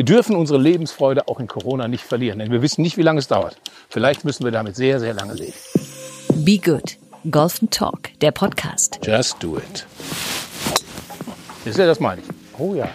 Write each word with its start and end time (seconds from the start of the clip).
Wir 0.00 0.06
dürfen 0.06 0.34
unsere 0.34 0.58
Lebensfreude 0.58 1.28
auch 1.28 1.40
in 1.40 1.46
Corona 1.46 1.86
nicht 1.86 2.04
verlieren, 2.04 2.38
denn 2.38 2.50
wir 2.50 2.62
wissen 2.62 2.80
nicht, 2.80 2.96
wie 2.96 3.02
lange 3.02 3.18
es 3.18 3.28
dauert. 3.28 3.58
Vielleicht 3.90 4.24
müssen 4.24 4.44
wir 4.44 4.50
damit 4.50 4.74
sehr, 4.74 4.98
sehr 4.98 5.12
lange 5.12 5.34
leben. 5.34 5.52
Be 6.36 6.56
Good. 6.56 6.96
Golf 7.30 7.60
and 7.60 7.70
Talk, 7.70 8.08
der 8.22 8.30
Podcast. 8.30 8.98
Just 9.04 9.42
do 9.42 9.58
it. 9.58 9.84
Das 11.66 11.72
ist 11.72 11.78
ja 11.78 11.84
das 11.84 12.00
meine 12.00 12.22
ich. 12.22 12.28
Oh 12.58 12.74
ja. 12.74 12.88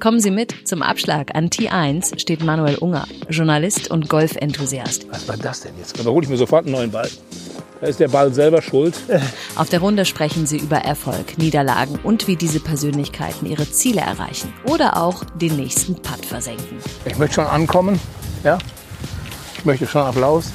Kommen 0.00 0.18
Sie 0.18 0.30
mit. 0.30 0.66
Zum 0.66 0.82
Abschlag 0.82 1.34
an 1.34 1.50
T1 1.50 2.18
steht 2.18 2.42
Manuel 2.42 2.76
Unger, 2.76 3.06
Journalist 3.28 3.90
und 3.90 4.08
Golfenthusiast. 4.08 5.06
Was 5.10 5.28
war 5.28 5.36
das 5.36 5.60
denn 5.60 5.74
jetzt? 5.76 5.98
Da 5.98 6.08
hole 6.08 6.24
ich 6.24 6.30
mir 6.30 6.38
sofort 6.38 6.64
einen 6.64 6.72
neuen 6.72 6.90
Ball. 6.90 7.10
Da 7.80 7.88
ist 7.88 8.00
der 8.00 8.08
Ball 8.08 8.32
selber 8.32 8.62
schuld. 8.62 8.98
Auf 9.54 9.68
der 9.68 9.80
Runde 9.80 10.06
sprechen 10.06 10.46
Sie 10.46 10.56
über 10.56 10.78
Erfolg, 10.78 11.36
Niederlagen 11.36 11.98
und 12.02 12.26
wie 12.26 12.36
diese 12.36 12.60
Persönlichkeiten 12.60 13.44
ihre 13.46 13.70
Ziele 13.70 14.00
erreichen 14.00 14.52
oder 14.64 14.96
auch 14.96 15.24
den 15.34 15.56
nächsten 15.56 15.94
Putt 15.96 16.24
versenken. 16.24 16.78
Ich 17.04 17.18
möchte 17.18 17.34
schon 17.36 17.46
ankommen. 17.46 18.00
Ja? 18.44 18.58
Ich 19.58 19.64
möchte 19.64 19.86
schon 19.86 20.02
Applaus. 20.02 20.52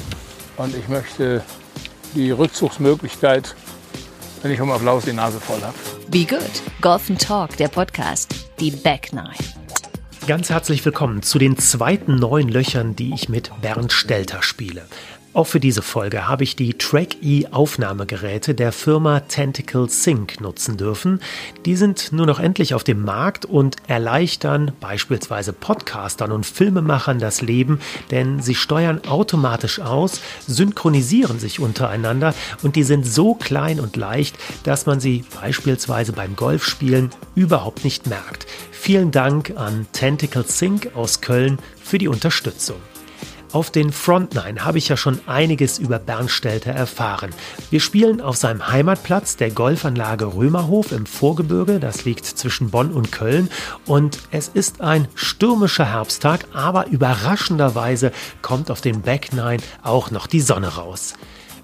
Und 0.57 0.75
ich 0.75 0.87
möchte 0.87 1.43
die 2.15 2.31
Rückzugsmöglichkeit, 2.31 3.55
wenn 4.41 4.51
ich 4.51 4.59
vom 4.59 4.71
Applaus 4.71 5.05
die 5.05 5.13
Nase 5.13 5.39
voll 5.39 5.61
habe. 5.61 5.75
Be 6.09 6.25
Good. 6.25 6.41
Golf 6.81 7.09
and 7.09 7.21
Talk, 7.21 7.55
der 7.57 7.67
Podcast. 7.67 8.33
Die 8.59 8.71
Back 8.71 9.13
Nine. 9.13 9.33
Ganz 10.27 10.49
herzlich 10.49 10.83
willkommen 10.85 11.23
zu 11.23 11.39
den 11.39 11.57
zweiten 11.57 12.15
neuen 12.15 12.49
Löchern, 12.49 12.95
die 12.95 13.13
ich 13.13 13.29
mit 13.29 13.51
Bernd 13.61 13.91
Stelter 13.91 14.43
spiele. 14.43 14.83
Auch 15.33 15.47
für 15.47 15.61
diese 15.61 15.81
Folge 15.81 16.27
habe 16.27 16.43
ich 16.43 16.57
die 16.57 16.73
Track-E 16.73 17.47
Aufnahmegeräte 17.51 18.53
der 18.53 18.73
Firma 18.73 19.21
Tentacle 19.21 19.87
Sync 19.87 20.41
nutzen 20.41 20.75
dürfen. 20.75 21.21
Die 21.65 21.77
sind 21.77 22.11
nur 22.11 22.25
noch 22.25 22.41
endlich 22.41 22.73
auf 22.73 22.83
dem 22.83 23.05
Markt 23.05 23.45
und 23.45 23.77
erleichtern 23.87 24.73
beispielsweise 24.81 25.53
Podcastern 25.53 26.33
und 26.33 26.45
Filmemachern 26.45 27.19
das 27.19 27.41
Leben, 27.41 27.79
denn 28.11 28.41
sie 28.41 28.55
steuern 28.55 29.05
automatisch 29.07 29.79
aus, 29.79 30.19
synchronisieren 30.47 31.39
sich 31.39 31.61
untereinander 31.61 32.33
und 32.61 32.75
die 32.75 32.83
sind 32.83 33.05
so 33.07 33.33
klein 33.33 33.79
und 33.79 33.95
leicht, 33.95 34.35
dass 34.65 34.85
man 34.85 34.99
sie 34.99 35.23
beispielsweise 35.41 36.11
beim 36.11 36.35
Golfspielen 36.35 37.09
überhaupt 37.35 37.85
nicht 37.85 38.05
merkt. 38.05 38.47
Vielen 38.73 39.11
Dank 39.11 39.53
an 39.55 39.87
Tentacle 39.93 40.45
Sync 40.45 40.93
aus 40.93 41.21
Köln 41.21 41.57
für 41.81 41.99
die 41.99 42.09
Unterstützung. 42.09 42.81
Auf 43.53 43.69
den 43.69 43.91
Frontline 43.91 44.63
habe 44.63 44.77
ich 44.77 44.87
ja 44.87 44.95
schon 44.95 45.19
einiges 45.27 45.77
über 45.77 45.99
Bernd 45.99 46.31
Stelter 46.31 46.71
erfahren. 46.71 47.31
Wir 47.69 47.81
spielen 47.81 48.21
auf 48.21 48.37
seinem 48.37 48.71
Heimatplatz 48.71 49.35
der 49.35 49.51
Golfanlage 49.51 50.33
Römerhof 50.35 50.93
im 50.93 51.05
Vorgebirge, 51.05 51.81
das 51.81 52.05
liegt 52.05 52.25
zwischen 52.25 52.71
Bonn 52.71 52.91
und 52.91 53.11
Köln 53.11 53.49
und 53.85 54.19
es 54.31 54.47
ist 54.47 54.79
ein 54.79 55.09
stürmischer 55.15 55.85
Herbsttag, 55.85 56.45
aber 56.53 56.87
überraschenderweise 56.87 58.13
kommt 58.41 58.71
auf 58.71 58.79
den 58.79 59.01
Back 59.01 59.33
Nine 59.33 59.61
auch 59.83 60.11
noch 60.11 60.27
die 60.27 60.41
Sonne 60.41 60.75
raus. 60.75 61.15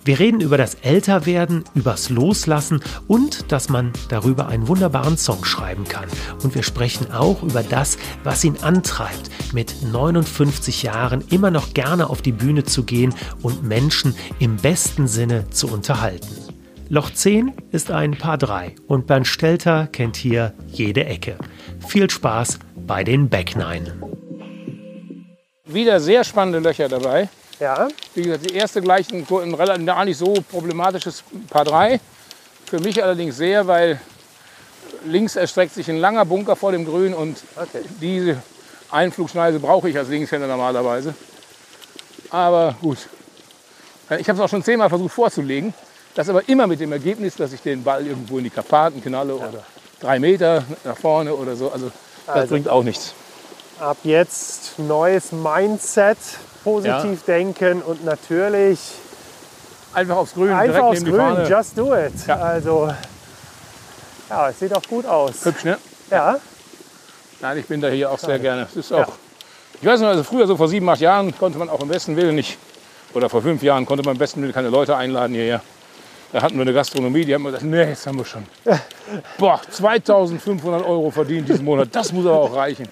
Wir 0.08 0.20
reden 0.20 0.40
über 0.40 0.58
das 0.58 0.76
Älterwerden, 0.76 1.66
übers 1.76 2.10
Loslassen 2.10 2.80
und 3.10 3.52
dass 3.52 3.68
man 3.68 3.92
darüber 4.08 4.48
einen 4.48 4.70
wunderbaren 4.70 5.18
Song 5.18 5.44
schreiben 5.44 5.84
kann. 5.84 6.08
Und 6.42 6.56
wir 6.56 6.64
sprechen 6.64 7.12
auch 7.12 7.44
über 7.44 7.62
das, 7.62 7.98
was 8.24 8.46
ihn 8.46 8.56
antreibt, 8.62 9.30
mit 9.54 9.84
59 9.84 10.84
Jahren 10.84 11.26
immer 11.30 11.52
noch 11.52 11.74
gerne 11.74 12.10
auf 12.10 12.22
die 12.22 12.32
Bühne 12.32 12.64
zu 12.64 12.84
gehen 12.84 13.14
und 13.42 13.64
Menschen 13.64 14.16
im 14.40 14.56
besten 14.56 15.10
Sinne 15.10 15.50
zu 15.50 15.68
unterhalten. 15.68 16.38
Loch 16.88 17.10
10 17.12 17.52
ist 17.72 17.92
ein 17.92 18.12
Paar 18.12 18.38
3 18.38 18.76
und 18.88 19.08
Bernd 19.08 19.28
Stelter 19.28 19.88
kennt 19.88 20.16
hier 20.16 20.54
jede 20.68 21.04
Ecke. 21.04 21.38
Viel 21.86 22.10
Spaß 22.10 22.60
bei 22.78 23.04
den 23.04 23.28
Back 23.28 23.58
Nine. 23.58 23.94
Wieder 25.66 26.00
sehr 26.00 26.24
spannende 26.24 26.60
Löcher 26.60 26.88
dabei. 26.88 27.28
Ja, 27.60 27.88
Wie 28.14 28.22
gesagt, 28.22 28.50
die 28.50 28.56
erste 28.56 28.82
gleich 28.82 29.12
ein, 29.12 29.26
ein 29.30 29.54
relativ 29.54 29.86
gar 29.86 30.06
nicht 30.06 30.18
so 30.18 30.34
problematisches 30.52 31.24
Paar 31.50 31.66
3. 31.66 32.00
Für 32.66 32.80
mich 32.80 33.04
allerdings 33.04 33.38
sehr, 33.38 33.66
weil 33.68 34.00
links 35.06 35.36
erstreckt 35.36 35.74
sich 35.74 35.90
ein 35.90 35.98
langer 35.98 36.26
Bunker 36.26 36.56
vor 36.56 36.72
dem 36.72 36.86
Grün 36.86 37.14
und 37.14 37.38
Okay. 37.56 37.82
diese 38.00 38.38
Einflugschneise 38.92 39.60
brauche 39.60 39.90
ich 39.90 39.98
als 39.98 40.10
Linkshänder 40.10 40.48
normalerweise. 40.48 41.14
Aber 42.30 42.76
gut. 42.82 42.98
Ich 44.20 44.30
habe 44.30 44.38
es 44.38 44.46
auch 44.46 44.50
schon 44.50 44.64
zehnmal 44.64 44.90
versucht 44.90 45.14
vorzulegen. 45.14 45.74
Das 46.16 46.30
aber 46.30 46.48
immer 46.50 46.68
mit 46.68 46.80
dem 46.80 46.92
Ergebnis, 46.92 47.36
dass 47.36 47.54
ich 47.54 47.62
den 47.62 47.84
Ball 47.84 48.06
irgendwo 48.06 48.38
in 48.38 48.44
die 48.44 48.50
Karpaten 48.50 49.04
knalle 49.04 49.36
oder 49.36 49.64
drei 50.00 50.20
Meter 50.20 50.64
nach 50.84 50.98
vorne 50.98 51.34
oder 51.34 51.56
so. 51.56 51.72
Also 51.72 51.92
das 52.26 52.36
Also- 52.36 52.48
bringt 52.50 52.70
auch 52.70 52.84
nichts. 52.84 53.14
ab 53.80 53.98
jetzt 54.04 54.78
neues 54.80 55.32
Mindset, 55.32 56.18
positiv 56.68 57.24
denken 57.24 57.82
und 57.82 58.04
natürlich 58.06 58.80
Einfach 59.94 60.18
aufs 60.18 60.34
Grün, 60.34 60.52
einfach 60.52 60.64
direkt 60.66 60.84
aufs 60.84 61.00
neben 61.00 61.06
die 61.06 61.12
Grün, 61.12 61.36
Fahne. 61.36 61.50
just 61.50 61.78
do 61.78 61.96
it. 61.96 62.28
Ja. 62.28 62.36
Also, 62.36 62.94
ja, 64.30 64.50
es 64.50 64.60
sieht 64.60 64.76
auch 64.76 64.84
gut 64.84 65.06
aus. 65.06 65.44
Hübsch, 65.44 65.64
ne? 65.64 65.78
Ja, 66.12 66.38
Nein, 67.40 67.58
ich 67.60 67.66
bin 67.68 67.80
da 67.82 67.88
hier 67.88 68.12
auch 68.12 68.18
sehr 68.18 68.40
gerne. 68.40 68.64
Es 68.64 68.76
ist 68.76 68.92
auch, 68.92 69.14
ich 69.80 69.88
weiß 69.88 70.02
noch, 70.02 70.08
also 70.08 70.24
früher, 70.24 70.48
so 70.48 70.58
vor 70.58 70.68
sieben, 70.68 70.90
acht 70.90 71.00
Jahren, 71.00 71.36
konnte 71.38 71.60
man 71.60 71.70
auch 71.70 71.82
im 71.82 71.88
besten 71.88 72.16
Willen 72.16 72.36
nicht, 72.36 72.58
oder 73.14 73.30
vor 73.30 73.42
fünf 73.42 73.62
Jahren, 73.62 73.86
konnte 73.86 74.04
man 74.04 74.16
im 74.16 74.20
besten 74.20 74.42
Willen 74.42 74.54
keine 74.54 74.70
Leute 74.70 74.96
einladen 74.96 75.34
hierher. 75.34 75.62
Da 76.34 76.42
hatten 76.42 76.56
wir 76.56 76.64
eine 76.64 76.74
Gastronomie, 76.74 77.24
die 77.24 77.34
haben 77.34 77.46
gesagt, 77.46 77.64
nee, 77.64 77.84
jetzt 77.84 78.06
haben 78.06 78.18
wir 78.18 78.26
schon. 78.26 78.44
Boah, 79.38 79.62
2500 79.70 80.86
Euro 80.86 81.10
verdient 81.10 81.48
diesen 81.48 81.64
Monat, 81.64 81.88
das 81.94 82.12
muss 82.12 82.26
aber 82.26 82.40
auch 82.42 82.56
reichen. 82.56 82.88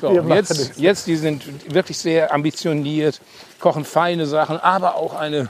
So, 0.00 0.20
jetzt, 0.32 0.78
jetzt, 0.78 1.06
die 1.08 1.16
sind 1.16 1.42
wirklich 1.74 1.98
sehr 1.98 2.32
ambitioniert, 2.32 3.20
kochen 3.58 3.84
feine 3.84 4.26
Sachen, 4.26 4.58
aber 4.58 4.94
auch 4.94 5.14
eine, 5.14 5.48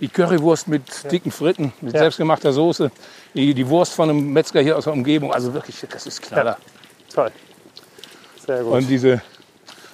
die 0.00 0.08
Currywurst 0.08 0.66
mit 0.66 0.82
dicken 1.12 1.30
Fritten, 1.30 1.72
mit 1.80 1.94
Ja. 1.94 2.00
selbstgemachter 2.00 2.52
Soße, 2.52 2.90
die, 3.34 3.54
die 3.54 3.68
Wurst 3.68 3.92
von 3.92 4.10
einem 4.10 4.32
Metzger 4.32 4.60
hier 4.60 4.76
aus 4.76 4.84
der 4.84 4.92
Umgebung, 4.94 5.32
also 5.32 5.54
wirklich, 5.54 5.76
das 5.88 6.06
ist 6.06 6.22
Knaller. 6.22 6.56
toll. 7.14 7.30
Sehr 8.44 8.62
gut. 8.64 8.72
Und 8.72 8.88
diese 8.88 9.22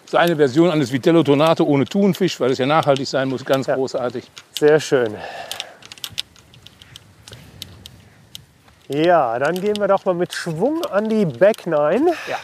so 0.06 0.16
eine 0.19 0.37
Version 0.37 0.70
eines 0.70 0.93
Vitello 0.93 1.22
Tonato 1.22 1.64
ohne 1.64 1.84
Thunfisch, 1.84 2.38
weil 2.41 2.50
es 2.50 2.59
ja 2.59 2.66
nachhaltig 2.66 3.06
sein 3.09 3.28
muss, 3.28 3.44
ganz 3.44 3.66
Ja. 3.66 3.75
großartig. 3.76 4.25
Sehr 4.59 4.81
schön. 4.81 5.14
Ja, 8.92 9.38
dann 9.38 9.54
gehen 9.54 9.76
wir 9.78 9.88
doch 9.88 10.04
mal 10.04 10.14
mit 10.14 10.34
Schwung 10.34 10.84
an 10.86 11.08
die 11.08 11.25
Back 11.25 11.66
Nine. 11.66 12.12
Ja. 12.28 12.36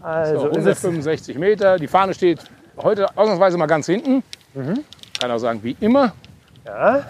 Also 0.00 0.40
So, 0.40 0.46
ist 0.48 0.66
es 0.66 0.84
165 0.84 1.38
Meter. 1.38 1.78
Die 1.78 1.86
Fahne 1.86 2.14
steht 2.14 2.40
heute 2.76 3.06
ausnahmsweise 3.16 3.56
mal 3.58 3.66
ganz 3.66 3.86
hinten. 3.86 4.24
Mhm. 4.54 4.84
Kann 5.20 5.30
auch 5.30 5.38
sagen, 5.38 5.60
wie 5.62 5.76
immer. 5.80 6.12
ja, 6.64 7.04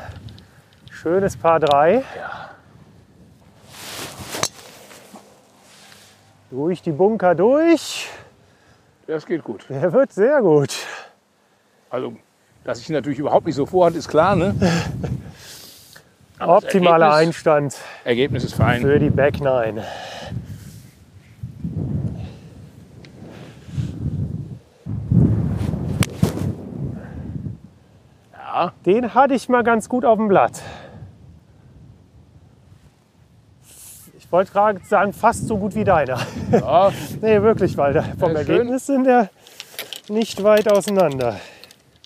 schönes 0.90 1.36
Paar 1.36 1.60
3. 1.60 2.02
Durch 6.50 6.82
die 6.82 6.92
Bunker 6.92 7.34
durch. 7.34 8.08
Das 9.06 9.24
geht 9.24 9.44
gut. 9.44 9.64
Der 9.68 9.90
wird 9.92 10.12
sehr 10.12 10.40
gut. 10.42 10.74
Also, 11.88 12.14
dass 12.64 12.80
ich 12.80 12.88
ihn 12.90 12.94
natürlich 12.94 13.18
überhaupt 13.18 13.46
nicht 13.46 13.54
so 13.54 13.64
vorhatte, 13.64 13.96
ist 13.98 14.08
klar. 14.08 14.36
Ne? 14.36 14.54
Aber 16.38 16.56
Optimaler 16.58 17.06
Ergebnis, 17.06 17.26
Einstand 17.26 17.76
Ergebnis 18.04 18.44
ist 18.44 18.54
fein. 18.54 18.80
für 18.82 18.98
die 18.98 19.10
Back 19.10 19.40
Nine. 19.40 19.82
Ja, 28.32 28.72
Den 28.84 29.14
hatte 29.14 29.34
ich 29.34 29.48
mal 29.48 29.62
ganz 29.62 29.88
gut 29.88 30.04
auf 30.04 30.18
dem 30.18 30.28
Blatt. 30.28 30.62
Ich 34.18 34.30
wollte 34.32 34.52
gerade 34.52 34.80
sagen, 34.84 35.12
fast 35.14 35.46
so 35.48 35.56
gut 35.56 35.74
wie 35.74 35.84
deiner. 35.84 36.18
ja, 36.50 36.92
Nee, 37.20 37.40
wirklich, 37.42 37.76
weil 37.78 37.94
da 37.94 38.02
vom 38.18 38.28
schön. 38.30 38.36
Ergebnis 38.36 38.86
sind 38.86 39.06
wir 39.06 39.30
nicht 40.08 40.42
weit 40.42 40.70
auseinander. 40.70 41.36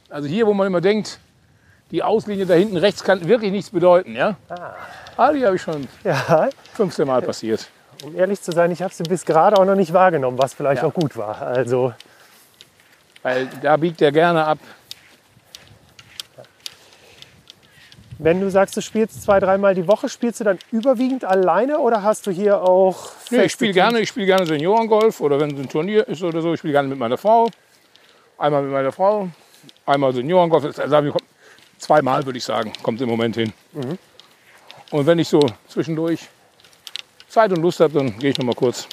also 0.09 0.29
hier, 0.29 0.47
wo 0.47 0.55
man 0.55 0.67
immer 0.69 0.81
denkt, 0.81 1.19
die 1.93 2.03
Auslinie 2.03 2.47
da 2.47 2.55
hinten 2.55 2.77
rechts 2.79 3.05
kann 3.05 3.29
wirklich 3.29 3.53
nichts 3.53 3.71
bedeuten. 3.71 4.17
Ja? 4.17 4.37
Ah, 5.17 5.33
die 5.33 5.44
habe 5.47 5.56
ich 5.56 5.62
schon 5.62 5.87
Ja, 6.03 6.49
15 6.75 7.06
Mal 7.06 7.23
passiert. 7.23 7.69
um 8.05 8.17
ehrlich 8.17 8.41
zu 8.43 8.50
sein, 8.50 8.73
ich 8.73 8.83
habe 8.83 8.93
sie 8.93 9.03
bis 9.05 9.25
gerade 9.25 9.56
auch 9.59 9.65
noch 9.65 9.77
nicht 9.77 9.93
wahrgenommen, 9.93 10.39
was 10.39 10.55
vielleicht 10.55 10.83
Ja. 10.83 10.89
auch 10.89 10.94
gut 10.94 11.17
war. 11.17 11.41
Also, 11.41 11.93
Weil 13.23 13.47
da 13.62 13.77
biegt 13.77 14.03
er 14.03 14.11
gerne 14.11 14.44
ab. 14.44 14.59
wenn 18.19 18.41
du 18.41 18.50
sagst, 18.50 18.77
du 18.77 18.81
spielst 18.81 19.23
zwei, 19.23 19.41
dreimal 19.41 19.75
die 19.75 19.89
Woche, 19.89 20.09
spielst 20.09 20.39
du 20.41 20.44
dann 20.44 20.59
überwiegend 20.71 21.25
alleine 21.25 21.79
oder 21.79 22.05
hast 22.05 22.27
du 22.27 22.31
hier 22.31 22.62
auch. 22.62 23.11
Nee, 23.31 23.44
ich 23.44 23.53
spiele 23.53 23.73
gerne, 23.73 23.99
ich 24.00 24.09
spiele 24.11 24.27
gerne 24.27 24.47
Seniorengolf 24.47 25.21
oder 25.21 25.41
wenn 25.41 25.50
es 25.55 25.59
ein 25.59 25.69
Turnier 25.69 26.06
ist 26.06 26.23
oder 26.23 26.41
so, 26.41 26.53
ich 26.55 26.59
spiele 26.61 26.73
gerne 26.73 26.89
mit 26.89 26.99
meiner 26.99 27.19
Frau. 27.19 27.49
Einmal 28.39 28.62
mit 28.62 28.71
meiner 28.73 28.93
Frau, 28.93 29.29
einmal 29.87 30.12
Seniorengolf. 30.15 30.65
Also 30.79 31.12
zweimal 31.82 32.25
würde 32.25 32.38
ich 32.38 32.44
sagen, 32.44 32.73
kommt 32.82 33.00
im 33.00 33.08
Moment 33.08 33.34
hin. 33.37 33.52
Und 34.90 35.06
wenn 35.06 35.19
ich 35.19 35.29
so 35.29 35.40
zwischendurch 35.69 36.29
Zeit 37.29 37.50
und 37.50 37.61
Lust 37.62 37.81
habe, 37.81 37.94
dann 37.94 38.19
gehe 38.19 38.31
ich 38.31 38.38
noch 38.38 38.44
mal 38.44 38.55
kurz. 38.55 38.87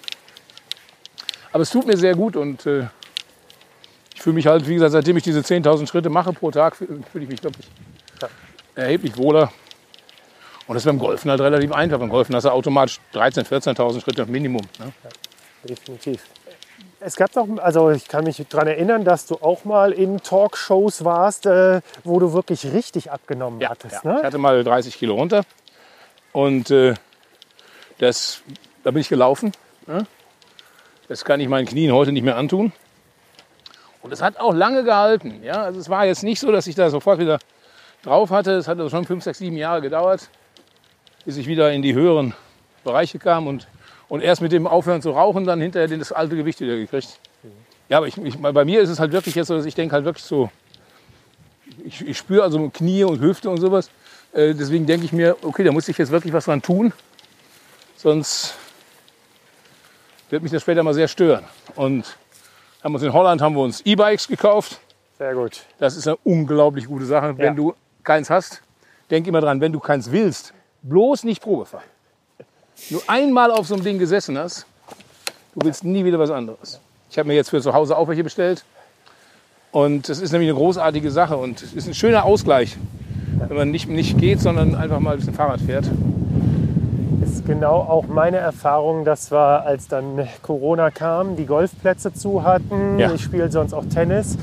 Aber 1.51 1.61
es 1.63 1.69
tut 1.69 1.85
mir 1.85 1.97
sehr 1.97 2.15
gut 2.15 2.35
und 2.35 2.65
äh, 2.65 2.87
ich 4.15 4.21
fühle 4.21 4.35
mich 4.35 4.47
halt, 4.47 4.67
wie 4.67 4.73
gesagt, 4.75 4.91
seitdem 4.91 5.17
ich 5.17 5.23
diese 5.23 5.39
10.000 5.41 5.87
Schritte 5.87 6.09
mache 6.09 6.33
pro 6.33 6.51
Tag, 6.51 6.75
fühle 6.75 7.01
fühl 7.11 7.23
ich 7.23 7.29
mich, 7.29 7.41
glaube 7.41 7.55
ich, 7.59 7.67
Ja. 8.21 8.29
erheblich 8.75 9.17
wohler. 9.17 9.51
Und 10.67 10.75
das 10.75 10.83
ist 10.83 10.85
beim 10.87 10.99
Golfen 10.99 11.31
halt 11.31 11.41
relativ 11.41 11.71
einfach. 11.71 11.97
Beim 11.99 12.09
Golfen 12.09 12.35
hast 12.35 12.43
du 12.43 12.51
automatisch 12.51 12.99
13.000, 13.13 13.47
14.000 13.75 14.01
Schritte 14.01 14.25
Minimum. 14.25 14.61
Ne? 14.79 14.93
definitiv. 15.63 16.23
Es 17.01 17.15
gab 17.15 17.31
doch, 17.31 17.47
also 17.59 17.91
ich 17.91 18.07
kann 18.09 18.25
mich 18.25 18.43
daran 18.49 18.67
erinnern, 18.67 19.05
dass 19.05 19.25
du 19.25 19.35
auch 19.35 19.63
mal 19.63 19.93
in 19.93 20.21
Talkshows 20.21 21.05
warst, 21.05 21.45
äh, 21.45 21.81
wo 22.03 22.19
du 22.19 22.33
wirklich 22.33 22.65
richtig 22.73 23.09
abgenommen 23.09 23.65
hattest. 23.67 24.03
Ja. 24.03 24.15
Ich 24.17 24.21
Ne? 24.21 24.23
hatte 24.23 24.37
mal 24.37 24.63
30 24.63 24.97
Kilo 24.97 25.15
runter 25.15 25.43
und 26.33 26.71
äh, 26.71 26.95
das, 27.99 28.41
da 28.83 28.91
bin 28.91 28.99
ich 29.01 29.07
gelaufen. 29.07 29.53
Ne? 29.87 30.05
Das 31.07 31.23
kann 31.23 31.39
ich 31.39 31.47
meinen 31.47 31.65
Knien 31.67 31.93
heute 31.93 32.11
nicht 32.11 32.23
mehr 32.23 32.35
antun. 32.35 32.73
Und 34.01 34.11
es 34.11 34.21
hat 34.21 34.37
auch 34.39 34.53
lange 34.53 34.83
gehalten. 34.83 35.41
Ja? 35.41 35.63
Also 35.63 35.79
es 35.79 35.89
war 35.89 36.05
jetzt 36.05 36.23
nicht 36.23 36.39
so, 36.41 36.51
dass 36.51 36.67
ich 36.67 36.75
da 36.75 36.89
sofort 36.89 37.19
wieder 37.19 37.39
drauf 38.03 38.29
hatte. 38.29 38.51
Es 38.53 38.67
hat 38.67 38.77
also 38.77 38.89
schon 38.89 39.05
5, 39.05 39.23
6, 39.23 39.37
7 39.37 39.55
Jahre 39.55 39.81
gedauert, 39.81 40.29
bis 41.25 41.37
ich 41.37 41.47
wieder 41.47 41.71
in 41.71 41.81
die 41.81 41.93
höheren 41.93 42.33
Bereiche 42.83 43.19
kam 43.19 43.47
und, 43.47 43.67
und 44.09 44.21
erst 44.21 44.41
mit 44.41 44.51
dem 44.51 44.67
Aufhören 44.67 45.01
zu 45.01 45.11
rauchen 45.11 45.45
dann 45.45 45.61
hinterher 45.61 45.87
das 45.97 46.11
alte 46.11 46.35
Gewicht 46.35 46.59
wieder 46.59 46.75
gekriegt. 46.75 47.19
Ja, 47.87 47.97
aber 47.97 48.07
ich, 48.07 48.17
ich, 48.17 48.37
bei 48.37 48.65
mir 48.65 48.81
ist 48.81 48.89
es 48.89 48.99
halt 48.99 49.11
wirklich 49.11 49.35
jetzt 49.35 49.47
so, 49.47 49.55
dass 49.55 49.65
ich 49.65 49.75
denke 49.75 49.93
halt 49.93 50.05
wirklich 50.05 50.25
so, 50.25 50.51
ich, 51.83 52.05
ich 52.07 52.17
spüre 52.17 52.43
also 52.43 52.69
Knie 52.69 53.03
und 53.03 53.21
Hüfte 53.21 53.49
und 53.49 53.57
sowas. 53.57 53.89
Äh, 54.33 54.53
deswegen 54.53 54.85
denke 54.85 55.05
ich 55.05 55.13
mir, 55.13 55.37
okay, 55.41 55.63
da 55.63 55.71
muss 55.71 55.87
ich 55.87 55.97
jetzt 55.97 56.11
wirklich 56.11 56.33
was 56.33 56.45
dran 56.45 56.61
tun. 56.61 56.91
Sonst 57.95 58.55
wird 60.29 60.43
mich 60.43 60.51
das 60.51 60.61
später 60.61 60.83
mal 60.83 60.93
sehr 60.93 61.07
stören. 61.07 61.43
Und 61.75 62.17
haben 62.83 62.93
uns 62.93 63.03
in 63.03 63.13
Holland 63.13 63.41
haben 63.41 63.55
wir 63.55 63.61
uns 63.61 63.81
E-Bikes 63.81 64.27
gekauft. 64.27 64.79
Sehr 65.17 65.33
gut. 65.33 65.63
Das 65.79 65.97
ist 65.97 66.07
eine 66.07 66.17
unglaublich 66.23 66.85
gute 66.85 67.05
Sache. 67.05 67.27
Ja. 67.27 67.37
Wenn 67.37 67.55
du 67.55 67.73
keins 68.03 68.29
hast, 68.29 68.61
denk 69.09 69.27
immer 69.27 69.41
dran, 69.41 69.61
wenn 69.61 69.71
du 69.71 69.79
keins 69.79 70.11
willst, 70.11 70.53
bloß 70.83 71.23
nicht 71.23 71.41
Probe 71.41 71.65
fahren. 71.65 71.83
Nur 72.89 73.01
einmal 73.07 73.51
auf 73.51 73.67
so 73.67 73.75
einem 73.75 73.83
Ding 73.83 73.99
gesessen 73.99 74.37
hast, 74.37 74.65
du 75.53 75.65
willst 75.65 75.83
nie 75.83 76.05
wieder 76.05 76.19
was 76.19 76.31
anderes. 76.31 76.79
Ich 77.11 77.17
habe 77.17 77.27
mir 77.27 77.35
jetzt 77.35 77.49
für 77.49 77.61
zu 77.61 77.73
Hause 77.73 77.97
auch 77.97 78.07
welche 78.07 78.23
bestellt. 78.23 78.63
Und 79.71 80.09
das 80.09 80.19
ist 80.19 80.31
nämlich 80.31 80.49
eine 80.49 80.57
großartige 80.57 81.11
Sache 81.11 81.37
und 81.37 81.61
es 81.61 81.73
ist 81.73 81.87
ein 81.87 81.93
schöner 81.93 82.25
Ausgleich, 82.25 82.75
wenn 83.47 83.55
man 83.55 83.69
nicht, 83.69 83.87
nicht 83.87 84.17
geht, 84.17 84.41
sondern 84.41 84.73
einfach 84.73 84.99
mal 84.99 85.11
ein 85.11 85.19
bisschen 85.19 85.35
Fahrrad 85.35 85.61
fährt. 85.61 85.85
ist 87.23 87.45
genau 87.45 87.75
auch 87.75 88.07
meine 88.07 88.37
Erfahrung. 88.37 89.05
Das 89.05 89.31
war, 89.31 89.65
als 89.65 89.87
dann 89.87 90.27
Corona 90.41 90.89
kam, 90.89 91.35
die 91.35 91.45
Golfplätze 91.45 92.13
zu 92.13 92.43
hatten. 92.43 92.97
Ja. 92.97 93.13
Ich 93.13 93.21
spiele 93.21 93.51
sonst 93.51 93.73
auch 93.73 93.85
Tennis. 93.85 94.37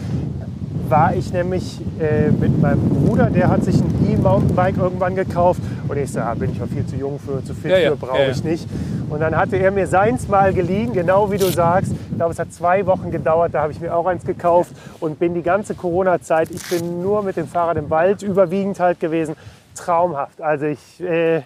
War 0.88 1.16
ich 1.16 1.32
nämlich 1.32 1.80
äh, 1.98 2.30
mit 2.30 2.60
meinem 2.60 2.88
Bruder, 2.88 3.28
der 3.28 3.48
hat 3.48 3.64
sich 3.64 3.74
ein 3.74 4.08
E-Mountainbike 4.08 4.76
irgendwann 4.76 5.16
gekauft. 5.16 5.60
Und 5.88 5.96
ich 5.98 6.12
so, 6.12 6.20
ah, 6.20 6.34
bin 6.34 6.52
ich 6.52 6.60
auch 6.60 6.66
viel 6.66 6.86
zu 6.86 6.96
jung 6.96 7.18
für, 7.18 7.44
zu 7.44 7.54
fit 7.54 7.70
Ja, 7.70 7.78
ja, 7.78 7.90
für, 7.90 7.96
brauche 7.96 8.22
ja, 8.22 8.30
ich 8.30 8.42
nicht. 8.42 8.68
Und 9.08 9.20
dann 9.20 9.36
hatte 9.36 9.56
er 9.56 9.70
mir 9.70 9.86
seins 9.86 10.26
mal 10.26 10.52
geliehen, 10.52 10.92
genau 10.92 11.30
wie 11.30 11.38
du 11.38 11.46
sagst. 11.46 11.92
Ich 11.92 12.16
glaube, 12.16 12.32
es 12.32 12.38
hat 12.38 12.52
zwei 12.52 12.86
Wochen 12.86 13.10
gedauert, 13.10 13.54
da 13.54 13.62
habe 13.62 13.72
ich 13.72 13.80
mir 13.80 13.94
auch 13.94 14.06
eins 14.06 14.24
gekauft 14.24 14.72
und 15.00 15.18
bin 15.18 15.34
die 15.34 15.42
ganze 15.42 15.74
Corona-Zeit, 15.74 16.50
ich 16.50 16.68
bin 16.68 17.02
nur 17.02 17.22
mit 17.22 17.36
dem 17.36 17.46
Fahrrad 17.46 17.76
im 17.76 17.88
Wald 17.90 18.22
überwiegend 18.22 18.80
halt 18.80 18.98
gewesen. 18.98 19.36
Traumhaft. 19.76 20.40
Also 20.40 20.66
ich 20.66 21.00
äh, 21.00 21.42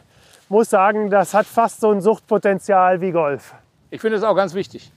muss 0.49 0.71
sagen, 0.71 1.11
das 1.11 1.35
hat 1.35 1.47
fast 1.47 1.81
so 1.81 1.91
ein 1.91 2.01
Suchtpotenzial 2.01 3.01
wie 3.01 3.11
Golf. 3.11 3.55
Ich 3.91 4.01
finde 4.01 4.17
es 4.17 4.23
auch 4.23 4.37
ganz 4.37 4.55
wichtig. 4.55 4.93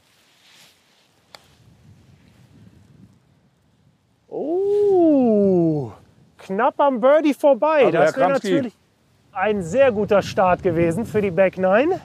Oh, 4.29 5.91
knapp 6.37 6.79
am 6.79 7.01
Birdie 7.01 7.33
vorbei. 7.33 7.85
Also, 7.85 7.91
das 7.91 8.17
wäre 8.17 8.31
natürlich 8.31 8.73
ein 9.33 9.63
sehr 9.63 9.91
guter 9.91 10.21
Start 10.21 10.63
gewesen 10.63 11.05
für 11.05 11.21
die 11.21 11.31
Back 11.31 11.57
Nine. 11.57 11.99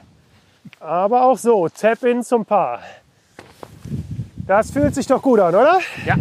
Aber 0.80 1.24
auch 1.24 1.38
so, 1.38 1.68
Tap-In 1.68 2.22
zum 2.22 2.44
Paar. 2.44 2.80
Das 4.46 4.70
fühlt 4.70 4.94
sich 4.94 5.06
doch 5.06 5.20
gut 5.22 5.40
an, 5.40 5.54
oder? 5.54 5.78
Ja. 6.06 6.16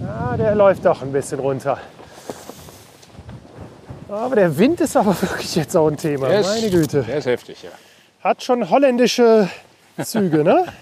Ja, 0.00 0.36
der 0.36 0.54
läuft 0.54 0.84
doch 0.84 1.02
ein 1.02 1.12
bisschen 1.12 1.40
runter. 1.40 1.78
Aber 4.08 4.36
der 4.36 4.56
Wind 4.58 4.80
ist 4.80 4.96
aber 4.96 5.20
wirklich 5.22 5.54
jetzt 5.56 5.74
auch 5.76 5.88
ein 5.88 5.96
Thema. 5.96 6.28
Ist- 6.28 6.48
Meine 6.48 6.70
Güte. 6.70 7.02
Der 7.02 7.16
ist 7.18 7.26
heftig, 7.26 7.62
ja. 7.62 7.70
Hat 8.22 8.42
schon 8.42 8.68
holländische 8.68 9.48
Züge, 10.02 10.44
ne? 10.44 10.64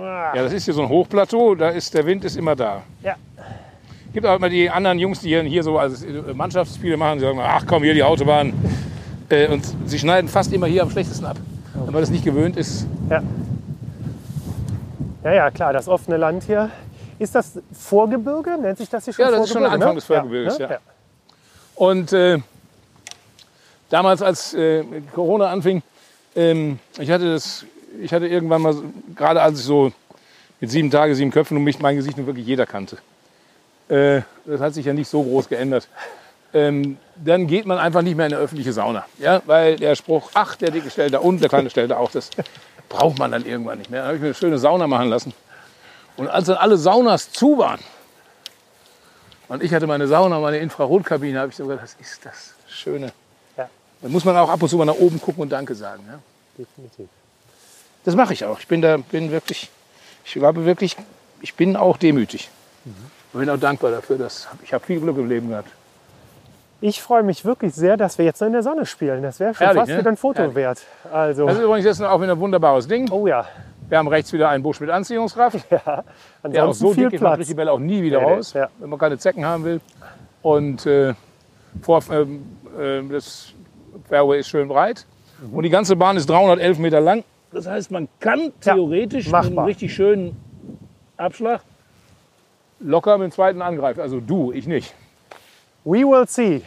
Ja, 0.00 0.34
das 0.34 0.52
ist 0.52 0.64
hier 0.64 0.74
so 0.74 0.82
ein 0.82 0.88
Hochplateau, 0.88 1.54
da 1.54 1.70
ist 1.70 1.92
der 1.94 2.06
Wind 2.06 2.24
ist 2.24 2.36
immer 2.36 2.56
da. 2.56 2.82
Ja. 3.02 3.16
Gibt 4.12 4.26
auch 4.26 4.36
immer 4.36 4.48
die 4.48 4.68
anderen 4.68 4.98
Jungs, 4.98 5.20
die 5.20 5.40
hier, 5.42 5.62
so 5.62 5.78
also 5.78 6.06
Mannschaftsspiele 6.34 6.96
machen, 6.96 7.18
die 7.18 7.24
sagen, 7.24 7.40
ach 7.42 7.64
komm, 7.66 7.82
hier 7.82 7.94
die 7.94 8.02
Autobahn. 8.02 8.52
Äh, 9.28 9.48
und 9.48 9.64
sie 9.86 9.98
schneiden 9.98 10.28
fast 10.28 10.52
immer 10.52 10.66
hier 10.66 10.82
am 10.82 10.90
schlechtesten 10.90 11.24
ab. 11.24 11.38
Wenn 11.72 11.92
man 11.92 12.02
das 12.02 12.10
nicht 12.10 12.22
gewöhnt 12.22 12.58
ist. 12.58 12.86
Ja. 13.08 13.22
ja, 15.24 15.32
ja, 15.32 15.50
klar, 15.50 15.72
das 15.72 15.88
offene 15.88 16.18
Land 16.18 16.42
hier. 16.44 16.70
Ist 17.18 17.34
das 17.34 17.58
Vorgebirge? 17.72 18.58
Nennt 18.58 18.76
sich 18.76 18.90
das 18.90 19.06
hier 19.06 19.14
schon 19.14 19.24
Ja, 19.24 19.30
das 19.30 19.44
ist 19.44 19.52
schon 19.52 19.62
Vorgebirge? 19.62 19.84
Anfang 19.84 19.94
des 19.94 20.04
Vorgebirges, 20.04 20.58
ne? 20.58 20.68
ja. 20.70 20.78
Und 21.76 22.12
äh, 22.12 22.40
damals, 23.88 24.20
als 24.20 24.52
äh, 24.52 24.84
Corona 25.14 25.46
anfing, 25.46 25.82
ähm, 26.36 26.78
ich 26.98 27.10
hatte 27.10 27.32
das, 27.32 27.64
ich 28.00 28.12
hatte 28.12 28.26
irgendwann 28.26 28.62
mal, 28.62 28.74
gerade 29.16 29.42
als 29.42 29.60
ich 29.60 29.64
so 29.64 29.92
mit 30.60 30.70
sieben 30.70 30.90
Tage, 30.90 31.14
sieben 31.14 31.30
Köpfen 31.30 31.56
und 31.56 31.64
mich 31.64 31.80
mein 31.80 31.96
Gesicht 31.96 32.16
nun 32.16 32.26
wirklich 32.26 32.46
jeder 32.46 32.66
kannte. 32.66 32.98
Äh, 33.88 34.22
das 34.44 34.60
hat 34.60 34.74
sich 34.74 34.86
ja 34.86 34.92
nicht 34.92 35.08
so 35.08 35.22
groß 35.22 35.48
geändert. 35.48 35.88
Ähm, 36.54 36.98
dann 37.16 37.46
geht 37.46 37.66
man 37.66 37.78
einfach 37.78 38.02
nicht 38.02 38.16
mehr 38.16 38.26
in 38.26 38.34
eine 38.34 38.42
öffentliche 38.42 38.72
Sauna. 38.72 39.04
Ja? 39.18 39.42
Weil 39.46 39.76
der 39.76 39.96
Spruch, 39.96 40.30
ach, 40.34 40.56
der 40.56 40.70
Dicke 40.70 40.90
stellt 40.90 41.14
da 41.14 41.18
und 41.18 41.40
der 41.40 41.48
Kleine 41.48 41.70
stellt 41.70 41.90
da 41.90 41.96
auch, 41.96 42.10
das 42.10 42.30
braucht 42.88 43.18
man 43.18 43.32
dann 43.32 43.44
irgendwann 43.44 43.78
nicht 43.78 43.90
mehr. 43.90 44.00
Dann 44.00 44.06
habe 44.08 44.16
ich 44.16 44.22
mir 44.22 44.28
eine 44.28 44.34
schöne 44.34 44.58
Sauna 44.58 44.86
machen 44.86 45.08
lassen. 45.08 45.34
Und 46.16 46.28
als 46.28 46.46
dann 46.46 46.56
alle 46.56 46.76
Saunas 46.76 47.32
zu 47.32 47.58
waren, 47.58 47.80
und 49.48 49.62
ich 49.62 49.74
hatte 49.74 49.86
meine 49.86 50.06
Sauna, 50.06 50.38
meine 50.40 50.58
Infrarotkabine, 50.58 51.38
habe 51.38 51.50
ich 51.50 51.56
so 51.56 51.66
gedacht, 51.66 51.82
was 51.82 51.94
ist 51.94 52.24
das 52.24 52.54
Schöne. 52.68 53.12
Ja. 53.56 53.68
Da 54.00 54.08
muss 54.08 54.24
man 54.24 54.36
auch 54.36 54.48
ab 54.48 54.62
und 54.62 54.68
zu 54.68 54.76
mal 54.76 54.84
nach 54.84 54.94
oben 54.94 55.20
gucken 55.20 55.42
und 55.42 55.50
Danke 55.50 55.74
sagen. 55.74 56.04
Ja? 56.06 56.18
Definitiv. 56.56 57.08
Das 58.04 58.16
mache 58.16 58.32
ich 58.32 58.44
auch. 58.44 58.58
Ich 58.58 58.66
bin 58.68 58.82
da, 58.82 58.96
bin 58.96 59.30
wirklich, 59.30 59.70
ich 60.24 60.32
glaube 60.34 60.64
wirklich, 60.64 60.96
ich 61.40 61.54
bin 61.54 61.76
auch 61.76 61.96
demütig. 61.96 62.50
Und 63.32 63.40
bin 63.40 63.48
auch 63.50 63.58
dankbar 63.58 63.90
dafür, 63.90 64.18
dass 64.18 64.48
ich 64.64 64.72
habe 64.74 64.84
viel 64.84 65.00
Glück 65.00 65.16
im 65.16 65.28
Leben 65.28 65.48
gehabt. 65.50 65.68
Ich 66.80 67.00
freue 67.00 67.22
mich 67.22 67.44
wirklich 67.44 67.74
sehr, 67.74 67.96
dass 67.96 68.18
wir 68.18 68.24
jetzt 68.24 68.40
noch 68.40 68.48
in 68.48 68.54
der 68.54 68.64
Sonne 68.64 68.86
spielen. 68.86 69.22
Das 69.22 69.38
wäre 69.38 69.54
schon 69.54 69.64
Herrlich, 69.64 69.80
fast 69.82 69.90
ne? 69.92 69.98
wieder 69.98 70.10
ein 70.10 70.16
Foto 70.16 70.38
Herrlich. 70.40 70.56
wert. 70.56 70.82
Also, 71.12 71.46
Das 71.46 71.56
ist 71.58 71.62
übrigens 71.62 71.84
jetzt 71.84 72.02
auch 72.02 72.20
wieder 72.20 72.32
ein 72.32 72.40
wunderbares 72.40 72.88
Ding. 72.88 73.08
oh 73.12 73.26
ja, 73.28 73.46
Wir 73.88 73.98
haben 73.98 74.08
rechts 74.08 74.32
wieder 74.32 74.48
einen 74.48 74.64
Busch 74.64 74.80
mit 74.80 74.90
Anziehungskraft. 74.90 75.58
ja. 75.70 75.78
Der 75.78 75.92
auch 75.94 76.02
Ansonsten 76.42 76.86
so 76.86 76.92
viel 76.92 77.08
dick 77.08 77.20
Platz. 77.20 77.46
die 77.46 77.54
Bälle 77.54 77.70
auch 77.70 77.78
nie 77.78 78.02
wieder 78.02 78.18
Nee, 78.20 78.32
raus, 78.34 78.52
ja. 78.54 78.68
wenn 78.80 78.90
man 78.90 78.98
keine 78.98 79.16
Zecken 79.16 79.44
haben 79.44 79.64
will. 79.64 79.80
Und 80.42 80.84
äh, 80.86 81.14
vor, 81.82 82.02
ähm, 82.10 82.44
äh, 82.78 83.00
das 83.12 83.52
Fairway 84.08 84.40
ist 84.40 84.48
schön 84.48 84.66
breit. 84.66 85.06
Mhm. 85.40 85.54
Und 85.54 85.62
die 85.62 85.70
ganze 85.70 85.94
Bahn 85.94 86.16
ist 86.16 86.28
311 86.28 86.78
Meter 86.78 87.00
lang. 87.00 87.22
Das 87.52 87.66
heißt, 87.66 87.90
man 87.90 88.08
kann 88.20 88.52
theoretisch 88.60 89.32
einem 89.32 89.54
machbar. 89.54 89.66
richtig 89.66 89.94
schönen 89.94 90.36
Abschlag 91.16 91.60
locker 92.84 93.18
mit 93.18 93.30
dem 93.30 93.32
zweiten 93.32 93.62
angreifen. 93.62 94.00
Also 94.00 94.20
du, 94.20 94.52
ich 94.52 94.66
nicht. 94.66 94.94
We 95.84 95.98
will 96.00 96.26
see. 96.26 96.62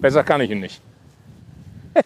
Besser 0.00 0.22
kann 0.22 0.40
ich 0.40 0.50
ihn 0.50 0.60
nicht. 0.60 0.82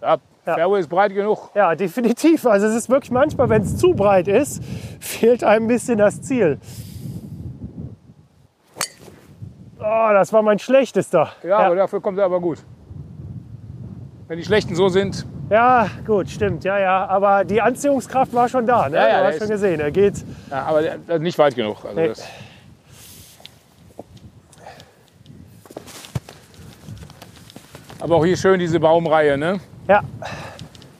ja, 0.00 0.18
Ja. 0.46 0.54
Fairway 0.54 0.80
ist 0.80 0.88
breit 0.88 1.14
genug. 1.14 1.50
Ja, 1.54 1.74
definitiv. 1.74 2.46
Also 2.46 2.66
es 2.66 2.74
ist 2.74 2.88
wirklich 2.88 3.10
manchmal, 3.10 3.48
wenn 3.48 3.62
es 3.62 3.76
zu 3.76 3.94
breit 3.94 4.28
ist, 4.28 4.62
fehlt 5.00 5.42
einem 5.44 5.64
ein 5.64 5.68
bisschen 5.68 5.98
das 5.98 6.22
Ziel. 6.22 6.58
Oh, 9.94 10.08
das 10.12 10.32
war 10.32 10.42
mein 10.42 10.58
schlechtester. 10.58 11.32
Ja, 11.42 11.58
aber 11.58 11.76
dafür 11.76 12.00
kommt 12.00 12.18
er 12.18 12.24
aber 12.24 12.40
gut. 12.40 12.58
Wenn 14.28 14.38
die 14.38 14.44
Schlechten 14.44 14.74
so 14.74 14.88
sind, 14.88 15.26
Ja, 15.50 15.86
gut, 16.06 16.30
stimmt, 16.30 16.64
ja, 16.64 16.78
ja. 16.78 17.06
Aber 17.08 17.44
die 17.44 17.60
Anziehungskraft 17.60 18.32
war 18.32 18.48
schon 18.48 18.64
da, 18.66 18.88
ne? 18.88 18.96
Ja, 18.96 19.08
ja, 19.08 19.20
du 19.20 19.26
hast 19.28 19.38
schon 19.40 19.48
gesehen, 19.48 19.80
er 19.80 19.90
geht. 19.90 20.14
ja, 20.50 20.62
aber 20.64 21.18
nicht 21.18 21.38
weit 21.38 21.54
genug. 21.54 21.84
Also 21.84 22.00
Nee. 22.00 22.08
das, 22.08 22.22
aber 28.00 28.16
auch 28.16 28.24
hier 28.24 28.36
schön 28.36 28.58
diese 28.58 28.80
Baumreihe, 28.80 29.36
ne? 29.38 29.60
Ja, 29.88 30.02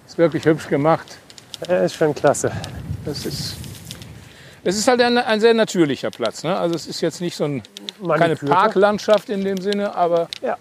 Ist 0.07 0.19
wirklich 0.19 0.45
hübsch 0.45 0.69
gemacht. 0.69 1.19
er 1.69 1.85
ist 1.85 1.95
schon 1.95 2.15
klasse. 2.15 2.51
Das 3.05 3.25
ist 3.27 3.57
Es 4.65 4.77
ist 4.79 4.87
halt 4.89 5.01
ein, 5.03 5.19
ein 5.19 5.41
sehr 5.41 5.55
natürlicher 5.55 6.11
Platz. 6.11 6.45
Ne? 6.45 6.57
Also 6.57 6.75
es 6.75 6.87
ist 6.87 7.01
jetzt 7.01 7.21
nicht 7.21 7.37
so 7.37 7.45
ein, 7.45 7.63
keine. 8.17 8.37
Parklandschaft 8.37 9.29
in 9.29 9.45
dem 9.45 9.59
Sinne, 9.61 9.95
aber 9.95 10.29
Ja. 10.41 10.57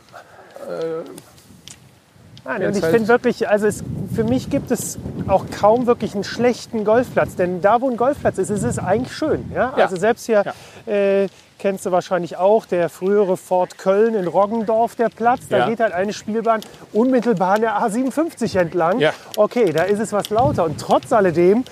Nein, 2.44 2.66
und 2.66 2.76
ich 2.76 2.82
halt- 2.84 2.94
finde 2.94 3.08
wirklich, 3.08 3.48
also 3.48 3.68
es, 3.68 3.84
für 4.16 4.24
mich 4.24 4.50
gibt 4.50 4.72
es 4.72 4.98
auch 5.28 5.46
kaum 5.60 5.86
wirklich 5.86 6.16
einen 6.16 6.24
schlechten 6.24 6.86
Golfplatz. 6.86 7.36
Denn 7.36 7.62
da, 7.62 7.82
wo 7.82 7.90
ein 7.90 7.98
Golfplatz 7.98 8.40
ist, 8.40 8.50
ist 8.50 8.64
es 8.64 8.80
eigentlich 8.80 9.16
schön. 9.16 9.52
Ja? 9.54 9.74
Ja. 9.78 9.84
Also 9.86 9.96
selbst 9.96 10.26
hier 10.26 10.44
Ja. 10.88 10.92
äh, 10.92 11.28
kennst 11.60 11.86
du 11.86 11.92
wahrscheinlich 11.92 12.38
auch, 12.38 12.66
der 12.66 12.90
frühere 12.90 13.38
Fort 13.38 13.78
Köln 13.78 14.16
in 14.16 14.26
Roggendorf, 14.26 14.96
der 14.96 15.10
Platz. 15.10 15.42
Da 15.50 15.60
Ja. 15.60 15.70
geht 15.70 15.80
halt 15.80 15.94
eine 15.94 16.14
Spielbahn 16.14 16.62
unmittelbar 16.94 17.56
an 17.56 17.62
der 17.62 17.78
A57 17.80 18.58
entlang. 18.58 18.98
Ja. 19.00 19.14
Okay, 19.38 19.72
da 19.72 19.84
ist 19.84 20.00
es 20.00 20.12
was 20.12 20.32
lauter. 20.32 20.64
Und 20.64 20.80
trotz 20.82 21.14
alledem 21.14 21.64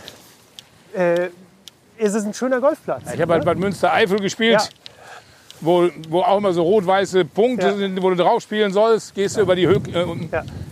äh, 0.94 1.30
ist 2.00 2.14
es 2.16 2.26
ein 2.26 2.34
schöner 2.34 2.60
Golfplatz. 2.62 3.04
ich 3.14 3.22
habe 3.22 3.34
halt 3.34 3.46
Bad 3.46 3.58
Münstereifel 3.58 4.20
gespielt. 4.20 4.60
Ja. 4.62 4.68
Wo, 5.62 5.90
wo 6.08 6.22
auch 6.22 6.38
immer 6.38 6.54
so 6.54 6.64
rot-weiße 6.64 7.26
Punkte 7.26 7.68
Ja. 7.68 7.76
sind, 7.76 8.02
wo 8.02 8.10
du 8.10 8.16
drauf 8.16 8.42
spielen 8.42 8.72
sollst. 8.72 9.14
Gehst 9.14 9.36
du 9.36 9.42
über, 9.42 9.56
die 9.58 9.68
Hü 9.68 9.76
äh, 9.94 10.06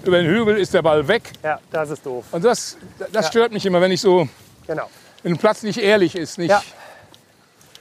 über 0.05 0.21
den 0.21 0.27
Hügel, 0.27 0.55
ist 0.57 0.73
der 0.73 0.81
Ball 0.81 1.05
weg. 1.05 1.23
Ja, 1.43 1.59
das 1.71 1.89
ist 1.89 2.05
doof. 2.05 2.23
Und 2.31 2.45
das, 2.45 2.77
das 3.11 3.27
stört 3.27 3.51
mich 3.51 3.65
immer, 3.65 3.81
wenn 3.81 3.91
ich 3.91 3.99
so, 3.99 4.29
Genau. 4.65 4.89
wenn 5.23 5.33
ein 5.33 5.37
Platz 5.37 5.63
nicht 5.63 5.77
ehrlich 5.77 6.15
ist. 6.15 6.37
Nicht, 6.37 6.51
Ja. 6.51 6.61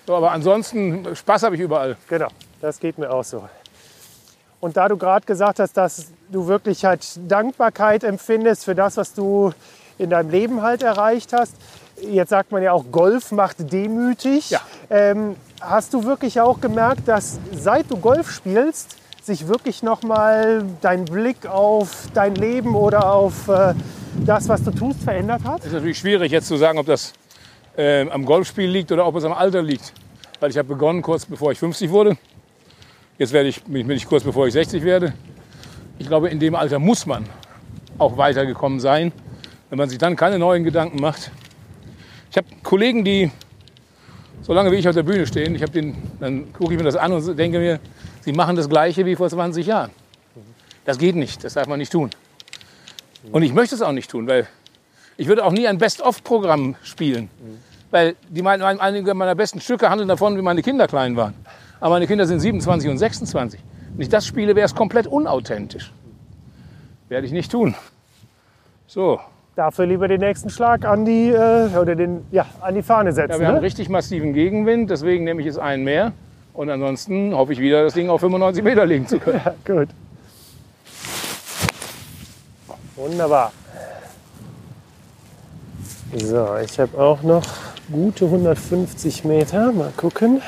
so, 0.05 0.17
aber 0.17 0.33
ansonsten, 0.33 1.15
Spaß 1.15 1.45
habe 1.45 1.55
ich 1.55 1.61
überall. 1.61 1.97
Genau, 2.09 2.27
das 2.61 2.81
geht 2.81 2.99
mir 2.99 3.09
auch 3.13 3.23
so. 3.25 3.49
Und 4.59 4.77
da 4.77 4.89
du 4.89 4.97
gerade 4.97 5.25
gesagt 5.27 5.61
hast, 5.61 5.77
dass 5.77 6.07
du 6.29 6.49
wirklich 6.49 6.85
halt 6.85 7.07
Dankbarkeit 7.31 8.03
empfindest 8.03 8.65
für 8.65 8.75
das, 8.75 8.97
was 8.97 9.15
du 9.15 9.53
in 9.99 10.11
deinem 10.11 10.31
Leben 10.31 10.63
halt 10.63 10.83
erreicht 10.83 11.33
hast, 11.33 11.55
jetzt 12.01 12.31
sagt 12.31 12.53
man 12.53 12.63
ja 12.63 12.73
auch, 12.73 12.85
Golf 12.91 13.33
macht 13.33 13.73
demütig. 13.73 14.51
Ja. 14.51 14.61
Ähm, 14.91 15.37
hast 15.61 15.95
du 15.95 16.05
wirklich 16.05 16.41
auch 16.41 16.61
gemerkt, 16.61 17.09
dass 17.09 17.39
seit 17.53 17.91
du 17.91 17.97
Golf 17.97 18.31
spielst, 18.31 18.97
sich 19.23 19.49
wirklich 19.49 19.83
nochmal 19.83 20.65
dein 20.81 21.05
Blick 21.05 21.47
auf 21.47 22.09
dein 22.15 22.35
Leben 22.37 22.75
oder 22.77 23.13
auf 23.13 23.49
äh, 23.49 23.75
das, 24.25 24.49
was 24.49 24.63
du 24.63 24.71
tust, 24.71 25.03
verändert 25.03 25.43
hat? 25.45 25.65
ist 25.65 25.73
natürlich 25.73 25.99
schwierig 25.99 26.31
jetzt 26.31 26.47
zu 26.47 26.57
sagen, 26.57 26.79
ob 26.79 26.87
das 26.87 27.13
äh, 27.77 28.09
am 28.09 28.25
Golfspiel 28.25 28.71
liegt 28.71 28.93
oder 28.93 29.07
ob 29.07 29.17
es 29.17 29.25
am 29.25 29.33
Alter 29.33 29.63
liegt. 29.63 29.93
Weil 30.39 30.51
ich 30.51 30.59
habe 30.59 30.69
begonnen 30.69 31.03
kurz 31.03 31.27
bevor 31.27 31.51
ich 31.53 31.59
50 31.59 31.91
wurde. 31.91 32.17
Jetzt 33.19 33.33
werde 33.33 33.49
ich, 33.49 33.63
bin 33.65 33.91
ich 33.91 34.07
kurz 34.07 34.23
bevor 34.23 34.47
ich 34.47 34.53
60 34.53 34.85
werde. 34.85 35.13
Ich 35.99 36.07
glaube, 36.07 36.29
in 36.29 36.39
dem 36.39 36.55
Alter 36.55 36.79
muss 36.79 37.07
man 37.07 37.25
auch 37.99 38.17
weitergekommen 38.17 38.79
sein, 38.79 39.13
wenn 39.71 39.79
man 39.79 39.89
sich 39.89 39.99
dann 39.99 40.15
keine 40.15 40.39
neuen 40.39 40.65
Gedanken 40.65 41.01
macht. 41.01 41.31
Ich 42.37 42.45
habe 42.45 42.55
Kollegen, 42.63 43.03
die 43.03 43.31
so 44.43 44.53
lange 44.53 44.71
wie 44.71 44.77
ich 44.77 44.87
auf 44.87 44.95
der 44.95 45.05
Bühne 45.05 45.27
stehen, 45.27 45.55
ich 45.55 45.65
den, 45.71 45.97
dann 46.21 46.53
gucke 46.53 46.75
ich 46.75 46.79
mir 46.79 46.85
das 46.85 46.95
an 46.95 47.11
und 47.15 47.39
denke 47.39 47.59
mir, 47.59 47.81
sie 48.21 48.35
machen 48.35 48.57
das 48.57 48.69
Gleiche 48.69 49.07
wie 49.07 49.17
vor 49.17 49.31
20 49.31 49.67
Jahren. 49.67 49.91
Das 50.85 50.99
geht 50.99 51.17
nicht, 51.17 51.43
das 51.45 51.55
darf 51.55 51.67
man 51.67 51.79
nicht 51.79 51.91
tun. 51.91 52.11
Und 53.33 53.43
ich 53.43 53.55
möchte 53.55 53.75
es 53.75 53.81
auch 53.81 53.93
nicht 53.93 54.11
tun, 54.11 54.27
weil 54.27 54.47
ich 55.17 55.29
würde 55.29 55.47
auch 55.47 55.53
nie 55.53 55.67
ein 55.67 55.79
Best-of-Programm 55.79 56.77
spielen. 56.83 57.31
Weil 57.91 58.17
die 58.29 58.45
einige 58.45 59.15
meiner 59.15 59.35
besten 59.35 59.63
Stücke 59.63 59.89
handeln 59.89 60.11
davon, 60.11 60.37
wie 60.37 60.43
meine 60.43 60.61
Kinder 60.61 60.87
klein 60.89 61.17
waren. 61.17 61.33
Aber 61.81 61.95
meine 61.95 62.07
Kinder 62.07 62.27
sind 62.27 62.41
27 62.41 62.91
und 62.91 62.99
26. 62.99 63.59
Wenn 63.95 64.03
ich 64.03 64.11
das 64.11 64.27
spiele, 64.27 64.55
wäre 64.55 64.67
es 64.67 64.75
komplett 64.75 65.07
unauthentisch. 65.07 65.91
Werde 67.09 67.27
ich 67.27 67.33
nicht 67.33 67.51
tun. 67.51 67.75
So, 68.87 69.21
Dafür 69.57 69.87
lieber 69.87 70.07
den 70.07 70.21
nächsten 70.21 70.51
Schlag 70.51 70.85
an 70.85 71.07
die, 71.07 71.31
äh, 71.31 71.75
oder 71.79 71.95
den, 71.95 72.27
ja, 72.31 72.45
an 72.61 72.75
die 72.75 72.83
Fahne 72.83 73.11
setzen. 73.13 73.33
ja, 73.33 73.41
wir 73.41 73.49
haben 73.49 73.55
ne? 73.55 73.63
richtig 73.63 73.89
massiven 73.89 74.35
Gegenwind, 74.35 74.91
deswegen 74.91 75.25
nehme 75.25 75.41
ich 75.41 75.47
jetzt 75.47 75.59
einen 75.59 75.83
mehr. 75.83 76.13
Und 76.53 76.69
ansonsten 76.69 77.35
hoffe 77.35 77.55
ich 77.55 77.59
wieder, 77.59 77.83
das 77.83 77.95
Ding 77.95 78.11
auf 78.11 78.21
95 78.21 78.63
Meter 78.63 78.85
legen 78.85 79.07
zu 79.07 79.19
können. 79.19 79.41
Ja, 79.47 79.55
gut. 79.65 79.89
Wunderbar. 82.97 83.51
So, 86.15 86.57
ich 86.63 86.79
habe 86.79 86.99
auch 86.99 87.23
noch 87.23 87.45
gute 87.91 88.27
150 88.27 89.25
Meter. 89.25 89.73
Mal 89.73 89.93
gucken. 89.97 90.43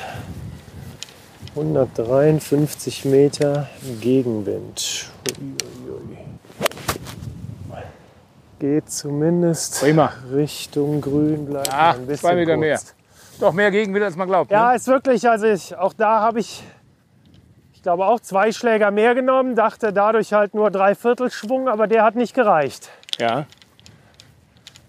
153 1.55 3.07
Meter 3.07 3.69
Gegenwind. 4.00 5.11
Uiuiui. 5.41 6.19
Geht 8.59 8.91
zumindest 8.91 9.81
Prima. 9.81 10.12
Richtung 10.33 11.00
Grün. 11.00 11.47
Bleibt 11.47 11.73
Ah, 11.73 11.91
ein 11.93 12.07
bisschen 12.07 12.17
zwei 12.29 12.35
Meter 12.35 12.53
kurz. 12.55 12.61
mehr. 12.61 12.79
Doch 13.41 13.53
mehr 13.53 13.71
Gegenwind, 13.71 14.05
als 14.05 14.17
man 14.17 14.27
glaubt. 14.27 14.50
Ja, 14.50 14.71
Ne? 14.71 14.77
ist 14.77 14.88
wirklich, 14.88 15.29
also 15.29 15.47
ich, 15.47 15.77
auch 15.77 15.93
da 15.93 16.21
habe 16.21 16.41
ich, 16.41 16.65
ich 17.73 17.83
glaube 17.85 18.05
auch 18.07 18.19
zwei 18.19 18.50
Schläger 18.50 18.91
mehr 18.91 19.15
genommen, 19.15 19.55
dachte 19.55 19.93
dadurch 19.93 20.33
halt 20.33 20.55
nur 20.55 20.73
drei 20.73 20.97
Viertel 20.97 21.31
Schwung, 21.31 21.69
aber 21.69 21.87
der 21.87 22.03
hat 22.03 22.17
nicht 22.17 22.35
gereicht. 22.35 22.88
ja. 23.19 23.47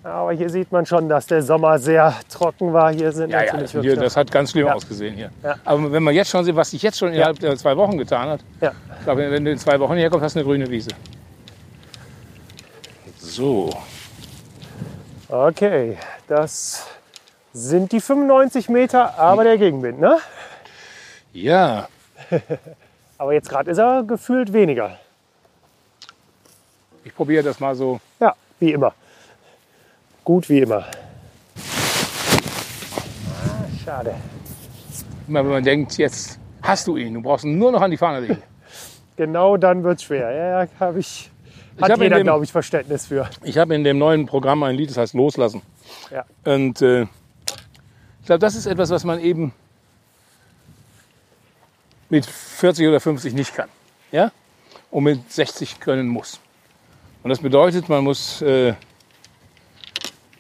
Aber 0.02 0.32
hier 0.32 0.50
sieht 0.50 0.72
man 0.72 0.86
schon, 0.86 1.10
dass 1.10 1.28
der 1.28 1.42
Sommer 1.44 1.78
sehr 1.78 2.14
trocken 2.30 2.72
war. 2.72 2.92
Hier 2.94 3.12
sind 3.12 3.32
Ja, 3.32 3.40
ja, 3.44 3.52
natürlich 3.52 3.72
hier, 3.72 3.84
wirklich 3.84 4.00
das 4.06 4.16
hat 4.16 4.32
ganz 4.32 4.52
schlimm 4.52 4.66
Ja. 4.68 4.74
ausgesehen 4.74 5.14
hier. 5.14 5.30
Ja. 5.44 5.56
Aber 5.66 5.92
wenn 5.92 6.02
man 6.02 6.16
jetzt 6.16 6.30
schon 6.30 6.46
sieht, 6.46 6.56
was 6.56 6.72
sich 6.72 6.82
jetzt 6.82 6.98
schon 6.98 7.12
innerhalb 7.12 7.38
der 7.40 7.58
zwei 7.58 7.76
Wochen 7.76 7.98
getan 7.98 8.30
hat, 8.30 8.40
Ja. 8.62 8.72
ich 8.98 9.04
glaube, 9.04 9.30
wenn 9.30 9.44
du 9.44 9.52
in 9.52 9.58
zwei 9.58 9.78
Wochen 9.78 9.96
herkommst, 9.98 10.24
hast 10.24 10.36
du 10.38 10.40
eine 10.40 10.48
grüne 10.48 10.70
Wiese. 10.70 10.92
So, 13.30 13.70
Okay, 15.30 15.98
das 16.28 16.88
sind 17.54 17.92
die 17.92 18.02
95 18.02 18.70
Meter, 18.70 19.20
aber 19.20 19.44
der 19.44 19.58
Gegenwind, 19.60 20.00
ne? 20.00 20.18
ja, 21.34 21.88
Aber 23.20 23.34
jetzt 23.34 23.50
gerade 23.50 23.70
ist 23.70 23.78
er 23.78 24.04
gefühlt 24.04 24.52
weniger. 24.54 24.98
ich 27.04 27.14
probiere 27.14 27.44
das 27.44 27.60
mal 27.60 27.76
so. 27.76 28.00
Ja, 28.20 28.34
wie 28.60 28.72
immer. 28.72 28.94
Gut 30.24 30.50
wie 30.50 30.60
immer. 30.60 30.86
Ah, 33.28 33.66
schade. 33.84 34.16
Immer 35.28 35.44
wenn 35.44 35.52
man 35.52 35.64
denkt, 35.64 35.98
jetzt 35.98 36.40
hast 36.62 36.88
du 36.88 36.98
ihn, 36.98 37.14
du 37.14 37.22
brauchst 37.22 37.46
ihn 37.46 37.58
nur 37.58 37.72
noch 37.72 37.82
an 37.82 37.92
die 37.92 37.98
Fahne 37.98 38.22
legen. 38.22 38.42
Genau 39.18 39.58
dann 39.58 39.84
wird 39.84 39.98
es 39.98 40.04
schwer. 40.06 40.32
Ja, 40.32 40.64
ja, 40.64 40.68
habe 40.80 41.00
ich. 41.00 41.29
Ich 41.80 41.84
Hat 41.84 41.92
hab 41.92 42.02
jeder, 42.02 42.22
glaube 42.22 42.44
ich, 42.44 42.52
Verständnis 42.52 43.06
für. 43.06 43.30
Ich 43.42 43.58
habe 43.58 43.74
in 43.74 43.86
dem 43.86 43.98
neuen 43.98 44.26
Programm 44.26 44.64
ein 44.64 44.76
Lied, 44.76 44.90
das 44.90 44.98
heißt 44.98 45.14
Loslassen. 45.14 45.62
Ja. 46.12 46.26
Und 46.44 46.82
äh, 46.82 47.04
ich 47.04 48.26
glaube, 48.26 48.40
das 48.40 48.56
ist 48.56 48.66
etwas, 48.66 48.90
was 48.90 49.06
man 49.06 49.22
eben 49.22 49.54
mit 52.10 52.26
40 52.26 52.86
oder 52.86 53.00
50 53.00 53.34
nicht 53.34 53.56
kann. 53.56 53.70
Ja? 54.12 54.34
Und 54.92 55.06
mit 55.06 55.32
60 55.32 55.80
können 55.80 56.10
muss. 56.10 56.42
Und 57.24 57.30
das 57.30 57.40
bedeutet, 57.40 57.88
man 57.88 58.04
muss. 58.04 58.42
Äh, 58.42 58.74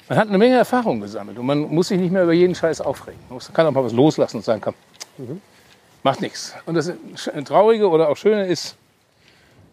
man 0.09 0.17
hat 0.17 0.27
eine 0.27 0.37
Menge 0.37 0.57
Erfahrung 0.57 0.99
gesammelt 0.99 1.37
und 1.37 1.45
man 1.45 1.59
muss 1.59 1.87
sich 1.87 1.99
nicht 1.99 2.11
mehr 2.11 2.23
über 2.23 2.33
jeden 2.33 2.55
Scheiß 2.55 2.81
aufregen. 2.81 3.21
Man 3.29 3.35
muss, 3.35 3.53
kann 3.53 3.65
auch 3.65 3.71
mal 3.71 3.83
was 3.85 3.93
loslassen 3.93 4.37
und 4.37 4.43
sagen, 4.43 4.59
komm, 4.59 4.73
macht 6.03 6.19
nichts. 6.19 6.53
Und 6.65 6.75
das 6.75 6.91
Traurige 7.45 7.87
oder 7.87 8.09
auch 8.09 8.17
Schöne 8.17 8.45
ist, 8.45 8.75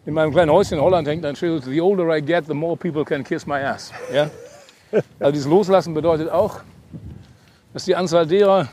in 0.07 0.13
meinem 0.13 0.31
kleinen 0.31 0.51
Häuschen 0.51 0.77
in 0.77 0.83
Holland 0.83 1.05
hängt 1.05 1.25
ein 1.25 1.35
Schild, 1.35 1.65
the 1.65 1.81
older 1.81 2.15
I 2.15 2.21
get, 2.21 2.47
the 2.47 2.53
more 2.53 2.77
people 2.77 3.03
can 3.03 3.25
kiss 3.25 3.45
my 3.45 3.61
ass. 3.61 3.91
Ja? 4.11 4.29
Also 5.19 5.33
dieses 5.33 5.47
Loslassen 5.47 5.93
bedeutet 5.93 6.29
auch, 6.29 6.61
dass 7.73 7.83
die 7.83 7.93
Anzahl 7.93 8.25
derer, 8.25 8.69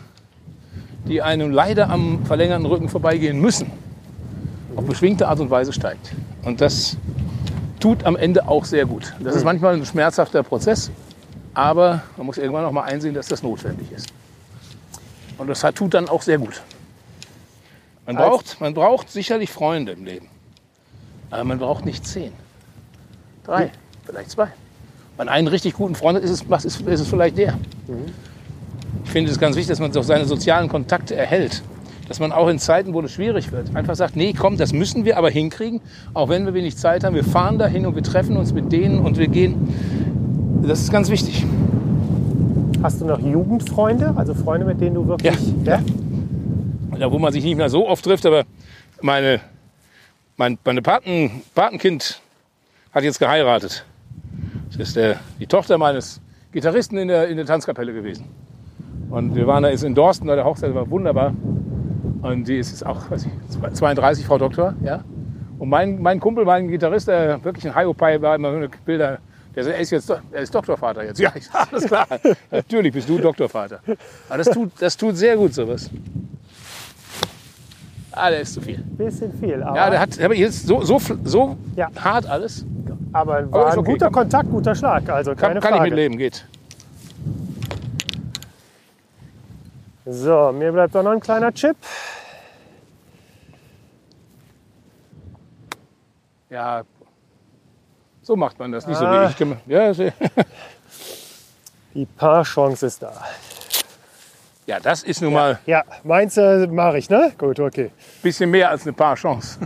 die 1.09 1.21
einem 1.21 1.51
leider 1.51 1.91
am 1.91 2.25
verlängerten 2.25 2.65
Rücken 2.67 2.89
vorbeigehen 2.89 3.41
müssen, 3.41 3.69
auf 4.77 4.85
beschwingte 4.85 5.27
Art 5.27 5.41
und 5.41 5.51
Weise 5.51 5.73
steigt. 5.73 6.13
Und 6.45 6.61
das 6.61 6.97
tut 7.81 8.05
am 8.05 8.15
Ende 8.15 8.47
auch 8.47 8.65
sehr 8.65 8.87
gut. 8.87 9.13
Das 9.19 9.35
ist 9.35 9.43
manchmal 9.43 9.75
ein 9.75 9.85
schmerzhafter 9.85 10.45
Prozess, 10.45 10.93
aber 11.53 12.03
man 12.17 12.27
muss 12.27 12.39
irgendwann 12.39 12.63
noch 12.63 12.71
mal 12.71 12.85
einsehen, 12.85 13.13
dass 13.13 13.27
das 13.27 13.43
notwendig 13.43 13.91
ist. 13.91 14.07
Und 15.37 15.49
das 15.49 15.63
tut 15.75 15.95
dann 15.95 16.09
auch 16.09 16.23
sehr 16.23 16.39
gut. 16.39 16.63
Man 18.07 18.15
braucht, 18.15 18.61
man 18.61 18.73
braucht 18.73 19.11
sicherlich 19.11 19.51
Freunde 19.51 19.91
im 19.91 20.05
Leben. 20.05 20.29
Aber 21.35 21.43
man 21.43 21.59
braucht 21.59 21.85
nicht 21.85 22.07
zehn. 22.07 22.31
Drei, 23.43 23.73
vielleicht 24.07 24.31
zwei. 24.31 24.47
Wenn 25.17 25.29
einen 25.29 25.49
richtig 25.49 25.75
guten 25.75 25.97
Freund 25.97 26.17
hat, 26.17 26.23
ist 26.23 26.31
es, 26.31 26.65
ist, 26.65 26.81
ist 26.83 27.01
es 27.01 27.09
vielleicht 27.09 27.37
der. 27.37 27.59
Ich 29.05 29.11
finde 29.11 29.33
es 29.33 29.39
ganz 29.41 29.57
wichtig, 29.57 29.71
dass 29.71 29.81
man 29.81 29.91
doch 29.91 30.05
seine 30.05 30.27
sozialen 30.27 30.69
Kontakte 30.69 31.17
erhält. 31.17 31.63
Dass 32.07 32.21
man 32.21 32.31
auch 32.31 32.47
in 32.47 32.61
Zeiten, 32.61 32.95
wo 32.95 33.01
es 33.01 33.11
schwierig 33.11 33.51
wird, 33.51 33.75
einfach 33.75 33.97
sagt, 33.97 34.15
nee, 34.15 34.33
komm, 34.33 34.59
das 34.59 34.73
müssen 34.73 35.05
wir 35.05 35.17
aber 35.19 35.29
hinkriegen, 35.29 35.81
auch 36.13 36.29
wenn 36.29 36.47
wir 36.47 36.55
wenig 36.55 36.77
Zeit 36.77 37.03
haben. 37.03 37.17
Wir 37.17 37.25
fahren 37.25 37.59
dahin 37.59 37.85
und 37.85 37.97
wir 37.97 38.03
treffen 38.05 38.37
uns 38.37 38.53
mit 38.53 38.71
denen 38.71 39.01
und 39.01 39.19
wir 39.19 39.27
gehen. 39.27 39.75
Das 40.63 40.81
ist 40.83 40.93
ganz 40.93 41.11
wichtig. 41.11 41.45
Hast 42.81 43.01
du 43.01 43.07
noch 43.07 43.19
Jugendfreunde, 43.19 44.13
also 44.15 44.35
Freunde, 44.35 44.67
mit 44.67 44.81
denen 44.81 44.95
du 44.95 45.09
wirklich. 45.09 45.35
Ja, 45.65 45.81
Da, 46.97 47.11
wo 47.11 47.19
man 47.19 47.33
sich 47.33 47.43
nicht 47.43 47.57
mehr 47.57 47.71
so 47.71 47.89
oft 47.89 48.05
trifft, 48.05 48.25
aber 48.25 48.45
meine, 49.01 49.41
mein 50.37 50.59
meine 50.65 50.83
Paten, 50.83 51.43
Patenkind 51.55 52.21
hat 52.93 53.05
jetzt 53.05 53.19
geheiratet. 53.19 53.85
Das 54.69 54.89
ist 54.89 54.97
der, 54.97 55.21
die 55.39 55.47
Tochter 55.47 55.79
meines 55.79 56.21
Gitarristen 56.53 56.99
in 56.99 57.09
der, 57.09 57.29
in 57.29 57.37
der 57.37 57.47
Tanzkapelle 57.47 57.93
gewesen. 57.93 58.27
Und 59.11 59.35
wir 59.35 59.47
waren 59.47 59.63
da 59.63 59.71
jetzt 59.71 59.85
in 59.85 59.95
Dorsten, 59.95 60.27
bei 60.27 60.35
der 60.35 60.45
Hochzeit 60.45 60.75
war 60.75 60.89
wunderbar. 60.91 61.33
Und 62.23 62.49
die 62.49 62.59
ist 62.59 62.71
jetzt 62.71 62.85
auch, 62.85 63.11
weiß 63.11 63.27
ich, 63.27 63.75
32, 63.75 64.25
Frau 64.27 64.39
Doktor, 64.39 64.75
ja. 64.83 65.05
Und 65.59 65.69
mein, 65.69 66.03
mein 66.03 66.19
Kumpel, 66.19 66.45
mein 66.45 66.69
Gitarrist, 66.69 67.07
der 67.07 67.43
wirklich 67.45 67.67
ein 67.67 67.77
Hiopai 67.77 68.21
war, 68.21 68.35
immer 68.35 68.69
Bilder, 68.85 69.19
der 69.55 69.67
er 69.67 69.79
ist 69.79 69.91
jetzt, 69.91 70.11
er 70.11 70.41
ist 70.41 70.53
Doktorvater 70.53 71.05
jetzt. 71.05 71.21
Ja, 71.21 71.33
alles 71.53 71.87
klar. 71.87 72.07
Natürlich 72.51 72.93
bist 72.93 73.09
du 73.09 73.19
Doktorvater. 73.19 73.81
Aber 74.29 74.39
das 74.39 74.51
tut, 74.51 74.73
das 74.81 74.97
tut 74.97 75.17
sehr 75.17 75.37
gut 75.37 75.55
sowas. 75.55 75.91
Ah, 78.17 78.31
der 78.31 78.41
ist 78.43 78.55
zu 78.55 78.61
viel. 78.61 78.79
Bisschen 78.79 79.33
viel, 79.39 79.63
aber, 79.63 79.77
Ja, 79.77 79.91
der 79.91 80.01
hat, 80.01 80.21
aber 80.21 80.35
jetzt 80.35 80.67
so, 80.67 80.83
so, 80.83 81.01
so 81.25 81.57
Ja. 81.75 81.89
hart 82.01 82.27
alles. 82.27 82.65
aber 83.13 83.39
Aber 83.39 83.53
war 83.53 83.69
ist 83.69 83.73
ein 83.75 83.79
okay, 83.81 83.93
guter 83.93 84.07
kann- 84.07 84.13
Kontakt, 84.13 84.51
guter 84.51 84.75
Schlag. 84.75 85.09
Also 85.09 85.31
Kann, 85.33 85.41
keine 85.41 85.61
kann 85.61 85.73
ich 85.75 85.79
Frage. 85.79 85.91
mit 85.91 85.97
leben, 85.99 86.19
geht. 86.19 86.47
So, 90.07 90.53
mir 90.53 90.71
bleibt 90.71 90.95
auch 90.97 91.03
noch 91.03 91.13
ein 91.13 91.21
kleiner 91.21 91.53
Chip. 91.53 91.77
Ja, 96.51 96.83
so 98.23 98.37
macht 98.37 98.59
man 98.59 98.71
das, 98.71 98.87
nicht 98.87 98.99
so 98.99 99.05
Ah. 99.07 99.27
wie 99.27 99.31
ich. 99.31 99.37
Kann- 99.39 99.57
Ja, 99.67 99.93
Die 101.95 102.07
Paar-Chance 102.07 102.87
ist 102.87 103.03
da. 103.03 103.13
Ja, 104.67 104.81
das 104.81 105.03
ist 105.03 105.21
nun 105.23 105.33
mal 105.33 105.59
Ja, 105.67 105.85
meinst 106.03 106.37
du, 106.37 106.69
mache 106.71 106.99
ich, 106.99 107.11
ne? 107.11 107.33
Gut, 107.39 107.61
okay. 107.61 107.87
ein 107.87 108.23
bisschen 108.23 108.51
mehr 108.51 108.71
als 108.71 108.83
eine 108.83 108.93
paar 108.93 109.15
Chance. 109.17 109.59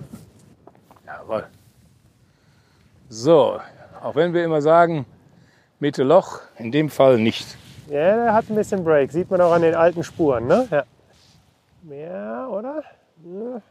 Jawohl. 1.06 1.46
So, 3.08 3.58
auch 4.02 4.14
wenn 4.14 4.34
wir 4.34 4.44
immer 4.44 4.60
sagen, 4.60 5.06
Mitte 5.80 6.02
Loch, 6.02 6.40
in 6.58 6.72
dem 6.72 6.90
Fall 6.90 7.18
nicht. 7.18 7.56
Ja, 7.88 8.16
der 8.16 8.34
hat 8.34 8.50
ein 8.50 8.54
bisschen 8.54 8.84
Break. 8.84 9.10
Sieht 9.12 9.30
man 9.30 9.40
auch 9.40 9.52
an 9.52 9.62
den 9.62 9.74
alten 9.74 10.04
Spuren, 10.04 10.46
ne? 10.46 10.66
Ja. 10.70 10.82
Mehr, 11.82 12.48
oder? 12.50 12.82
Ja. 13.24 13.62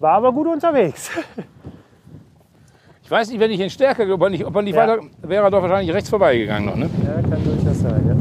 War 0.00 0.12
aber 0.14 0.32
gut 0.32 0.48
unterwegs. 0.48 1.10
Ich 3.04 3.10
weiß 3.10 3.28
nicht, 3.30 3.38
wenn 3.38 3.50
ich 3.50 3.60
ihn 3.60 3.70
stärker, 3.70 4.08
ob 4.12 4.22
er 4.22 4.30
nicht, 4.30 4.44
ob 4.44 4.56
er 4.56 4.62
nicht 4.62 4.74
Ja. 4.74 4.88
weiter, 4.88 5.02
wäre 5.22 5.44
er 5.44 5.50
doch 5.50 5.62
wahrscheinlich 5.62 5.94
rechts 5.94 6.08
vorbeigegangen 6.08 6.66
noch. 6.66 6.74
Ne? 6.76 6.90
Ja, 7.04 7.20
kann 7.28 7.44
durchaus 7.44 7.78
sein, 7.80 8.08
ja. 8.08 8.13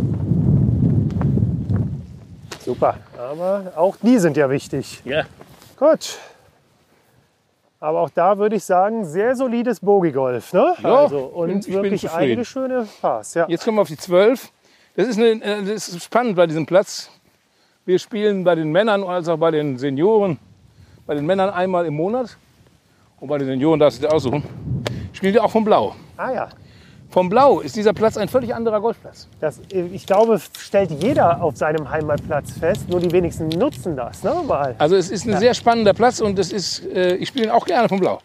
Super. 2.74 2.98
Aber 3.18 3.74
auch 3.76 3.96
die 4.02 4.18
sind 4.18 4.36
ja 4.38 4.50
wichtig. 4.50 5.02
Ja. 5.06 5.24
Gut. 5.78 6.18
Aber 7.80 8.00
auch 8.00 8.10
da 8.10 8.38
würde 8.38 8.56
ich 8.56 8.64
sagen, 8.64 9.04
sehr 9.06 9.36
solides 9.36 9.80
Bogie-Golf. 9.82 10.54
Ne? 10.54 10.74
Ja, 10.82 10.96
also, 11.04 11.20
und 11.20 11.48
bin- 11.50 11.60
ich 11.60 11.66
bin 11.68 11.84
wirklich 11.84 12.10
einige 12.12 12.46
schöne 12.46 12.88
Pass. 13.02 13.34
Ja. 13.34 13.46
Jetzt 13.50 13.66
kommen 13.66 13.78
wir 13.78 13.82
auf 13.82 13.88
die 13.90 13.98
12. 13.98 14.50
Das 14.96 15.08
ist, 15.08 15.18
eine, 15.18 15.32
äh, 15.44 15.64
das 15.64 15.90
ist 15.90 16.04
spannend 16.04 16.36
bei 16.36 16.48
diesem 16.48 16.66
Platz. 16.66 17.10
Wir 17.86 18.00
spielen 18.00 18.44
bei 18.44 18.56
den 18.56 18.72
Männern 18.72 19.04
als 19.04 19.28
auch 19.28 19.38
bei 19.38 19.52
den 19.52 19.78
Senioren. 19.78 20.40
Bei 21.06 21.14
den 21.16 21.26
Männern 21.26 21.50
einmal 21.50 21.86
im 21.86 21.96
Monat. 21.96 22.38
Und 23.20 23.28
bei 23.28 23.38
den 23.38 23.48
Senioren 23.48 23.80
darfst 23.80 24.02
du 24.02 24.08
dir 24.08 24.14
aussuchen. 24.14 24.44
Spielen 25.12 25.34
wir 25.34 25.44
auch 25.44 25.52
vom 25.52 25.66
Blau. 25.66 25.94
Ah 26.18 26.32
ja. 26.32 26.50
Vom 27.14 27.30
Blau 27.30 27.60
ist 27.60 27.76
dieser 27.76 27.94
Platz 27.94 28.18
ein 28.18 28.28
völlig 28.28 28.56
anderer 28.56 28.82
Golfplatz. 28.82 29.28
Das, 29.40 29.62
ich 29.70 30.08
glaube, 30.08 30.42
stellt 30.58 30.90
jeder 30.90 31.44
auf 31.44 31.56
seinem 31.56 31.88
Heimatplatz 31.92 32.58
fest. 32.58 32.90
Nur 32.90 33.02
die 33.02 33.12
wenigsten 33.12 33.50
nutzen 33.50 33.96
das. 33.96 34.24
Ne? 34.24 34.34
Mal. 34.48 34.74
Also 34.80 34.96
es 34.96 35.12
ist 35.12 35.28
ein 35.28 35.38
sehr 35.38 35.54
spannender 35.54 35.94
Platz 35.94 36.22
und 36.22 36.40
das 36.40 36.52
ist, 36.52 36.84
äh, 36.88 37.14
ich 37.18 37.28
spiele 37.28 37.46
ihn 37.46 37.52
auch 37.52 37.68
gerne 37.68 37.88
vom 37.88 38.00
Blau. 38.00 38.20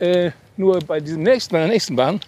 Äh, 0.00 0.32
nur 0.56 0.80
bei 0.80 0.98
diesem 0.98 1.22
nächsten, 1.22 1.52
bei 1.52 1.60
der 1.60 1.68
nächsten 1.68 1.94
Bahn 1.94 2.18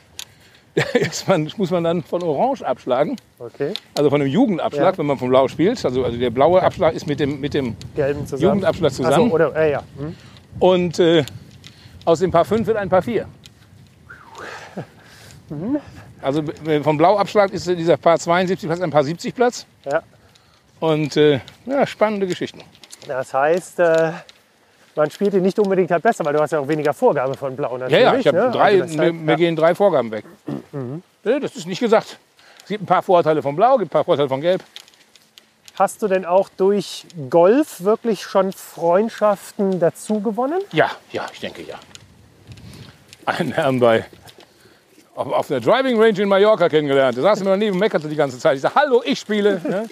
man, 1.27 1.51
muss 1.57 1.73
man 1.73 1.83
dann 1.83 2.05
von 2.05 2.23
Orange 2.23 2.63
abschlagen. 2.65 3.17
Okay. 3.41 3.73
Also 3.99 4.11
von 4.11 4.21
dem 4.21 4.29
Jugendabschlag, 4.29 4.95
Ja. 4.95 4.99
wenn 4.99 5.07
man 5.07 5.19
vom 5.19 5.31
Blau 5.31 5.49
spielt. 5.49 5.85
Also, 5.85 6.05
also 6.05 6.17
der 6.17 6.31
blaue 6.31 6.63
Abschlag 6.63 6.95
ist 6.95 7.09
mit 7.09 7.19
dem, 7.19 7.41
mit 7.41 7.53
dem 7.53 7.75
Gelben 7.97 8.29
zusammen. 8.29 8.43
Jugendabschlag 8.43 8.93
Ach 8.93 8.97
so, 8.97 9.03
zusammen. 9.03 9.33
oder, 9.33 9.57
äh, 9.57 9.73
ja. 9.73 9.83
Hm. 9.99 10.15
Und 10.61 11.01
äh, 11.01 11.25
aus 12.05 12.21
dem 12.21 12.31
Paar 12.31 12.45
5 12.45 12.65
wird 12.69 12.77
ein 12.77 12.89
Paar 12.89 13.03
4. 13.03 13.27
Also 16.23 16.43
äh, 16.67 16.81
vom 16.83 16.97
Blauabschlag 16.97 17.53
ist 17.53 17.67
dieser 17.67 17.97
Paar 17.97 18.19
72 18.19 18.69
Platz 18.69 18.81
ein 18.81 18.91
Paar 18.91 19.05
70 19.05 19.35
Platz. 19.35 19.67
ja. 19.85 20.03
Und 20.81 21.15
äh, 21.19 21.41
ja, 21.67 21.87
spannende 21.87 22.27
Geschichten. 22.27 22.63
Das 23.07 23.35
heißt, 23.35 23.81
äh, 23.81 24.13
man 24.97 25.11
spielt 25.11 25.35
ihn 25.35 25.43
nicht 25.43 25.59
unbedingt 25.59 25.91
halt 25.91 26.03
besser, 26.03 26.25
weil 26.25 26.33
du 26.33 26.41
hast 26.41 26.53
ja 26.53 26.59
auch 26.59 26.69
weniger 26.69 26.95
Vorgabe 26.95 27.35
von 27.35 27.55
Blau 27.55 27.73
Ja, 27.77 27.79
natürlich. 27.79 28.03
ja, 28.03 28.15
ich 28.17 28.27
habe 28.27 28.39
ne? 28.39 28.51
drei, 28.51 28.81
Also 28.83 28.97
mir, 28.97 29.13
mir 29.13 29.33
ja. 29.33 29.37
gehen 29.37 29.57
drei 29.57 29.75
Vorgaben 29.75 30.11
weg. 30.11 30.25
Nee, 31.25 31.41
Das 31.41 31.55
ist 31.55 31.67
nicht 31.67 31.81
gesagt. 31.81 32.19
Es 32.63 32.69
gibt 32.69 32.83
ein 32.83 32.87
paar 32.87 33.03
Vorteile 33.03 33.43
von 33.43 33.55
Blau, 33.57 33.77
gibt 33.77 33.91
ein 33.91 33.93
paar 33.93 34.05
Vorteile 34.05 34.29
von 34.31 34.41
Gelb. 34.41 34.63
Hast 35.79 36.01
du 36.03 36.09
denn 36.09 36.25
auch 36.25 36.49
durch 36.49 37.05
Golf 37.29 37.83
wirklich 37.83 38.23
schon 38.23 38.53
Freundschaften 38.53 39.81
dazu 39.81 40.21
gewonnen? 40.21 40.61
Ja, 40.73 40.91
ja, 41.13 41.27
ich 41.33 41.41
denke 41.41 41.63
ja. 41.63 41.77
Einen 43.27 43.53
Herrn 43.53 43.81
bei 43.81 44.07
auf, 45.21 45.33
auf 45.33 45.47
der 45.49 45.61
Driving 45.61 46.01
Range 46.01 46.19
in 46.23 46.29
Mallorca 46.29 46.69
kennengelernt. 46.69 47.17
Der 47.17 47.23
saß 47.23 47.41
mir 47.41 47.51
daneben 47.51 47.75
und 47.75 47.81
meckerte 47.81 48.09
die 48.09 48.17
ganze 48.17 48.39
Zeit. 48.39 48.57
Ich 48.57 48.63
sagte, 48.63 48.81
hallo, 48.81 49.03
ich 49.05 49.19
spiele. 49.19 49.61
Ne? 49.69 49.89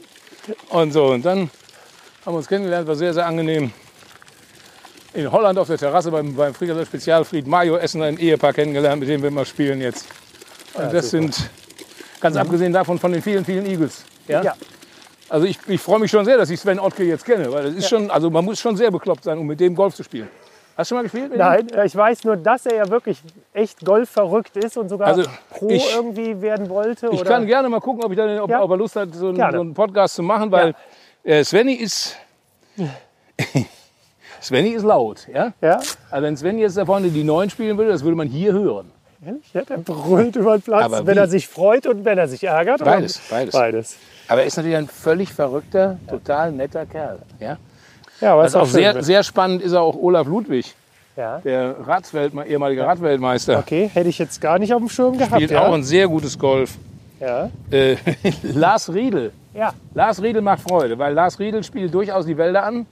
Und 0.71 0.93
so. 0.93 1.09
Und 1.09 1.25
dann 1.25 1.51
haben 2.25 2.33
wir 2.33 2.39
uns 2.39 2.49
kennengelernt, 2.49 2.89
war 2.89 2.95
sehr, 2.95 3.13
sehr 3.13 3.27
angenehm. 3.27 3.71
In 5.13 5.31
Holland 5.31 5.59
auf 5.59 5.67
der 5.67 5.79
Terrasse 5.79 6.11
beim, 6.11 6.35
beim 6.35 6.55
Friedeler 6.55 6.85
Spezialfried 6.87 7.47
Mayo 7.47 7.77
Essen 7.77 8.03
ein 8.03 8.19
Ehepaar 8.19 8.53
kennengelernt, 8.53 9.01
mit 9.01 9.09
dem 9.09 9.21
wir 9.21 9.29
immer 9.29 9.45
spielen 9.45 9.81
jetzt. 9.81 10.07
Und 10.75 10.93
das 10.93 11.11
super. 11.11 11.25
sind, 11.25 11.51
ganz 12.21 12.37
abgesehen 12.37 12.73
davon, 12.73 12.99
von 12.99 13.13
den 13.13 13.23
vielen, 13.23 13.45
vielen 13.45 13.67
Eagles. 13.67 14.05
Ja? 14.29 14.43
Ja. 14.43 14.55
Also 15.29 15.47
ich, 15.47 15.59
ich 15.67 15.81
freue 15.81 15.99
mich 15.99 16.11
schon 16.11 16.25
sehr, 16.25 16.39
dass 16.39 16.49
ich 16.49 16.59
Sven 16.59 16.79
Ottke 16.79 17.05
jetzt 17.05 17.25
kenne, 17.25 17.53
weil 17.53 17.65
das 17.65 17.75
ist 17.75 17.89
schon, 17.89 18.11
also 18.11 18.31
man 18.31 18.45
muss 18.45 18.61
schon 18.61 18.77
sehr 18.77 18.91
bekloppt 18.91 19.25
sein, 19.25 19.39
um 19.39 19.47
mit 19.47 19.61
dem 19.61 19.75
Golf 19.75 19.95
zu 19.95 20.03
spielen. 20.03 20.29
Hast 20.79 20.91
du 20.91 20.95
schon 20.95 20.99
mal 20.99 21.03
gespielt? 21.03 21.33
Nein, 21.37 21.69
äh, 21.75 21.87
ich 21.87 21.97
weiß 21.97 22.23
nur, 22.23 22.37
dass 22.37 22.65
er 22.65 22.77
ja 22.77 22.89
wirklich 22.89 23.21
echt 23.53 23.85
golfverrückt 23.85 24.57
ist 24.57 24.77
und 24.79 24.89
sogar 24.89 25.09
Also, 25.09 25.25
Pro 25.51 25.69
ich- 25.71 25.93
irgendwie 25.93 26.41
werden 26.41 26.69
wollte. 26.69 27.09
Ich 27.13 27.21
oder? 27.21 27.31
kann 27.31 27.47
gerne 27.47 27.69
mal 27.69 27.81
gucken, 27.81 28.05
ob, 28.05 28.13
ich 28.13 28.17
dann, 28.17 28.39
ob, 28.39 28.49
Ja. 28.49 28.63
ob 28.63 28.71
er 28.71 28.77
Lust 28.77 28.95
hat, 28.95 29.13
so 29.13 29.29
einen, 29.31 29.37
so 29.37 29.43
einen 29.61 29.75
Podcast 29.75 30.15
zu 30.15 30.23
machen, 30.23 30.53
weil 30.53 30.75
äh, 31.25 31.43
Svenny 31.43 31.75
ist. 31.75 32.17
Svenny 34.41 34.71
ist 34.71 34.85
laut, 34.85 35.27
ja? 35.33 35.53
Ja, 35.61 35.81
Also 36.11 36.23
wenn 36.27 36.37
Svenny 36.37 36.61
jetzt 36.61 36.77
da 36.77 36.87
vorne 36.87 37.09
die 37.09 37.25
Neun 37.25 37.51
spielen 37.51 37.77
würde, 37.77 37.91
das 37.91 38.05
würde 38.05 38.17
man 38.17 38.29
hier 38.29 38.53
hören. 38.53 38.93
ehrlich? 39.25 39.53
Ja, 39.53 39.63
der 39.63 39.79
brüllt 39.79 40.37
über 40.37 40.57
den 40.57 40.63
Platz, 40.63 40.85
Aber 40.85 41.07
wenn 41.07 41.17
wie? 41.17 41.21
er 41.21 41.27
sich 41.27 41.49
freut 41.49 41.87
und 41.89 42.05
wenn 42.05 42.19
er 42.19 42.29
sich 42.29 42.45
ärgert. 42.45 42.85
Beides, 42.85 43.21
beides. 43.29 43.53
Beides. 43.53 43.97
Aber 44.29 44.43
er 44.43 44.47
ist 44.47 44.57
natürlich 44.57 44.77
ein 44.77 44.87
völlig 44.87 45.33
verrückter, 45.33 45.99
total 46.09 46.53
netter 46.53 46.87
Kerl. 46.87 47.19
Ja? 47.41 47.57
Ja, 48.21 48.33
aber 48.35 48.45
ist 48.47 48.57
auch 48.57 48.65
schön. 48.67 48.75
sehr, 48.75 49.03
sehr 49.03 49.23
spannend 49.23 49.63
ist 49.63 49.75
auch 49.75 49.95
Olaf 49.97 50.27
Ludwig, 50.27 50.75
ja. 51.17 51.39
der 51.39 51.77
Radsweltme 51.87 52.47
ehemalige 52.47 52.85
Radweltmeister. 52.87 53.59
Okay, 53.59 53.91
hätte 53.93 54.09
ich 54.09 54.19
jetzt 54.19 54.41
gar 54.41 54.59
nicht 54.59 54.73
auf 54.75 54.81
dem 54.81 54.89
Schirm 54.89 55.17
gehabt. 55.19 55.35
Spielt 55.35 55.51
ja. 55.53 55.67
auch 55.67 55.73
ein 55.73 55.85
sehr 55.85 56.09
gutes 56.09 56.39
Golf. 56.39 56.75
ja. 57.21 57.51
Äh, 57.71 57.97
Lars 58.43 58.93
Riedel. 58.93 59.33
ja, 59.55 59.73
Lars 59.95 60.23
Riedel 60.23 60.43
macht 60.43 60.61
Freude, 60.63 60.99
weil 60.99 61.15
Lars 61.15 61.39
Riedel 61.39 61.63
spielt 61.63 61.93
durchaus 61.95 62.27
die 62.27 62.37
Wälder 62.37 62.65
an, 62.65 62.87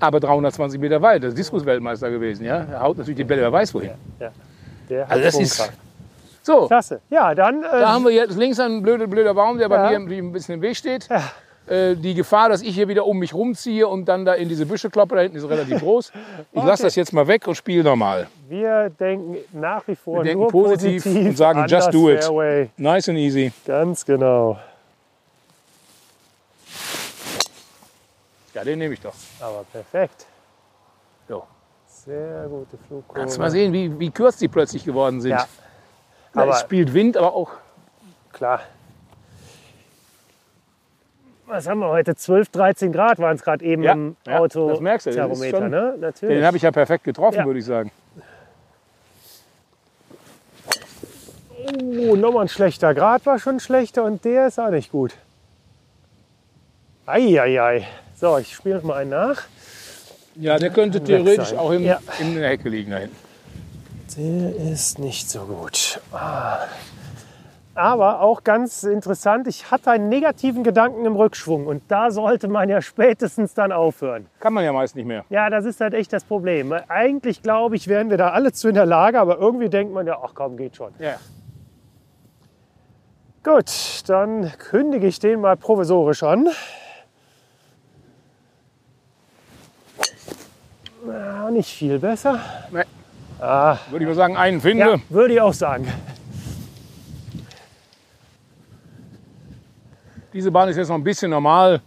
aber 0.00 0.20
320 0.20 0.80
Meter 0.80 1.00
weit. 1.02 1.22
Das 1.22 1.30
ist 1.30 1.38
Diskusweltmeister 1.38 2.10
gewesen. 2.10 2.44
Ja? 2.44 2.64
Er 2.70 2.80
haut 2.80 2.96
natürlich 2.98 3.16
die 3.16 3.24
Bälle, 3.24 3.42
wer 3.42 3.52
weiß 3.52 3.72
wohin. 3.74 3.90
der 4.88 5.02
hat 5.04 5.10
Also 5.12 5.24
das 5.24 5.38
ist 5.38 5.72
so. 6.42 6.66
Klasse. 6.66 7.00
Ja, 7.08 7.34
dann. 7.34 7.62
Äh, 7.62 7.66
Da 7.70 7.92
haben 7.92 8.04
wir 8.04 8.10
jetzt 8.12 8.36
links 8.36 8.60
einen 8.60 8.82
blöder, 8.82 9.06
blöder 9.06 9.32
Baum, 9.32 9.56
der 9.56 9.68
bei 9.70 9.92
Ja. 9.92 9.98
mir 9.98 10.18
ein 10.18 10.32
bisschen 10.32 10.56
im 10.56 10.60
Weg 10.62 10.76
steht. 10.76 11.08
Äh, 11.66 11.96
die 11.96 12.12
Gefahr, 12.14 12.50
dass 12.50 12.60
ich 12.60 12.74
hier 12.74 12.88
wieder 12.88 13.06
um 13.06 13.18
mich 13.18 13.32
rumziehe 13.32 13.88
und 13.88 14.04
dann 14.04 14.26
da 14.26 14.34
in 14.34 14.50
diese 14.50 14.66
Büsche 14.66 14.90
kloppe, 14.90 15.14
da 15.16 15.22
hinten 15.22 15.38
ist 15.38 15.48
relativ 15.48 15.80
groß. 15.80 16.12
Ich 16.52 16.62
lasse 16.62 16.82
das 16.82 16.94
jetzt 16.94 17.12
mal 17.14 17.26
weg 17.26 17.46
und 17.48 17.54
spiele 17.54 17.82
normal. 17.82 18.26
wir 18.48 18.90
denken 18.90 19.38
nach 19.52 19.86
wie 19.88 19.96
vor 19.96 20.18
Wir 20.18 20.24
denken 20.24 20.40
nur 20.42 20.50
positiv 20.50 21.02
positiv 21.04 21.26
und 21.28 21.36
sagen, 21.38 21.64
just 21.66 21.94
do 21.94 22.10
it. 22.10 22.22
Fairway. 22.22 22.68
Nice 22.76 23.08
and 23.08 23.18
easy. 23.18 23.50
Ganz 23.64 24.04
genau. 24.04 24.58
Ja, 28.52 28.62
den 28.62 28.78
nehme 28.78 28.94
ich 28.94 29.00
doch. 29.00 29.14
Aber 29.40 29.64
perfekt. 29.72 30.26
So. 31.28 31.44
Sehr 31.86 32.46
gute 32.48 32.76
Flugkurve. 32.86 33.20
Kannst 33.20 33.38
mal 33.38 33.50
sehen, 33.50 33.72
wie, 33.72 33.98
wie 33.98 34.10
kurz 34.10 34.36
die 34.36 34.48
plötzlich 34.48 34.84
geworden 34.84 35.20
sind. 35.22 35.30
Ja, 35.32 35.46
Na, 36.34 36.42
aber- 36.42 36.52
es 36.52 36.60
spielt 36.60 36.92
Wind, 36.92 37.16
aber 37.16 37.34
auch 37.34 37.50
klar. 38.32 38.60
Was 41.46 41.68
haben 41.68 41.80
wir 41.80 41.88
heute? 41.88 42.14
12, 42.16 42.48
13 42.50 42.92
Grad 42.92 43.18
waren 43.18 43.36
es 43.36 43.42
gerade 43.42 43.64
eben 43.64 43.82
Ja, 43.82 43.92
im 43.92 44.16
ja, 44.26 44.38
Auto. 44.38 44.68
das 44.70 44.80
merkst 44.80 45.06
du, 45.06 45.10
Thermometer, 45.12 45.58
schon- 45.58 45.70
ne? 45.70 45.94
Natürlich. 46.00 46.36
Den 46.38 46.44
habe 46.46 46.56
ich 46.56 46.62
ja 46.62 46.70
perfekt 46.70 47.04
getroffen, 47.04 47.38
Ja. 47.38 47.46
würde 47.46 47.58
ich 47.58 47.64
sagen. 47.66 47.90
Oh, 52.08 52.14
nochmal 52.16 52.42
ein 52.42 52.48
schlechter 52.48 52.94
Grad 52.94 53.24
war 53.26 53.38
schon 53.38 53.60
schlechter 53.60 54.04
und 54.04 54.24
der 54.24 54.48
ist 54.48 54.58
auch 54.58 54.70
nicht 54.70 54.90
gut. 54.90 55.14
Eieiei. 57.06 57.86
So, 58.16 58.38
ich 58.38 58.54
spiele 58.54 58.76
noch 58.76 58.82
mal 58.84 58.96
einen 58.96 59.10
nach. 59.10 59.42
Ja, 60.36 60.58
der 60.58 60.70
könnte 60.70 61.02
theoretisch 61.02 61.52
auch 61.52 61.70
im, 61.70 61.84
Ja. 61.84 62.00
in 62.20 62.34
der 62.34 62.48
Hecke 62.48 62.68
liegen 62.68 62.90
da 62.90 62.98
hinten. 62.98 63.16
Der 64.16 64.72
ist 64.72 64.98
nicht 64.98 65.28
so 65.30 65.40
gut. 65.40 66.00
Ah. 66.12 66.58
Aber 67.76 68.20
auch 68.20 68.44
ganz 68.44 68.84
interessant, 68.84 69.48
ich 69.48 69.70
hatte 69.72 69.90
einen 69.90 70.08
negativen 70.08 70.62
Gedanken 70.62 71.04
im 71.06 71.16
Rückschwung 71.16 71.66
und 71.66 71.82
da 71.88 72.12
sollte 72.12 72.46
man 72.46 72.68
ja 72.68 72.80
spätestens 72.82 73.54
dann 73.54 73.72
aufhören. 73.72 74.26
Kann 74.38 74.52
man 74.52 74.64
ja 74.64 74.72
meist 74.72 74.94
nicht 74.94 75.06
mehr. 75.06 75.24
Ja, 75.28 75.50
das 75.50 75.64
ist 75.64 75.80
halt 75.80 75.92
echt 75.94 76.12
das 76.12 76.24
Problem. 76.24 76.72
Eigentlich 76.88 77.42
glaube 77.42 77.74
ich, 77.74 77.88
wären 77.88 78.10
wir 78.10 78.16
da 78.16 78.30
alle 78.30 78.52
zu 78.52 78.68
in 78.68 78.74
der 78.74 78.86
Lage, 78.86 79.18
aber 79.18 79.38
irgendwie 79.38 79.68
denkt 79.68 79.92
man 79.92 80.06
ja, 80.06 80.18
ach 80.22 80.32
komm, 80.34 80.56
geht 80.56 80.76
schon. 80.76 80.92
Ja. 81.00 81.16
Gut, 83.42 84.08
dann 84.08 84.52
kündige 84.58 85.06
ich 85.06 85.18
den 85.18 85.40
mal 85.40 85.56
provisorisch 85.56 86.22
an. 86.22 86.48
Ja, 91.06 91.50
nicht 91.50 91.76
viel 91.76 91.98
besser. 91.98 92.38
Nee. 92.70 92.84
Ah, 93.40 93.76
Würde 93.90 94.04
ich 94.04 94.08
mal 94.08 94.14
sagen, 94.14 94.36
einen 94.36 94.60
finde. 94.60 94.84
ja, 94.86 94.96
würde 95.10 95.34
ich 95.34 95.40
auch 95.40 95.52
sagen. 95.52 95.92
Diese 100.34 100.50
Bahn 100.50 100.68
ist 100.68 100.76
jetzt 100.76 100.88
noch 100.88 100.96
ein 100.96 101.04
bisschen 101.04 101.30
normal. 101.30 101.80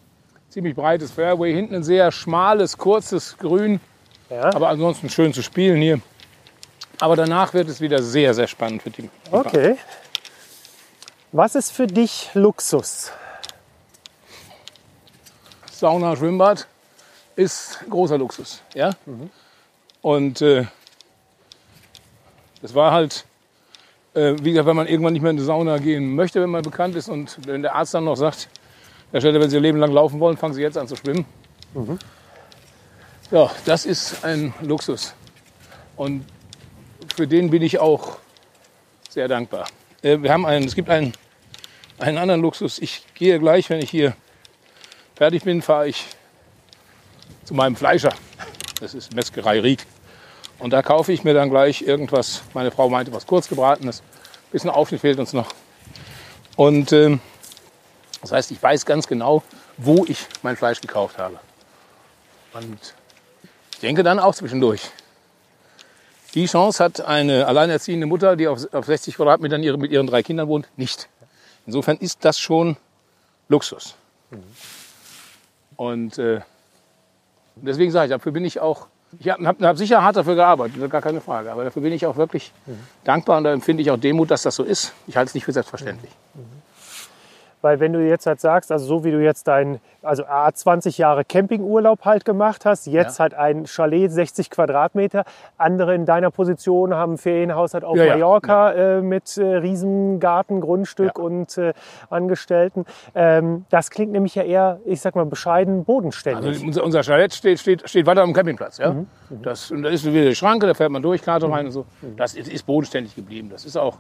Ziemlich 0.48 0.74
breites 0.74 1.12
Fairway. 1.12 1.54
Hinten 1.54 1.76
ein 1.76 1.84
sehr 1.84 2.14
schmales, 2.14 2.78
kurzes 2.78 3.38
Grün. 3.38 3.82
Ja. 4.30 4.54
Aber 4.56 4.70
ansonsten 4.70 5.10
schön 5.10 5.34
zu 5.34 5.44
spielen 5.44 5.82
hier. 5.82 6.00
Aber 7.02 7.18
danach 7.18 7.54
wird 7.54 7.68
es 7.68 7.82
wieder 7.82 8.02
sehr, 8.02 8.34
sehr 8.34 8.48
spannend 8.48 8.84
für 8.84 8.90
die. 8.90 9.10
Okay. 9.32 9.76
Was 11.34 11.56
ist 11.56 11.74
für 11.74 11.88
dich 11.88 12.30
Luxus? 12.36 13.12
Sauna, 15.70 16.16
Schwimmbad 16.16 16.68
ist 17.36 17.80
großer 17.90 18.18
Luxus. 18.18 18.62
Ja? 18.74 18.92
Und 20.02 20.42
äh, 20.42 20.66
das 22.62 22.74
war 22.74 22.94
halt, 22.94 23.26
äh, 24.18 24.36
wie 24.44 24.50
gesagt, 24.50 24.68
wenn 24.68 24.76
man 24.76 24.88
irgendwann 24.88 25.14
nicht 25.14 25.22
mehr 25.22 25.32
in 25.32 25.38
die 25.38 25.44
Sauna 25.44 25.78
gehen 25.78 26.16
möchte, 26.16 26.42
wenn 26.42 26.50
man 26.50 26.64
bekannt 26.64 26.96
ist 26.96 27.08
und 27.08 27.38
wenn 27.46 27.62
der 27.62 27.76
Arzt 27.76 27.94
dann 27.94 28.06
noch 28.06 28.16
sagt, 28.16 28.50
Herr 29.12 29.22
Stelle, 29.22 29.40
wenn 29.40 29.50
Sie 29.50 29.56
Ihr 29.56 29.62
Leben 29.62 29.78
lang 29.78 29.92
laufen 29.92 30.20
wollen, 30.20 30.38
fangen 30.38 30.54
Sie 30.54 30.62
jetzt 30.62 30.78
an 30.78 30.88
zu 30.88 30.96
schwimmen. 30.96 31.26
Ja, 33.32 33.52
das 33.66 33.86
ist 33.86 34.26
ein 34.26 34.54
Luxus. 34.62 35.14
Und 35.96 36.26
für 37.16 37.28
den 37.28 37.50
bin 37.50 37.62
ich 37.62 37.80
auch 37.80 38.18
sehr 39.10 39.28
dankbar. 39.28 39.68
Äh, 40.02 40.22
wir 40.22 40.32
haben 40.34 40.46
einen, 40.46 40.66
es 40.66 40.76
gibt 40.76 40.90
einen, 40.90 41.14
einen 42.00 42.18
anderen 42.18 42.42
Luxus. 42.42 42.80
Ich 42.80 43.04
gehe 43.14 43.40
gleich, 43.40 43.70
wenn 43.70 43.80
ich 43.80 43.92
hier 43.92 44.16
fertig 45.16 45.44
bin, 45.44 45.62
fahre 45.62 45.90
ich 45.90 46.06
zu 47.44 47.54
meinem 47.54 47.76
Fleischer. 47.76 48.14
Das 48.80 48.94
ist 48.94 49.14
Metzgerei 49.16 49.60
Rieck. 49.60 49.86
Und 50.60 50.72
da 50.72 50.82
kaufe 50.82 51.12
ich 51.12 51.24
mir 51.24 51.34
dann 51.34 51.50
gleich 51.50 51.82
irgendwas. 51.82 52.44
Meine 52.54 52.72
Frau 52.72 52.90
meinte, 52.90 53.14
was 53.14 53.28
kurzgebratenes. 53.28 54.02
Ein 54.02 54.52
bisschen 54.52 54.70
Aufschnitt 54.70 55.02
fehlt 55.02 55.20
uns 55.20 55.34
noch. 55.34 55.48
Und 56.56 56.92
ähm, 56.92 57.20
das 58.22 58.32
heißt, 58.32 58.52
ich 58.52 58.62
weiß 58.62 58.86
ganz 58.86 59.08
genau, 59.08 59.44
wo 59.78 60.06
ich 60.06 60.26
mein 60.42 60.56
Fleisch 60.56 60.82
gekauft 60.82 61.18
habe. 61.18 61.40
Und 62.54 62.96
ich 63.74 63.80
denke 63.80 64.02
dann 64.04 64.20
auch 64.20 64.34
zwischendurch. 64.34 64.82
Die 66.34 66.46
Chance 66.46 66.84
hat 66.84 67.02
eine 67.02 67.46
alleinerziehende 67.48 68.08
Mutter, 68.08 68.36
die 68.36 68.48
auf, 68.48 68.74
auf 68.74 68.86
60 68.86 69.16
Quadratmetern 69.16 69.64
ihre, 69.64 69.78
mit 69.78 69.92
ihren 69.92 70.08
drei 70.08 70.24
Kindern 70.24 70.48
wohnt, 70.48 70.68
nicht. 70.76 71.08
Insofern 71.66 71.98
ist 71.98 72.26
das 72.26 72.40
schon 72.40 72.78
Luxus. 73.50 73.96
Und 75.76 76.18
äh, 76.18 76.42
deswegen 77.56 77.92
sage 77.92 78.06
ich, 78.06 78.12
dafür 78.12 78.32
bin 78.32 78.46
ich 78.46 78.60
auch, 78.60 78.88
ich 79.20 79.30
habe 79.30 79.68
hab, 79.68 79.78
sicher 79.78 80.04
hart 80.04 80.16
dafür 80.16 80.36
gearbeitet, 80.36 80.90
gar 80.90 81.02
keine 81.02 81.22
Frage, 81.22 81.52
aber 81.52 81.64
dafür 81.64 81.82
bin 81.82 81.94
ich 81.94 82.06
auch 82.06 82.18
wirklich 82.18 82.52
dankbar 83.04 83.38
und 83.38 83.46
da 83.46 83.54
empfinde 83.54 83.82
ich 83.82 83.90
auch 83.92 83.98
Demut, 83.98 84.32
dass 84.32 84.44
das 84.44 84.56
so 84.56 84.64
ist. 84.64 84.94
Ich 85.08 85.16
halte 85.16 85.30
es 85.30 85.34
nicht 85.34 85.46
für 85.46 85.54
selbstverständlich. 85.54 86.12
Weil 87.68 87.82
wenn 87.82 87.92
du 87.92 88.00
jetzt 88.00 88.26
halt 88.26 88.40
sagst, 88.40 88.72
also 88.72 88.86
so 88.86 89.04
wie 89.04 89.12
du 89.12 89.22
jetzt 89.22 89.46
dein, 89.50 89.82
also 90.02 90.24
A, 90.26 90.50
20 90.54 90.98
Jahre 90.98 91.26
Campingurlaub 91.26 92.06
halt 92.06 92.24
gemacht 92.24 92.64
hast, 92.64 92.88
jetzt 92.88 93.18
Ja. 93.18 93.24
halt 93.24 93.34
ein 93.34 93.66
Chalet 93.68 94.10
60 94.10 94.50
Quadratmeter, 94.50 95.26
andere 95.58 95.94
in 95.94 96.06
deiner 96.06 96.32
Position 96.32 96.94
haben 96.96 97.16
ein 97.16 97.18
Ferienhaus 97.18 97.74
halt 97.74 97.84
auf 97.84 97.98
Ja, 97.98 98.06
ja. 98.06 98.12
Mallorca 98.14 98.72
Äh, 98.72 99.02
mit 99.02 99.38
äh, 99.38 99.44
Riesengarten, 99.44 100.62
Grundstück 100.62 101.18
Ja. 101.18 101.24
und 101.26 101.58
äh, 101.58 101.74
Angestellten. 102.10 102.86
Ähm, 103.14 103.66
das 103.70 103.90
klingt 103.90 104.14
nämlich 104.14 104.34
ja 104.36 104.44
eher, 104.44 104.80
ich 104.86 105.02
sag 105.02 105.16
mal, 105.18 105.26
bescheiden 105.26 105.84
bodenständig. 105.84 106.46
Also 106.48 106.66
unser, 106.66 106.84
unser 106.86 107.04
Chalet 107.04 107.34
steht, 107.34 107.60
steht, 107.60 107.90
steht 107.90 108.06
weiter 108.06 108.22
am 108.22 108.32
Campingplatz. 108.32 108.78
Ja? 108.78 108.96
Das, 109.30 109.72
und 109.72 109.84
da 109.84 109.90
ist 109.90 110.06
wieder 110.06 110.24
die 110.30 110.36
Schranke, 110.36 110.68
da 110.68 110.74
fährt 110.74 110.92
man 110.92 111.02
durch, 111.02 111.22
Karte 111.22 111.50
rein 111.52 111.66
und 111.66 111.72
so. 111.74 111.86
Das 112.16 112.34
ist, 112.34 112.48
ist 112.48 112.66
bodenständig 112.66 113.14
geblieben. 113.14 113.50
Das 113.52 113.66
ist 113.66 113.76
auch, 113.76 113.98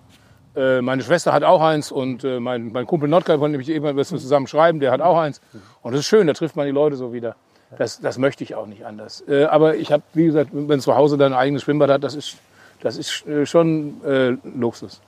äh, 0.57 0.81
meine 0.81 1.03
Schwester 1.03 1.33
hat 1.33 1.43
auch 1.43 1.61
eins 1.61 1.91
und 1.91 2.23
äh, 2.23 2.39
mein, 2.39 2.71
mein 2.71 2.87
Kumpel 2.87 3.07
Notka, 3.07 3.37
von 3.37 3.51
dem 3.51 3.61
ich 3.61 3.69
eben 3.69 3.85
ein 3.85 3.95
bisschen 3.95 4.17
zusammen 4.17 4.47
schreiben, 4.47 4.79
der 4.79 4.91
hat 4.91 5.01
auch 5.01 5.17
eins. 5.17 5.39
Und 5.83 5.91
das 5.91 5.99
ist 5.99 6.07
schön, 6.07 6.25
da 6.25 6.33
trifft 6.33 6.55
man 6.55 6.65
die 6.65 6.71
Leute 6.71 6.95
so 6.95 7.13
wieder. 7.13 7.35
Das, 7.77 7.99
das 7.99 8.17
möchte 8.17 8.43
ich 8.43 8.55
auch 8.55 8.65
nicht 8.65 8.85
anders. 8.85 9.23
Äh, 9.27 9.43
aber 9.45 9.75
ich 9.75 9.91
habe, 9.91 10.03
wie 10.13 10.25
gesagt, 10.25 10.49
wenn 10.53 10.79
zu 10.79 10.95
Hause 10.95 11.17
dann 11.17 11.33
ein 11.33 11.39
eigenes 11.39 11.63
Schwimmbad 11.63 11.89
hat, 11.89 12.03
das 12.03 12.15
ist, 12.15 12.37
das 12.81 12.97
ist 12.97 13.27
äh, 13.27 13.45
schon 13.45 14.03
äh, 14.03 14.37
Luxus. 14.57 15.01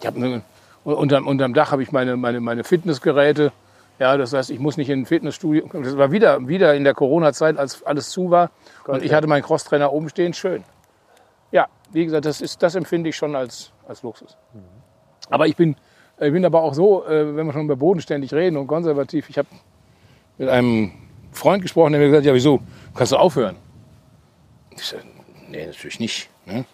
Ich 0.00 0.06
habe 0.06 0.20
ne, 0.20 0.42
unterm, 0.84 1.26
unterm 1.26 1.54
Dach 1.54 1.72
habe 1.72 1.82
ich 1.82 1.92
meine, 1.92 2.16
meine, 2.16 2.40
meine 2.40 2.64
Fitnessgeräte. 2.64 3.52
Ja, 3.98 4.16
das 4.16 4.32
heißt, 4.32 4.50
ich 4.50 4.58
muss 4.58 4.76
nicht 4.76 4.88
in 4.88 5.00
ein 5.00 5.06
Fitnessstudio. 5.06 5.68
Das 5.72 5.96
war 5.96 6.10
wieder, 6.10 6.48
wieder 6.48 6.74
in 6.74 6.84
der 6.84 6.94
Corona-Zeit, 6.94 7.58
als 7.58 7.82
alles 7.84 8.10
zu 8.10 8.30
war. 8.30 8.50
und 8.86 9.02
ich 9.02 9.12
hatte 9.12 9.26
meinen 9.26 9.42
Crosstrainer 9.42 9.92
oben 9.92 10.08
stehen, 10.08 10.32
schön. 10.32 10.64
Ja, 11.52 11.66
wie 11.92 12.04
gesagt, 12.04 12.24
das, 12.24 12.40
ist, 12.40 12.62
das 12.62 12.74
empfinde 12.74 13.10
ich 13.10 13.16
schon 13.16 13.36
als, 13.36 13.72
als 13.90 14.02
Luxus. 14.02 14.36
Aber 15.28 15.46
ich 15.46 15.56
bin, 15.56 15.76
ich 16.18 16.32
bin 16.32 16.44
aber 16.44 16.62
auch 16.62 16.72
so, 16.72 17.04
äh, 17.04 17.36
wenn 17.36 17.46
wir 17.46 17.52
schon 17.52 17.64
über 17.64 17.76
bodenständig 17.76 18.32
reden 18.32 18.56
und 18.56 18.66
konservativ, 18.66 19.28
ich 19.28 19.36
habe 19.36 19.48
mit 20.38 20.48
einem 20.48 20.92
Freund 21.32 21.62
gesprochen, 21.62 21.92
der 21.92 22.00
mir 22.00 22.06
gesagt 22.06 22.22
hat, 22.22 22.26
ja 22.28 22.34
wieso, 22.34 22.60
kannst 22.94 23.12
du 23.12 23.16
aufhören? 23.16 23.56
Ich 24.70 24.86
sage, 24.86 25.02
nee, 25.48 25.66
natürlich 25.66 26.00
nicht. 26.00 26.30
Ne? 26.46 26.64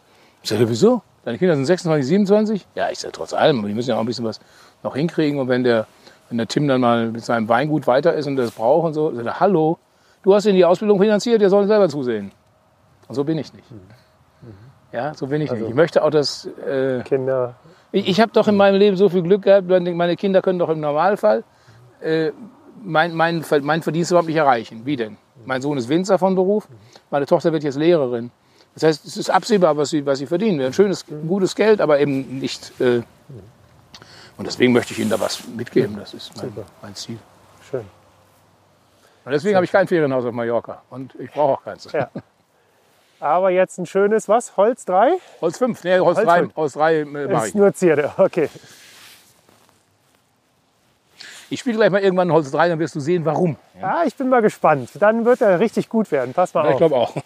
Ich 0.42 0.50
sage, 0.50 0.68
wieso? 0.68 1.02
Deine 1.24 1.38
Kinder 1.38 1.56
sind 1.56 1.64
26, 1.64 2.06
27? 2.06 2.66
Ja, 2.76 2.90
ich 2.90 3.00
sage, 3.00 3.12
trotz 3.12 3.32
allem, 3.32 3.66
die 3.66 3.74
müssen 3.74 3.90
ja 3.90 3.96
auch 3.96 4.00
ein 4.00 4.06
bisschen 4.06 4.24
was 4.24 4.38
noch 4.84 4.94
hinkriegen. 4.94 5.40
Und 5.40 5.48
wenn 5.48 5.64
der, 5.64 5.86
wenn 6.28 6.38
der 6.38 6.46
Tim 6.46 6.68
dann 6.68 6.80
mal 6.80 7.10
mit 7.10 7.24
seinem 7.24 7.48
Weingut 7.48 7.86
weiter 7.88 8.14
ist 8.14 8.26
und 8.26 8.36
das 8.36 8.52
braucht 8.52 8.86
und 8.86 8.94
so, 8.94 9.12
sagt 9.12 9.26
er, 9.26 9.40
hallo, 9.40 9.78
du 10.22 10.34
hast 10.34 10.46
ihn 10.46 10.54
die 10.54 10.64
Ausbildung 10.64 11.00
finanziert, 11.00 11.40
der 11.40 11.50
soll 11.50 11.66
selber 11.66 11.88
zusehen. 11.88 12.30
Und 13.08 13.14
so 13.16 13.24
bin 13.24 13.38
ich 13.38 13.52
nicht. 13.52 13.64
Ja, 14.92 15.14
so 15.14 15.26
bin 15.26 15.42
ich 15.42 15.50
nicht. 15.50 15.68
Ich 15.68 15.74
möchte 15.74 16.02
auch, 16.02 16.10
dass... 16.10 16.46
Äh, 16.46 17.02
Kinder. 17.04 17.54
ich, 17.92 18.08
ich 18.08 18.20
habe 18.20 18.32
doch 18.32 18.48
in 18.48 18.56
meinem 18.56 18.78
Leben 18.78 18.96
so 18.96 19.08
viel 19.08 19.22
Glück 19.22 19.42
gehabt, 19.42 19.68
meine 19.68 20.16
Kinder 20.16 20.42
können 20.42 20.58
doch 20.58 20.68
im 20.68 20.80
Normalfall 20.80 21.44
äh, 22.00 22.32
mein, 22.82 23.14
mein, 23.14 23.44
mein 23.62 23.82
Verdienst 23.82 24.10
überhaupt 24.10 24.28
nicht 24.28 24.36
erreichen. 24.36 24.82
Wie 24.84 24.96
denn? 24.96 25.16
Mein 25.44 25.62
Sohn 25.62 25.78
ist 25.78 25.88
Winzer 25.88 26.18
von 26.18 26.34
Beruf, 26.34 26.68
meine 27.10 27.26
Tochter 27.26 27.52
wird 27.52 27.64
jetzt 27.64 27.76
Lehrerin. 27.76 28.30
Das 28.74 28.82
heißt, 28.82 29.06
es 29.06 29.16
ist 29.16 29.30
absehbar, 29.30 29.76
was 29.76 29.90
sie, 29.90 30.04
was 30.04 30.18
sie 30.18 30.26
verdienen. 30.26 30.60
Ein 30.60 30.72
schönes, 30.72 31.04
gutes 31.06 31.54
Geld, 31.54 31.80
aber 31.80 31.98
eben 31.98 32.38
nicht. 32.38 32.78
Äh, 32.80 33.02
und 34.36 34.46
deswegen 34.46 34.72
möchte 34.72 34.92
ich 34.92 34.98
ihnen 34.98 35.08
da 35.08 35.18
was 35.18 35.46
mitgeben. 35.48 35.96
Das 35.98 36.12
ist 36.12 36.36
mein, 36.36 36.52
mein 36.82 36.94
Ziel. 36.94 37.18
Schön. 37.70 37.86
Und 39.24 39.32
deswegen 39.32 39.56
habe 39.56 39.64
ich 39.64 39.72
kein 39.72 39.88
Ferienhaus 39.88 40.26
auf 40.26 40.32
Mallorca. 40.32 40.82
Und 40.90 41.14
ich 41.18 41.30
brauche 41.30 41.54
auch 41.54 41.64
keins. 41.64 41.90
Ja. 41.90 42.10
Aber 43.20 43.50
jetzt 43.50 43.78
ein 43.78 43.86
schönes, 43.86 44.28
was? 44.28 44.56
Holz 44.56 44.84
3? 44.84 45.12
Holz 45.40 45.58
5, 45.58 45.84
nee, 45.84 45.98
Holz 45.98 46.18
Holz 46.18 46.26
3, 46.28 46.38
fünf. 46.40 46.56
Holz 46.56 46.72
3 46.74 46.94
äh, 47.00 47.04
mache 47.04 47.44
Ist 47.44 47.48
ich. 47.48 47.54
nur 47.54 47.72
Zierde, 47.74 48.12
okay. 48.18 48.50
Ich 51.48 51.60
spiele 51.60 51.76
gleich 51.76 51.90
mal 51.90 52.00
irgendwann 52.00 52.32
Holz 52.32 52.50
3, 52.50 52.68
dann 52.68 52.78
wirst 52.78 52.94
du 52.94 53.00
sehen, 53.00 53.24
warum. 53.24 53.56
Ah, 53.80 54.02
ich 54.04 54.16
bin 54.16 54.28
mal 54.28 54.42
gespannt. 54.42 54.90
Dann 54.98 55.24
wird 55.24 55.40
er 55.40 55.60
richtig 55.60 55.88
gut 55.88 56.10
werden. 56.10 56.34
Pass 56.34 56.52
mal 56.54 56.64
Ja, 56.64 56.68
ich 56.70 56.74
auf. 56.74 56.78
glaube 56.78 56.96
auch. 56.96 57.14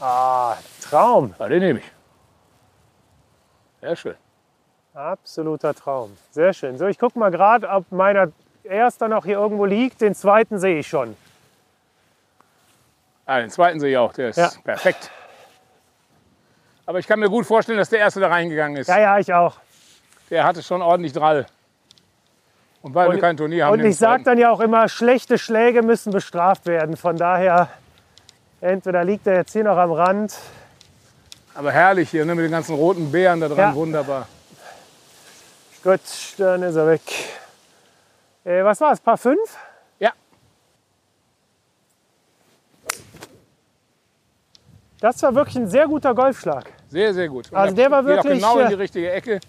Ah, 0.00 0.56
Traum. 0.82 1.34
Ja, 1.38 1.48
den 1.48 1.60
nehme 1.60 1.78
ich. 1.78 1.84
Sehr 3.80 3.96
schön. 3.96 4.14
Absoluter 4.92 5.74
Traum. 5.74 6.16
Sehr 6.30 6.52
schön. 6.52 6.78
So, 6.78 6.86
ich 6.86 6.98
gucke 6.98 7.18
mal 7.18 7.30
gerade, 7.30 7.68
ob 7.68 7.90
meiner 7.90 8.28
erster 8.64 9.08
noch 9.08 9.24
hier 9.24 9.38
irgendwo 9.38 9.64
liegt. 9.64 10.00
Den 10.00 10.14
zweiten 10.14 10.58
sehe 10.58 10.78
ich 10.80 10.88
schon. 10.88 11.16
Ah, 13.26 13.40
den 13.40 13.50
zweiten 13.50 13.80
sehe 13.80 13.90
ich 13.92 13.96
auch, 13.96 14.12
der 14.12 14.28
ist 14.30 14.36
Ja. 14.36 14.50
perfekt. 14.62 15.10
Aber 16.86 16.98
ich 16.98 17.06
kann 17.06 17.18
mir 17.18 17.30
gut 17.30 17.46
vorstellen, 17.46 17.78
dass 17.78 17.88
der 17.88 18.00
erste 18.00 18.20
da 18.20 18.28
reingegangen 18.28 18.76
ist. 18.76 18.88
Ja, 18.88 18.98
ja, 18.98 19.18
ich 19.18 19.32
auch. 19.32 19.56
Der 20.30 20.44
hatte 20.44 20.62
schon 20.62 20.82
ordentlich 20.82 21.12
Drall. 21.14 21.46
Und 22.82 22.94
weil 22.94 23.10
wir 23.10 23.18
kein 23.18 23.36
Turnier 23.38 23.64
haben, 23.64 23.72
Und 23.72 23.84
ich 23.84 23.96
sage 23.96 24.24
dann 24.24 24.36
ja 24.36 24.50
auch 24.50 24.60
immer, 24.60 24.88
schlechte 24.90 25.38
Schläge 25.38 25.82
müssen 25.82 26.12
bestraft 26.12 26.66
werden. 26.66 26.98
Von 26.98 27.16
daher, 27.16 27.70
entweder 28.60 29.04
liegt 29.04 29.26
er 29.26 29.36
jetzt 29.36 29.52
hier 29.52 29.64
noch 29.64 29.78
am 29.78 29.92
Rand. 29.92 30.36
Aber 31.54 31.72
herrlich 31.72 32.10
hier, 32.10 32.26
ne, 32.26 32.34
mit 32.34 32.44
den 32.44 32.50
ganzen 32.50 32.74
roten 32.74 33.10
Beeren 33.10 33.40
da 33.40 33.48
dran, 33.48 33.58
Ja. 33.58 33.74
wunderbar. 33.74 34.28
Gut, 35.82 36.00
dann 36.36 36.62
ist 36.62 36.74
er 36.76 36.86
weg. 36.88 37.00
Äh, 38.44 38.62
was 38.64 38.80
war 38.80 38.92
es? 38.92 39.00
Paar 39.00 39.16
5? 39.16 39.38
Ja, 39.98 40.12
Das 45.00 45.22
war 45.22 45.34
wirklich 45.34 45.56
ein 45.56 45.68
sehr 45.68 45.86
guter 45.86 46.14
Golfschlag. 46.14 46.70
Sehr, 46.88 47.12
sehr 47.12 47.28
gut. 47.28 47.50
Und 47.50 47.56
Also 47.58 47.74
der 47.74 47.90
war 47.90 48.04
wirklich, 48.04 48.34
genau 48.34 48.58
in 48.58 48.66
äh, 48.66 48.68
die 48.70 48.74
richtige 48.74 49.10
Ecke. 49.12 49.40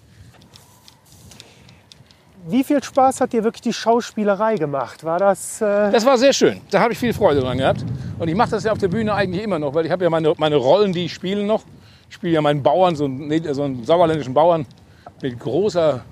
Wie 2.48 2.64
viel 2.64 2.84
Spaß 2.84 3.22
hat 3.22 3.34
dir 3.34 3.44
wirklich 3.44 3.62
die 3.62 3.74
Schauspielerei 3.74 4.56
gemacht? 4.56 5.04
War 5.04 5.18
das. 5.18 5.62
Äh, 5.62 5.92
Das 5.92 6.06
war 6.06 6.18
sehr 6.18 6.34
schön. 6.34 6.62
Da 6.72 6.80
habe 6.82 6.94
ich 6.94 7.00
viel 7.00 7.14
Freude 7.14 7.40
dran 7.42 7.58
gehabt. 7.58 7.84
Und 8.20 8.28
ich 8.28 8.36
mache 8.36 8.52
das 8.52 8.64
ja 8.66 8.72
auf 8.72 8.78
der 8.78 8.88
Bühne 8.88 9.14
eigentlich 9.14 9.44
immer 9.44 9.58
noch, 9.58 9.74
weil 9.74 9.86
ich 9.86 9.92
habe 9.92 10.04
ja 10.04 10.10
meine, 10.10 10.34
meine 10.38 10.56
Rollen, 10.58 10.94
die 10.94 11.06
ich 11.06 11.14
spiele 11.14 11.44
noch. 11.44 11.64
Ich 12.10 12.16
spiele 12.16 12.34
ja 12.34 12.42
meinen 12.42 12.62
Bauern, 12.62 12.96
so 12.96 13.06
einen, 13.06 13.54
so 13.54 13.64
einen 13.64 13.84
sauerländischen 13.84 14.34
Bauern 14.34 14.66
mit 15.22 15.40
großer 15.40 16.04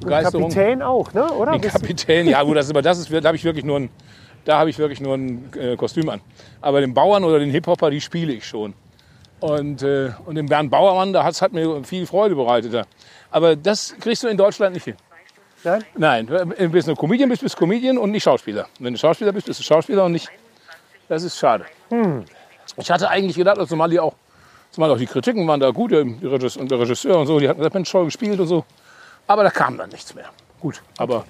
Begeisterung. 0.00 0.50
Kapitän 0.50 0.82
auch, 0.82 1.12
ne? 1.12 1.30
Oder? 1.32 1.52
Den 1.52 1.60
Bist 1.60 1.74
Kapitän, 1.74 2.28
ja 2.28 2.42
gut, 2.42 2.56
das 2.56 2.66
ist, 2.66 2.70
aber 2.70 2.82
das 2.82 2.98
ist, 2.98 3.12
da 3.12 3.22
habe 3.22 3.36
ich 3.36 3.44
wirklich 3.44 3.64
nur 3.64 3.78
ein, 3.78 3.90
da 4.44 4.58
habe 4.58 4.70
ich 4.70 4.78
wirklich 4.78 5.00
nur 5.00 5.14
ein 5.14 5.50
äh, 5.58 5.76
Kostüm 5.76 6.08
an. 6.08 6.20
Aber 6.60 6.80
den 6.80 6.94
Bauern 6.94 7.24
oder 7.24 7.38
den 7.38 7.50
Hip-Hopper, 7.50 7.90
die 7.90 8.00
spiele 8.00 8.32
ich 8.32 8.46
schon. 8.46 8.74
Und, 9.40 9.82
äh, 9.82 10.10
und 10.26 10.34
den 10.34 10.46
Bernd 10.46 10.70
Bauermann, 10.70 11.12
da 11.12 11.24
hat 11.24 11.52
mir 11.52 11.82
viel 11.84 12.06
Freude 12.06 12.34
bereitet. 12.34 12.74
Da. 12.74 12.84
Aber 13.30 13.56
das 13.56 13.94
kriegst 13.98 14.22
du 14.22 14.28
in 14.28 14.36
Deutschland 14.36 14.74
nicht 14.74 14.84
hin. 14.84 14.96
Nein? 15.64 15.84
Nein, 15.96 16.28
wenn 16.28 16.72
du 16.72 16.90
ein 16.90 16.96
Comedian 16.96 17.28
bist, 17.28 17.42
bist 17.42 17.54
du 17.54 17.58
Comedian 17.58 17.98
und 17.98 18.10
nicht 18.10 18.22
Schauspieler. 18.22 18.66
Wenn 18.78 18.94
du 18.94 18.98
Schauspieler 18.98 19.32
bist, 19.32 19.46
bist 19.46 19.60
du 19.60 19.64
Schauspieler 19.64 20.04
und 20.04 20.12
nicht. 20.12 20.28
Das 21.08 21.22
ist 21.22 21.38
schade. 21.38 21.64
Ich 22.76 22.90
hatte 22.90 23.08
eigentlich 23.08 23.36
gedacht, 23.36 23.58
dass 23.58 23.68
zumal 23.68 23.90
die 23.90 24.00
auch, 24.00 24.14
zumal 24.70 24.90
auch 24.90 24.96
die 24.96 25.06
Kritiken 25.06 25.46
waren 25.46 25.60
da 25.60 25.70
gut, 25.70 25.92
und 25.92 26.22
der 26.22 26.80
Regisseur 26.80 27.18
und 27.18 27.26
so, 27.26 27.38
die 27.38 27.48
hatten 27.48 27.58
gesagt, 27.58 27.74
Mensch, 27.74 27.90
toll 27.90 28.06
gespielt 28.06 28.40
und 28.40 28.46
so. 28.46 28.64
Aber 29.30 29.44
da 29.44 29.50
kam 29.50 29.78
dann 29.78 29.90
nichts 29.90 30.12
mehr. 30.12 30.24
Gut, 30.58 30.82
aber 30.98 31.24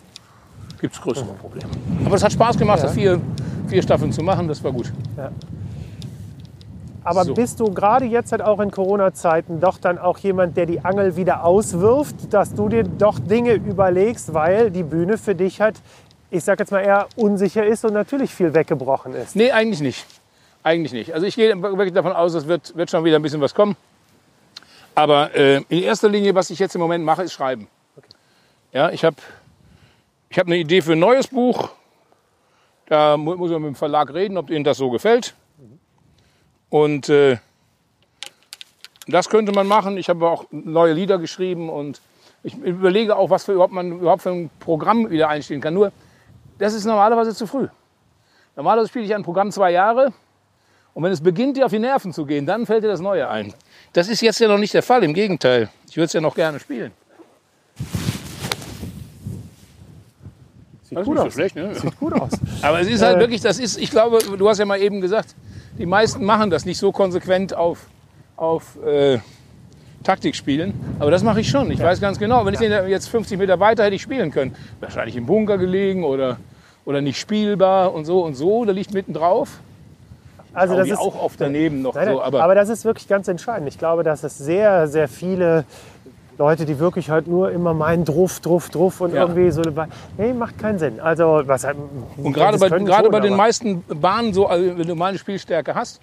gibt 0.81 0.95
es 0.95 1.03
größere 1.03 1.35
Probleme. 1.35 1.69
Aber 2.07 2.17
es 2.17 2.25
hat 2.25 2.33
Spaß 2.33 2.57
gemacht, 2.57 2.83
das 2.83 2.95
vier, 2.95 3.21
vier 3.69 3.83
Staffeln 3.83 4.11
zu 4.11 4.23
machen, 4.23 4.49
das 4.49 4.65
war 4.65 4.73
gut. 4.73 4.91
Aber 7.05 7.25
So. 7.27 7.35
bist 7.35 7.61
du 7.61 7.71
gerade 7.75 8.07
jetzt 8.07 8.33
halt 8.33 8.41
auch 8.41 8.59
in 8.61 8.71
Corona-Zeiten 8.71 9.61
doch 9.61 9.77
dann 9.77 9.99
auch 9.99 10.17
jemand, 10.17 10.57
der 10.57 10.65
die 10.65 10.83
Angel 10.83 11.17
wieder 11.17 11.45
auswirft, 11.45 12.33
dass 12.33 12.55
du 12.55 12.71
dir 12.71 12.85
doch 12.85 13.19
Dinge 13.19 13.53
überlegst, 13.53 14.33
weil 14.33 14.71
die 14.71 14.83
Bühne 14.83 15.19
für 15.19 15.35
dich 15.35 15.61
halt, 15.61 15.79
ich 16.31 16.43
sag 16.43 16.59
jetzt 16.59 16.73
mal 16.73 16.81
eher 16.81 17.07
unsicher 17.17 17.67
ist 17.67 17.85
und 17.85 17.93
natürlich 17.93 18.35
viel 18.35 18.55
weggebrochen 18.55 19.13
ist. 19.13 19.37
Nee, 19.37 19.51
eigentlich 19.51 19.83
nicht. 19.83 20.07
Eigentlich 20.63 20.95
nicht. 20.95 21.13
Also 21.13 21.27
ich 21.27 21.37
gehe 21.37 21.55
wirklich 21.63 21.93
davon 21.93 22.13
aus, 22.13 22.33
es 22.33 22.47
wird, 22.47 22.75
wird 22.75 22.91
schon 22.91 23.05
wieder 23.05 23.17
ein 23.17 23.23
bisschen 23.23 23.43
was 23.43 23.55
kommen. 23.55 23.77
Aber 24.95 25.35
äh, 25.37 25.57
in 25.69 25.83
erster 25.83 26.09
Linie, 26.09 26.35
was 26.35 26.49
ich 26.49 26.59
jetzt 26.59 26.75
im 26.75 26.81
Moment 26.81 27.05
mache, 27.05 27.25
ist 27.25 27.35
schreiben. 27.35 27.69
Ja, 28.73 28.91
ich 28.91 29.05
habe 29.05 29.17
ich 30.29 30.39
hab 30.39 30.47
eine 30.47 30.57
Idee 30.57 30.81
für 30.83 30.93
ein 30.93 30.99
neues 30.99 31.27
Buch. 31.27 31.71
Da 32.87 33.17
mu- 33.17 33.37
muss 33.37 33.51
man 33.51 33.63
mit 33.63 33.69
dem 33.71 33.75
Verlag 33.75 34.13
reden, 34.15 34.37
ob 34.37 34.51
ihnen 34.51 34.65
das 34.65 34.79
so 34.79 34.91
gefällt. 34.91 35.35
Und 36.69 37.09
äh, 37.09 37.39
das 39.09 39.29
könnte 39.29 39.53
man 39.53 39.67
machen. 39.67 39.97
Ich 39.97 40.09
habe 40.09 40.29
auch 40.29 40.45
neue 40.51 40.93
Lieder 40.93 41.19
geschrieben 41.19 41.69
und 41.69 42.01
ich 42.43 42.55
überlege 42.57 43.17
auch, 43.17 43.29
was 43.31 43.45
für 43.45 43.53
überhaupt 43.53 43.73
man 43.73 43.99
überhaupt 44.01 44.23
für 44.23 44.31
ein 44.31 44.51
Programm 44.61 45.11
wieder 45.11 45.29
einstellen 45.29 45.61
kann. 45.61 45.75
Nur, 45.75 45.93
das 46.59 46.75
ist 46.75 46.85
normalerweise 46.85 47.35
zu 47.35 47.47
früh. 47.47 47.67
Normalerweise 48.57 48.89
spiele 48.89 49.05
ich 49.05 49.15
ein 49.15 49.23
Programm 49.25 49.51
zwei 49.51 49.73
Jahre 49.73 50.13
und 50.95 51.03
wenn 51.03 51.13
es 51.13 51.21
beginnt, 51.21 51.57
dir 51.57 51.67
auf 51.67 51.73
die 51.73 51.79
Nerven 51.79 52.13
zu 52.13 52.25
gehen, 52.25 52.47
dann 52.47 52.67
fällt 52.67 52.85
dir 52.85 52.89
das 52.89 53.01
Neue 53.01 53.29
ein. 53.29 53.53
Das 53.93 54.09
ist 54.09 54.21
jetzt 54.23 54.39
ja 54.41 54.49
noch 54.49 54.59
nicht 54.59 54.75
der 54.75 54.83
Fall, 54.83 55.03
im 55.05 55.13
Gegenteil. 55.15 55.69
Ich 55.89 55.97
würde 55.97 56.07
es 56.07 56.13
ja 56.13 56.21
noch 56.21 56.35
gerne 56.35 56.61
spielen. 56.61 56.93
Sieht 60.91 60.99
Das 60.99 61.07
gut 61.07 61.15
nicht 61.15 61.23
so 61.23 61.27
aus. 61.29 61.33
schlecht, 61.35 61.57
ne? 61.57 61.75
Sieht 61.75 61.99
gut 62.01 62.13
aus. 62.13 62.31
Aber 62.63 62.81
es 62.81 62.89
ist 62.89 63.01
halt 63.03 63.17
Äh. 63.17 63.21
wirklich, 63.21 63.41
das 63.41 63.59
ist, 63.59 63.79
ich 63.79 63.91
glaube, 63.91 64.19
du 64.37 64.49
hast 64.49 64.59
ja 64.59 64.65
mal 64.67 64.79
eben 64.81 65.01
gesagt, 65.01 65.35
die 65.79 65.87
meisten 65.87 66.25
machen 66.25 66.51
das 66.51 66.67
nicht 66.67 66.79
so 66.79 66.91
konsequent 66.93 67.55
auf, 67.55 67.87
auf 68.37 68.77
äh, 68.85 69.19
Taktik 70.03 70.35
spielen. 70.35 70.75
Aber 70.99 71.11
das 71.11 71.23
mache 71.23 71.41
ich 71.41 71.49
schon. 71.49 71.71
Ich 71.71 71.81
weiß 71.81 72.01
ganz 72.01 72.19
genau, 72.19 72.45
wenn 72.45 72.55
ich 72.55 72.61
den 72.61 72.73
jetzt 72.89 73.09
50 73.09 73.39
Meter 73.39 73.61
weiter 73.61 73.85
hätte 73.85 73.95
ich 73.95 74.03
spielen 74.03 74.31
können. 74.31 74.55
Wahrscheinlich 74.81 75.15
im 75.17 75.27
Bunker 75.27 75.59
gelegen 75.59 76.05
oder, 76.05 76.39
oder 76.85 77.01
nicht 77.01 77.19
spielbar 77.21 77.95
und 77.95 78.05
so 78.05 78.25
und 78.25 78.35
so. 78.35 78.65
Da 78.65 78.73
liegt 78.73 78.93
mitten 78.93 79.13
drauf. 79.15 79.61
Also 80.53 80.75
das 80.77 80.89
ist, 80.89 80.99
auch 80.99 81.15
oft 81.23 81.41
daneben 81.41 81.81
noch 81.83 81.95
Nein, 81.95 82.07
nein, 82.07 82.15
so. 82.17 82.23
aber, 82.23 82.43
Aber, 82.43 82.55
das 82.57 82.69
ist 82.69 82.85
wirklich 82.85 83.07
ganz 83.07 83.29
entscheidend. 83.29 83.69
Ich 83.69 83.79
glaube, 83.79 84.03
dass 84.03 84.25
es 84.25 84.37
sehr, 84.37 84.89
sehr 84.89 85.07
viele 85.07 85.65
Leute, 86.41 86.65
die 86.65 86.79
wirklich 86.79 87.11
halt 87.11 87.27
nur 87.29 87.51
immer 87.53 87.75
meinen 87.75 88.07
Druff, 88.07 88.41
Druff, 88.41 88.71
Druff 88.71 89.03
und 89.03 89.13
Ja. 89.15 89.21
irgendwie 89.23 89.51
so. 89.51 89.61
Nee, 90.17 90.33
macht 90.33 90.59
keinen 90.59 90.79
Sinn. 90.79 90.99
Also, 90.99 91.43
was 91.45 91.65
halt, 91.65 91.77
und 92.17 92.33
gerade 92.33 92.57
bei, 92.59 92.69
gerade 92.71 93.05
schon, 93.05 93.13
bei 93.13 93.21
den 93.21 93.35
aber- 93.35 93.43
meisten 93.43 93.85
Bahnen, 94.01 94.33
so, 94.33 94.47
also 94.47 94.79
wenn 94.79 94.89
du 94.89 94.95
mal 94.95 95.09
eine 95.11 95.19
Spielstärke 95.19 95.75
hast, 95.75 96.01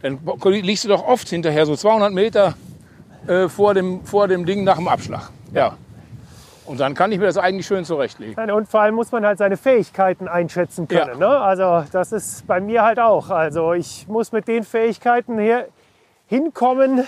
dann 0.00 0.20
liegst 0.44 0.84
du 0.84 0.88
doch 0.88 1.04
oft 1.04 1.28
hinterher 1.28 1.66
so 1.66 1.74
200 1.74 2.12
Meter 2.12 2.54
äh, 3.26 3.48
vor, 3.48 3.74
dem, 3.74 4.04
vor 4.04 4.28
dem 4.28 4.46
Ding 4.46 4.62
nach 4.62 4.76
dem 4.76 4.86
Abschlag. 4.86 5.30
Ja. 5.52 5.76
Und 6.64 6.78
dann 6.78 6.94
kann 6.94 7.10
ich 7.10 7.18
mir 7.18 7.26
das 7.26 7.36
eigentlich 7.36 7.66
schön 7.66 7.84
zurechtlegen. 7.84 8.34
Nein, 8.36 8.52
Und 8.52 8.68
vor 8.68 8.82
allem 8.82 8.94
muss 8.94 9.10
man 9.10 9.26
halt 9.26 9.38
seine 9.38 9.56
Fähigkeiten 9.56 10.28
einschätzen 10.28 10.86
können. 10.86 11.18
Ne? 11.18 11.26
Also 11.26 11.82
das 11.90 12.12
ist 12.12 12.46
bei 12.46 12.60
mir 12.60 12.84
halt 12.84 13.00
auch. 13.00 13.30
Also 13.30 13.72
ich 13.72 14.06
muss 14.06 14.30
mit 14.30 14.46
den 14.46 14.62
Fähigkeiten 14.62 15.40
hier 15.40 15.66
hinkommen, 16.28 17.02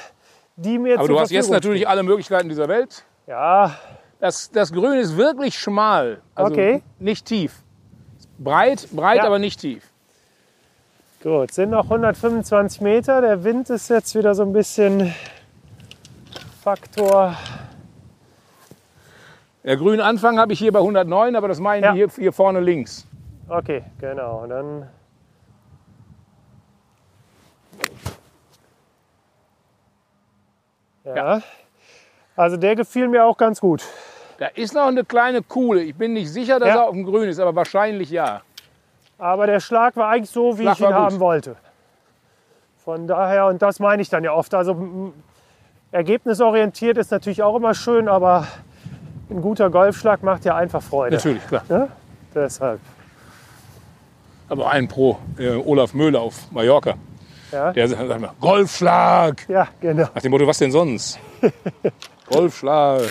die 0.56 0.78
mir 0.78 0.98
Aber 0.98 1.08
du 1.08 1.18
hast 1.20 1.30
jetzt 1.30 1.50
natürlich 1.50 1.88
alle 1.88 2.02
Möglichkeiten 2.02 2.48
dieser 2.48 2.68
Welt. 2.68 3.04
Ja, 3.26 3.76
Das, 4.20 4.50
das 4.50 4.72
Grün 4.72 4.98
ist 4.98 5.16
wirklich 5.16 5.58
schmal. 5.58 6.20
Also 6.34 6.52
Okay. 6.52 6.82
nicht 6.98 7.26
tief. 7.26 7.62
Breit, 8.38 8.88
breit, 8.92 9.18
Ja. 9.18 9.24
aber 9.24 9.38
nicht 9.38 9.60
tief. 9.60 9.90
gut. 11.22 11.52
Sind 11.52 11.70
noch 11.70 11.84
125 11.84 12.80
Meter. 12.80 13.20
Der 13.20 13.44
Wind 13.44 13.68
ist 13.70 13.88
jetzt 13.90 14.14
wieder 14.14 14.34
so 14.34 14.42
ein 14.42 14.52
bisschen 14.52 15.14
Faktor. 16.62 17.36
Der 19.64 19.76
grüne 19.76 20.04
Anfang 20.04 20.38
habe 20.38 20.52
ich 20.52 20.58
hier 20.58 20.72
bei 20.72 20.80
109, 20.80 21.36
aber 21.36 21.48
das 21.48 21.58
meinen 21.60 21.82
Ja. 21.84 21.92
die 21.92 21.98
hier, 21.98 22.08
hier 22.16 22.32
vorne 22.32 22.60
links. 22.60 23.06
Okay, 23.48 23.82
genau. 23.98 24.42
Und 24.42 24.50
dann 24.50 24.88
ja. 31.04 31.40
Also 32.36 32.56
der 32.56 32.74
gefiel 32.76 33.08
mir 33.08 33.24
auch 33.24 33.36
ganz 33.36 33.60
gut. 33.60 33.82
Da 34.38 34.46
ist 34.46 34.74
noch 34.74 34.86
eine 34.86 35.04
kleine 35.04 35.42
Kuhle. 35.42 35.82
Ich 35.82 35.94
bin 35.94 36.12
nicht 36.14 36.28
sicher, 36.30 36.58
dass 36.58 36.68
Ja. 36.68 36.74
er 36.76 36.84
auf 36.86 36.92
dem 36.92 37.04
Grün 37.04 37.28
ist, 37.28 37.38
aber 37.38 37.54
wahrscheinlich 37.54 38.10
ja. 38.10 38.40
Aber 39.18 39.46
der 39.46 39.60
Schlag 39.60 39.96
war 39.96 40.08
eigentlich 40.08 40.30
so, 40.30 40.58
wie 40.58 40.62
Schlag 40.62 40.74
ich 40.80 40.80
ihn 40.86 40.94
haben 40.94 41.20
wollte. 41.20 41.56
Von 42.84 43.06
daher, 43.06 43.46
und 43.46 43.62
das 43.62 43.78
meine 43.78 44.02
ich 44.02 44.08
dann 44.10 44.24
ja 44.24 44.32
oft. 44.32 44.52
Also 44.54 45.12
ergebnisorientiert 45.92 46.98
ist 46.98 47.10
natürlich 47.12 47.42
auch 47.42 47.56
immer 47.56 47.74
schön, 47.74 48.08
aber 48.08 48.46
ein 49.30 49.40
guter 49.40 49.70
Golfschlag 49.70 50.22
macht 50.22 50.44
ja 50.44 50.56
einfach 50.56 50.82
Freude. 50.82 51.16
Natürlich, 51.16 51.46
klar. 51.46 51.62
Ne? 51.68 51.88
Deshalb. 52.34 52.80
Aber 54.48 54.70
ein 54.70 54.88
pro 54.88 55.16
äh, 55.38 55.50
Olaf 55.54 55.94
Möhler 55.94 56.20
auf 56.20 56.50
Mallorca. 56.50 56.94
Ja, 57.54 57.72
Der 57.72 57.86
sagt 57.88 58.02
immer, 58.10 58.34
Golfschlag. 58.40 59.48
ja 59.48 59.68
genau. 59.80 60.08
Nach 60.12 60.20
dem 60.22 60.30
Motto, 60.32 60.44
was 60.44 60.58
denn 60.58 60.72
sonst? 60.72 61.20
Golfschlag. 62.28 63.02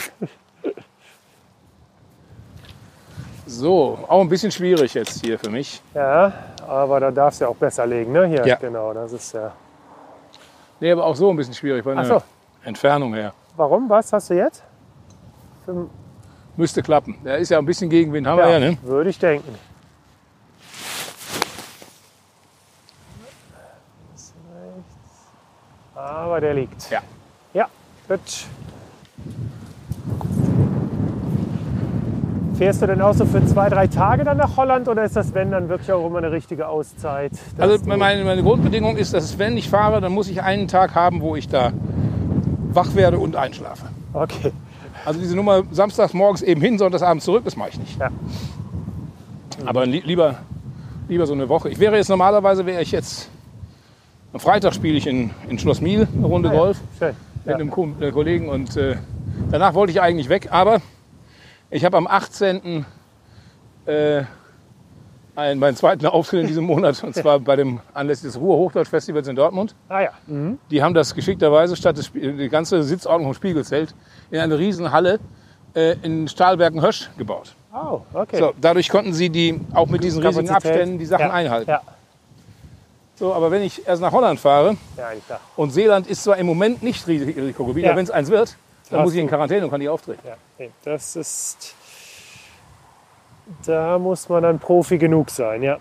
So, 3.45 3.99
auch 4.07 4.19
ein 4.21 4.27
bisschen 4.27 4.51
schwierig 4.51 4.93
jetzt 4.95 5.23
hier 5.23 5.39
für 5.39 5.49
mich. 5.49 5.81
Ja, 5.93 6.33
aber 6.67 6.99
da 6.99 7.11
darfst 7.11 7.39
du 7.39 7.45
ja 7.45 7.49
auch 7.51 7.55
besser 7.55 7.85
legen. 7.85 8.11
Ne? 8.11 8.25
Hier, 8.27 8.45
Ja. 8.45 8.55
genau. 8.57 8.93
Das 8.93 9.13
ist 9.13 9.33
ja. 9.33 9.53
Nee, 10.81 10.91
aber 10.91 11.05
auch 11.05 11.15
so 11.15 11.29
ein 11.29 11.37
bisschen 11.37 11.53
schwierig 11.53 11.83
von 11.83 11.97
Ach 11.97 12.05
der 12.05 12.19
so. 12.19 12.25
Entfernung 12.65 13.13
her. 13.13 13.33
Warum? 13.55 13.89
Was 13.89 14.11
hast 14.11 14.29
du 14.29 14.33
jetzt? 14.33 14.61
Müsste 16.57 16.83
klappen. 16.83 17.17
Der 17.23 17.37
ist 17.37 17.47
ja 17.49 17.59
ein 17.59 17.65
bisschen 17.65 17.89
Gegenwind, 17.89 18.27
haben 18.27 18.39
wir 18.39 18.49
ja, 18.49 18.59
ne? 18.59 18.77
würde 18.83 19.09
ich 19.09 19.19
denken. 19.19 19.55
Rechts. 24.15 24.33
Aber 26.03 26.41
der 26.41 26.53
liegt. 26.53 26.89
Ja. 26.91 26.99
Ja, 27.53 27.67
gut. 28.09 28.19
Fährst 32.57 32.81
du 32.81 32.87
denn 32.87 33.01
auch 33.01 33.13
so 33.13 33.25
für 33.25 33.45
zwei, 33.45 33.69
drei 33.69 33.87
Tage 33.87 34.23
dann 34.25 34.37
nach 34.37 34.57
Holland 34.57 34.87
oder 34.87 35.05
ist 35.05 35.15
das, 35.15 35.33
wenn, 35.33 35.51
dann 35.51 35.69
wirklich 35.69 35.91
auch 35.91 36.05
immer 36.05 36.17
eine 36.17 36.31
richtige 36.31 36.67
Auszeit? 36.67 37.31
Also 37.57 37.77
meine, 37.85 38.23
meine 38.23 38.43
Grundbedingung 38.43 38.97
ist, 38.97 39.13
dass 39.13 39.39
wenn 39.39 39.55
ich 39.57 39.69
fahre, 39.69 40.01
dann 40.01 40.11
muss 40.11 40.27
ich 40.27 40.43
einen 40.43 40.67
Tag 40.67 40.93
haben, 40.93 41.21
wo 41.21 41.35
ich 41.35 41.47
da 41.47 41.71
wach 42.73 42.95
werde 42.95 43.17
und 43.17 43.35
einschlafe. 43.35 43.85
Okay. 44.13 44.51
Also 45.05 45.19
diese 45.19 45.35
Nummer 45.35 45.63
samstags 45.71 46.13
morgens 46.13 46.41
eben 46.41 46.61
hin, 46.61 46.77
sonntagsabends 46.77 47.25
zurück, 47.25 47.43
das 47.45 47.55
mache 47.55 47.69
ich 47.69 47.79
nicht. 47.79 47.99
Ja. 47.99 48.09
Aber 49.65 49.85
li 49.85 50.01
lieber, 50.05 50.35
lieber 51.07 51.25
so 51.25 51.33
eine 51.33 51.49
Woche. 51.49 51.69
Ich 51.69 51.79
wäre 51.79 51.95
jetzt 51.95 52.09
normalerweise, 52.09 52.65
wäre 52.65 52.81
ich 52.81 52.91
jetzt, 52.91 53.29
am 54.33 54.39
Freitag 54.39 54.73
spiele 54.73 54.97
ich 54.97 55.07
in, 55.07 55.31
in 55.47 55.59
Schloss 55.59 55.81
Miel 55.81 56.07
eine 56.15 56.25
Runde 56.25 56.49
Ah 56.49 56.53
ja, 56.53 56.59
Golf 56.59 56.79
Schön. 56.99 57.15
mit 57.45 57.47
Ja. 57.47 57.55
einem 57.55 57.69
Ko 57.71 57.87
äh, 57.99 58.11
Kollegen 58.11 58.49
und 58.49 58.75
äh, 58.77 58.95
danach 59.51 59.73
wollte 59.73 59.91
ich 59.91 60.01
eigentlich 60.01 60.29
weg, 60.29 60.47
aber 60.51 60.81
ich 61.69 61.85
habe 61.85 61.97
am 61.97 62.07
18. 62.07 62.85
Äh, 63.85 64.23
einen, 65.35 65.59
meinen 65.59 65.75
zweiten 65.75 66.05
Auftritt 66.05 66.41
in 66.41 66.47
diesem 66.47 66.65
Monat, 66.65 67.03
und 67.03 67.15
zwar 67.15 67.39
bei 67.39 67.55
dem 67.55 67.79
anlässlich 67.93 68.31
des 68.33 68.39
Ruhr-Hochdeutsch-Festivals 68.41 69.27
in 69.27 69.35
Dortmund. 69.35 69.73
Ah 69.89 70.01
ja. 70.01 70.09
Mhm. 70.27 70.59
Die 70.69 70.83
haben 70.83 70.93
das 70.93 71.15
geschickterweise 71.15 71.75
statt 71.75 71.97
des, 71.97 72.05
Spie- 72.07 72.33
die 72.37 72.49
ganze 72.49 72.83
Sitzordnung 72.83 73.25
vom 73.29 73.33
Spiegelzelt 73.33 73.95
in 74.29 74.39
eine 74.39 74.57
riesen 74.59 74.91
Halle 74.91 75.19
äh, 75.75 75.95
in 76.03 76.27
Stahlbergen-Hösch 76.27 77.09
gebaut. 77.17 77.55
Oh, 77.73 78.01
okay. 78.13 78.37
So, 78.37 78.53
dadurch 78.61 78.89
konnten 78.89 79.13
sie 79.13 79.31
die 79.31 79.59
auch 79.73 79.87
mit 79.87 80.03
diesen 80.03 80.23
riesigen. 80.23 80.49
Abständen 80.51 80.99
die 80.99 81.07
Sachen 81.07 81.25
ja. 81.27 81.33
einhalten. 81.33 81.69
Ja. 81.71 81.81
So, 83.15 83.33
aber 83.33 83.51
wenn 83.51 83.61
ich 83.61 83.87
erst 83.87 84.01
nach 84.01 84.11
Holland 84.11 84.39
fahre 84.39 84.75
ja, 84.97 85.09
und 85.55 85.69
Seeland 85.71 86.07
ist 86.07 86.23
zwar 86.23 86.37
im 86.37 86.47
Moment 86.47 86.81
nicht 86.81 87.07
Ris- 87.07 87.21
Risikogebiet, 87.35 87.83
Ja. 87.85 87.91
aber 87.91 87.97
wenn 87.99 88.05
es 88.05 88.11
eins 88.11 88.29
wird, 88.29 88.55
dann 88.89 88.99
Hast 88.99 89.05
muss 89.05 89.13
ich 89.13 89.19
in. 89.19 89.27
Quarantäne 89.27 89.63
und 89.65 89.69
kann 89.71 89.79
nicht 89.79 89.89
auftreten. 89.89 90.19
Ja, 90.27 90.35
nee, 90.57 90.71
das 90.83 91.15
ist. 91.15 91.75
Da 93.65 93.99
muss 93.99 94.27
man 94.29 94.41
dann 94.43 94.57
Profi 94.59 94.97
genug 94.97 95.29
sein, 95.29 95.61
ja. 95.63 95.77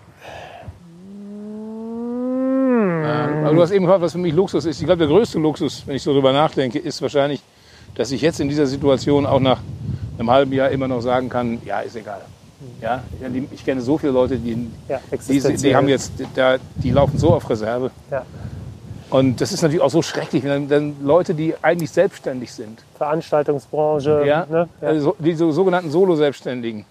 Aber 3.45 3.53
du 3.55 3.61
hast 3.61 3.71
eben 3.71 3.85
gefragt, 3.85 4.01
was 4.01 4.11
für 4.13 4.17
mich 4.17 4.33
Luxus 4.33 4.65
ist. 4.65 4.79
Ich 4.79 4.85
glaube, 4.85 4.99
der 4.99 5.07
größte 5.07 5.39
Luxus, 5.39 5.83
wenn 5.85 5.95
ich 5.95 6.03
so 6.03 6.13
drüber 6.13 6.31
nachdenke, 6.33 6.79
ist 6.79 7.01
wahrscheinlich, 7.01 7.41
dass 7.95 8.11
ich 8.11 8.21
jetzt 8.21 8.39
in 8.39 8.49
dieser 8.49 8.65
Situation 8.67 9.25
auch 9.25 9.39
nach 9.39 9.59
einem 10.17 10.29
halben 10.31 10.53
Jahr 10.53 10.69
immer 10.69 10.87
noch 10.87 11.01
sagen 11.01 11.29
kann, 11.29 11.61
ja, 11.65 11.79
ist 11.81 11.95
egal. 11.95 12.21
Ja, 12.81 13.03
ich 13.51 13.63
kenne 13.65 13.81
so 13.81 13.97
viele 13.97 14.11
Leute, 14.11 14.37
die, 14.37 14.69
ja 14.89 14.99
die, 15.29 15.39
die 15.57 15.75
haben 15.75 15.87
jetzt, 15.87 16.11
da, 16.35 16.57
die 16.75 16.91
laufen 16.91 17.17
so 17.17 17.33
auf 17.33 17.49
Reserve. 17.49 17.91
ja, 18.11 18.25
Und 19.09 19.39
das 19.41 19.51
ist 19.51 19.61
natürlich 19.61 19.81
auch 19.81 19.89
so 19.89 20.01
schrecklich, 20.01 20.43
wenn 20.43 20.67
dann, 20.67 20.95
Leute, 21.03 21.33
die 21.33 21.53
eigentlich 21.61 21.91
selbstständig 21.91 22.51
sind, 22.51 22.83
Veranstaltungsbranche. 22.97 24.23
ja, 24.25 24.45
Ne? 24.49 24.67
ja. 24.81 24.87
Also 24.87 25.15
die 25.19 25.33
so, 25.35 25.51
sogenannten 25.51 25.91
Solo-Selbstständigen, 25.91 26.85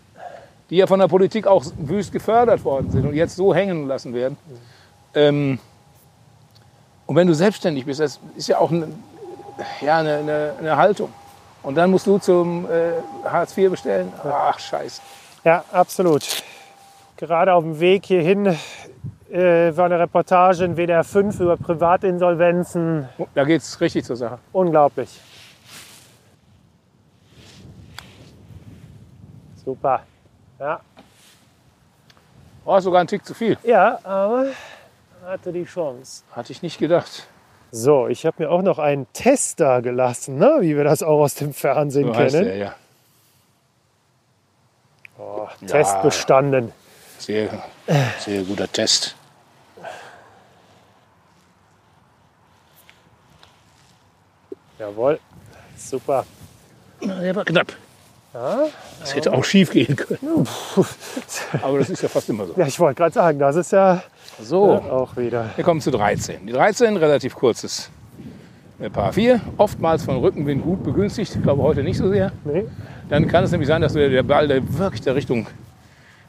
die 0.70 0.76
ja 0.76 0.86
von 0.86 1.00
der 1.00 1.08
Politik 1.08 1.46
auch 1.46 1.64
wüst 1.78 2.12
gefördert 2.12 2.64
worden 2.64 2.90
sind 2.90 3.06
und 3.06 3.14
jetzt 3.14 3.36
so 3.36 3.54
hängen 3.54 3.86
lassen 3.88 4.14
werden. 4.14 4.36
Ähm, 5.14 5.58
und 7.06 7.16
wenn 7.16 7.26
du 7.26 7.34
selbstständig 7.34 7.84
bist, 7.84 8.00
das 8.00 8.18
ist 8.36 8.48
ja 8.48 8.58
auch 8.58 8.70
eine, 8.70 8.88
ja, 9.82 9.98
eine, 9.98 10.16
eine, 10.18 10.52
eine 10.58 10.76
Haltung. 10.76 11.10
Und 11.62 11.74
dann 11.76 11.90
musst 11.90 12.06
du 12.06 12.18
zum 12.18 12.64
äh, 12.66 13.28
Hartz 13.28 13.56
IV 13.56 13.70
bestellen. 13.70 14.12
Ach, 14.24 14.58
scheiße. 14.58 15.00
Ja, 15.44 15.64
absolut. 15.72 16.24
Gerade 17.16 17.52
auf 17.54 17.64
dem 17.64 17.78
Weg 17.80 18.06
hierhin 18.06 18.46
äh, 19.30 19.76
war 19.76 19.86
eine 19.86 19.98
Reportage 19.98 20.64
in 20.64 20.76
WDR 20.76 21.04
5 21.04 21.40
über 21.40 21.56
Privatinsolvenzen. 21.56 23.08
Da 23.34 23.44
geht 23.44 23.62
es 23.62 23.80
richtig 23.80 24.04
zur 24.04 24.16
Sache. 24.16 24.38
Unglaublich. 24.52 25.20
Super. 29.64 30.02
Ja, 30.58 30.80
Oh, 32.64 32.78
sogar 32.78 33.00
ein 33.00 33.08
Tick 33.08 33.24
zu 33.24 33.34
viel. 33.34 33.58
ja 33.64 33.98
aber 34.04 34.46
hatte 35.26 35.52
die 35.52 35.64
Chance. 35.64 36.22
Hatte 36.30 36.52
ich 36.52 36.62
nicht 36.62 36.78
gedacht. 36.78 37.26
So, 37.72 38.06
ich 38.06 38.24
habe 38.24 38.42
mir 38.44 38.50
auch 38.50 38.62
noch 38.62 38.78
einen 38.78 39.06
Tester 39.12 39.82
gelassen, 39.82 40.36
ne? 40.38 40.58
wie 40.60 40.76
wir 40.76 40.84
das 40.84 41.02
auch 41.02 41.20
aus 41.22 41.34
dem 41.34 41.54
Fernsehen 41.54 42.08
So 42.12 42.14
heißt 42.14 42.34
kennen. 42.36 42.46
der, 42.46 42.56
ja. 42.56 42.74
Oh, 45.24 45.48
Test 45.66 46.02
bestanden. 46.02 46.72
Sehr, 47.18 47.48
sehr 48.18 48.42
guter 48.42 48.70
Test. 48.70 49.14
Jawohl, 54.78 55.20
super. 55.76 56.24
Der 57.00 57.36
war 57.36 57.44
knapp. 57.44 57.72
Das 59.00 59.14
hätte 59.14 59.32
auch 59.32 59.44
schief 59.44 59.70
gehen 59.70 59.94
können. 59.94 60.48
Aber 61.62 61.78
das 61.78 61.90
ist 61.90 62.02
ja 62.02 62.08
fast 62.08 62.28
immer 62.30 62.46
so. 62.46 62.54
Ja, 62.56 62.66
ich 62.66 62.80
wollte 62.80 62.96
gerade 62.96 63.12
sagen, 63.12 63.38
das 63.38 63.56
ist 63.56 63.72
ja 63.72 64.02
So, 64.40 64.72
auch 64.72 65.16
wieder. 65.16 65.50
wir 65.54 65.64
kommen 65.64 65.80
zu 65.82 65.90
13. 65.90 66.46
Die 66.46 66.52
13, 66.52 66.96
relativ 66.96 67.34
kurzes 67.34 67.90
äh, 68.82 68.90
Paar 68.90 69.12
4, 69.12 69.40
oftmals 69.56 70.04
von 70.04 70.16
Rückenwind 70.18 70.62
gut 70.62 70.82
begünstigt, 70.82 71.34
ich 71.34 71.42
glaube 71.42 71.62
heute 71.62 71.82
nicht 71.82 71.96
so 71.96 72.10
sehr. 72.10 72.32
Nee. 72.44 72.64
Dann 73.08 73.28
kann 73.28 73.44
es 73.44 73.50
nämlich 73.50 73.68
sein, 73.68 73.82
dass 73.82 73.92
der 73.92 74.22
Ball 74.22 74.48
der 74.48 74.78
wirklich 74.78 75.00
der 75.02 75.14
Richtung, 75.14 75.46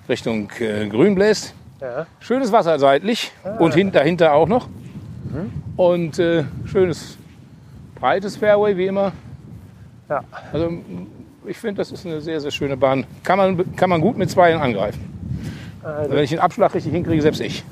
Richtung 0.07 0.49
äh, 0.59 0.87
Grün 0.87 1.15
bläst. 1.15 1.53
Ja. 1.81 2.05
Schönes 2.19 2.51
Wasser 2.51 2.79
seitlich 2.79 3.31
und 3.59 3.73
hin, 3.73 3.91
dahinter 3.91 4.33
auch 4.33 4.47
noch. 4.47 4.69
Und 5.75 6.19
äh, 6.19 6.43
schönes 6.65 7.17
breites 7.95 8.37
Fairway 8.37 8.77
wie 8.77 8.87
immer. 8.87 9.11
Ja. 10.09 10.23
Also 10.51 10.71
ich 11.45 11.57
finde, 11.57 11.79
das 11.79 11.91
ist 11.91 12.05
eine 12.05 12.21
sehr, 12.21 12.39
sehr 12.39 12.51
schöne 12.51 12.77
Bahn. 12.77 13.05
Kann 13.23 13.37
man, 13.37 13.75
kann 13.75 13.89
man 13.89 14.01
gut 14.01 14.17
mit 14.17 14.29
Zweien 14.29 14.59
angreifen. 14.61 15.01
Also, 15.83 16.11
Wenn 16.11 16.23
ich 16.23 16.29
den 16.29 16.39
Abschlag 16.39 16.73
richtig 16.73 16.93
hinkriege, 16.93 17.21
selbst 17.21 17.41
ich. 17.41 17.63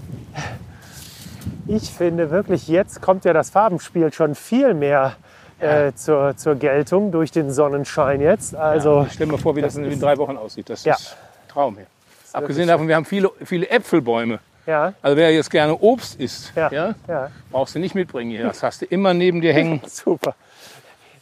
Ich 1.67 1.89
finde 1.91 2.29
wirklich, 2.31 2.67
jetzt 2.67 3.01
kommt 3.01 3.25
ja 3.25 3.33
das 3.33 3.49
Farbenspiel 3.49 4.11
schon 4.13 4.35
viel 4.35 4.73
mehr 4.73 5.15
äh, 5.59 5.91
zur, 5.93 6.35
zur 6.37 6.55
Geltung 6.55 7.11
durch 7.11 7.31
den 7.31 7.51
Sonnenschein 7.51 8.21
jetzt. 8.21 8.55
Also 8.55 9.05
Ich 9.07 9.13
stelle 9.13 9.31
mir 9.31 9.37
vor, 9.37 9.55
wie 9.55 9.61
das, 9.61 9.75
das 9.75 9.83
in 9.83 9.99
drei 9.99 10.17
Wochen 10.17 10.37
aussieht. 10.37 10.69
Das 10.69 10.83
Ja. 10.83 10.95
ist 10.95 11.15
ein 11.45 11.49
Traum 11.49 11.75
hier. 11.75 11.85
Abgesehen 12.33 12.67
davon, 12.67 12.87
wir 12.87 12.95
haben 12.95 13.05
viele, 13.05 13.29
viele 13.43 13.69
Äpfelbäume. 13.69 14.39
ja, 14.65 14.93
Also 15.01 15.17
wer 15.17 15.31
jetzt 15.33 15.51
gerne 15.51 15.75
Obst 15.77 16.19
isst, 16.19 16.53
ja, 16.55 16.71
ja. 16.71 16.95
ja. 17.07 17.29
brauchst 17.51 17.75
du 17.75 17.79
nicht 17.79 17.93
mitbringen 17.93 18.31
hier. 18.31 18.43
Das 18.43 18.63
hast 18.63 18.81
du 18.81 18.85
immer 18.85 19.13
neben 19.13 19.41
dir 19.41 19.53
hängen. 19.53 19.81
Super. 19.87 20.33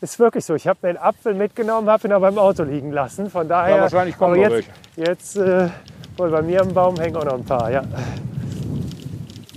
Ist 0.02 0.18
wirklich 0.20 0.46
so. 0.46 0.56
Ich 0.56 0.68
habe 0.68 0.80
mir 0.84 0.90
einen 0.90 0.98
Apfel 1.00 1.34
mitgenommen, 1.34 1.90
habe 1.90 2.08
ihn 2.08 2.14
aber 2.14 2.30
im 2.30 2.38
Auto 2.38 2.64
liegen 2.64 2.92
lassen. 2.92 3.30
Von 3.30 3.50
daher. 3.50 3.76
Ja, 3.76 3.82
wahrscheinlich 3.82 4.18
kommen 4.18 4.42
aber 4.42 4.56
jetzt, 4.60 4.70
jetzt 4.96 5.36
äh, 5.38 5.68
wohl 6.16 6.30
bei 6.30 6.42
mir 6.42 6.62
am 6.62 6.74
Baum 6.74 6.98
hängen 6.98 7.18
auch 7.18 7.26
noch 7.26 7.34
ein 7.34 7.44
paar. 7.44 7.70
Ja. 7.70 7.84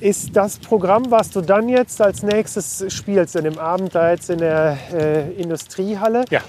Ist 0.02 0.34
das 0.34 0.58
Programm, 0.58 1.12
was 1.12 1.30
du 1.30 1.40
dann 1.42 1.68
jetzt 1.68 2.02
als 2.02 2.24
nächstes 2.24 2.84
spielst, 2.92 3.36
in 3.36 3.44
dem 3.44 3.56
Abend 3.56 3.94
da 3.94 4.10
jetzt 4.10 4.30
in 4.30 4.38
der 4.38 4.76
äh, 4.92 5.30
Industriehalle, 5.40 6.24
Ja. 6.28 6.40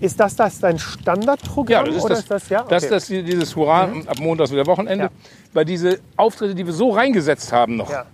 ist 0.00 0.18
das, 0.18 0.34
das 0.34 0.58
dein 0.58 0.80
Standardprogramm? 0.80 1.68
Ja, 1.70 1.84
das 1.84 1.94
ist 1.94 2.02
oder 2.02 2.14
das, 2.14 2.18
ist 2.24 2.30
das, 2.32 2.48
ja? 2.48 2.64
das, 2.68 2.82
okay. 2.82 2.90
das 2.94 3.06
dieses 3.06 3.54
Hurra 3.54 3.84
ab 3.84 4.18
Montag 4.18 4.46
ist 4.46 4.52
wieder 4.52 4.66
Wochenende. 4.66 5.04
Ja. 5.04 5.10
Weil 5.52 5.64
diese 5.64 6.00
Auftritte, 6.16 6.56
die 6.56 6.66
wir 6.66 6.72
so 6.72 6.90
reingesetzt 6.90 7.52
haben 7.52 7.76
noch. 7.76 7.88
Ja. 7.88 8.04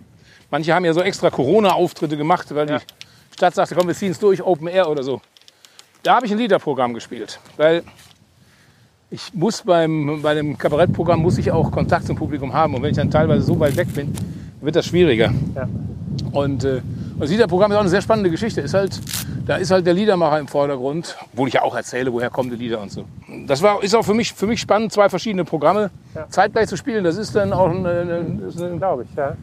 Manche 0.51 0.75
haben 0.75 0.85
ja 0.85 0.92
so 0.92 1.01
extra 1.01 1.31
Corona-Auftritte 1.31 2.18
gemacht, 2.18 2.55
weil 2.55 2.68
Ja. 2.68 2.79
die 2.79 2.85
Stadt 3.38 3.55
sagte, 3.55 3.75
komm, 3.75 3.87
wir 3.87 3.94
ziehen 3.94 4.12
es 4.12 4.18
durch, 4.18 4.42
Open 4.42 4.68
Air 4.68 4.90
oder 4.90 5.03
so. 5.03 5.23
Da 6.03 6.16
habe 6.16 6.27
ich 6.27 6.33
ein 6.33 6.37
Liederprogramm 6.37 6.92
gespielt. 6.92 7.40
Weil 7.57 7.85
ich 9.11 9.33
muss 9.33 9.62
beim, 9.62 10.20
bei 10.20 10.35
dem 10.35 10.59
Kabarettprogramm 10.59 11.23
muss 11.23 11.38
ich 11.38 11.51
auch 11.51 11.73
Kontakt 11.73 12.07
zum 12.07 12.16
Publikum 12.16 12.53
haben. 12.53 12.75
Und 12.75 12.83
wenn 12.83 12.90
ich 12.90 12.97
dann 12.99 13.11
teilweise 13.11 13.47
so 13.47 13.59
weit 13.59 13.77
weg 13.77 13.88
bin, 13.94 14.12
wird 14.64 14.77
das 14.77 14.87
schwieriger. 14.87 15.33
Ja. 15.55 15.68
Und 16.33 16.64
äh, 16.64 16.81
das 17.18 17.31
Liederprogramm 17.31 17.70
ist 17.70 17.77
auch 17.77 17.81
eine 17.83 17.88
sehr 17.90 18.03
spannende 18.03 18.31
Geschichte. 18.31 18.61
Ist 18.61 18.74
halt, 18.74 19.00
da 19.46 19.57
ist 19.57 19.70
halt 19.70 19.87
der 19.87 19.94
Liedermacher 19.94 20.38
im 20.38 20.48
Vordergrund, 20.48 21.16
obwohl 21.33 21.48
ich 21.48 21.55
ja 21.55 21.62
auch 21.62 21.74
erzähle, 21.77 22.12
woher 22.12 22.31
kommen 22.31 22.50
die 22.50 22.57
Lieder 22.57 22.81
und 22.81 22.90
so. 22.90 23.05
Das 23.46 23.62
war, 23.62 23.83
ist 23.83 23.94
auch 23.94 24.05
für 24.05 24.14
mich, 24.14 24.33
für 24.33 24.46
mich 24.46 24.61
spannend, 24.61 24.92
zwei 24.92 25.09
verschiedene 25.09 25.44
Programme 25.44 25.90
Ja. 26.14 26.27
zeitgleich 26.29 26.68
zu 26.68 26.77
spielen. 26.77 27.05
Das 27.05 27.16
ist 27.16 27.35
dann 27.37 27.53
auch 27.53 27.68
das 27.72 28.55
ist 28.55 28.62
eine, 28.62 28.79
Glaube 28.79 29.05
ich, 29.09 29.16
ja. 29.16 29.37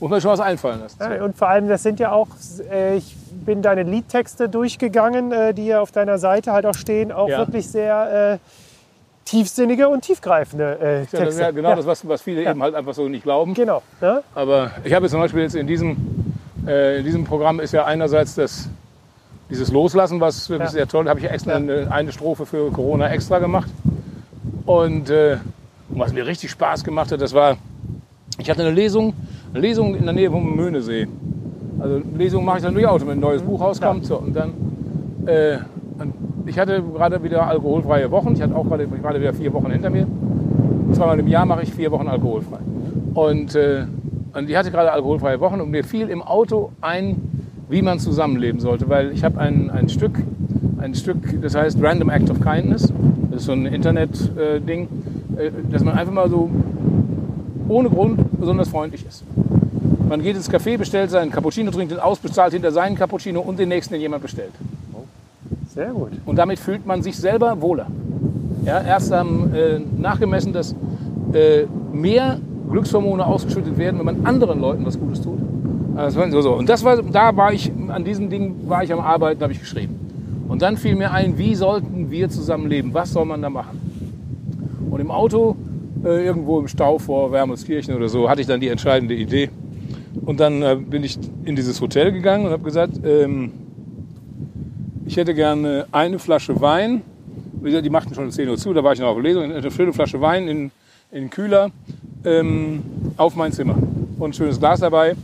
muss 0.00 0.10
man 0.10 0.20
schon 0.20 0.30
was 0.32 0.40
einfallen 0.40 0.80
lassen. 0.80 0.96
Ja, 1.00 1.24
Und 1.24 1.36
vor 1.36 1.48
allem, 1.48 1.68
das 1.68 1.82
sind 1.82 2.00
ja 2.00 2.12
auch, 2.12 2.28
äh, 2.70 2.96
ich 2.96 3.16
bin 3.46 3.62
deine 3.62 3.82
Liedtexte 3.82 4.48
durchgegangen, 4.48 5.32
äh, 5.32 5.54
die 5.54 5.66
ja 5.66 5.80
auf 5.80 5.90
deiner 5.92 6.18
Seite 6.18 6.52
halt 6.52 6.66
auch 6.66 6.74
stehen, 6.74 7.12
auch 7.12 7.28
Ja. 7.28 7.38
wirklich 7.38 7.68
sehr 7.68 8.32
äh, 8.34 8.38
tiefsinnige 9.24 9.88
und 9.88 10.02
tiefgreifende 10.02 10.78
äh, 10.80 11.00
Ja, 11.00 11.04
Texte. 11.24 11.40
ja 11.42 11.50
genau 11.50 11.74
das, 11.74 11.86
was, 11.86 12.06
was 12.06 12.22
viele 12.22 12.48
eben 12.48 12.62
halt 12.62 12.74
einfach 12.74 12.94
so 12.94 13.08
nicht 13.08 13.22
glauben. 13.22 13.54
Genau. 13.54 13.82
Ne? 14.00 14.22
Aber 14.34 14.70
ich 14.84 14.92
habe 14.92 15.04
jetzt 15.04 15.12
zum 15.12 15.20
Beispiel 15.20 15.42
jetzt 15.42 15.54
in 15.54 15.66
diesem, 15.66 15.96
äh, 16.66 16.98
in 16.98 17.04
diesem 17.04 17.24
Programm 17.24 17.60
ist 17.60 17.72
ja 17.72 17.84
einerseits 17.84 18.34
das, 18.34 18.68
dieses 19.50 19.70
Loslassen, 19.70 20.20
was 20.20 20.48
Ja. 20.48 20.66
sehr 20.66 20.88
toll. 20.88 21.04
Da 21.04 21.10
habe 21.10 21.20
ich 21.20 21.26
ja 21.26 21.32
extra 21.32 21.54
eine, 21.54 21.88
eine 21.90 22.12
Strophe 22.12 22.46
für 22.46 22.70
Corona 22.70 23.08
extra 23.10 23.38
gemacht. 23.38 23.70
Und 24.66 25.10
äh, 25.10 25.36
was 25.88 26.12
mir 26.12 26.26
richtig 26.26 26.50
Spaß 26.50 26.84
gemacht 26.84 27.12
hat, 27.12 27.20
das 27.20 27.34
war, 27.34 27.56
ich 28.38 28.48
hatte 28.48 28.62
eine 28.62 28.70
Lesung, 28.70 29.12
eine 29.52 29.60
Lesung 29.60 29.94
in 29.94 30.04
der 30.04 30.14
Nähe 30.14 30.30
vom 30.30 30.54
Möhnesee. 30.56 31.06
Also 31.78 32.00
Lesung 32.16 32.44
mache 32.44 32.58
ich 32.58 32.62
dann 32.62 32.74
durchaus, 32.74 33.02
wenn 33.02 33.10
ein 33.12 33.20
neues 33.20 33.42
Buch 33.42 33.60
rauskommt. 33.60 34.06
So, 34.06 34.16
und 34.18 34.34
dann, 34.34 34.52
äh, 35.26 35.58
und 35.98 36.14
ich 36.46 36.58
hatte 36.58 36.82
gerade 36.82 37.22
wieder 37.22 37.46
alkoholfreie 37.46 38.10
Wochen. 38.10 38.32
Ich 38.34 38.42
hatte 38.42 38.54
auch 38.54 38.66
gerade, 38.66 38.86
gerade 38.86 39.20
wieder 39.20 39.32
vier 39.32 39.52
Wochen 39.52 39.70
hinter 39.70 39.90
mir. 39.90 40.06
Zweimal 40.92 41.18
im 41.18 41.28
Jahr 41.28 41.46
mache 41.46 41.62
ich 41.62 41.72
vier 41.72 41.90
Wochen 41.90 42.08
alkoholfrei. 42.08 42.58
Und, 43.14 43.54
äh, 43.54 43.84
und 44.34 44.50
ich 44.50 44.56
hatte 44.56 44.70
gerade 44.70 44.92
alkoholfreie 44.92 45.40
Wochen 45.40 45.60
und 45.60 45.70
mir 45.70 45.84
fiel 45.84 46.08
im 46.08 46.22
Auto 46.22 46.72
ein, 46.80 47.16
wie 47.68 47.82
man 47.82 47.98
zusammenleben 47.98 48.60
sollte. 48.60 48.88
Weil 48.88 49.12
ich 49.12 49.24
habe 49.24 49.38
ein, 49.38 49.70
ein 49.70 49.88
Stück, 49.88 50.18
ein 50.78 50.94
Stück, 50.94 51.40
das 51.40 51.54
heißt 51.54 51.82
Random 51.82 52.10
Act 52.10 52.30
of 52.30 52.40
Kindness. 52.40 52.92
Das 53.30 53.40
ist 53.40 53.46
so 53.46 53.52
ein 53.52 53.66
Internet-Ding, 53.66 54.88
äh, 55.36 55.50
dass 55.70 55.84
man 55.84 55.94
einfach 55.94 56.12
mal 56.12 56.28
so 56.28 56.50
ohne 57.68 57.88
Grund 57.88 58.18
besonders 58.38 58.68
freundlich 58.68 59.06
ist. 59.06 59.24
Man 60.08 60.22
geht 60.22 60.36
ins 60.36 60.50
Café, 60.50 60.76
bestellt 60.76 61.10
seinen 61.10 61.30
Cappuccino, 61.30 61.70
trinkt 61.70 61.92
den 61.92 62.00
aus, 62.00 62.18
bezahlt 62.18 62.52
hinter 62.52 62.70
seinen 62.70 62.96
Cappuccino 62.96 63.40
und 63.40 63.58
den 63.58 63.70
nächsten, 63.70 63.94
den 63.94 64.02
jemand 64.02 64.22
bestellt. 64.22 64.52
Sehr 65.74 65.90
gut. 65.90 66.10
Und 66.26 66.36
damit 66.36 66.58
fühlt 66.58 66.86
man 66.86 67.02
sich 67.02 67.16
selber 67.16 67.62
wohler. 67.62 67.86
Ja, 68.66 68.82
erst 68.82 69.10
haben 69.10 69.54
äh, 69.54 69.80
nachgemessen, 69.98 70.52
dass 70.52 70.74
äh, 71.32 71.64
mehr 71.92 72.38
Glückshormone 72.70 73.26
ausgeschüttet 73.26 73.78
werden, 73.78 73.98
wenn 73.98 74.04
man 74.04 74.26
anderen 74.26 74.60
Leuten 74.60 74.84
was 74.84 75.00
Gutes 75.00 75.22
tut. 75.22 75.38
Also 75.96 76.20
so, 76.30 76.40
so. 76.42 76.52
Und 76.52 76.68
das 76.68 76.84
war, 76.84 77.02
da 77.02 77.34
war 77.36 77.54
ich, 77.54 77.72
an 77.88 78.04
diesem 78.04 78.28
Ding 78.28 78.54
war 78.66 78.84
ich 78.84 78.92
am 78.92 79.00
Arbeiten, 79.00 79.42
habe 79.42 79.54
ich 79.54 79.60
geschrieben. 79.60 79.98
Und 80.48 80.60
dann 80.60 80.76
fiel 80.76 80.94
mir 80.94 81.10
ein, 81.10 81.38
wie 81.38 81.54
sollten 81.54 82.10
wir 82.10 82.28
zusammen 82.28 82.68
leben? 82.68 82.92
Was 82.92 83.12
soll 83.12 83.24
man 83.24 83.40
da 83.40 83.48
machen? 83.48 83.80
Und 84.90 85.00
im 85.00 85.10
Auto, 85.10 85.56
äh, 86.04 86.22
irgendwo 86.22 86.60
im 86.60 86.68
Stau 86.68 86.98
vor 86.98 87.32
Wermelskirchen 87.32 87.94
oder 87.94 88.10
so, 88.10 88.28
hatte 88.28 88.42
ich 88.42 88.46
dann 88.46 88.60
die 88.60 88.68
entscheidende 88.68 89.14
Idee. 89.14 89.48
Und 90.26 90.38
dann 90.38 90.60
äh, 90.60 90.76
bin 90.76 91.02
ich 91.02 91.18
in 91.46 91.56
dieses 91.56 91.80
Hotel 91.80 92.12
gegangen 92.12 92.44
und 92.44 92.52
habe 92.52 92.62
gesagt, 92.62 93.00
ähm, 93.04 93.52
ich 95.06 95.16
hätte 95.16 95.34
gerne 95.34 95.86
eine 95.92 96.18
Flasche 96.18 96.60
Wein. 96.60 97.02
Die 97.62 97.90
machten 97.90 98.14
schon 98.14 98.24
um 98.24 98.30
10 98.30 98.48
Uhr 98.48 98.56
zu, 98.56 98.72
da 98.72 98.82
war 98.82 98.92
ich 98.92 99.00
noch 99.00 99.08
auf 99.08 99.20
Lesung. 99.20 99.44
Eine 99.44 99.70
schöne 99.70 99.92
Flasche 99.92 100.20
Wein 100.20 100.48
in, 100.48 100.70
in 101.10 101.24
den 101.24 101.30
Kühler 101.30 101.70
ähm, 102.24 102.82
auf 103.16 103.36
mein 103.36 103.52
Zimmer. 103.52 103.76
Und 104.18 104.30
ein 104.30 104.32
schönes 104.32 104.58
Glas 104.58 104.80
dabei. 104.80 105.14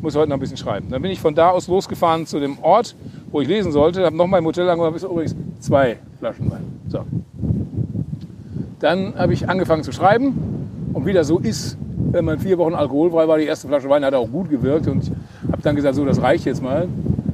Muss 0.00 0.16
heute 0.16 0.28
noch 0.28 0.36
ein 0.36 0.40
bisschen 0.40 0.56
schreiben. 0.56 0.88
Dann 0.90 1.02
bin 1.02 1.10
ich 1.10 1.20
von 1.20 1.34
da 1.34 1.50
aus 1.50 1.68
losgefahren 1.68 2.26
zu 2.26 2.40
dem 2.40 2.58
Ort, 2.60 2.96
wo 3.30 3.40
ich 3.40 3.48
lesen 3.48 3.72
sollte. 3.72 4.04
Habe 4.04 4.16
nochmal 4.16 4.40
im 4.40 4.46
Hotel 4.46 4.68
angefangen, 4.68 4.94
bis 4.94 5.04
übrigens 5.04 5.36
zwei 5.60 5.98
Flaschen 6.18 6.50
Wein. 6.50 6.64
So. 6.88 7.04
Dann 8.80 9.14
habe 9.16 9.32
ich 9.32 9.48
angefangen 9.48 9.84
zu 9.84 9.92
schreiben. 9.92 10.90
Und 10.92 11.06
wie 11.06 11.12
das 11.12 11.28
so 11.28 11.38
ist, 11.38 11.76
wenn 12.10 12.24
man 12.24 12.38
vier 12.38 12.58
Wochen 12.58 12.74
alkoholfrei 12.74 13.28
war, 13.28 13.38
die 13.38 13.44
erste 13.44 13.68
Flasche 13.68 13.88
Wein 13.88 14.04
hat 14.04 14.14
auch 14.14 14.28
gut 14.28 14.50
gewirkt. 14.50 14.88
Und 14.88 15.04
ich 15.04 15.12
habe 15.52 15.62
dann 15.62 15.76
gesagt, 15.76 15.94
so, 15.94 16.04
das 16.04 16.20
reicht 16.20 16.46
jetzt 16.46 16.62
mal 16.62 16.88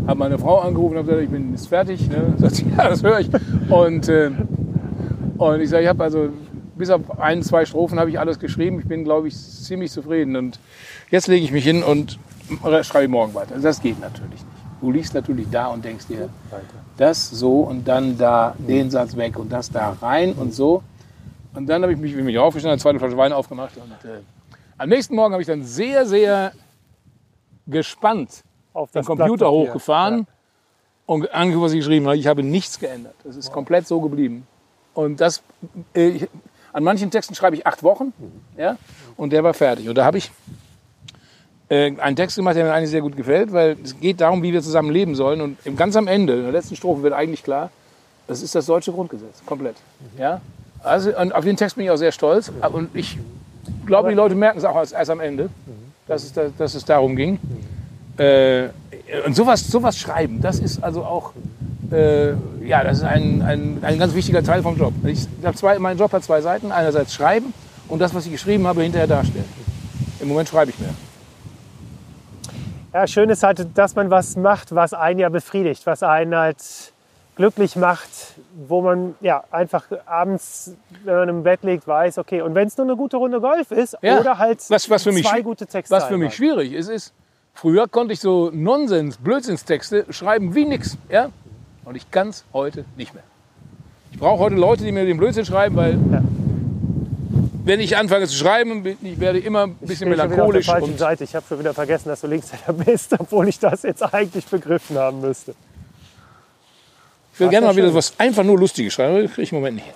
habe 0.09 0.19
meine 0.19 0.39
Frau 0.39 0.61
angerufen 0.61 0.97
und 0.97 0.99
habe 0.99 1.09
gesagt, 1.09 1.25
ich 1.25 1.31
bin 1.31 1.51
jetzt 1.53 1.69
fertig. 1.69 2.09
Ne? 2.09 2.35
Sagt 2.39 2.57
sie, 2.57 2.67
ja, 2.77 2.89
das 2.89 3.03
höre 3.03 3.21
ich. 3.21 3.29
Und, 3.69 4.09
äh, 4.09 4.31
und 5.37 5.61
ich 5.61 5.69
sage, 5.69 5.83
ich 5.83 5.89
habe 5.89 6.03
also 6.03 6.31
bis 6.77 6.91
auf 6.91 7.21
ein, 7.21 7.43
zwei 7.43 7.67
Strophen 7.67 8.01
habe 8.01 8.09
ich 8.09 8.19
alles 8.19 8.39
geschrieben. 8.39 8.81
Ich 8.81 8.89
bin, 8.89 9.05
glaube 9.05 9.29
ich, 9.29 9.37
ziemlich 9.37 9.93
zufrieden. 9.93 10.35
Und 10.37 10.59
jetzt 11.11 11.29
lege 11.29 11.45
ich 11.45 11.53
mich 11.53 11.65
hin 11.65 11.83
und 11.83 12.19
schreibe 12.83 13.09
morgen 13.09 13.35
weiter. 13.35 13.55
Also 13.55 13.69
das 13.69 13.83
geht 13.83 14.01
natürlich 14.01 14.31
nicht. 14.31 14.45
Du 14.81 14.91
liegst 14.93 15.13
natürlich 15.13 15.49
da 15.51 15.67
und 15.67 15.85
denkst 15.85 16.07
dir, 16.07 16.31
das 16.97 17.29
so 17.31 17.61
und 17.63 17.87
dann 17.87 18.17
da 18.17 18.55
den 18.59 18.91
Satz 18.91 19.17
weg 19.17 19.39
und 19.39 19.53
das 19.53 19.71
da 19.71 19.97
rein 20.01 20.33
und 20.33 20.55
so. 20.55 20.83
Und 21.55 21.67
dann 21.69 21.83
habe 21.83 21.93
ich 21.93 21.99
mich, 21.99 22.15
bin 22.15 22.25
mich 22.25 22.39
aufgestanden, 22.39 22.75
eine 22.75 22.81
zweite 22.81 22.99
Flasche 22.99 23.17
Wein 23.17 23.33
aufgemacht. 23.33 23.77
Und 23.77 24.09
äh, 24.09 24.21
am 24.79 24.89
nächsten 24.89 25.17
Morgen 25.17 25.33
habe 25.33 25.43
ich 25.43 25.49
dann 25.49 25.65
sehr, 25.65 26.07
sehr 26.07 26.53
gespannt 27.67 28.45
Auf 28.79 28.93
den 28.93 29.05
Computer 29.05 29.51
hochgefahren 29.51 30.29
und 31.05 31.35
angeguckt, 31.35 31.64
was 31.64 31.72
ich 31.72 31.81
geschrieben 31.81 32.07
habe. 32.07 32.16
Ich 32.16 32.29
habe 32.29 32.45
nichts 32.45 32.79
geändert. 32.79 33.14
Das 33.24 33.35
ist 33.35 33.51
komplett 33.51 33.89
so 33.89 34.01
geblieben. 34.01 34.47
Und 34.95 35.20
das, 35.20 35.43
äh, 35.95 36.09
ich, 36.09 36.29
an 36.72 36.85
manchen 36.85 37.11
Texten 37.11 37.35
schreibe 37.35 37.57
ich 37.57 37.66
acht 37.66 37.83
Wochen, 37.83 38.12
ja, 38.57 38.76
und 39.16 39.33
der 39.33 39.43
war 39.43 39.53
fertig. 39.53 39.89
Und 39.89 39.97
da 39.97 40.05
habe 40.05 40.18
ich 40.18 40.31
äh, 41.70 41.99
einen 41.99 42.14
Text 42.14 42.37
gemacht, 42.37 42.57
der 42.57 42.64
mir 42.64 42.72
eigentlich 42.72 42.91
sehr 42.91 43.01
gut 43.01 43.16
gefällt, 43.16 43.53
weil 43.53 43.76
es 43.83 43.99
geht 43.99 44.20
darum, 44.20 44.43
wie 44.45 44.53
wir 44.53 44.62
zusammen 44.62 44.93
leben 44.93 45.16
sollen. 45.16 45.41
Und 45.41 45.76
ganz 45.76 45.97
am 45.97 46.07
Ende, 46.07 46.35
in 46.35 46.43
der 46.43 46.53
letzten 46.53 46.76
Strophe, 46.76 47.03
wird 47.03 47.14
eigentlich 47.14 47.43
klar, 47.43 47.70
das 48.29 48.43
ist 48.43 48.55
das 48.55 48.66
deutsche 48.66 48.93
Grundgesetz, 48.93 49.43
komplett. 49.45 49.76
Ja? 50.16 50.41
Also, 50.85 51.18
und 51.18 51.35
auf 51.35 51.45
den 51.45 51.57
Text 51.57 51.74
bin 51.74 51.87
ich 51.87 51.91
auch 51.91 51.97
sehr 51.97 52.12
stolz. 52.12 52.53
Und 52.72 52.95
ich 52.95 53.18
glaube, 53.87 54.11
die 54.11 54.14
Leute 54.14 54.37
merken 54.37 54.59
es 54.59 54.64
auch 54.64 54.76
erst, 54.76 54.93
erst 54.93 55.11
am 55.11 55.20
Ende, 55.20 55.51
dass 56.07 56.22
es, 56.22 56.33
da, 56.33 56.49
dass 56.57 56.74
es 56.74 56.85
darum 56.85 57.16
ging. 57.16 57.41
Äh, 58.19 58.69
und 59.25 59.35
sowas, 59.37 59.66
sowas 59.66 59.97
schreiben, 59.97 60.41
das 60.41 60.59
ist 60.59 60.83
also 60.83 61.05
auch, 61.05 61.33
äh, 61.93 62.31
ja, 62.66 62.83
das 62.85 62.99
ist 62.99 63.05
ein, 63.05 63.43
ein, 63.43 63.79
ein 63.83 63.99
ganz 63.99 64.14
wichtiger 64.14 64.43
Teil 64.43 64.62
vom 64.62 64.77
Job. 64.77 64.93
Ich 65.05 65.27
zwei, 65.55 65.79
mein 65.79 65.97
Job 65.97 66.12
hat 66.12 66.25
zwei 66.25 66.41
Seiten. 66.41 66.73
Einerseits 66.73 67.14
schreiben 67.14 67.55
und 67.89 68.01
das, 68.01 68.14
was 68.14 68.27
ich 68.27 68.33
geschrieben 68.33 68.66
habe, 68.66 68.83
hinterher 68.83 69.07
darstellen. 69.07 69.45
Im 70.21 70.29
Moment 70.29 70.49
schreibe 70.49 70.71
ich 70.73 70.79
mehr. 70.79 70.91
Ja, 72.93 73.07
schön 73.07 73.29
ist 73.31 73.43
halt, 73.43 73.66
dass 73.77 73.95
man 73.95 74.11
was 74.11 74.37
macht, 74.37 74.75
was 74.75 74.95
einen 74.95 75.21
ja 75.21 75.29
befriedigt, 75.29 75.87
was 75.87 76.03
einen 76.03 76.35
halt 76.35 76.93
glücklich 77.37 77.77
macht, 77.77 78.09
wo 78.66 78.83
man 78.83 79.14
ja 79.21 79.45
einfach 79.53 79.85
abends, 80.07 80.73
wenn 81.05 81.14
man 81.14 81.29
im 81.29 81.43
Bett 81.45 81.62
liegt, 81.62 81.87
weiß, 81.87 82.19
okay, 82.19 82.41
und 82.43 82.55
wenn 82.55 82.66
es 82.66 82.77
nur 82.77 82.87
eine 82.87 82.97
gute 82.97 83.16
Runde 83.16 83.41
Golf 83.41 83.71
ist 83.71 83.97
Ja, 84.03 84.19
oder 84.19 84.39
halt 84.39 84.59
was- 84.71 84.91
was 84.91 85.03
für 85.05 85.12
mich 85.12 85.25
zwei 85.27 85.43
gute 85.43 85.66
Texte. 85.66 85.95
Was 85.95 86.05
für 86.07 86.16
mich 86.16 86.33
einmal. 86.33 86.33
schwierig 86.33 86.73
ist, 86.73 86.89
ist, 86.89 87.12
früher 87.61 87.89
konnte 87.89 88.13
ich 88.15 88.21
so 88.21 88.51
Nonsens, 88.53 89.17
Blödsinnstexte 89.17 90.07
schreiben 90.11 90.55
wie 90.55 90.65
nix. 90.65 90.97
Ja? 91.11 91.31
Und 91.85 91.97
ich 91.97 92.11
kann 92.11 92.29
es 92.29 92.45
heute 92.53 92.85
nicht 92.97 93.15
mehr. 93.15 93.25
Ich 94.13 94.19
brauche 94.19 94.39
heute 94.39 94.55
Leute, 94.57 94.85
die 94.85 94.93
mir 94.93 95.05
den 95.05 95.17
Blödsinn 95.19 95.45
schreiben, 95.45 95.77
weil 95.77 95.93
Ja. 96.13 96.23
wenn 97.65 97.81
ich 97.81 97.97
anfange 97.97 98.27
zu 98.27 98.37
schreiben, 98.37 98.85
ich 99.03 99.21
werde 99.21 99.39
immer 99.41 99.65
ein 99.65 99.75
bisschen 99.75 99.91
Ich 99.93 99.99
bin 99.99 99.99
schon 99.99 100.13
wieder 100.13 100.23
auf 100.25 100.29
der 100.29 100.37
melancholisch. 100.37 100.67
falschen 100.67 100.93
Und 100.93 100.99
Seite. 100.99 101.25
Ich 101.25 101.35
habe 101.35 101.45
schon 101.49 101.59
wieder 101.59 101.75
vergessen, 101.75 102.09
dass 102.09 102.21
du 102.21 102.27
Linkshänder 102.29 102.73
bist, 102.85 103.15
obwohl 103.19 103.49
ich 103.49 103.59
das 103.59 103.83
jetzt 103.83 104.03
eigentlich 104.15 104.47
begriffen 104.47 104.97
haben 104.99 105.21
müsste. 105.21 105.55
ich 107.35 107.41
will 107.41 107.49
Ach, 107.49 107.51
gerne 107.51 107.67
ja, 107.67 107.73
mal 107.73 107.77
wieder 107.77 107.93
was 107.95 108.13
einfach 108.19 108.45
nur 108.45 108.59
Lustiges 108.59 108.93
schreiben, 108.95 109.15
aber 109.15 109.23
das 109.23 109.33
kriege 109.33 109.43
ich 109.43 109.53
im 109.53 109.59
Moment 109.59 109.77
nicht. 109.77 109.89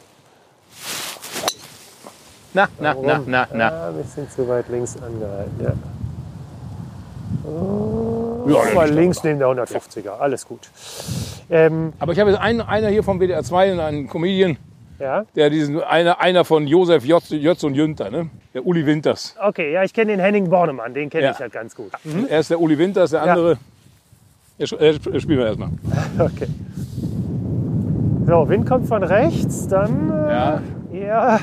Na, 2.54 2.68
na, 2.80 2.94
na, 3.00 3.22
na, 3.26 3.48
na. 3.54 3.68
Ah, 3.70 3.88
ein 3.88 4.02
bisschen 4.02 4.28
zu 4.30 4.46
weit 4.46 4.68
links 4.68 4.96
angehalten, 5.00 5.54
ja. 5.64 5.72
Ja, 8.46 8.74
Mal 8.74 8.90
links 8.90 9.22
neben 9.24 9.38
der 9.38 9.48
150er, 9.48 10.18
alles 10.18 10.46
gut. 10.46 10.68
Ähm, 11.50 11.92
Aber 11.98 12.12
ich 12.12 12.18
habe 12.20 12.30
jetzt 12.30 12.40
einen, 12.40 12.60
einer 12.60 12.88
hier 12.88 13.02
vom 13.02 13.20
WDR 13.20 13.42
2, 13.44 13.80
einen 13.82 14.08
Comedian, 14.08 14.56
ja, 14.98 15.24
der 15.36 15.48
diesen, 15.50 15.80
einer, 15.80 16.20
einer 16.20 16.44
von 16.44 16.66
Josef 16.66 17.04
Jötz, 17.04 17.30
Jötz 17.30 17.62
und 17.64 17.74
Jünter, 17.74 18.10
ne? 18.10 18.30
der 18.54 18.66
Uli 18.66 18.84
Winters. 18.84 19.34
okay, 19.42 19.72
ja, 19.72 19.82
ich 19.84 19.94
kenne 19.94 20.12
den 20.12 20.20
Henning 20.20 20.50
Bornemann, 20.50 20.92
den 20.94 21.08
kenne 21.08 21.24
Ja. 21.24 21.30
ich 21.32 21.38
halt 21.38 21.52
ganz 21.52 21.74
gut. 21.74 21.90
Er 22.28 22.40
ist 22.40 22.50
der 22.50 22.60
Uli 22.60 22.76
Winters, 22.78 23.10
der 23.10 23.24
Ja. 23.24 23.32
andere. 23.32 23.58
Er, 24.58 24.66
sch- 24.66 24.78
er 24.78 24.90
sp- 24.94 25.18
spielen 25.20 25.38
wir 25.38 25.46
erstmal. 25.46 25.70
Okay. 26.18 26.46
So, 28.26 28.48
Wind 28.48 28.66
kommt 28.68 28.86
von 28.88 29.02
rechts, 29.02 29.66
dann 29.68 30.10
äh, 30.10 30.30
Ja. 30.32 30.60
eher 30.92 31.40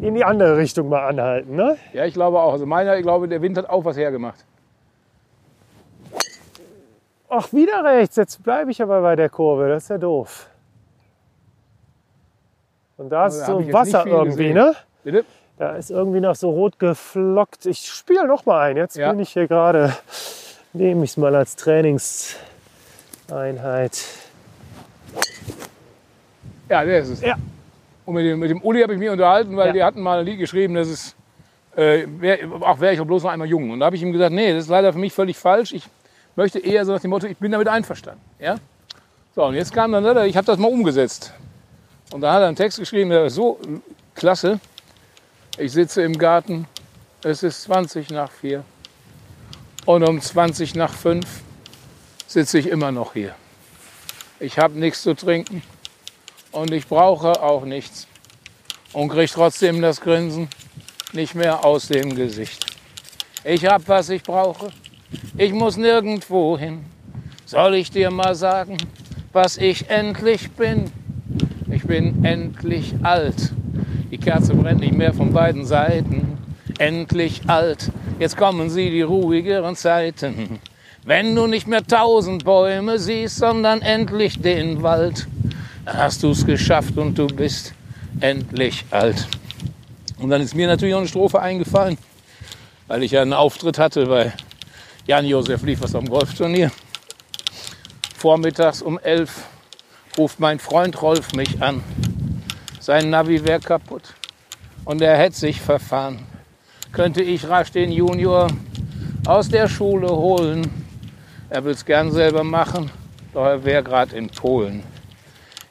in 0.00 0.14
die 0.14 0.24
andere 0.24 0.56
Richtung 0.56 0.88
mal 0.88 1.06
anhalten. 1.06 1.54
Ne? 1.54 1.76
Ja, 1.92 2.04
ich 2.04 2.14
glaube 2.14 2.40
auch. 2.40 2.52
Also 2.52 2.66
meiner, 2.66 2.96
ich 2.96 3.02
glaube, 3.02 3.28
der 3.28 3.42
Wind 3.42 3.56
hat 3.58 3.68
auch 3.70 3.84
was 3.84 3.96
hergemacht. 3.96 4.44
Ach, 7.32 7.52
wieder 7.52 7.84
rechts, 7.84 8.16
jetzt 8.16 8.42
bleibe 8.42 8.72
ich 8.72 8.82
aber 8.82 9.00
bei 9.02 9.14
der 9.14 9.28
Kurve, 9.28 9.68
das 9.68 9.84
ist 9.84 9.88
ja 9.88 9.98
doof. 9.98 10.48
Und 12.96 13.08
da 13.10 13.28
ist 13.28 13.40
hab 13.40 13.46
so 13.46 13.72
Wasser 13.72 14.04
irgendwie, 14.04 14.48
gesehen. 14.48 14.54
ne? 14.54 14.74
Bitte? 15.04 15.24
Da 15.56 15.76
ist 15.76 15.90
irgendwie 15.90 16.20
noch 16.20 16.34
so 16.34 16.50
rot 16.50 16.78
geflockt. 16.78 17.66
Ich 17.66 17.86
spiele 17.86 18.26
noch 18.26 18.46
mal 18.46 18.70
ein. 18.70 18.76
Jetzt 18.76 18.96
Ja. 18.96 19.10
bin 19.10 19.20
ich 19.20 19.30
hier 19.32 19.46
gerade, 19.46 19.94
nehme 20.72 21.04
ich 21.04 21.10
es 21.10 21.16
mal 21.16 21.34
als 21.36 21.54
Trainingseinheit. 21.56 24.04
Ja, 26.68 26.84
der 26.84 26.98
ist 27.00 27.10
es. 27.10 27.20
Ja. 27.20 27.36
Und 28.06 28.14
mit 28.14 28.24
dem, 28.26 28.38
mit 28.40 28.50
dem 28.50 28.60
Uli 28.62 28.80
habe 28.82 28.94
ich 28.94 28.98
mich 28.98 29.08
unterhalten, 29.10 29.56
weil 29.56 29.68
Ja. 29.68 29.72
die 29.72 29.84
hatten 29.84 30.00
mal 30.00 30.18
ein 30.20 30.26
Lied 30.26 30.38
geschrieben, 30.38 30.74
das 30.74 30.88
ist, 30.88 31.14
äh, 31.76 32.06
wär, 32.08 32.38
auch 32.62 32.80
wäre 32.80 32.92
ich 32.94 32.98
doch 32.98 33.06
bloß 33.06 33.22
noch 33.22 33.30
einmal 33.30 33.48
jung. 33.48 33.70
Und 33.70 33.80
da 33.80 33.86
habe 33.86 33.96
ich 33.96 34.02
ihm 34.02 34.12
gesagt, 34.12 34.32
nee, 34.32 34.52
das 34.52 34.64
ist 34.64 34.70
leider 34.70 34.92
für 34.92 34.98
mich 34.98 35.12
völlig 35.12 35.36
falsch. 35.38 35.72
Ich 35.72 35.84
möchte 36.40 36.58
eher 36.58 36.86
so 36.86 36.92
nach 36.92 37.00
dem 37.00 37.10
Motto, 37.10 37.26
ich 37.26 37.36
bin 37.36 37.52
damit 37.52 37.68
einverstanden. 37.68 38.22
Ja? 38.38 38.56
So, 39.34 39.44
und 39.44 39.54
jetzt 39.56 39.74
kam 39.74 39.92
dann, 39.92 40.02
ne, 40.02 40.26
ich 40.26 40.38
habe 40.38 40.46
das 40.46 40.58
mal 40.58 40.68
umgesetzt. 40.68 41.34
Und 42.12 42.22
da 42.22 42.32
hat 42.32 42.40
er 42.40 42.46
einen 42.48 42.56
Text 42.56 42.78
geschrieben, 42.78 43.10
der 43.10 43.26
ist 43.26 43.34
so 43.34 43.60
klasse. 44.14 44.58
Ich 45.58 45.72
sitze 45.72 46.02
im 46.02 46.16
Garten, 46.16 46.66
es 47.22 47.42
ist 47.42 47.62
20 47.64 48.08
nach 48.08 48.30
4. 48.32 48.64
Und 49.84 50.08
um 50.08 50.18
20 50.18 50.74
nach 50.76 50.94
5 50.94 51.26
sitze 52.26 52.58
ich 52.58 52.68
immer 52.68 52.90
noch 52.90 53.12
hier. 53.12 53.34
Ich 54.38 54.58
habe 54.58 54.78
nichts 54.78 55.02
zu 55.02 55.12
trinken 55.12 55.62
und 56.52 56.72
ich 56.72 56.86
brauche 56.86 57.42
auch 57.42 57.66
nichts 57.66 58.06
und 58.94 59.10
krieg 59.10 59.30
trotzdem 59.30 59.82
das 59.82 60.00
Grinsen 60.00 60.48
nicht 61.12 61.34
mehr 61.34 61.66
aus 61.66 61.88
dem 61.88 62.14
Gesicht. 62.14 62.64
Ich 63.44 63.66
hab, 63.66 63.86
was 63.88 64.08
ich 64.08 64.22
brauche, 64.22 64.70
ich 65.36 65.52
muss 65.52 65.76
nirgendwo 65.76 66.58
hin. 66.58 66.84
Soll 67.46 67.74
ich 67.74 67.90
dir 67.90 68.10
mal 68.10 68.34
sagen, 68.34 68.76
was 69.32 69.56
ich 69.56 69.90
endlich 69.90 70.50
bin? 70.52 70.90
Ich 71.70 71.84
bin 71.84 72.24
endlich 72.24 72.94
alt. 73.02 73.52
Die 74.10 74.18
Kerze 74.18 74.54
brennt 74.54 74.80
nicht 74.80 74.94
mehr 74.94 75.12
von 75.12 75.32
beiden 75.32 75.64
Seiten. 75.64 76.38
Endlich 76.78 77.42
alt, 77.46 77.90
jetzt 78.18 78.36
kommen 78.36 78.70
sie 78.70 78.90
die 78.90 79.02
ruhigeren 79.02 79.76
Zeiten. 79.76 80.60
Wenn 81.04 81.34
du 81.34 81.46
nicht 81.46 81.66
mehr 81.66 81.84
tausend 81.84 82.44
Bäume 82.44 82.98
siehst, 82.98 83.36
sondern 83.36 83.82
endlich 83.82 84.40
den 84.40 84.82
Wald, 84.82 85.26
dann 85.84 85.96
hast 85.96 86.22
du 86.22 86.30
es 86.30 86.44
geschafft 86.44 86.96
und 86.98 87.18
du 87.18 87.26
bist 87.26 87.72
endlich 88.20 88.84
alt. 88.90 89.26
Und 90.18 90.30
dann 90.30 90.42
ist 90.42 90.54
mir 90.54 90.66
natürlich 90.66 90.92
noch 90.92 91.00
eine 91.00 91.08
Strophe 91.08 91.40
eingefallen, 91.40 91.96
weil 92.86 93.02
ich 93.02 93.12
ja 93.12 93.22
einen 93.22 93.32
Auftritt 93.32 93.78
hatte 93.78 94.06
bei 94.06 94.32
Jan-Josef 95.06 95.62
Liefers 95.62 95.94
am 95.94 96.06
Golfturnier. 96.08 96.70
Vormittags 98.16 98.82
um 98.82 98.98
elf 98.98 99.44
ruft 100.18 100.38
mein 100.40 100.58
Freund 100.58 101.00
Rolf 101.00 101.32
mich 101.32 101.62
an. 101.62 101.82
Sein 102.80 103.10
Navi 103.10 103.44
wäre 103.44 103.60
kaputt 103.60 104.14
und 104.84 105.00
er 105.00 105.16
hätte 105.16 105.36
sich 105.36 105.60
verfahren. 105.60 106.26
Könnte 106.92 107.22
ich 107.22 107.48
rasch 107.48 107.72
den 107.72 107.90
Junior 107.90 108.48
aus 109.26 109.48
der 109.48 109.68
Schule 109.68 110.08
holen. 110.08 110.70
Er 111.48 111.64
will's 111.64 111.84
gern 111.84 112.12
selber 112.12 112.44
machen, 112.44 112.90
doch 113.32 113.44
er 113.44 113.64
wäre 113.64 113.82
gerade 113.82 114.14
in 114.16 114.28
Polen. 114.28 114.82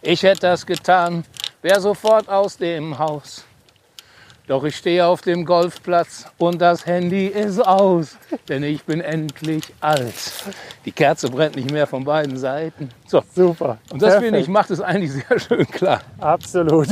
Ich 0.01 0.23
hätte 0.23 0.41
das 0.41 0.65
getan, 0.65 1.23
wär 1.61 1.79
sofort 1.79 2.27
aus 2.29 2.57
dem 2.57 2.97
Haus. 2.97 3.45
Doch 4.49 4.63
ich 4.63 4.75
stehe 4.77 5.05
auf 5.05 5.21
dem 5.21 5.45
Golfplatz 5.45 6.25
und 6.39 6.59
das 6.59 6.87
Handy 6.87 7.27
ist 7.27 7.59
aus, 7.59 8.17
denn 8.47 8.63
ich 8.63 8.83
bin 8.83 8.99
endlich 8.99 9.63
alt. 9.79 10.15
Die 10.85 10.91
Kerze 10.91 11.29
brennt 11.29 11.55
nicht 11.55 11.69
mehr 11.69 11.85
von 11.85 12.03
beiden 12.03 12.35
Seiten. 12.35 12.89
So, 13.05 13.21
Super. 13.35 13.77
und 13.91 14.01
das 14.01 14.15
finde 14.15 14.39
ich 14.39 14.47
macht 14.47 14.71
es 14.71 14.81
eigentlich 14.81 15.13
sehr 15.13 15.39
schön 15.39 15.67
klar. 15.67 16.01
Absolut. 16.17 16.87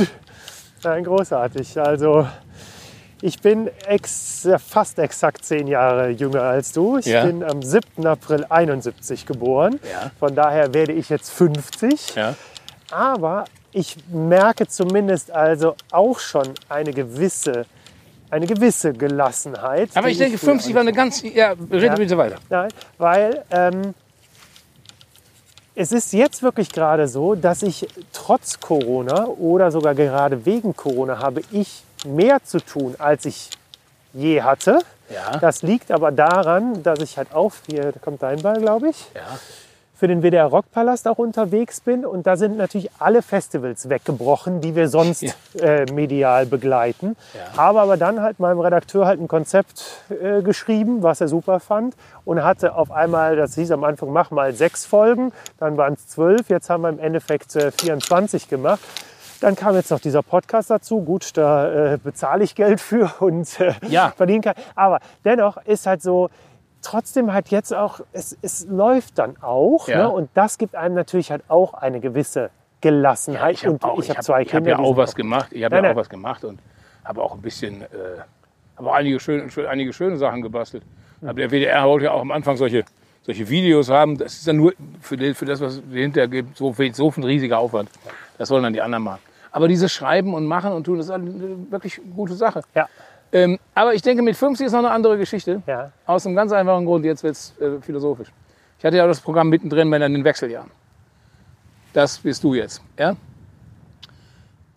Nein, 0.84 1.02
großartig. 1.02 1.80
Also 1.80 2.28
ich 3.22 3.40
bin 3.40 3.68
ex, 3.88 4.48
fast 4.64 5.00
exakt 5.00 5.44
zehn 5.44 5.66
Jahre 5.66 6.10
jünger 6.10 6.42
als 6.42 6.70
du. 6.70 6.98
Ich 6.98 7.06
Ja. 7.06 7.24
bin 7.26 7.42
am 7.42 7.60
7. 7.60 8.06
April 8.06 8.46
71 8.48 9.26
geboren. 9.26 9.80
Ja. 9.82 10.12
Von 10.20 10.36
daher 10.36 10.72
werde 10.74 10.92
ich 10.92 11.08
jetzt 11.08 11.30
50. 11.30 12.14
Ja. 12.14 12.36
Aber 12.92 13.46
ich 13.72 13.96
merke 14.08 14.66
zumindest 14.66 15.30
also 15.30 15.74
auch 15.90 16.18
schon 16.18 16.48
eine 16.68 16.92
gewisse, 16.92 17.66
eine 18.30 18.46
gewisse 18.46 18.92
Gelassenheit. 18.92 19.90
Aber 19.94 20.08
ich 20.08 20.18
denke, 20.18 20.38
früher 20.38 20.50
50 20.52 20.74
war 20.74 20.80
eine 20.82 20.92
ganz. 20.92 21.22
Ja, 21.22 21.54
rede 21.70 21.86
Ja. 21.86 21.94
bitte 21.94 22.16
weiter. 22.18 22.36
Nein, 22.48 22.68
weil 22.98 23.44
ähm, 23.50 23.94
es 25.74 25.92
ist 25.92 26.12
jetzt 26.12 26.42
wirklich 26.42 26.70
gerade 26.72 27.06
so, 27.06 27.34
dass 27.34 27.62
ich 27.62 27.86
trotz 28.12 28.58
Corona 28.58 29.26
oder 29.26 29.70
sogar 29.70 29.94
gerade 29.94 30.44
wegen 30.44 30.74
Corona 30.74 31.18
habe 31.20 31.42
ich 31.52 31.82
mehr 32.06 32.42
zu 32.42 32.58
tun, 32.60 32.94
als 32.98 33.24
ich 33.26 33.50
je 34.12 34.42
hatte. 34.42 34.80
Ja. 35.12 35.38
Das 35.38 35.62
liegt 35.62 35.90
aber 35.92 36.10
daran, 36.10 36.82
dass 36.82 36.98
ich 37.00 37.16
halt 37.16 37.32
auch, 37.32 37.52
hier 37.66 37.92
kommt 38.02 38.22
dein 38.22 38.42
Ball, 38.42 38.60
glaube 38.60 38.90
ich, 38.90 39.06
Ja. 39.14 39.38
Für 39.98 40.06
den 40.06 40.22
WDR 40.22 40.46
Rockpalast 40.46 41.08
auch 41.08 41.18
unterwegs 41.18 41.80
bin. 41.80 42.06
Und 42.06 42.28
da 42.28 42.36
sind 42.36 42.56
natürlich 42.56 42.88
alle 43.00 43.20
Festivals 43.20 43.88
weggebrochen, 43.88 44.60
die 44.60 44.76
wir 44.76 44.88
sonst 44.88 45.22
Ja. 45.22 45.32
äh, 45.60 45.92
medial 45.92 46.46
begleiten. 46.46 47.16
Habe 47.56 47.80
aber 47.80 47.96
dann 47.96 48.22
halt 48.22 48.38
meinem 48.38 48.60
Redakteur 48.60 49.06
halt 49.06 49.20
ein 49.20 49.26
Konzept 49.26 49.84
äh, 50.22 50.40
geschrieben, 50.42 51.02
was 51.02 51.20
er 51.20 51.26
super 51.26 51.58
fand. 51.58 51.96
Und 52.24 52.44
hatte 52.44 52.76
auf 52.76 52.92
einmal, 52.92 53.34
das 53.34 53.56
hieß 53.56 53.72
am 53.72 53.82
Anfang, 53.82 54.12
mach 54.12 54.30
mal 54.30 54.52
sechs 54.54 54.86
Folgen. 54.86 55.32
Dann 55.58 55.76
waren 55.76 55.94
es 55.94 56.06
zwölf. 56.06 56.48
Jetzt 56.48 56.70
haben 56.70 56.82
wir 56.82 56.90
im 56.90 57.00
Endeffekt 57.00 57.56
äh, 57.56 57.72
24 57.72 58.48
gemacht. 58.48 58.78
Dann 59.40 59.54
kam 59.56 59.74
jetzt 59.76 59.90
noch 59.90 60.00
dieser 60.00 60.22
Podcast 60.22 60.68
dazu. 60.70 61.00
Gut, 61.00 61.36
da 61.36 61.92
äh, 61.94 61.98
bezahle 62.02 62.42
ich 62.44 62.54
Geld 62.54 62.80
für 62.80 63.10
und 63.20 63.58
äh, 63.60 63.72
Ja. 63.88 64.12
verdienen 64.16 64.42
kann. 64.42 64.54
Aber 64.74 64.98
dennoch 65.24 65.56
ist 65.64 65.86
halt 65.86 66.02
so, 66.02 66.28
trotzdem 66.88 67.32
halt 67.32 67.48
jetzt 67.48 67.74
auch, 67.74 68.00
es, 68.12 68.36
es 68.42 68.66
läuft 68.66 69.18
dann 69.18 69.36
auch. 69.42 69.88
Ja. 69.88 69.98
Ne? 70.04 70.08
Und 70.10 70.30
das 70.34 70.58
gibt 70.58 70.74
einem 70.74 70.94
natürlich 70.94 71.30
halt 71.30 71.42
auch 71.48 71.74
eine 71.74 72.00
gewisse 72.00 72.50
Gelassenheit. 72.80 73.54
ich 73.56 73.66
habe 73.66 73.78
auch, 73.82 73.98
ich 74.00 74.08
habe 74.08 74.18
hab- 74.18 74.24
zwei 74.24 74.42
ich 74.42 74.48
hab 74.48 74.58
Kinder. 74.62 74.70
ja 74.70 74.76
die 74.76 74.82
auch 74.82 74.88
sind 74.88 74.96
was 74.96 75.14
gemacht. 75.14 75.48
Ich 75.52 75.64
habe 75.64 75.74
ja 75.76 75.80
auch 75.82 75.86
nein. 75.86 75.96
was 75.96 76.08
gemacht 76.08 76.44
und 76.44 76.60
habe 77.04 77.22
auch 77.22 77.34
ein 77.34 77.42
bisschen, 77.42 77.82
äh, 77.82 77.86
habe 78.76 78.90
auch 78.90 78.94
einige 78.94 79.20
schöne, 79.20 79.50
schön, 79.50 79.66
einige 79.66 79.92
schöne 79.92 80.16
Sachen 80.16 80.42
gebastelt. 80.42 80.82
Hm. 81.20 81.28
Aber 81.28 81.38
der 81.40 81.50
WDR 81.50 81.86
wollte 81.86 82.06
ja 82.06 82.12
auch 82.12 82.20
am 82.20 82.30
Anfang 82.30 82.56
solche, 82.56 82.84
solche 83.22 83.48
Videos 83.48 83.90
haben. 83.90 84.16
Das 84.16 84.34
ist 84.34 84.46
dann 84.48 84.56
nur 84.56 84.72
für, 85.00 85.16
den, 85.16 85.34
für 85.34 85.44
das, 85.44 85.60
was 85.60 85.74
es 85.76 85.82
hinterher 85.92 86.28
gibt, 86.28 86.56
so, 86.56 86.72
viel- 86.72 86.94
so 86.94 87.12
ein 87.16 87.24
riesiger 87.24 87.58
Aufwand. 87.58 87.90
Das 88.38 88.48
sollen 88.48 88.62
dann 88.62 88.72
die 88.72 88.80
anderen 88.82 89.04
machen. 89.04 89.20
Aber 89.50 89.66
dieses 89.66 89.90
Schreiben 89.92 90.34
und 90.34 90.46
Machen 90.46 90.72
und 90.72 90.84
Tun, 90.84 90.98
das 90.98 91.06
ist 91.06 91.12
eine 91.12 91.70
wirklich 91.70 92.00
gute 92.14 92.34
Sache. 92.34 92.62
Ja, 92.74 92.86
Ähm, 93.32 93.58
aber 93.74 93.94
ich 93.94 94.02
denke, 94.02 94.22
mit 94.22 94.36
50 94.36 94.66
ist 94.66 94.72
noch 94.72 94.78
eine 94.78 94.90
andere 94.90 95.18
Geschichte. 95.18 95.62
ja. 95.66 95.92
Aus 96.06 96.26
einem 96.26 96.34
ganz 96.34 96.52
einfachen 96.52 96.86
Grund, 96.86 97.04
jetzt 97.04 97.22
wird 97.22 97.34
es 97.34 97.54
äh, 97.60 97.80
philosophisch. 97.80 98.32
Ich 98.78 98.84
hatte 98.84 98.96
ja 98.96 99.06
das 99.06 99.20
Programm 99.20 99.48
mittendrin, 99.48 99.90
wenn 99.90 100.02
in 100.02 100.14
den 100.14 100.24
Wechseljahren. 100.24 100.70
Das 101.92 102.18
bist 102.18 102.42
du 102.44 102.54
jetzt. 102.54 102.82
Ja? 102.98 103.16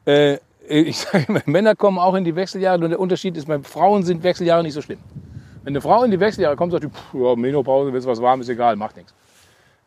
Äh, 0.06 0.40
ich 0.68 0.98
sage 1.00 1.26
immer, 1.28 1.42
Männer 1.46 1.76
kommen 1.76 2.00
auch 2.00 2.16
in 2.16 2.24
die 2.24 2.36
Wechseljahre, 2.36 2.80
nur 2.80 2.90
der 2.90 3.00
Unterschied 3.00 3.38
ist, 3.38 3.48
bei 3.48 3.60
Frauen 3.60 4.04
sind 4.04 4.24
Wechseljahre 4.24 4.64
nicht 4.64 4.74
so 4.74 4.82
schlimm. 4.82 5.00
Wenn 5.64 5.74
eine 5.74 5.82
Frau 5.82 6.04
in 6.04 6.12
die 6.12 6.20
Wechseljahre 6.20 6.56
kommt, 6.56 6.72
sagt 6.72 6.84
die, 6.84 6.90
pff, 6.90 7.14
ja, 7.14 7.36
Menopause, 7.36 7.94
willst 7.94 8.08
was 8.08 8.22
warm, 8.22 8.42
ist 8.42 8.50
egal, 8.50 8.76
macht 8.76 8.98
nichts. 8.98 9.14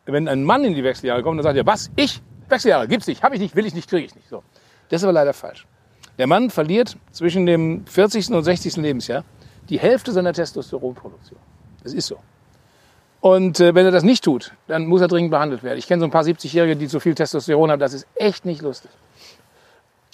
Wenn 0.05 0.27
ein 0.27 0.43
Mann 0.43 0.63
in 0.63 0.73
die 0.73 0.83
Wechseljahre 0.83 1.21
kommt, 1.21 1.39
dann 1.39 1.43
sagt 1.43 1.57
er, 1.57 1.65
was? 1.65 1.91
Ich? 1.95 2.21
Wechseljahre? 2.47 2.87
Gibt's 2.87 3.07
nicht, 3.07 3.23
habe 3.23 3.35
ich 3.35 3.41
nicht, 3.41 3.55
will 3.55 3.65
ich 3.65 3.73
nicht, 3.73 3.89
kriege 3.89 4.05
ich 4.05 4.15
nicht. 4.15 4.29
So. 4.29 4.43
Das 4.89 5.01
ist 5.01 5.03
aber 5.03 5.13
leider 5.13 5.33
falsch. 5.33 5.65
Der 6.17 6.27
Mann 6.27 6.49
verliert 6.49 6.97
zwischen 7.11 7.45
dem 7.45 7.85
40. 7.85 8.31
und 8.31 8.43
60. 8.43 8.77
Lebensjahr 8.77 9.23
die 9.69 9.79
Hälfte 9.79 10.11
seiner 10.11 10.33
Testosteronproduktion. 10.33 11.39
Das 11.83 11.93
ist 11.93 12.07
so. 12.07 12.17
Und 13.19 13.59
äh, 13.59 13.73
wenn 13.73 13.85
er 13.85 13.91
das 13.91 14.03
nicht 14.03 14.23
tut, 14.23 14.53
dann 14.67 14.85
muss 14.85 15.01
er 15.01 15.07
dringend 15.07 15.31
behandelt 15.31 15.63
werden. 15.63 15.79
Ich 15.79 15.87
kenne 15.87 16.01
so 16.01 16.05
ein 16.05 16.11
paar 16.11 16.23
70-Jährige, 16.23 16.75
die 16.75 16.87
zu 16.87 16.99
viel 16.99 17.15
Testosteron 17.15 17.71
haben. 17.71 17.79
Das 17.79 17.93
ist 17.93 18.05
echt 18.15 18.45
nicht 18.45 18.61
lustig. 18.61 18.91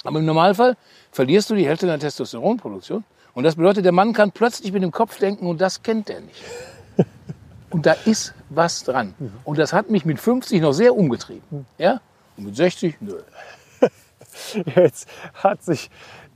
Aber 0.03 0.19
im 0.19 0.25
Normalfall 0.25 0.77
verlierst 1.11 1.49
du 1.49 1.55
die 1.55 1.67
Hälfte 1.67 1.85
deiner 1.85 1.99
Testosteronproduktion. 1.99 3.03
Und 3.33 3.43
das 3.43 3.55
bedeutet, 3.55 3.85
der 3.85 3.91
Mann 3.91 4.13
kann 4.13 4.31
plötzlich 4.31 4.71
mit 4.71 4.83
dem 4.83 4.91
Kopf 4.91 5.19
denken 5.19 5.45
und 5.45 5.61
das 5.61 5.83
kennt 5.83 6.09
er 6.09 6.21
nicht. 6.21 6.41
Und 7.69 7.85
da 7.85 7.93
ist 8.05 8.33
was 8.49 8.83
dran. 8.83 9.13
Und 9.45 9.57
das 9.57 9.71
hat 9.71 9.89
mich 9.89 10.03
mit 10.03 10.19
50 10.19 10.61
noch 10.61 10.73
sehr 10.73 10.93
umgetrieben. 10.93 11.65
Ja? 11.77 12.01
Und 12.35 12.47
mit 12.47 12.55
60, 12.57 12.97
nö. 12.99 13.13
Jetzt 14.75 15.07
hat 15.33 15.63
sich 15.63 15.89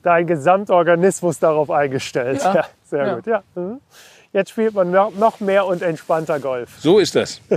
dein 0.03 0.27
Gesamtorganismus 0.27 1.39
darauf 1.39 1.69
eingestellt. 1.71 2.41
Ja. 2.43 2.53
Ja, 2.55 2.65
sehr 2.83 3.05
Ja. 3.07 3.15
gut. 3.15 3.27
Ja. 3.27 3.43
mhm. 3.55 3.81
Jetzt 4.33 4.49
spielt 4.51 4.73
man 4.73 4.91
noch 4.91 5.11
noch 5.15 5.39
mehr 5.39 5.65
und 5.65 5.81
entspannter 5.81 6.39
Golf. 6.39 6.77
So 6.79 6.99
ist 6.99 7.15
das. 7.15 7.41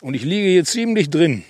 Und 0.00 0.14
ich 0.14 0.22
liege 0.24 0.48
hier 0.48 0.64
ziemlich 0.64 1.10
drin. 1.10 1.44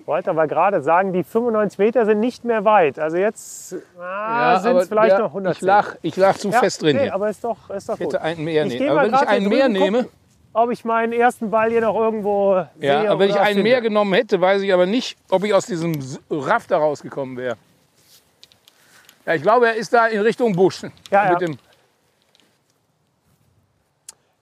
Ich 0.00 0.06
wollte 0.06 0.30
aber 0.30 0.46
gerade 0.48 0.82
sagen, 0.82 1.12
die 1.12 1.22
95 1.22 1.78
Meter 1.78 2.04
sind 2.04 2.20
nicht 2.20 2.44
mehr 2.44 2.64
weit. 2.64 2.98
Also 2.98 3.16
jetzt 3.16 3.76
ah, 3.98 4.58
sind 4.58 4.76
es 4.76 4.88
vielleicht 4.88 5.12
ja, 5.12 5.20
noch 5.20 5.28
100. 5.28 5.56
Ich 5.56 5.62
lach, 5.62 5.94
ich 6.02 6.16
lach 6.16 6.36
zu 6.36 6.50
ja, 6.50 6.58
fest 6.58 6.82
drin 6.82 6.96
nee, 6.96 7.04
hier. 7.04 7.14
aber 7.14 7.30
ist 7.30 7.42
doch, 7.44 7.70
ist 7.70 7.88
doch 7.88 7.94
Ich 7.94 8.00
hätte 8.00 8.16
gut. 8.18 8.20
einen 8.20 8.44
mehr 8.44 8.66
Ich 8.66 8.78
nehmen. 8.78 8.90
Aber 8.90 9.02
mal 9.08 9.12
wenn 9.12 9.14
ich 9.14 9.28
einen 9.28 9.48
mehr 9.48 9.68
nehme, 9.68 10.02
gucken, 10.02 10.18
ob 10.54 10.70
ich 10.70 10.84
meinen 10.84 11.12
ersten 11.12 11.50
Ball 11.50 11.70
hier 11.70 11.80
noch 11.80 11.94
irgendwo 11.96 12.66
sehe 12.78 13.04
ja, 13.04 13.18
wenn 13.18 13.30
ich 13.30 13.36
einen 13.36 13.46
finde. 13.54 13.62
mehr 13.62 13.80
genommen 13.80 14.12
hätte, 14.14 14.40
weiß 14.40 14.62
ich 14.62 14.72
aber 14.72 14.86
nicht, 14.86 15.16
ob 15.30 15.44
ich 15.44 15.54
aus 15.54 15.66
diesem 15.66 15.94
S- 15.94 16.20
Rafter 16.30 16.76
rausgekommen 16.76 17.36
wäre. 17.36 17.56
Ja, 19.24 19.34
ich 19.34 19.42
glaube, 19.42 19.68
er 19.68 19.74
ist 19.74 19.92
da 19.92 20.06
in 20.08 20.20
Richtung 20.20 20.54
Busch. 20.54 20.82
Ja, 20.82 20.88
Mit 20.88 21.12
ja. 21.12 21.34
Dem, 21.36 21.58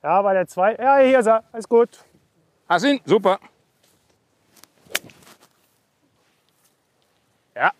Ja, 0.03 0.23
bei 0.23 0.33
der 0.35 0.47
zwei. 0.49 0.75
Ja, 0.77 0.97
hier 0.99 1.19
ist 1.21 1.27
er. 1.27 1.45
Alles 1.53 1.69
gut. 1.69 1.91
Hast 2.69 2.85
ihn? 2.87 3.01
Super. 3.05 3.39
Ja, 7.55 7.73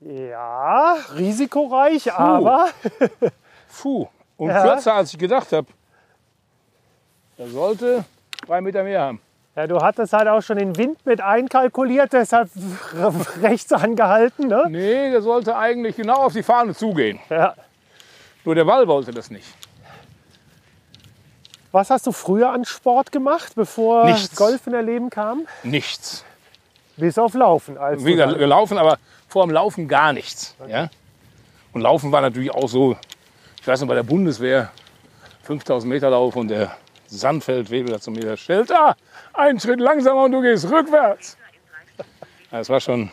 Ja, 0.00 0.96
risikoreich, 1.14 2.12
aber 2.12 2.68
puh. 3.80 4.06
Und 4.36 4.48
Ja. 4.50 4.62
kürzer, 4.62 4.94
als 4.94 5.12
ich 5.12 5.18
gedacht 5.18 5.52
habe. 5.52 5.66
Er 7.38 7.48
sollte 7.48 8.04
drei 8.46 8.60
Meter 8.60 8.82
mehr 8.84 9.00
haben. 9.00 9.20
ja, 9.56 9.66
du 9.66 9.80
hattest 9.80 10.12
halt 10.12 10.28
auch 10.28 10.40
schon 10.42 10.58
den 10.58 10.76
Wind 10.76 11.04
mit 11.06 11.20
einkalkuliert, 11.20 12.12
deshalb 12.12 12.50
rechts 13.42 13.72
angehalten. 13.72 14.48
Ne? 14.48 14.66
Nee, 14.68 15.10
der 15.10 15.22
sollte 15.22 15.56
eigentlich 15.56 15.96
genau 15.96 16.24
auf 16.24 16.32
die 16.32 16.42
Fahne 16.42 16.74
zugehen. 16.74 17.18
Ja. 17.30 17.54
Nur 18.44 18.54
der 18.54 18.64
Ball 18.64 18.86
wollte 18.86 19.12
das 19.12 19.30
nicht. 19.30 19.46
Was 21.72 21.90
hast 21.90 22.06
du 22.06 22.12
früher 22.12 22.50
an 22.50 22.64
Sport 22.64 23.10
gemacht, 23.10 23.54
bevor 23.56 24.04
Nichts. 24.04 24.36
Golf 24.36 24.66
in 24.66 24.74
dein 24.74 24.86
Leben 24.86 25.10
kam? 25.10 25.46
Nichts. 25.64 26.24
Bis 26.96 27.18
auf 27.18 27.34
Laufen. 27.34 27.76
Als 27.78 28.04
Wie 28.04 28.14
gelaufen, 28.14 28.78
aber 28.78 28.98
vor 29.26 29.44
dem 29.44 29.50
Laufen 29.50 29.88
gar 29.88 30.12
nichts. 30.12 30.54
Ja? 30.68 30.88
Und 31.72 31.80
Laufen 31.80 32.12
war 32.12 32.20
natürlich 32.20 32.52
auch 32.52 32.68
so, 32.68 32.96
ich 33.64 33.68
weiß 33.68 33.80
noch, 33.80 33.88
bei 33.88 33.94
der 33.94 34.02
Bundeswehr, 34.02 34.70
5000 35.44 35.90
Meter 35.90 36.10
Lauf 36.10 36.36
und 36.36 36.48
der 36.48 36.76
Sandfeldwebel 37.06 37.94
hat 37.94 38.02
zu 38.02 38.10
mir 38.10 38.36
stellt 38.36 38.68
da, 38.68 38.94
einen 39.32 39.58
Schritt 39.58 39.80
langsamer 39.80 40.24
und 40.24 40.32
du 40.32 40.42
gehst 40.42 40.70
rückwärts. 40.70 41.38
Das 42.50 42.68
war 42.68 42.78
schon, 42.78 43.10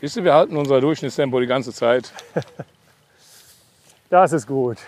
siehst 0.00 0.14
du, 0.16 0.22
wir 0.22 0.34
halten 0.34 0.56
unser 0.56 0.80
Durchschnittstempo 0.80 1.40
die 1.40 1.48
ganze 1.48 1.72
Zeit. 1.72 2.12
Das 4.08 4.32
ist 4.32 4.46
gut. 4.46 4.78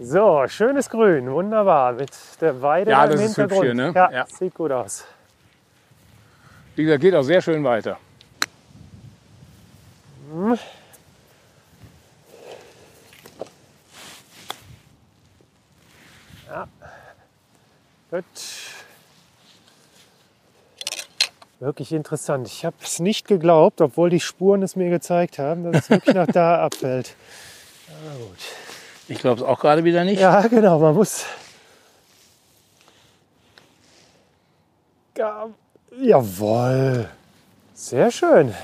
So, 0.00 0.42
schönes 0.48 0.90
Grün, 0.90 1.30
wunderbar. 1.30 1.92
Mit 1.92 2.10
der 2.40 2.60
Weide 2.60 2.90
Ja, 2.90 3.04
im 3.04 3.10
das 3.12 3.20
ist 3.20 3.38
hübsch 3.38 3.54
Hintergrund. 3.54 3.64
hier, 3.64 3.74
ne? 3.74 3.92
Ja, 3.94 4.10
Ja. 4.10 4.26
sieht 4.26 4.52
gut 4.52 4.72
aus. 4.72 5.04
Wie 6.74 6.82
gesagt, 6.82 7.02
geht 7.02 7.14
auch 7.14 7.22
sehr 7.22 7.40
schön 7.40 7.62
weiter. 7.62 7.98
Gut. 18.12 18.24
Wirklich 21.60 21.92
interessant. 21.92 22.46
Ich 22.46 22.66
habe 22.66 22.76
es 22.82 22.98
nicht 22.98 23.26
geglaubt, 23.26 23.80
obwohl 23.80 24.10
die 24.10 24.20
Spuren 24.20 24.62
es 24.62 24.76
mir 24.76 24.90
gezeigt 24.90 25.38
haben, 25.38 25.64
dass 25.64 25.84
es 25.84 25.90
wirklich 25.90 26.14
nach 26.14 26.26
da 26.26 26.62
abfällt. 26.62 27.14
Aber 27.88 28.18
gut. 28.26 28.36
Ich 29.08 29.18
glaube 29.18 29.40
es 29.40 29.46
auch 29.46 29.58
gerade 29.58 29.84
wieder 29.84 30.04
nicht. 30.04 30.20
Ja, 30.20 30.46
genau, 30.46 30.78
man 30.78 30.94
muss. 30.94 31.24
Ja, 35.16 35.48
jawohl. 35.98 37.08
Sehr 37.72 38.10
schön. 38.10 38.54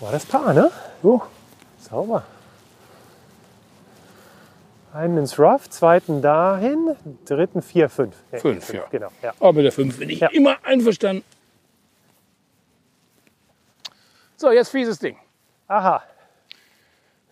War 0.00 0.10
das 0.10 0.26
Paar, 0.26 0.52
ne? 0.52 0.72
So, 1.04 1.22
sauber. 1.78 2.24
Einen 4.92 5.16
ins 5.18 5.38
Rough, 5.38 5.70
zweiten 5.70 6.20
dahin, 6.20 6.96
dritten 7.24 7.62
vier, 7.62 7.88
fünf. 7.88 8.14
Nee, 8.30 8.38
Fünf, 8.40 8.72
ja. 8.74 8.84
Genau, 8.90 9.08
ja. 9.22 9.32
Aber 9.40 9.54
mit 9.54 9.64
der 9.64 9.72
5 9.72 9.98
bin 9.98 10.10
ich 10.10 10.20
Ja. 10.20 10.28
immer 10.28 10.56
einverstanden. 10.64 11.24
So, 14.36 14.50
jetzt 14.50 14.70
fieses 14.70 14.98
Ding. 14.98 15.16
Aha, 15.68 16.02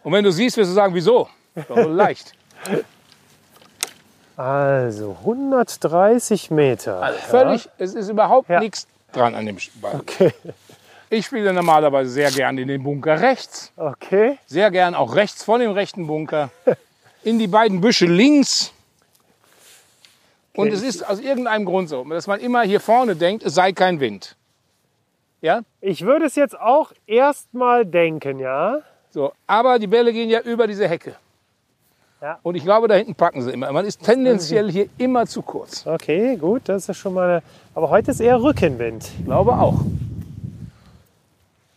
Und 0.02 0.12
wenn 0.14 0.24
du 0.24 0.32
siehst, 0.32 0.56
wirst 0.56 0.70
du 0.70 0.74
sagen, 0.74 0.94
wieso? 0.94 1.28
So 1.68 1.74
leicht. 1.88 2.32
also 4.38 5.18
130 5.20 6.50
Meter. 6.50 7.02
Also 7.02 7.18
völlig, 7.18 7.68
es 7.76 7.94
ist 7.94 8.08
überhaupt 8.08 8.48
Ja. 8.48 8.60
nichts 8.60 8.86
dran 9.12 9.34
an 9.34 9.44
dem 9.44 9.58
Ball. 9.82 9.96
Okay, 9.96 10.32
Ich 11.10 11.26
spiele 11.26 11.52
normalerweise 11.52 12.08
sehr 12.10 12.30
gern 12.30 12.56
in 12.56 12.68
den 12.68 12.82
Bunker 12.82 13.20
rechts, 13.20 13.72
okay. 13.76 14.38
sehr 14.46 14.70
gern 14.70 14.94
auch 14.94 15.14
rechts 15.14 15.44
von 15.44 15.60
dem 15.60 15.72
rechten 15.72 16.06
Bunker, 16.06 16.50
in 17.22 17.38
die 17.38 17.46
beiden 17.48 17.80
Büsche 17.80 18.06
links. 18.06 18.72
Und 20.54 20.66
Okay. 20.68 20.74
es 20.76 20.82
ist 20.82 21.08
aus 21.08 21.20
irgendeinem 21.20 21.64
Grund 21.64 21.88
so, 21.88 22.04
dass 22.04 22.26
man 22.26 22.40
immer 22.40 22.62
hier 22.62 22.80
vorne 22.80 23.16
denkt, 23.16 23.44
es 23.44 23.54
sei 23.54 23.72
kein 23.72 24.00
Wind. 24.00 24.36
Ja? 25.40 25.62
Ich 25.80 26.02
würde 26.02 26.26
es 26.26 26.34
jetzt 26.34 26.58
auch 26.58 26.92
erstmal 27.06 27.86
denken, 27.86 28.38
ja. 28.40 28.80
So, 29.10 29.32
aber 29.46 29.78
die 29.78 29.86
Bälle 29.86 30.12
gehen 30.12 30.28
ja 30.28 30.40
über 30.40 30.66
diese 30.66 30.86
Hecke. 30.88 31.14
Ja. 32.20 32.38
Und 32.42 32.54
ich 32.54 32.64
glaube, 32.64 32.86
da 32.88 32.94
hinten 32.96 33.14
packen 33.14 33.40
sie 33.42 33.50
immer. 33.50 33.72
Man 33.72 33.86
ist 33.86 34.02
tendenziell 34.04 34.70
hier 34.70 34.88
immer 34.98 35.26
zu 35.26 35.40
kurz. 35.40 35.86
Okay, 35.86 36.36
gut, 36.36 36.62
das 36.66 36.86
ist 36.88 36.98
schon 36.98 37.14
mal. 37.14 37.42
Aber 37.74 37.88
heute 37.88 38.10
ist 38.10 38.20
eher 38.20 38.42
Rückenwind. 38.42 39.08
Ich 39.20 39.24
glaube 39.24 39.52
auch. 39.52 39.80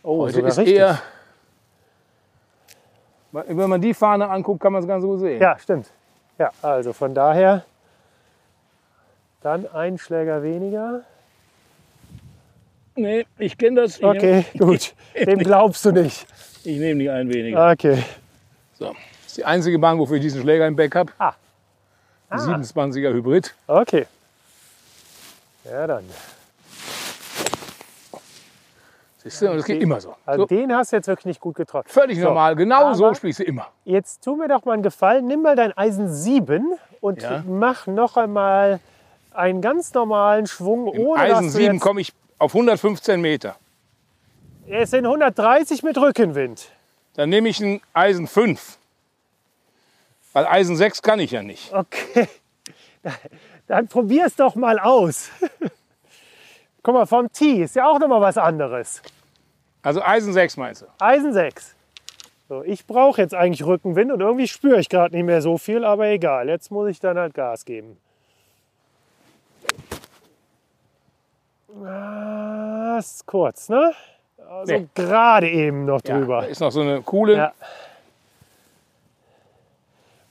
Oh, 0.03 0.23
Heute 0.23 0.41
ist 0.41 0.57
richtig. 0.57 0.75
eher. 0.75 1.01
Wenn 3.33 3.69
man 3.69 3.81
die 3.81 3.95
Fahne 3.95 4.29
anguckt, 4.29 4.61
kann 4.61 4.73
man 4.73 4.83
es 4.83 4.87
ganz 4.87 5.03
gut 5.03 5.19
sehen. 5.19 5.41
Ja, 5.41 5.57
stimmt. 5.57 5.89
Ja, 6.37 6.51
also 6.61 6.93
von 6.93 7.13
daher 7.15 7.65
dann 9.41 9.67
ein 9.73 9.97
Schläger 9.97 10.43
weniger. 10.43 11.01
Nee, 12.95 13.25
ich 13.39 13.57
kenne 13.57 13.81
das. 13.81 13.97
Ich 13.97 14.03
Okay, 14.03 14.45
gut. 14.57 14.93
Dem 15.15 15.39
glaubst 15.39 15.83
du 15.83 15.91
nicht. 15.91 16.27
Ich 16.63 16.77
nehme 16.77 16.95
nicht 16.95 17.09
einen 17.09 17.33
weniger. 17.33 17.71
Okay. 17.71 18.03
So. 18.73 18.85
Das 18.85 19.27
ist 19.27 19.37
die 19.37 19.45
einzige 19.45 19.79
Bahn, 19.79 19.97
wofür 19.97 20.17
ich 20.17 20.21
diesen 20.21 20.41
Schläger 20.41 20.67
im 20.67 20.75
Back 20.75 20.95
habe. 20.95 21.11
Ah. 21.17 21.33
Ein 22.29 22.39
27er 22.39 23.13
Hybrid. 23.13 23.53
Okay. 23.67 24.05
Ja, 25.65 25.87
dann. 25.87 26.03
Siehst 29.23 29.41
du? 29.41 29.49
Und 29.51 29.57
das 29.57 29.65
geht 29.65 29.81
immer 29.81 30.01
so. 30.01 30.15
Also 30.25 30.41
so 30.43 30.45
den 30.47 30.75
hast 30.75 30.91
du 30.91 30.97
jetzt 30.97 31.07
wirklich 31.07 31.25
nicht 31.25 31.39
gut 31.39 31.55
getroffen. 31.55 31.87
völlig 31.89 32.17
So, 32.19 32.25
normal. 32.25 32.55
Genau 32.55 32.93
so 32.93 33.05
aber- 33.05 33.15
spielst 33.15 33.39
du 33.39 33.43
immer. 33.43 33.67
Jetzt 33.85 34.23
tu 34.23 34.35
mir 34.35 34.47
doch 34.47 34.65
mal 34.65 34.73
einen 34.73 34.83
Gefallen. 34.83 35.25
Nimm 35.27 35.41
mal 35.41 35.55
dein 35.55 35.75
Eisen 35.77 36.13
7 36.13 36.73
und 37.01 37.21
Ja. 37.21 37.43
mach 37.47 37.87
noch 37.87 38.17
einmal 38.17 38.79
einen 39.33 39.61
ganz 39.61 39.93
normalen 39.93 40.45
Schwung, 40.47 40.93
Im 40.93 41.05
ohne 41.07 41.21
Eisen 41.21 41.45
dass 41.45 41.53
du 41.53 41.59
7 41.59 41.73
jetzt, 41.75 41.81
komme 41.83 42.01
ich 42.01 42.13
auf 42.37 42.53
115 42.53 43.21
Meter. 43.21 43.55
Es 44.67 44.91
sind 44.91 45.05
130 45.05 45.83
mit 45.83 45.97
Rückenwind. 45.97 46.69
Dann 47.15 47.29
nehme 47.29 47.47
ich 47.49 47.59
ein 47.59 47.81
Eisen 47.93 48.27
5. 48.27 48.77
Weil 50.33 50.45
Eisen 50.47 50.75
6 50.75 51.01
kann 51.01 51.19
ich 51.19 51.31
ja 51.31 51.43
nicht. 51.43 51.73
Okay. 51.73 52.27
Dann 53.67 53.87
probier 53.87 54.25
es 54.25 54.35
doch 54.35 54.55
mal 54.55 54.79
aus. 54.79 55.29
Guck 56.83 56.93
mal, 56.95 57.05
vom 57.05 57.31
Tee 57.31 57.63
ist 57.63 57.75
ja 57.75 57.87
auch 57.89 57.97
noch 57.99 58.07
mal 58.09 58.19
was 58.21 58.37
anderes. 58.37 59.01
Also 59.81 60.01
Eisen 60.01 60.33
6 60.33 60.57
meinst 60.57 60.81
du? 60.81 60.85
Eisen 60.99 61.33
6. 61.33 61.75
So, 62.49 62.61
ich 62.63 62.85
brauche 62.85 63.21
jetzt 63.21 63.33
eigentlich 63.33 63.65
Rückenwind 63.65 64.11
und 64.11 64.19
irgendwie 64.19 64.47
spüre 64.47 64.79
ich 64.79 64.89
gerade 64.89 65.15
nicht 65.15 65.25
mehr 65.25 65.41
so 65.41 65.57
viel, 65.57 65.85
aber 65.85 66.07
egal. 66.07 66.49
Jetzt 66.49 66.71
muss 66.71 66.89
ich 66.89 66.99
dann 66.99 67.17
halt 67.17 67.33
Gas 67.33 67.63
geben. 67.65 67.97
Ah, 71.85 72.97
ist 72.99 73.25
kurz, 73.25 73.69
ne? 73.69 73.93
Also 74.49 74.73
Nee. 74.73 74.87
gerade 74.93 75.49
eben 75.49 75.85
noch 75.85 76.01
Ja, 76.05 76.17
drüber. 76.17 76.41
da 76.41 76.47
ist 76.47 76.59
noch 76.59 76.71
so 76.71 76.81
eine 76.81 77.01
coole. 77.01 77.35
Ja. 77.35 77.53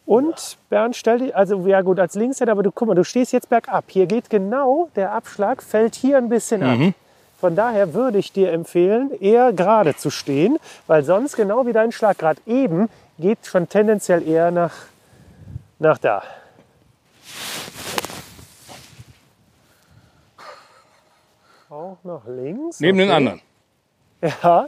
Und 0.04 0.58
Bernd, 0.68 0.96
stell 0.96 1.18
dich, 1.18 1.36
also 1.36 1.66
ja 1.66 1.80
gut, 1.80 1.98
als 1.98 2.14
Linkshänder, 2.14 2.52
aber 2.52 2.62
du 2.62 2.72
guck 2.72 2.88
mal, 2.88 2.94
du 2.94 3.04
stehst 3.04 3.32
jetzt 3.32 3.48
bergab. 3.48 3.84
Hier 3.88 4.06
geht 4.06 4.30
genau 4.30 4.88
der 4.96 5.12
Abschlag, 5.12 5.62
fällt 5.62 5.94
hier 5.94 6.18
ein 6.18 6.28
bisschen 6.28 6.62
ab. 6.62 6.94
Von 7.38 7.56
daher 7.56 7.92
würde 7.94 8.18
ich 8.18 8.32
dir 8.32 8.52
empfehlen, 8.52 9.10
eher 9.20 9.52
gerade 9.52 9.96
zu 9.96 10.10
stehen, 10.10 10.58
weil 10.86 11.02
sonst 11.02 11.36
genau 11.36 11.66
wie 11.66 11.72
dein 11.72 11.90
Schlag 11.90 12.18
gerade 12.18 12.40
eben 12.46 12.88
geht 13.18 13.46
schon 13.46 13.68
tendenziell 13.68 14.26
eher 14.26 14.50
nach, 14.50 14.74
nach 15.78 15.98
da. 15.98 16.22
Auch 21.68 21.98
nach 22.04 22.26
links. 22.26 22.80
Neben 22.80 22.98
den 22.98 23.08
okay. 23.08 23.16
anderen. 23.16 23.40
Ja. 24.20 24.66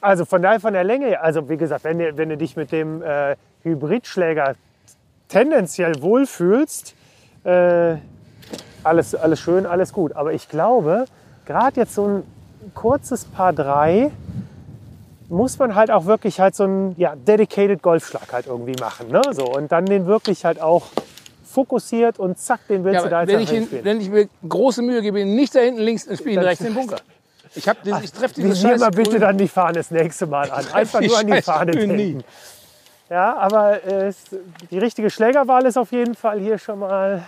Also 0.00 0.24
von 0.24 0.42
daher 0.42 0.60
von 0.60 0.72
der 0.72 0.84
Länge, 0.84 1.20
also 1.20 1.48
wie 1.48 1.56
gesagt, 1.56 1.84
wenn 1.84 1.98
du, 1.98 2.16
wenn 2.16 2.28
du 2.28 2.36
dich 2.36 2.56
mit 2.56 2.72
dem 2.72 3.02
äh, 3.02 3.36
Hybridschläger 3.64 4.54
tendenziell 5.28 6.00
wohlfühlst, 6.02 6.94
äh, 7.44 7.96
alles, 8.84 9.14
alles 9.14 9.40
schön, 9.40 9.66
alles 9.66 9.92
gut. 9.92 10.14
Aber 10.14 10.32
ich 10.32 10.48
glaube, 10.48 11.06
gerade 11.46 11.80
jetzt 11.80 11.94
so 11.94 12.06
ein 12.06 12.22
kurzes 12.74 13.24
Paar 13.24 13.52
3 13.52 14.10
muss 15.28 15.58
man 15.58 15.74
halt 15.74 15.90
auch 15.90 16.04
wirklich 16.04 16.40
halt 16.40 16.54
so 16.54 16.64
einen 16.64 16.94
ja, 16.98 17.14
dedicated 17.16 17.80
Golfschlag 17.82 18.30
halt 18.32 18.46
irgendwie 18.46 18.74
machen. 18.80 19.08
Ne? 19.08 19.22
So, 19.32 19.44
und 19.46 19.72
dann 19.72 19.86
den 19.86 20.06
wirklich 20.06 20.44
halt 20.44 20.60
auch 20.60 20.88
fokussiert 21.44 22.18
und 22.18 22.38
zack, 22.38 22.60
den 22.68 22.84
willst 22.84 22.96
Ja, 22.96 23.02
du 23.04 23.08
da 23.10 23.20
jetzt 23.22 23.28
wenn, 23.32 23.40
ich 23.40 23.52
ihn, 23.52 23.64
spielen. 23.64 23.84
wenn 23.84 24.00
ich 24.00 24.10
mir 24.10 24.28
große 24.48 24.82
Mühe 24.82 25.00
gebe, 25.02 25.24
nicht 25.24 25.54
da 25.54 25.60
hinten 25.60 25.80
links 25.80 26.04
ins 26.04 26.18
Spiel, 26.18 26.38
rechts 26.38 26.64
den 26.64 26.74
Bunker. 26.74 26.96
Ich, 27.54 27.68
hab, 27.68 27.82
den- 27.82 27.96
ich 28.02 28.12
treffe 28.12 28.34
dieses 28.34 28.52
Visier 28.58 28.70
scheiß 28.70 28.80
mal 28.80 28.90
bitte 28.90 29.18
dann 29.18 29.36
die 29.38 29.48
Fahne 29.48 29.74
das 29.74 29.90
nächste 29.90 30.26
Mal 30.26 30.50
an. 30.50 30.64
Einfach 30.72 31.00
nur 31.02 31.18
an 31.18 31.26
die 31.26 31.42
Fahne 31.42 31.72
Grün 31.72 31.96
nie. 31.96 32.18
Ja, 33.12 33.36
aber 33.36 33.84
äh, 33.84 34.06
es- 34.06 34.24
die 34.70 34.78
richtige 34.78 35.10
Schlägerwahl 35.10 35.66
ist 35.66 35.76
auf 35.76 35.92
jeden 35.92 36.14
Fall 36.14 36.40
hier 36.40 36.56
schon 36.56 36.78
mal 36.78 37.22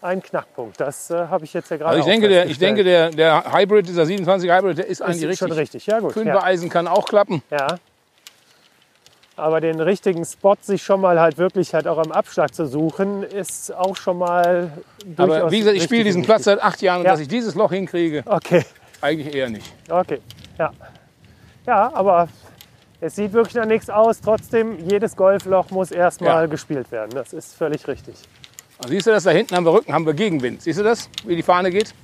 ein 0.00 0.22
Knackpunkt. 0.22 0.80
Das 0.80 1.10
äh, 1.10 1.14
habe 1.28 1.44
ich 1.44 1.52
jetzt 1.52 1.68
ja 1.70 1.78
gerade 1.78 1.90
Also 1.96 2.00
ich 2.00 2.06
denke, 2.06 2.28
der, 2.28 2.46
ich 2.46 2.58
denke 2.60 2.84
der, 2.84 3.10
der 3.10 3.52
Hybrid, 3.52 3.88
dieser 3.88 4.06
27 4.06 4.48
Hybrid, 4.48 4.78
der 4.78 4.86
ist 4.86 5.02
eigentlich 5.02 5.22
ist 5.22 5.28
richtig. 5.30 5.38
schon 5.38 5.52
richtig. 5.52 5.86
Ja 5.86 5.98
gut. 5.98 6.12
Fünfer 6.12 6.34
Ja. 6.34 6.42
Eisen 6.44 6.68
kann 6.68 6.86
auch 6.86 7.06
klappen. 7.08 7.42
ja. 7.50 7.66
Aber 9.38 9.60
den 9.60 9.80
richtigen 9.80 10.24
Spot 10.24 10.56
sich 10.62 10.82
schon 10.82 11.00
mal 11.02 11.20
halt 11.20 11.36
wirklich 11.36 11.74
halt 11.74 11.86
auch 11.86 11.98
am 11.98 12.10
Abschlag 12.10 12.54
zu 12.54 12.64
suchen, 12.66 13.22
ist 13.22 13.70
auch 13.74 13.94
schon 13.96 14.16
mal 14.16 14.70
Aber 15.16 15.26
durchaus 15.26 15.52
wie 15.52 15.58
gesagt, 15.58 15.76
ich 15.76 15.82
spiele 15.82 16.04
diesen 16.04 16.22
und 16.22 16.26
Platz 16.26 16.44
seit 16.44 16.62
acht 16.62 16.80
Jahren 16.80 17.00
und 17.00 17.04
Ja. 17.04 17.10
dass 17.10 17.20
ich 17.20 17.28
dieses 17.28 17.54
Loch 17.54 17.70
hinkriege. 17.70 18.22
Okay. 18.24 18.64
eigentlich 19.02 19.34
eher 19.34 19.50
nicht. 19.50 19.70
Okay, 19.90 20.20
ja. 20.58 20.70
Ja, 21.66 21.90
aber 21.92 22.28
es 23.00 23.16
sieht 23.16 23.32
wirklich 23.32 23.54
nach 23.54 23.66
nichts 23.66 23.90
aus. 23.90 24.20
Trotzdem, 24.20 24.78
jedes 24.88 25.16
Golfloch 25.16 25.70
muss 25.70 25.90
erstmal 25.90 26.44
Ja. 26.44 26.46
gespielt 26.46 26.90
werden. 26.90 27.10
Das 27.14 27.32
ist 27.32 27.54
völlig 27.54 27.86
richtig. 27.86 28.14
Und 28.78 28.88
siehst 28.88 29.06
du 29.06 29.10
das 29.10 29.24
da 29.24 29.30
hinten 29.30 29.56
haben 29.56 29.64
wir 29.64 29.72
Rücken, 29.72 29.92
haben 29.92 30.06
wir 30.06 30.14
Gegenwind. 30.14 30.62
Siehst 30.62 30.78
du 30.78 30.82
das, 30.82 31.08
wie 31.24 31.36
die 31.36 31.42
Fahne 31.42 31.70
geht? 31.70 31.94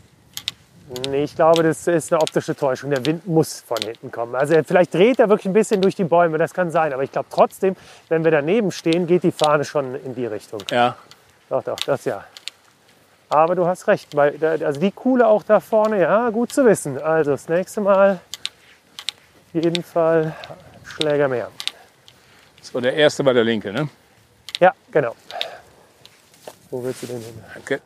Nee, 1.08 1.24
ich 1.24 1.34
glaube, 1.34 1.62
das 1.62 1.86
ist 1.86 2.12
eine 2.12 2.20
optische 2.20 2.54
Täuschung. 2.54 2.90
Der 2.90 3.04
Wind 3.06 3.26
muss 3.26 3.60
von 3.60 3.78
hinten 3.82 4.10
kommen. 4.10 4.34
Also 4.34 4.54
vielleicht 4.64 4.92
dreht 4.92 5.18
er 5.20 5.28
wirklich 5.28 5.46
ein 5.46 5.52
bisschen 5.54 5.80
durch 5.80 5.94
die 5.94 6.04
Bäume, 6.04 6.36
das 6.38 6.52
kann 6.52 6.70
sein. 6.70 6.92
Aber 6.92 7.02
ich 7.02 7.12
glaube 7.12 7.28
trotzdem, 7.30 7.76
wenn 8.08 8.24
wir 8.24 8.30
daneben 8.30 8.70
stehen, 8.72 9.06
geht 9.06 9.22
die 9.22 9.32
Fahne 9.32 9.64
schon 9.64 9.94
in 9.94 10.14
die 10.14 10.26
Richtung. 10.26 10.60
Ja. 10.70 10.96
Doch, 11.48 11.62
doch, 11.62 11.76
das 11.80 12.04
ja. 12.04 12.24
Aber 13.28 13.54
du 13.54 13.66
hast 13.66 13.86
recht, 13.88 14.14
also 14.18 14.80
die 14.80 14.90
Kuhle 14.90 15.26
auch 15.26 15.42
da 15.42 15.60
vorne, 15.60 16.00
ja, 16.00 16.28
gut 16.28 16.52
zu 16.52 16.66
wissen. 16.66 17.00
Also 17.00 17.30
das 17.30 17.48
nächste 17.48 17.80
Mal 17.80 18.20
auf 19.54 19.62
jeden 19.62 19.82
Fall 19.82 20.34
Schläger 21.02 21.26
mehr. 21.26 21.48
So, 22.60 22.80
der 22.80 22.94
erste 22.94 23.24
war 23.24 23.34
der 23.34 23.42
linke, 23.42 23.72
ne? 23.72 23.88
Ja, 24.60 24.72
genau. 24.92 25.16
Wo 26.70 26.82
willst 26.84 27.02
du 27.02 27.08
den 27.08 27.20
hin? 27.20 27.44
Danke. 27.54 27.80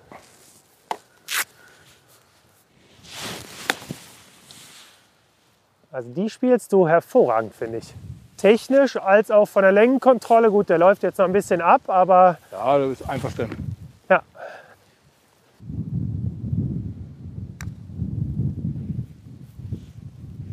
Also 5.91 6.11
die 6.11 6.29
spielst 6.29 6.71
du 6.75 6.87
hervorragend, 6.87 7.55
finde 7.55 7.79
ich. 7.79 7.95
Technisch 8.37 8.97
als 8.97 9.31
auch 9.31 9.47
von 9.47 9.63
der 9.63 9.73
Längenkontrolle. 9.73 10.51
Gut, 10.51 10.69
der 10.69 10.77
läuft 10.77 11.03
jetzt 11.03 11.17
noch 11.17 11.25
ein 11.25 11.33
bisschen 11.33 11.63
ab, 11.63 11.81
aber... 11.87 12.37
Ja, 12.53 12.77
du 12.77 12.91
bist 12.91 13.09
einverstanden. 13.09 13.77
Ja. 14.11 14.23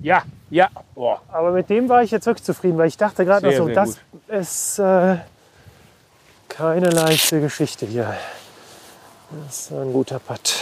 Ja 0.01 0.23
ja. 0.53 0.69
Boah. 0.93 1.21
Aber 1.31 1.51
mit 1.51 1.69
dem 1.69 1.89
war 1.89 2.03
ich 2.03 2.11
jetzt 2.11 2.25
wirklich 2.25 2.43
zufrieden, 2.45 2.77
weil 2.77 2.87
ich 2.87 2.97
dachte 2.97 3.25
gerade 3.25 3.47
noch 3.47 3.53
so, 3.57 3.65
sehr 3.65 3.75
das 3.75 3.97
ist 4.27 4.79
äh, 4.79 5.17
keine 6.47 6.89
leichte 6.89 7.41
Geschichte 7.41 7.85
hier. 7.85 8.15
Das 9.45 9.61
ist 9.61 9.71
ein 9.71 9.91
guter 9.91 10.19
Putt. 10.19 10.55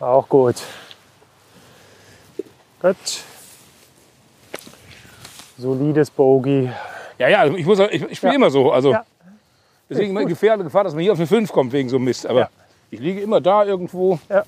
Auch 0.00 0.28
gut. 0.28 0.56
Gut. 2.82 2.96
Solides 5.56 6.10
Bogey. 6.10 6.70
Ja, 7.18 7.28
ja, 7.28 7.40
also 7.40 7.56
ich, 7.56 7.64
muss, 7.64 7.78
ich, 7.78 8.02
ich 8.02 8.16
spiele 8.16 8.32
Ja. 8.32 8.36
immer 8.36 8.50
so. 8.50 8.72
Also 8.72 8.90
Ja. 8.92 9.04
deswegen 9.88 10.10
immer 10.10 10.24
Gefahr, 10.24 10.58
Gefahr, 10.58 10.84
dass 10.84 10.94
man 10.94 11.02
hier 11.02 11.12
auf 11.12 11.18
eine 11.18 11.28
5 11.28 11.52
kommt 11.52 11.72
wegen 11.72 11.88
so 11.88 11.96
einem 11.96 12.06
Mist. 12.06 12.26
Aber 12.26 12.40
Ja. 12.40 12.50
Ich 12.94 13.00
liege 13.00 13.20
immer 13.20 13.40
da 13.40 13.64
irgendwo. 13.64 14.18
Ja. 14.28 14.44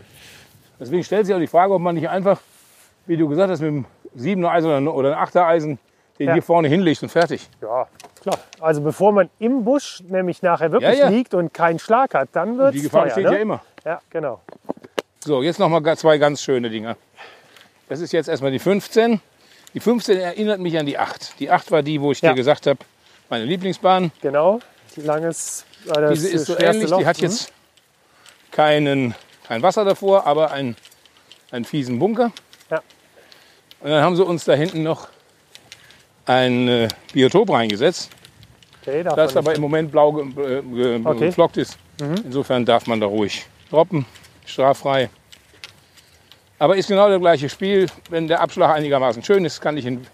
Deswegen 0.80 1.04
stellt 1.04 1.26
sich 1.26 1.34
auch 1.34 1.38
die 1.38 1.46
Frage, 1.46 1.72
ob 1.72 1.80
man 1.80 1.94
nicht 1.94 2.08
einfach, 2.08 2.40
wie 3.06 3.16
du 3.16 3.28
gesagt 3.28 3.50
hast, 3.50 3.60
mit 3.60 3.68
einem 3.68 3.84
7er 4.16 4.50
Eisen 4.50 4.66
oder 4.68 4.76
ein- 4.78 4.88
oder 4.88 5.16
ein 5.16 5.26
8er 5.26 5.46
Eisen 5.46 5.78
den 6.18 6.28
Ja. 6.28 6.32
hier 6.34 6.42
vorne 6.42 6.68
hinlegt 6.68 7.02
und 7.02 7.08
fertig. 7.10 7.48
Ja, 7.62 7.86
klar. 8.20 8.38
Also 8.60 8.80
bevor 8.80 9.12
man 9.12 9.28
im 9.38 9.64
Busch 9.64 10.02
nämlich 10.08 10.42
nachher 10.42 10.72
wirklich 10.72 10.98
Ja, 10.98 11.04
ja. 11.04 11.08
liegt 11.10 11.34
und 11.34 11.52
keinen 11.52 11.78
Schlag 11.78 12.14
hat, 12.14 12.30
dann 12.32 12.56
wird 12.58 12.74
Die 12.74 12.78
es 12.78 12.84
Gefahr 12.84 13.02
teuer. 13.04 13.14
besteht 13.14 13.24
ne? 13.26 13.32
ja 13.36 13.38
immer. 13.42 13.62
Ja, 13.84 14.00
genau. 14.10 14.40
So, 15.20 15.42
jetzt 15.42 15.58
noch 15.58 15.68
mal 15.68 15.96
zwei 15.96 16.18
ganz 16.18 16.40
schöne 16.42 16.70
Dinger. 16.70 16.96
Das 17.88 18.00
ist 18.00 18.12
jetzt 18.12 18.28
erstmal 18.28 18.50
die 18.52 18.58
15. 18.58 19.20
Die 19.74 19.80
15 19.80 20.18
erinnert 20.18 20.58
mich 20.60 20.78
an 20.78 20.86
die 20.86 20.98
8. 20.98 21.38
Die 21.38 21.50
8 21.50 21.70
war 21.70 21.82
die, 21.82 22.00
wo 22.00 22.12
ich 22.12 22.20
dir 22.20 22.32
gesagt 22.34 22.66
habe, 22.66 22.78
meine 23.28 23.44
Lieblingsbahn. 23.44 24.10
Genau. 24.22 24.60
Die 24.96 25.02
langes, 25.02 25.66
äh, 25.86 25.92
das 25.92 26.12
Diese 26.14 26.28
ist 26.30 26.46
so 26.46 26.58
ähnlich, 26.58 26.88
Loch. 26.90 26.98
die 27.00 27.06
hat 27.06 27.18
Mhm. 27.18 27.24
jetzt 27.24 27.52
keinen, 28.56 29.14
kein 29.46 29.62
Wasser 29.62 29.84
davor, 29.84 30.26
aber 30.26 30.50
einen, 30.50 30.76
einen 31.50 31.66
fiesen 31.66 31.98
Bunker. 31.98 32.32
Ja. 32.70 32.82
Und 33.80 33.90
dann 33.90 34.02
haben 34.02 34.16
sie 34.16 34.24
uns 34.24 34.44
da 34.44 34.54
hinten 34.54 34.82
noch 34.82 35.08
ein 36.24 36.66
äh, 36.66 36.88
Biotop 37.12 37.50
reingesetzt, 37.50 38.10
Okay, 38.82 39.02
das 39.02 39.36
aber 39.36 39.54
im 39.54 39.60
Moment 39.60 39.90
blau 39.90 40.12
ge 40.12 40.24
ge 40.32 41.00
Okay. 41.04 41.14
Mhm. 41.14 41.18
geflockt 41.18 41.56
ist. 41.56 41.76
Insofern 42.24 42.64
darf 42.64 42.86
man 42.86 43.00
da 43.00 43.06
ruhig 43.06 43.44
droppen, 43.68 44.06
straffrei. 44.44 45.10
Aber 46.58 46.76
ist 46.76 46.88
genau 46.88 47.08
das 47.08 47.20
gleiche 47.20 47.48
Spiel. 47.48 47.86
Wenn 48.10 48.28
der 48.28 48.40
Abschlag 48.40 48.70
einigermaßen 48.76 49.24
schön 49.24 49.44
ist, 49.44 49.60
kann 49.60 49.76
ich 49.76 49.86
ihn 49.86 50.06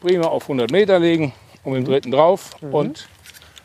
prima 0.00 0.26
auf 0.26 0.42
100 0.42 0.70
Meter 0.70 0.98
legen 0.98 1.32
und 1.64 1.72
mit 1.72 1.82
dem 1.82 1.90
dritten 1.90 2.10
drauf. 2.10 2.50
Mhm. 2.60 2.74
Und 2.74 3.08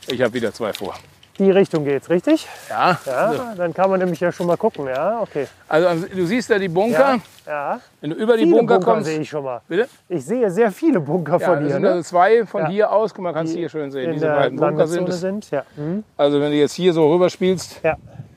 ich 0.08 0.22
habe 0.22 0.34
wieder 0.34 0.54
zwei 0.54 0.72
vor. 0.72 0.96
Die 1.40 1.50
Richtung 1.52 1.86
geht's, 1.86 2.10
richtig? 2.10 2.48
Ja, 2.70 3.00
Ja, 3.06 3.54
dann 3.56 3.74
kann 3.74 3.90
man 3.90 4.00
nämlich 4.00 4.20
ja 4.20 4.32
schon 4.32 4.46
mal 4.46 4.58
gucken. 4.58 4.86
Ja, 4.88 5.22
okay. 5.22 5.48
Also 5.68 6.06
du 6.08 6.26
siehst 6.26 6.50
da 6.52 6.60
die 6.60 6.68
Bunker. 6.68 7.20
Ja, 7.48 7.74
ja. 7.74 7.80
Wenn 8.02 8.10
du 8.12 8.16
über 8.18 8.36
die 8.36 8.44
Viele 8.44 8.58
Bunker, 8.58 8.76
Bunker 8.76 8.94
kommst. 8.96 9.08
sehe 9.10 9.20
ich 9.22 9.30
schon 9.30 9.44
mal. 9.46 9.62
Bitte? 9.68 9.88
Ich 10.10 10.26
sehe 10.26 10.50
sehr 10.52 10.70
viele 10.72 11.00
Bunker 11.00 11.40
Ja, 11.40 11.40
von 11.40 11.56
das 11.56 11.64
hier, 11.64 11.72
sind 11.72 11.82
ne? 11.82 11.90
also 11.92 12.02
zwei 12.04 12.46
von 12.46 12.62
Ja. 12.64 12.68
hier 12.68 12.92
aus. 12.92 13.14
Guck 13.14 13.24
mal, 13.24 13.34
kannst 13.34 13.54
du 13.54 13.56
Die 13.56 13.62
hier 13.62 13.70
schön 13.70 13.90
sehen. 13.90 14.12
Diese 14.12 14.28
beiden 14.28 14.60
Bunker 14.60 14.86
sind 14.86 15.12
sind. 15.14 15.50
Ja. 15.50 15.64
Hm. 15.76 16.04
Also 16.18 16.42
wenn 16.42 16.52
du 16.52 16.58
jetzt 16.58 16.74
hier 16.74 16.92
so 16.94 17.10
rüber 17.12 17.30
spielst, 17.30 17.82
ja, 17.84 17.96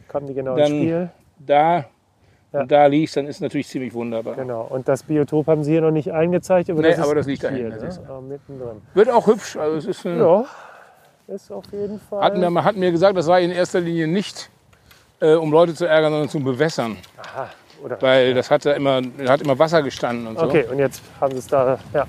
kommen 0.08 0.28
die 0.28 0.34
genau 0.34 0.54
Dann- 0.56 0.66
ins 0.68 0.76
Spiel. 0.76 1.10
da 1.40 1.84
Ja. 2.52 2.60
und 2.60 2.70
da 2.70 2.86
liegst, 2.86 3.16
dann 3.16 3.26
ist 3.26 3.40
natürlich 3.40 3.66
ziemlich 3.66 3.92
wunderbar. 3.94 4.34
Genau. 4.36 4.66
Und 4.70 4.86
das 4.86 5.02
Biotop 5.02 5.46
haben 5.48 5.64
Sie 5.64 5.72
hier 5.72 5.80
noch 5.80 5.90
nicht 5.90 6.12
eingezeigt. 6.12 6.70
Aber 6.70 6.82
Nee, 6.82 6.90
das 6.90 6.98
ist 6.98 7.04
aber 7.04 7.14
das 7.16 7.26
liegt 7.26 7.42
da 7.42 7.50
ne? 7.50 7.72
Ah, 8.08 8.20
mittendrin. 8.20 8.80
Wird 8.94 9.10
auch 9.10 9.26
hübsch. 9.26 9.56
Also 9.56 9.76
es 9.78 9.86
ist 9.86 10.06
ein, 10.06 10.18
Ja, 10.20 10.44
ist 11.28 11.50
auf 11.50 11.64
jeden 11.72 12.00
Fall. 12.00 12.22
hat, 12.22 12.36
mir, 12.36 12.50
man 12.50 12.64
hat 12.64 12.76
mir 12.76 12.90
gesagt, 12.90 13.16
das 13.16 13.26
sei 13.26 13.44
in 13.44 13.50
erster 13.50 13.80
Linie 13.80 14.06
nicht, 14.06 14.50
äh, 15.20 15.34
um 15.34 15.52
Leute 15.52 15.74
zu 15.74 15.86
ärgern, 15.86 16.12
sondern 16.12 16.28
zum 16.28 16.44
Bewässern. 16.44 16.96
Aha, 17.16 17.48
oder? 17.82 18.00
Weil 18.00 18.34
das 18.34 18.50
hat 18.50 18.64
da 18.64 18.72
immer, 18.72 19.02
hat 19.26 19.42
immer 19.42 19.58
Wasser 19.58 19.82
gestanden 19.82 20.26
und 20.26 20.38
so. 20.38 20.46
Okay, 20.46 20.64
und 20.70 20.78
jetzt 20.78 21.02
haben 21.20 21.32
Sie 21.32 21.38
es 21.38 21.46
da 21.46 21.78
ja, 21.92 22.06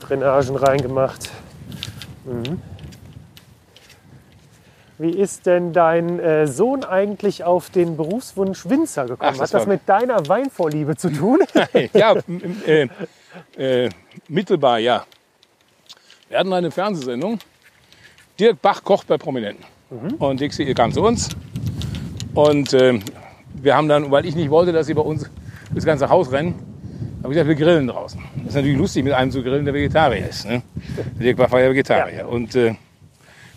Drainagen 0.00 0.56
reingemacht. 0.56 1.30
Mhm. 2.24 2.60
Wie 4.98 5.12
ist 5.12 5.46
denn 5.46 5.72
dein 5.72 6.20
äh, 6.20 6.46
Sohn 6.46 6.84
eigentlich 6.84 7.42
auf 7.42 7.70
den 7.70 7.96
Berufswunsch 7.96 8.68
Winzer 8.68 9.06
gekommen? 9.06 9.32
Ach, 9.34 9.38
das 9.38 9.54
Hat 9.54 9.60
das 9.62 9.66
mit 9.66 9.88
deiner 9.88 10.28
Weinvorliebe 10.28 10.94
zu 10.94 11.08
tun? 11.10 11.38
ja, 11.94 12.14
äh, 12.66 12.88
äh, 13.56 13.88
mittelbar, 14.28 14.78
ja. 14.78 15.06
Wir 16.28 16.38
hatten 16.38 16.52
eine 16.52 16.70
Fernsehsendung. 16.70 17.38
Dirk 18.40 18.62
Bach 18.62 18.82
kocht 18.82 19.06
bei 19.06 19.18
Prominenten. 19.18 19.64
Und 20.18 20.40
Dixie 20.40 20.72
kam 20.72 20.92
zu 20.92 21.02
uns. 21.02 21.28
Und 22.34 22.72
ähm, 22.72 23.02
wir 23.54 23.76
haben 23.76 23.88
dann, 23.88 24.10
weil 24.10 24.24
ich 24.24 24.34
nicht 24.34 24.50
wollte, 24.50 24.72
dass 24.72 24.86
sie 24.86 24.94
bei 24.94 25.02
uns 25.02 25.28
das 25.74 25.84
ganze 25.84 26.08
Haus 26.08 26.32
rennen, 26.32 26.54
habe 27.22 27.34
ich 27.34 27.38
gesagt, 27.38 27.48
wir 27.48 27.54
grillen 27.54 27.86
draußen. 27.86 28.20
Das 28.36 28.48
ist 28.48 28.54
natürlich 28.54 28.78
lustig, 28.78 29.04
mit 29.04 29.12
einem 29.12 29.30
zu 29.30 29.42
grillen, 29.42 29.66
der 29.66 29.74
Vegetarier 29.74 30.28
ist. 30.28 30.46
Ne? 30.46 30.62
Dirk 31.20 31.36
Bach 31.36 31.50
war 31.50 31.60
ja 31.60 31.68
Vegetarier. 31.68 32.26
Und 32.26 32.54
äh, 32.54 32.68
ja, 32.68 32.74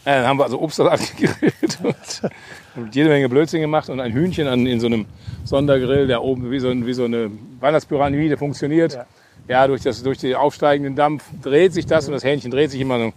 dann 0.05 0.27
haben 0.27 0.37
wir 0.37 0.43
also 0.43 0.61
Obstsalat 0.61 0.99
gegrillt 1.17 1.79
und, 1.81 2.31
und 2.75 2.93
jede 2.93 3.07
Menge 3.07 3.29
Blödsinn 3.29 3.61
gemacht 3.61 3.89
und 3.89 4.01
ein 4.01 4.11
Hühnchen 4.11 4.47
an, 4.47 4.67
in 4.67 4.81
so 4.81 4.87
einem 4.87 5.05
Sondergrill, 5.45 6.07
der 6.07 6.21
oben 6.21 6.51
wie 6.51 6.59
so, 6.59 6.69
ein, 6.69 6.85
wie 6.85 6.93
so 6.93 7.05
eine 7.05 7.31
Weihnachtspyramide 7.61 8.35
funktioniert. 8.35 8.93
Ja. 8.93 9.05
Ja, 9.47 9.67
durch, 9.67 9.81
das, 9.81 10.01
durch 10.03 10.19
den 10.19 10.35
aufsteigenden 10.35 10.95
Dampf 10.95 11.23
dreht 11.41 11.73
sich 11.73 11.85
das 11.85 12.07
und 12.07 12.13
das 12.13 12.23
Hähnchen 12.23 12.49
dreht 12.49 12.71
sich 12.71 12.79
immer, 12.79 12.97
so, 12.97 13.13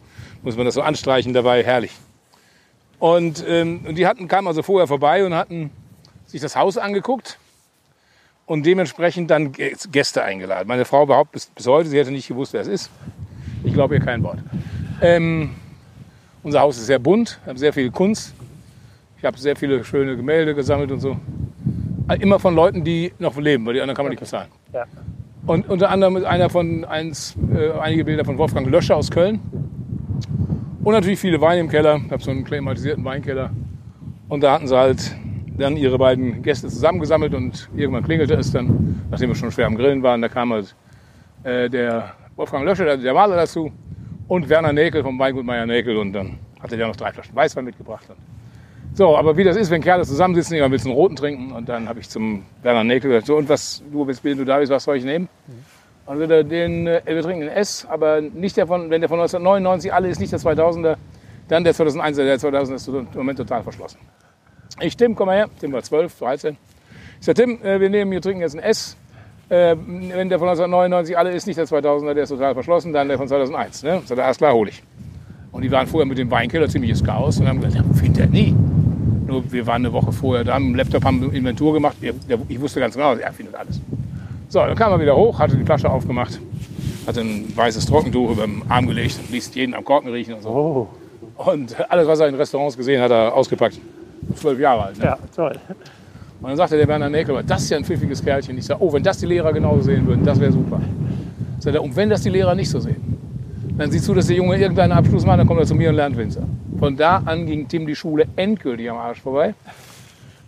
muss 0.47 0.57
man 0.57 0.65
das 0.65 0.75
so 0.75 0.81
anstreichen 0.81 1.33
dabei, 1.33 1.65
herrlich. 1.65 1.91
Und, 3.01 3.45
ähm, 3.49 3.81
und 3.85 3.99
die 3.99 4.07
hatten, 4.07 4.29
kamen 4.29 4.47
also 4.47 4.63
vorher 4.63 4.87
vorbei 4.87 5.27
und 5.27 5.35
hatten 5.35 5.71
sich 6.25 6.41
das 6.41 6.55
Haus 6.55 6.79
angeguckt 6.79 7.39
und 8.47 8.65
dementsprechend 8.65 9.29
dann 9.29 9.53
Gä- 9.53 9.91
Gäste 9.91 10.23
eingeladen. 10.23 10.69
Meine 10.69 10.85
Frau 10.85 11.05
behauptet 11.05 11.33
bis, 11.33 11.47
bis 11.47 11.67
heute, 11.67 11.89
sie 11.89 11.99
hätte 11.99 12.13
nicht 12.13 12.29
gewusst, 12.29 12.53
wer 12.53 12.61
es 12.61 12.69
ist. 12.69 12.91
Ich 13.65 13.75
glaube 13.75 13.97
ihr 13.97 14.01
kein 14.01 14.23
Wort. 14.23 14.39
Ähm, 15.03 15.51
unser 16.45 16.61
Haus 16.61 16.77
ist 16.79 16.87
sehr 16.87 17.01
bunt, 17.01 17.41
wir 17.43 17.51
haben 17.51 17.59
sehr 17.59 17.73
viel 17.73 17.91
Kunst. 17.91 18.33
Ich 19.19 19.25
habe 19.25 19.37
sehr 19.39 19.57
viele 19.57 19.83
schöne 19.83 20.17
Gemälde 20.17 20.55
gesammelt 20.55 20.93
und 20.93 21.01
so. 21.01 21.17
Immer 22.21 22.39
von 22.39 22.55
Leuten, 22.55 22.85
die 22.85 23.13
noch 23.19 23.37
leben, 23.37 23.67
weil 23.67 23.75
die 23.75 23.81
anderen 23.81 23.97
kann 23.97 24.05
man 24.05 24.11
nicht 24.11 24.21
bezahlen. 24.21 24.49
Ja. 24.73 24.85
Und 25.45 25.69
unter 25.69 25.91
anderem 25.91 26.17
ist 26.17 26.25
einer 26.25 26.51
von 26.51 26.85
eins, 26.85 27.35
äh, 27.53 27.73
einige 27.81 28.05
Bilder 28.05 28.25
von 28.25 28.39
Wolfgang 28.39 28.69
Löscher 28.69 28.97
aus 28.97 29.11
Köln. 29.11 29.41
Und 30.87 30.93
natürlich 30.93 31.19
viele 31.19 31.41
Weine 31.41 31.63
im 31.63 31.69
Keller. 31.69 32.01
Ich 32.07 32.13
habe 32.13 32.23
so 32.23 32.31
einen 32.31 32.45
klimatisierten 32.45 33.05
Weinkeller. 33.05 33.51
Und 34.29 34.45
da 34.45 34.53
hatten 34.53 34.69
sie 34.69 34.79
halt 34.79 35.17
dann 35.59 35.77
ihre 35.77 35.99
beiden 35.99 36.45
Gäste 36.45 36.69
zusammengesammelt 36.69 37.35
und 37.35 37.69
irgendwann 37.75 38.05
klingelte 38.05 38.35
es 38.35 38.53
dann, 38.53 39.03
nachdem 39.11 39.31
wir 39.31 39.35
schon 39.35 39.51
schwer 39.51 39.67
am 39.67 39.75
Grillen 39.75 40.05
waren, 40.05 40.23
da 40.23 40.29
kam 40.29 40.53
halt 40.53 40.77
äh, 41.43 41.69
der 41.69 42.13
Wolfgang 42.37 42.65
Löscher, 42.65 42.85
der, 42.85 42.99
der 42.99 43.15
Maler 43.15 43.35
dazu 43.35 43.73
und 44.29 44.49
Werner 44.49 44.73
Näkel 44.73 45.03
vom 45.03 45.19
Weingut 45.19 45.45
Meier 45.45 45.67
Näkel 45.67 45.97
und 45.97 46.13
dann 46.13 46.39
hatte 46.61 46.77
der 46.77 46.87
noch 46.87 46.95
drei 46.95 47.11
Flaschen 47.11 47.35
Weißwein 47.35 47.65
mitgebracht. 47.65 48.07
So, 48.95 49.17
aber 49.17 49.37
wie 49.37 49.43
das 49.43 49.57
ist, 49.57 49.73
wenn 49.73 49.83
Kerle 49.83 50.05
zusammensitzen, 50.05 50.55
irgendwann 50.55 50.71
willst 50.71 50.85
du 50.85 50.91
einen 50.91 50.99
roten 50.99 51.17
trinken 51.17 51.51
und 51.51 51.69
dann 51.69 51.89
habe 51.89 51.99
ich 51.99 52.09
zum 52.09 52.45
Werner 52.63 52.85
Näkel 52.85 53.11
gesagt, 53.11 53.27
so 53.27 53.35
und 53.37 53.49
was, 53.49 53.83
du 53.91 54.05
bist, 54.05 54.25
du 54.25 54.45
da 54.45 54.61
bist, 54.61 54.71
was 54.71 54.85
soll 54.85 54.99
ich 54.99 55.05
nehmen? 55.05 55.29
Und 56.07 56.21
den, 56.21 56.87
äh, 56.87 57.03
wir 57.05 57.23
trinken 57.23 57.41
den 57.41 57.51
S, 57.51 57.87
aber 57.91 58.21
nicht 58.21 58.57
der 58.57 58.67
von, 58.67 58.91
wenn 58.91 59.01
der 59.01 59.09
von 59.09 59.19
1999 59.19 59.93
alle 59.93 60.09
ist, 60.09 60.21
nicht 60.21 60.33
der 60.33 60.39
2000er, 60.39 60.97
dann 61.49 61.65
der 61.65 61.75
2001er, 61.75 62.25
der 62.25 62.39
2000er 62.39 62.75
ist 62.75 62.89
im 62.89 63.09
Moment 63.15 63.39
total 63.39 63.63
verschlossen. 63.63 63.99
Ich, 64.81 64.97
Tim, 64.97 65.15
komm 65.15 65.27
mal 65.27 65.37
her. 65.37 65.49
Tim 65.59 65.73
war 65.73 65.83
12, 65.83 66.19
13. 66.19 66.57
Ich 67.19 67.27
sag, 67.27 67.35
Tim, 67.35 67.61
äh, 67.63 67.81
wir 67.81 67.91
nehmen, 67.91 68.11
wir 68.11 68.21
trinken 68.21 68.41
jetzt 68.41 68.55
ein 68.55 68.63
S. 68.63 68.97
Äh, 69.49 69.77
wenn 69.77 70.29
der 70.29 70.39
von 70.39 70.49
1999 70.49 71.17
alle 71.17 71.31
ist, 71.31 71.47
nicht 71.47 71.59
der 71.59 71.67
2000er, 71.67 72.15
der 72.15 72.25
ist 72.25 72.29
total 72.31 72.55
verschlossen, 72.55 72.93
dann 72.93 73.09
der 73.09 73.17
von 73.17 73.27
2001. 73.27 73.83
Ne? 73.83 74.03
Sagt 74.05 74.19
er, 74.19 74.25
alles 74.25 74.39
klar, 74.39 74.53
hol 74.53 74.69
ich. 74.69 74.83
Und 75.51 75.63
die 75.63 75.71
waren 75.71 75.87
vorher 75.87 76.07
mit 76.07 76.19
dem 76.19 76.31
Weinkeller 76.31 76.69
ziemliches 76.69 77.03
Chaos 77.03 77.41
und 77.41 77.49
haben 77.49 77.61
gesagt, 77.61 77.77
ja, 77.77 77.95
findet 77.95 78.21
er 78.21 78.27
nie. 78.27 78.55
Nur 79.27 79.51
wir 79.51 79.67
waren 79.67 79.87
eine 79.87 79.93
Woche 79.93 80.13
vorher 80.13 80.45
da, 80.45 80.55
am 80.55 80.75
Laptop 80.75 81.05
haben 81.05 81.21
wir 81.21 81.33
Inventur 81.33 81.73
gemacht. 81.73 81.97
Ich 82.49 82.61
wusste 82.61 82.81
ganz 82.81 82.95
genau, 82.95 83.15
er 83.15 83.33
findet 83.33 83.55
alles. 83.55 83.81
So, 84.57 84.65
dann 84.65 84.75
kam 84.75 84.91
er 84.91 84.99
wieder 84.99 85.15
hoch, 85.15 85.39
hatte 85.39 85.55
die 85.55 85.67
Flasche 85.67 85.91
aufgemacht, 85.91 86.41
hatte 87.07 87.21
ein 87.21 87.55
weißes 87.55 87.85
Trockentuch 87.85 88.31
über 88.31 88.47
den 88.47 88.63
Arm 88.71 88.87
gelegt 88.87 89.19
und 89.19 89.31
ließ 89.31 89.55
jeden 89.55 89.75
am 89.75 89.85
Korken 89.85 90.11
riechen 90.11 90.33
und 90.33 90.43
so. 90.43 90.49
Oh, 90.49 90.89
Und 91.51 91.77
alles, 91.91 92.09
was 92.09 92.21
er 92.21 92.29
in 92.29 92.37
Restaurants 92.37 92.75
gesehen 92.75 93.03
hat, 93.03 93.11
hat 93.11 93.19
er 93.19 93.35
ausgepackt. 93.35 93.79
Zwölf 94.35 94.59
Jahre 94.59 94.85
alt. 94.85 94.99
Ne? 94.99 95.05
ja, 95.05 95.19
toll. 95.37 95.59
Und 96.41 96.49
dann 96.49 96.57
sagte 96.57 96.79
der 96.79 96.89
Werner 96.89 97.11
Näkel, 97.11 97.39
das 97.47 97.65
ist 97.65 97.69
ja 97.69 97.77
ein 97.77 97.85
pfiffiges 97.85 98.25
Kerlchen. 98.25 98.57
Ich 98.57 98.65
sage, 98.65 98.83
oh, 98.83 98.91
wenn 98.95 99.03
das 99.03 99.19
die 99.19 99.27
Lehrer 99.27 99.53
genauso 99.53 99.83
sehen 99.83 100.07
würden, 100.07 100.25
das 100.25 100.41
wäre 100.41 100.53
super. 100.53 100.81
Sagt 101.59 101.77
er, 101.77 101.83
und 101.83 101.95
wenn 101.95 102.09
das 102.09 102.23
die 102.23 102.31
Lehrer 102.31 102.55
nicht 102.55 102.71
so 102.71 102.81
sehen, 102.81 103.19
dann 103.77 103.91
sieh 103.91 104.01
zu, 104.01 104.15
dass 104.15 104.27
der 104.29 104.37
Junge 104.37 104.57
irgendeinen 104.57 104.93
Abschluss 104.93 105.27
macht, 105.27 105.39
dann 105.39 105.47
kommt 105.47 105.61
er 105.61 105.67
zu 105.67 105.75
mir 105.75 105.91
und 105.91 105.97
lernt 105.97 106.17
Winzer. 106.17 106.45
Von 106.79 106.97
da 106.97 107.23
an 107.27 107.45
ging 107.45 107.69
Tim 107.69 107.87
die 107.87 107.95
Schule 107.95 108.27
endgültig 108.37 108.91
am 108.91 108.97
Arsch 108.97 109.21
vorbei. 109.21 109.53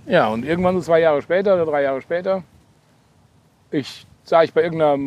Ja, 0.06 0.28
und 0.28 0.46
irgendwann 0.46 0.76
so 0.76 0.80
zwei 0.80 1.00
Jahre 1.00 1.20
später 1.20 1.56
oder 1.56 1.66
drei 1.66 1.82
Jahre 1.82 2.00
später, 2.00 2.42
ich 3.70 4.06
sah 4.24 4.42
ich 4.42 4.52
bei 4.52 4.62
irgendeiner 4.62 5.02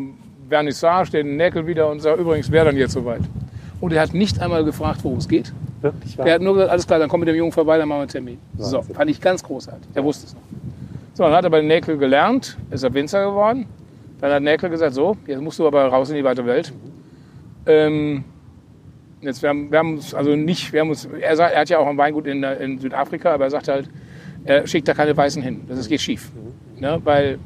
Vernissage 0.50 1.12
den 1.12 1.38
Näkel 1.38 1.66
wieder 1.68 1.90
und 1.90 2.02
sage, 2.02 2.22
übrigens, 2.22 2.52
wer 2.52 2.66
dann 2.66 2.76
jetzt 2.76 2.94
soweit? 2.94 3.22
Und 3.80 3.94
er 3.94 4.02
hat 4.02 4.14
nicht 4.14 4.40
einmal 4.42 4.64
gefragt, 4.64 5.00
worum 5.04 5.18
es 5.18 5.28
geht. 5.28 5.54
Wirklich 5.82 6.18
wahr? 6.18 6.26
Der 6.26 6.36
hat 6.36 6.42
nur 6.42 6.54
gesagt, 6.54 6.72
alles 6.72 6.88
klar, 6.88 7.00
dann 7.00 7.10
komm 7.10 7.22
mit 7.22 7.30
dem 7.30 7.36
Jungen 7.36 7.52
vorbei, 7.52 7.78
dann 7.78 7.88
machen 7.88 8.00
wir 8.00 8.02
einen 8.02 8.10
Termin. 8.10 8.38
So, 8.58 8.78
Wahnsinn. 8.78 8.96
fand 8.96 9.10
ich 9.10 9.22
ganz 9.22 9.44
großartig. 9.44 9.92
Der 9.94 10.04
wusste 10.04 10.28
es 10.28 10.34
noch. 10.34 10.42
So, 11.14 11.24
dann 11.24 11.34
hat 11.34 11.44
er 11.44 11.50
bei 11.50 11.62
Näkel 11.62 11.98
gelernt, 11.98 12.58
ist 12.70 12.84
er 12.84 12.94
Winzer 12.94 13.26
geworden. 13.26 13.66
Dann 14.20 14.32
hat 14.32 14.44
Näkel 14.44 14.70
gesagt, 14.70 14.94
so, 14.94 15.18
jetzt 15.26 15.42
musst 15.42 15.58
du 15.58 15.68
aber 15.68 15.86
raus 15.88 16.10
in 16.10 16.16
die 16.16 16.24
weite 16.24 16.46
Welt. 16.46 16.72
Ähm, 17.66 18.24
jetzt, 19.22 19.42
wir 19.42 19.50
haben, 19.50 19.72
wir 19.72 19.80
haben 19.80 19.96
uns 19.96 20.14
also 20.14 20.36
nicht, 20.36 20.72
wir 20.72 20.82
haben 20.82 20.90
uns, 20.90 21.06
er, 21.06 21.36
sagt, 21.36 21.54
er 21.54 21.62
hat 21.62 21.70
ja 21.70 21.80
auch 21.80 21.88
ein 21.88 21.98
Weingut 21.98 22.28
in, 22.28 22.44
in 22.44 22.80
Südafrika, 22.80 23.34
aber 23.34 23.46
er 23.46 23.52
sagt 23.52 23.68
halt, 23.68 23.90
er 24.46 24.68
schickt 24.68 24.88
da 24.88 24.94
keine 24.94 25.16
Weißen 25.16 25.42
hin. 25.42 25.62
Das 25.68 25.80
ist, 25.80 25.90
geht 25.90 26.02
schief. 26.02 26.32
Ne? 26.80 27.00
Weil 27.04 27.40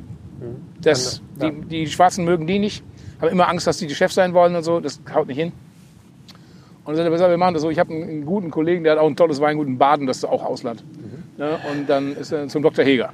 das, 0.82 1.22
die, 1.42 1.52
die 1.68 1.88
Schwarzen 1.88 2.26
mögen 2.26 2.48
die 2.48 2.60
nicht, 2.60 2.84
haben 3.22 3.30
immer 3.30 3.48
Angst, 3.48 3.68
dass 3.68 3.78
die 3.78 3.88
die 3.88 3.96
Chefs 3.96 4.16
sein 4.16 4.34
wollen 4.34 4.56
und 4.56 4.64
so. 4.64 4.80
Das 4.80 5.00
haut 5.14 5.28
nicht 5.28 5.38
hin. 5.38 5.52
Und 6.86 6.98
dann 6.98 7.06
er, 7.06 7.12
pass 7.12 7.22
auf, 7.22 7.30
wir 7.30 7.38
machen 7.38 7.56
das 7.56 7.64
so. 7.64 7.70
Ich 7.70 7.80
habe 7.80 7.94
einen, 7.94 8.26
guten 8.26 8.52
Kollegen, 8.52 8.84
der 8.84 8.94
hat 8.94 9.00
auch 9.00 9.08
ein 9.08 9.16
tolles 9.16 9.42
Weingut 9.42 9.68
in 9.68 9.78
Baden, 9.78 10.06
das 10.06 10.18
ist 10.18 10.26
auch 10.26 10.44
Ausland. 10.44 10.84
Ne? 11.38 11.58
Und 11.72 11.90
dann 11.90 12.16
ist 12.16 12.32
er 12.32 12.48
zum 12.48 12.62
Dr. 12.62 12.86
Heger. 12.86 13.12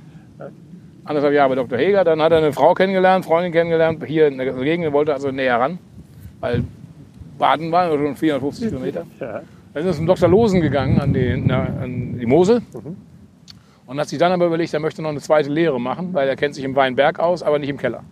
Anderthalb 1.05 1.33
Jahre 1.33 1.49
bei 1.49 1.55
Dr. 1.55 1.77
Heger. 1.77 2.03
Dann 2.03 2.21
hat 2.21 2.31
er 2.31 2.39
eine 2.39 2.53
Frau 2.53 2.73
kennengelernt, 2.73 3.25
Freundin 3.25 3.51
kennengelernt, 3.51 4.03
hier 4.05 4.27
in 4.27 4.37
der 4.37 4.53
Gegend. 4.53 4.85
Er 4.85 4.93
wollte 4.93 5.13
also 5.13 5.31
näher 5.31 5.59
ran, 5.59 5.79
weil 6.41 6.63
Baden 7.37 7.71
war 7.71 7.89
schon 7.89 8.15
450 8.15 8.69
Kilometer. 8.69 9.05
Ja. 9.19 9.41
Dann 9.73 9.83
ist 9.83 9.87
er 9.87 9.93
zum 9.93 10.05
Dr. 10.05 10.27
Losen 10.27 10.61
gegangen 10.61 10.99
an 10.99 11.13
die, 11.13 11.41
na, 11.43 11.63
an 11.81 12.19
die 12.19 12.25
Mosel. 12.25 12.61
Und 13.91 13.99
hat 13.99 14.07
sich 14.07 14.19
dann 14.19 14.31
aber 14.31 14.45
überlegt, 14.45 14.73
er 14.73 14.79
möchte 14.79 15.01
noch 15.01 15.09
eine 15.09 15.19
zweite 15.19 15.49
Lehre 15.49 15.77
machen, 15.77 16.13
weil 16.13 16.25
er 16.25 16.37
kennt 16.37 16.55
sich 16.55 16.63
im 16.63 16.77
Weinberg 16.77 17.19
aus, 17.19 17.43
aber 17.43 17.59
nicht 17.59 17.67
im 17.67 17.75
Keller. 17.75 18.05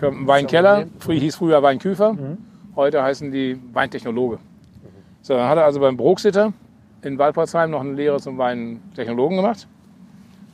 Im 0.00 0.26
Weinkeller, 0.26 0.86
früher 0.98 1.20
hieß 1.20 1.36
früher 1.36 1.62
Weinküfer, 1.62 2.16
heute 2.74 3.02
heißen 3.02 3.30
die 3.30 3.60
Weintechnologe. 3.74 4.38
So, 5.20 5.34
dann 5.34 5.46
hat 5.50 5.58
er 5.58 5.66
also 5.66 5.78
beim 5.80 5.98
Brooksitter 5.98 6.54
in 7.02 7.18
Waldporzheim 7.18 7.70
noch 7.70 7.82
eine 7.82 7.92
Lehre 7.92 8.18
zum 8.18 8.38
Weintechnologen 8.38 9.36
gemacht 9.36 9.68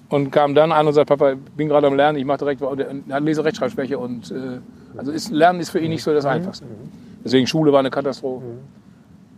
und 0.09 0.33
kam 0.33 0.57
dann 0.57 0.73
an 0.73 0.85
und 0.85 0.95
sagt, 0.95 1.09
Papa, 1.09 1.35
ich 1.35 1.39
bin 1.57 1.69
gerade 1.69 1.87
am 1.87 1.95
Lernen, 1.95 2.19
ich 2.19 2.25
mache 2.25 2.39
direkt, 2.39 2.61
er 2.61 3.15
hat 3.15 3.23
Leserechtschreibschwäche 3.23 3.97
und 4.01 4.33
äh, 4.33 4.59
also 4.97 5.13
ist, 5.13 5.31
Lernen 5.31 5.61
ist 5.61 5.71
für 5.71 5.79
ihn 5.79 5.91
nicht 5.91 6.03
so 6.03 6.13
das 6.13 6.25
Einfachste. 6.25 6.67
Deswegen 7.25 7.47
Schule 7.47 7.73
war 7.73 7.79
eine 7.79 7.91
Katastrophe. 7.91 8.47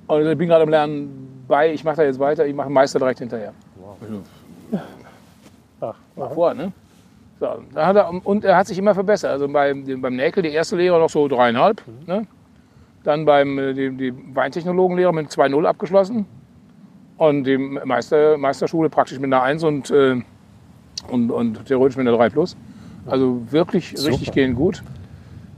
Und 0.06 0.26
ich 0.26 0.38
bin 0.38 0.48
gerade 0.48 0.62
am 0.62 0.70
Lernen 0.70 1.44
bei, 1.46 1.70
ich 1.70 1.84
mache 1.84 1.96
da 1.96 2.04
jetzt 2.04 2.18
weiter, 2.18 2.46
ich 2.46 2.54
mache 2.54 2.68
einen 2.68 2.74
Meister 2.74 2.98
direkt 2.98 3.18
hinterher. 3.18 3.52
Ach, 5.80 5.94
Mach 6.16 6.32
vor, 6.32 6.54
ne? 6.54 6.72
So, 7.40 7.48
da 7.74 7.86
hat 7.86 7.96
er, 7.96 8.26
und 8.26 8.44
er 8.44 8.56
hat 8.56 8.66
sich 8.68 8.78
immer 8.78 8.94
verbessert. 8.94 9.30
Also 9.30 9.48
beim, 9.48 9.84
beim 10.00 10.16
Näkel, 10.16 10.42
die 10.42 10.50
erste 10.50 10.76
Lehre 10.76 10.98
noch 10.98 11.10
so 11.10 11.26
dreieinhalb. 11.28 11.82
Ne? 12.06 12.26
Dann 13.02 13.24
beim 13.24 13.58
äh, 13.58 13.74
die, 13.74 13.90
die 13.90 14.14
Weintechnologenlehre 14.34 15.12
mit 15.12 15.28
2,0 15.30 15.64
abgeschlossen. 15.66 16.26
Und 17.16 17.44
die 17.44 17.58
Meister, 17.58 18.38
Meisterschule 18.38 18.88
praktisch 18.88 19.18
mit 19.18 19.32
einer 19.32 19.42
1 19.42 19.62
und, 19.64 19.90
äh, 19.90 20.20
und, 21.08 21.30
und 21.30 21.64
theoretisch 21.66 21.96
mit 21.96 22.06
einer 22.08 22.16
3 22.16 22.30
plus. 22.30 22.56
Also 23.06 23.42
wirklich 23.50 23.92
richtig 24.06 24.32
gehend 24.32 24.56
gut. 24.56 24.82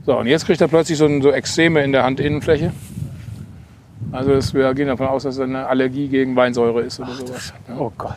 So, 0.05 0.17
und 0.17 0.27
jetzt 0.27 0.45
kriegt 0.45 0.59
er 0.61 0.67
plötzlich 0.67 0.97
so, 0.97 1.05
ein- 1.05 1.21
so 1.21 1.31
Extreme 1.31 1.83
in 1.83 1.91
der 1.91 2.03
Handinnenfläche. 2.03 2.71
Also 4.11 4.31
das, 4.33 4.53
wir 4.53 4.73
gehen 4.73 4.87
davon 4.87 5.07
aus, 5.07 5.23
dass 5.23 5.35
es 5.35 5.41
eine 5.41 5.67
Allergie 5.67 6.07
gegen 6.07 6.35
Weinsäure 6.35 6.81
ist 6.81 6.99
oder 6.99 7.11
sowas. 7.13 7.53
Ja. 7.67 7.75
Oh 7.77 7.91
Gott. 7.97 8.15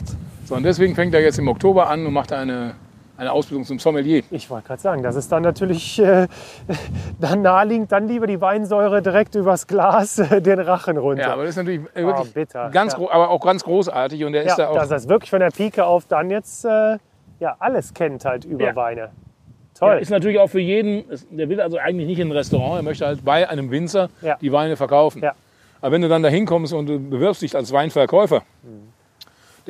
So, 0.50 0.56
und 0.56 0.64
deswegen 0.64 0.96
fängt 0.96 1.14
er 1.14 1.20
jetzt 1.22 1.38
im 1.38 1.46
Oktober 1.46 1.88
an 1.88 2.04
und 2.04 2.12
macht 2.12 2.32
eine, 2.32 2.74
eine 3.16 3.30
Ausbildung 3.30 3.64
zum 3.64 3.78
Sommelier. 3.78 4.24
Ich 4.32 4.50
wollte 4.50 4.66
gerade 4.66 4.82
sagen, 4.82 5.00
das 5.04 5.14
ist 5.14 5.30
dann 5.30 5.44
natürlich 5.44 6.00
äh, 6.00 6.26
dann 7.20 7.42
naheliegend, 7.42 7.92
dann 7.92 8.08
lieber 8.08 8.26
die 8.26 8.40
Weinsäure 8.40 9.00
direkt 9.00 9.36
übers 9.36 9.68
Glas 9.68 10.18
äh, 10.18 10.42
den 10.42 10.58
Rachen 10.58 10.96
runter. 10.98 11.22
Ja, 11.22 11.32
aber 11.34 11.42
das 11.42 11.50
ist 11.50 11.56
natürlich 11.58 11.82
äh, 11.94 12.04
wirklich 12.04 12.30
Oh, 12.30 12.34
bitter. 12.34 12.68
ganz, 12.70 12.94
Ja. 12.94 12.98
aber 13.10 13.30
auch 13.30 13.40
ganz 13.40 13.62
großartig 13.62 14.24
und 14.24 14.34
er 14.34 14.42
ist 14.42 14.58
ja, 14.58 14.64
da 14.64 14.68
auch. 14.70 14.74
dass 14.74 14.90
er 14.90 14.96
es 14.96 15.08
wirklich 15.08 15.30
von 15.30 15.38
der 15.38 15.50
Pike 15.50 15.84
auf 15.84 16.06
dann 16.06 16.30
jetzt 16.30 16.64
äh, 16.64 16.98
ja, 17.38 17.54
alles 17.60 17.94
kennt 17.94 18.24
halt 18.24 18.44
über 18.44 18.64
Ja. 18.64 18.74
Weine. 18.76 19.00
Ja, 19.00 19.08
Toll. 19.86 19.98
ist 20.00 20.10
natürlich 20.10 20.40
auch 20.40 20.48
für 20.50 20.58
jeden, 20.60 21.04
der 21.30 21.48
will 21.48 21.60
also 21.60 21.78
eigentlich 21.78 22.08
nicht 22.08 22.18
in 22.18 22.28
ein 22.28 22.32
Restaurant, 22.32 22.80
er 22.80 22.82
möchte 22.82 23.06
halt 23.06 23.24
bei 23.24 23.48
einem 23.48 23.70
Winzer 23.70 24.08
Ja. 24.20 24.36
die 24.40 24.50
Weine 24.50 24.76
verkaufen. 24.76 25.22
Ja. 25.22 25.32
Aber 25.80 25.92
wenn 25.92 26.02
du 26.02 26.08
dann 26.08 26.24
da 26.24 26.28
hinkommst 26.28 26.72
und 26.74 26.86
du 26.86 26.98
bewirbst 26.98 27.40
dich 27.40 27.54
als 27.54 27.72
Weinverkäufer, 27.72 28.42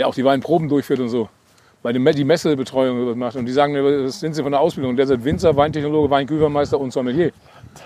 der 0.01 0.09
auch 0.09 0.15
die 0.15 0.25
Weinproben 0.25 0.67
durchführt 0.67 0.99
und 1.01 1.11
so, 1.11 1.29
bei 1.83 1.93
dem 1.93 2.07
die 2.07 2.25
Messebetreuung 2.25 3.19
macht 3.19 3.37
und 3.37 3.45
die 3.45 3.53
sagen, 3.53 3.75
das 3.75 4.19
sind 4.19 4.33
sie 4.33 4.43
von 4.43 4.51
der 4.51 4.59
Ausbildung, 4.63 4.97
der 4.97 5.05
ist 5.05 5.23
Winzer, 5.25 5.55
Weintechnologe, 5.55 6.09
Weinküfermeister 6.09 6.81
und 6.81 6.91
Sommelier. 6.91 7.33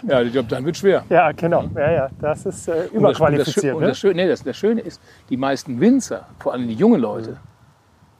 Ja, 0.06 0.22
ich 0.22 0.30
glaube, 0.30 0.48
dann 0.48 0.64
wird 0.64 0.76
schwer. 0.76 1.02
ja, 1.10 1.32
genau. 1.32 1.64
Ja, 1.74 1.90
ja, 1.90 2.08
das 2.20 2.46
ist 2.46 2.68
äh, 2.68 2.70
Und 2.70 2.76
das, 2.78 2.84
und 2.84 3.02
das, 3.02 3.16
überqualifiziert. 3.18 3.74
Und 3.74 3.80
ne? 3.82 3.88
das, 3.88 4.02
nee, 4.04 4.28
das, 4.28 4.44
das 4.44 4.56
Schöne 4.56 4.80
ist, 4.80 5.00
die 5.28 5.36
meisten 5.36 5.80
Winzer, 5.80 6.24
vor 6.38 6.52
allem 6.52 6.68
die 6.68 6.74
jungen 6.74 7.00
Leute, 7.00 7.36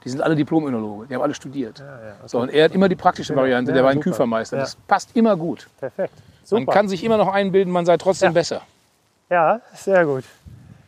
die 0.03 0.09
sind 0.09 0.21
alle 0.21 0.35
Diplom-Önologe, 0.35 1.07
die 1.07 1.15
haben 1.15 1.21
alle 1.21 1.33
studiert. 1.33 1.81
So, 2.25 2.39
und 2.39 2.49
er 2.49 2.65
hat 2.65 2.73
immer 2.73 2.89
die 2.89 2.95
praktische 2.97 3.33
Variante, 3.33 3.71
Ja, 3.71 3.75
der 3.75 3.83
super. 3.83 3.95
Weinküfermeister. 3.95 4.57
Ja. 4.57 4.63
Das 4.63 4.75
passt 4.75 5.15
immer 5.15 5.37
gut. 5.37 5.67
Perfekt. 5.79 6.13
Man 6.51 6.61
Super. 6.63 6.73
kann 6.73 6.89
sich 6.89 7.01
immer 7.05 7.17
noch 7.17 7.33
einbilden, 7.33 7.71
man 7.71 7.85
sei 7.85 7.95
trotzdem 7.95 8.27
Ja. 8.27 8.33
besser. 8.33 8.61
Ja, 9.29 9.61
sehr 9.73 10.05
gut. 10.05 10.25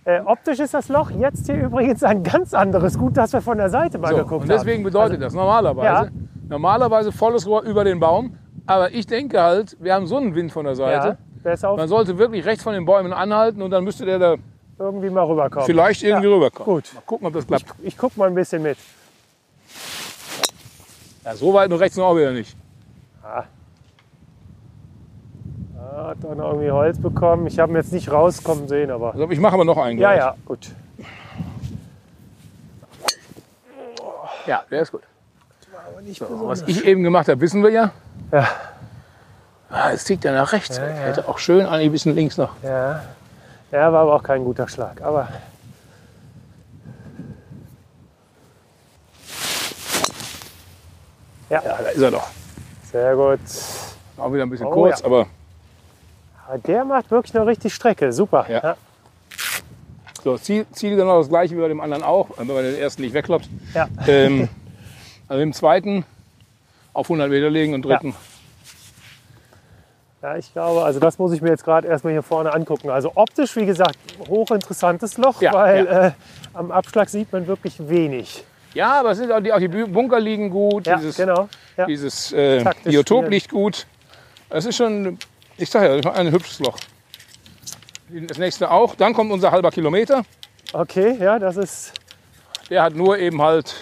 Äh, 0.08 0.22
optisch 0.24 0.60
ist 0.60 0.74
das 0.74 0.88
Loch 0.88 1.12
jetzt 1.12 1.47
hier 1.47 1.55
übrigens 1.66 2.01
ein 2.01 2.24
ganz 2.24 2.53
anderes. 2.53 2.97
Gut, 2.97 3.18
dass 3.18 3.34
wir 3.34 3.41
von 3.41 3.58
der 3.58 3.70
Seite 3.70 3.97
mal 3.97 4.12
So, 4.12 4.16
geguckt 4.20 4.43
und 4.43 4.49
deswegen 4.49 4.78
haben. 4.78 4.84
bedeutet 4.86 5.22
das 5.22 5.34
normalerweise, 5.34 6.05
Ja. 6.05 6.12
normalerweise 6.47 7.12
volles 7.12 7.45
Rohr 7.45 7.64
über 7.64 7.84
den 7.84 7.99
Baum. 7.99 8.38
Aber 8.66 8.91
ich 8.93 9.05
denke 9.05 9.41
halt, 9.41 9.76
wir 9.82 9.93
haben 9.93 10.08
so 10.08 10.16
einen 10.16 10.34
Wind 10.34 10.53
von 10.53 10.64
der 10.64 10.76
Seite. 10.76 11.18
Ja, 11.43 11.76
Man 11.76 11.89
sollte 11.89 12.18
wirklich 12.18 12.45
rechts 12.45 12.64
von 12.64 12.72
den 12.74 12.86
Bäumen 12.86 13.12
anhalten 13.12 13.62
und 13.62 13.70
dann 13.72 13.84
müsste 13.84 14.05
der 14.05 14.18
da 14.18 14.36
irgendwie 14.80 15.10
mal 15.10 15.24
rüberkommen. 15.26 15.66
vielleicht 15.66 16.01
irgendwie 16.03 16.28
Ja, 16.30 16.34
rüberkommen. 16.36 16.74
Gut. 16.76 16.93
Mal 16.93 17.01
gucken, 17.05 17.28
ob 17.28 17.34
das 17.34 17.45
klappt. 17.45 17.66
Ich 17.84 17.97
guck 17.97 18.16
mal 18.16 18.30
ein 18.30 18.36
bisschen 18.36 18.64
mit. 18.64 18.78
Ja, 21.26 21.36
so 21.36 21.53
weit 21.53 21.70
nur 21.70 21.82
rechts 21.82 21.97
noch 21.97 22.05
auch 22.05 22.16
wieder 22.16 22.32
nicht. 22.32 22.55
Ah, 23.24 23.43
Hat 25.98 26.18
doch 26.24 26.36
noch 26.36 26.50
irgendwie 26.50 26.70
Holz 26.72 27.00
bekommen. 27.02 27.48
Ich 27.48 27.58
habe 27.58 27.72
ihn 27.72 27.76
jetzt 27.76 27.91
nicht 27.91 28.12
rauskommen 28.12 28.68
sehen, 28.68 28.91
aber. 28.91 29.14
Also 29.14 29.30
ich 29.32 29.39
mache 29.39 29.56
aber 29.56 29.66
noch 29.66 29.78
einen. 29.78 29.98
Ja, 30.00 30.10
gleich. 30.14 30.20
ja, 30.20 30.36
gut. 30.45 30.70
Ja, 34.45 34.64
der 34.70 34.82
ist 34.84 34.91
gut. 34.91 35.02
So, 36.20 36.48
was 36.48 36.62
ich 36.68 36.86
eben 36.86 37.04
gemacht 37.04 37.28
habe, 37.28 37.41
wissen 37.41 37.64
wir 37.64 37.72
ja. 37.72 37.91
Ja. 38.32 38.48
Ah, 39.70 39.91
es 39.91 40.06
zieht 40.06 40.24
ja 40.24 40.32
nach 40.32 40.54
rechts 40.54 40.80
weg. 40.80 40.93
Hätte 40.95 41.28
auch 41.28 41.39
schön 41.39 41.66
eigentlich 41.66 41.88
ein 41.88 41.91
bisschen 41.91 42.16
links 42.16 42.38
noch. 42.38 42.52
Ja. 42.64 43.04
Ja, 43.72 43.91
war 43.91 44.02
aber 44.04 44.14
auch 44.16 44.24
kein 44.24 44.45
guter 44.45 44.68
Schlag. 44.70 45.02
Aber 45.02 45.28
Ja, 51.50 51.62
da 51.62 51.76
ist 51.89 52.02
er 52.02 52.12
doch. 52.12 52.28
sehr 52.91 53.16
gut. 53.16 53.39
Auch 54.18 54.34
wieder 54.34 54.43
ein 54.43 54.50
bisschen 54.50 54.68
Oh, 54.68 54.72
kurz, 54.72 55.00
ja. 55.00 55.06
Aber 55.06 55.28
Der 56.66 56.86
macht 56.86 57.12
wirklich 57.12 57.36
eine 57.36 57.45
richtig 57.45 57.74
Strecke. 57.74 58.14
Super. 58.14 58.45
Ja. 58.50 58.78
so, 60.24 60.38
Ziel, 60.38 60.66
Ziel 60.72 60.95
genau 60.95 61.20
das 61.20 61.30
gleiche 61.30 61.56
wie 61.56 61.62
bei 61.62 61.68
dem 61.68 61.82
anderen 61.82 62.04
auch, 62.04 62.30
wenn 62.38 62.48
man 62.48 62.64
den 62.64 62.76
ersten 62.78 63.02
nicht 63.02 63.14
wegkloppt. 63.14 63.50
Ja. 63.74 63.88
Ähm, 64.08 64.48
also 65.28 65.43
im 65.43 65.54
zweiten 65.54 66.06
auf 66.93 67.08
100 67.08 67.30
Meter 67.30 67.50
legen 67.50 67.74
und 67.74 67.84
dritten. 67.84 68.16
Ja, 70.22 70.36
ich 70.36 70.52
glaube, 70.52 70.84
also 70.84 71.00
das 71.00 71.20
muss 71.20 71.32
ich 71.32 71.41
mir 71.41 71.50
jetzt 71.50 71.64
gerade 71.64 71.88
erstmal 71.88 72.12
hier 72.14 72.24
vorne 72.24 72.52
angucken. 72.54 72.89
Also 72.89 73.12
optisch, 73.16 73.56
wie 73.56 73.66
gesagt, 73.66 73.98
hochinteressantes 74.28 75.18
Loch, 75.18 75.41
Ja, 75.41 75.54
weil 75.54 75.86
ja. 75.86 76.08
Äh, 76.08 76.12
am 76.54 76.72
Abschlag 76.72 77.08
sieht 77.10 77.32
man 77.32 77.45
wirklich 77.45 77.76
wenig. 77.88 78.43
Ja, 78.74 79.00
aber 79.00 79.12
es 79.12 79.20
sind 79.20 79.32
auch 79.32 79.39
die, 79.39 79.54
auch 79.54 79.60
die 79.60 79.68
Bunker 79.68 80.20
liegen 80.20 80.50
gut, 80.50 80.88
Ja, 80.88 80.98
dieses, 80.98 81.18
genau. 81.18 81.48
Ja. 81.78 81.86
dieses 81.86 82.34
äh, 82.34 82.66
Biotop 82.84 83.30
liegt 83.30 83.52
gut. 83.52 83.86
Es 84.50 84.66
ist 84.66 84.76
schon, 84.78 85.20
ich 85.58 85.70
sage 85.70 86.01
ja, 86.03 86.12
ein 86.14 86.32
hübsches 86.32 86.60
Loch. 86.60 86.78
Das 88.10 88.38
nächste 88.38 88.72
auch. 88.72 88.95
Dann 88.95 89.14
kommt 89.14 89.32
unser 89.32 89.51
halber 89.51 89.72
Kilometer. 89.72 90.24
Okay, 90.74 91.18
ja, 91.20 91.39
das 91.39 91.58
ist 91.58 91.93
Der 92.70 92.84
hat 92.84 92.93
nur 92.93 93.18
eben 93.18 93.41
halt 93.41 93.74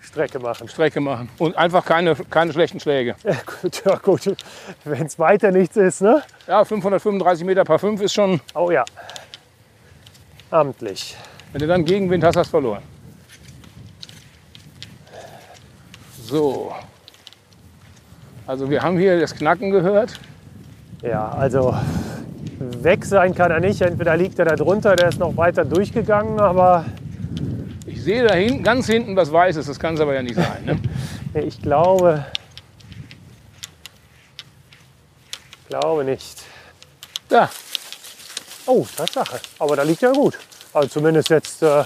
Strecke 0.00 0.38
machen. 0.38 0.68
Strecke 0.68 1.00
machen 1.00 1.28
und 1.38 1.56
einfach 1.56 1.84
keine, 1.84 2.14
keine 2.14 2.52
schlechten 2.52 2.80
Schläge. 2.80 3.16
Ja, 3.24 3.36
gut, 3.60 3.82
ja, 3.84 3.96
gut. 3.96 4.36
wenn 4.84 5.06
es 5.06 5.18
weiter 5.18 5.50
nichts 5.50 5.76
ist, 5.76 6.00
ne? 6.00 6.22
Ja, 6.46 6.64
535 6.64 7.44
Meter 7.44 7.64
par 7.64 7.78
5 7.78 8.00
ist 8.00 8.14
schon, 8.14 8.40
Oh 8.54 8.70
ja. 8.70 8.84
Amtlich. 10.50 11.16
wenn 11.52 11.60
du 11.60 11.66
dann 11.66 11.84
Gegenwind 11.84 12.22
hast, 12.24 12.36
hast 12.36 12.46
du 12.48 12.50
verloren. 12.52 12.82
So. 16.22 16.72
Also 18.46 18.70
wir 18.70 18.82
haben 18.82 18.98
hier 18.98 19.18
das 19.20 19.34
Knacken 19.34 19.70
gehört. 19.70 20.18
Ja, 21.02 21.28
also 21.30 21.74
weg 22.58 23.04
sein 23.04 23.34
kann 23.34 23.50
er 23.50 23.60
nicht. 23.60 23.80
Entweder 23.80 24.16
liegt 24.16 24.38
er 24.38 24.46
da 24.46 24.56
drunter, 24.56 24.96
der 24.96 25.08
ist 25.08 25.18
noch 25.18 25.36
weiter 25.36 25.64
durchgegangen, 25.64 26.40
aber 26.40 26.84
Ich 27.86 28.02
sehe 28.02 28.26
da 28.26 28.34
hinten, 28.34 28.62
ganz 28.62 28.86
hinten 28.86 29.16
was 29.16 29.32
Weißes, 29.32 29.66
das 29.66 29.78
kann 29.78 29.94
es 29.94 30.00
aber 30.00 30.14
ja 30.14 30.22
nicht 30.22 30.36
sein. 30.36 30.64
Ne? 30.64 30.78
ich 31.42 31.60
glaube, 31.60 32.24
glaube 35.68 36.04
nicht. 36.04 36.42
Da, 37.28 37.48
Oh, 38.66 38.84
Tatsache. 38.96 39.40
Aber 39.60 39.76
da 39.76 39.82
liegt 39.84 40.02
er 40.02 40.12
gut. 40.12 40.36
Also 40.72 40.88
zumindest 40.88 41.30
jetzt 41.30 41.62
äh, 41.62 41.84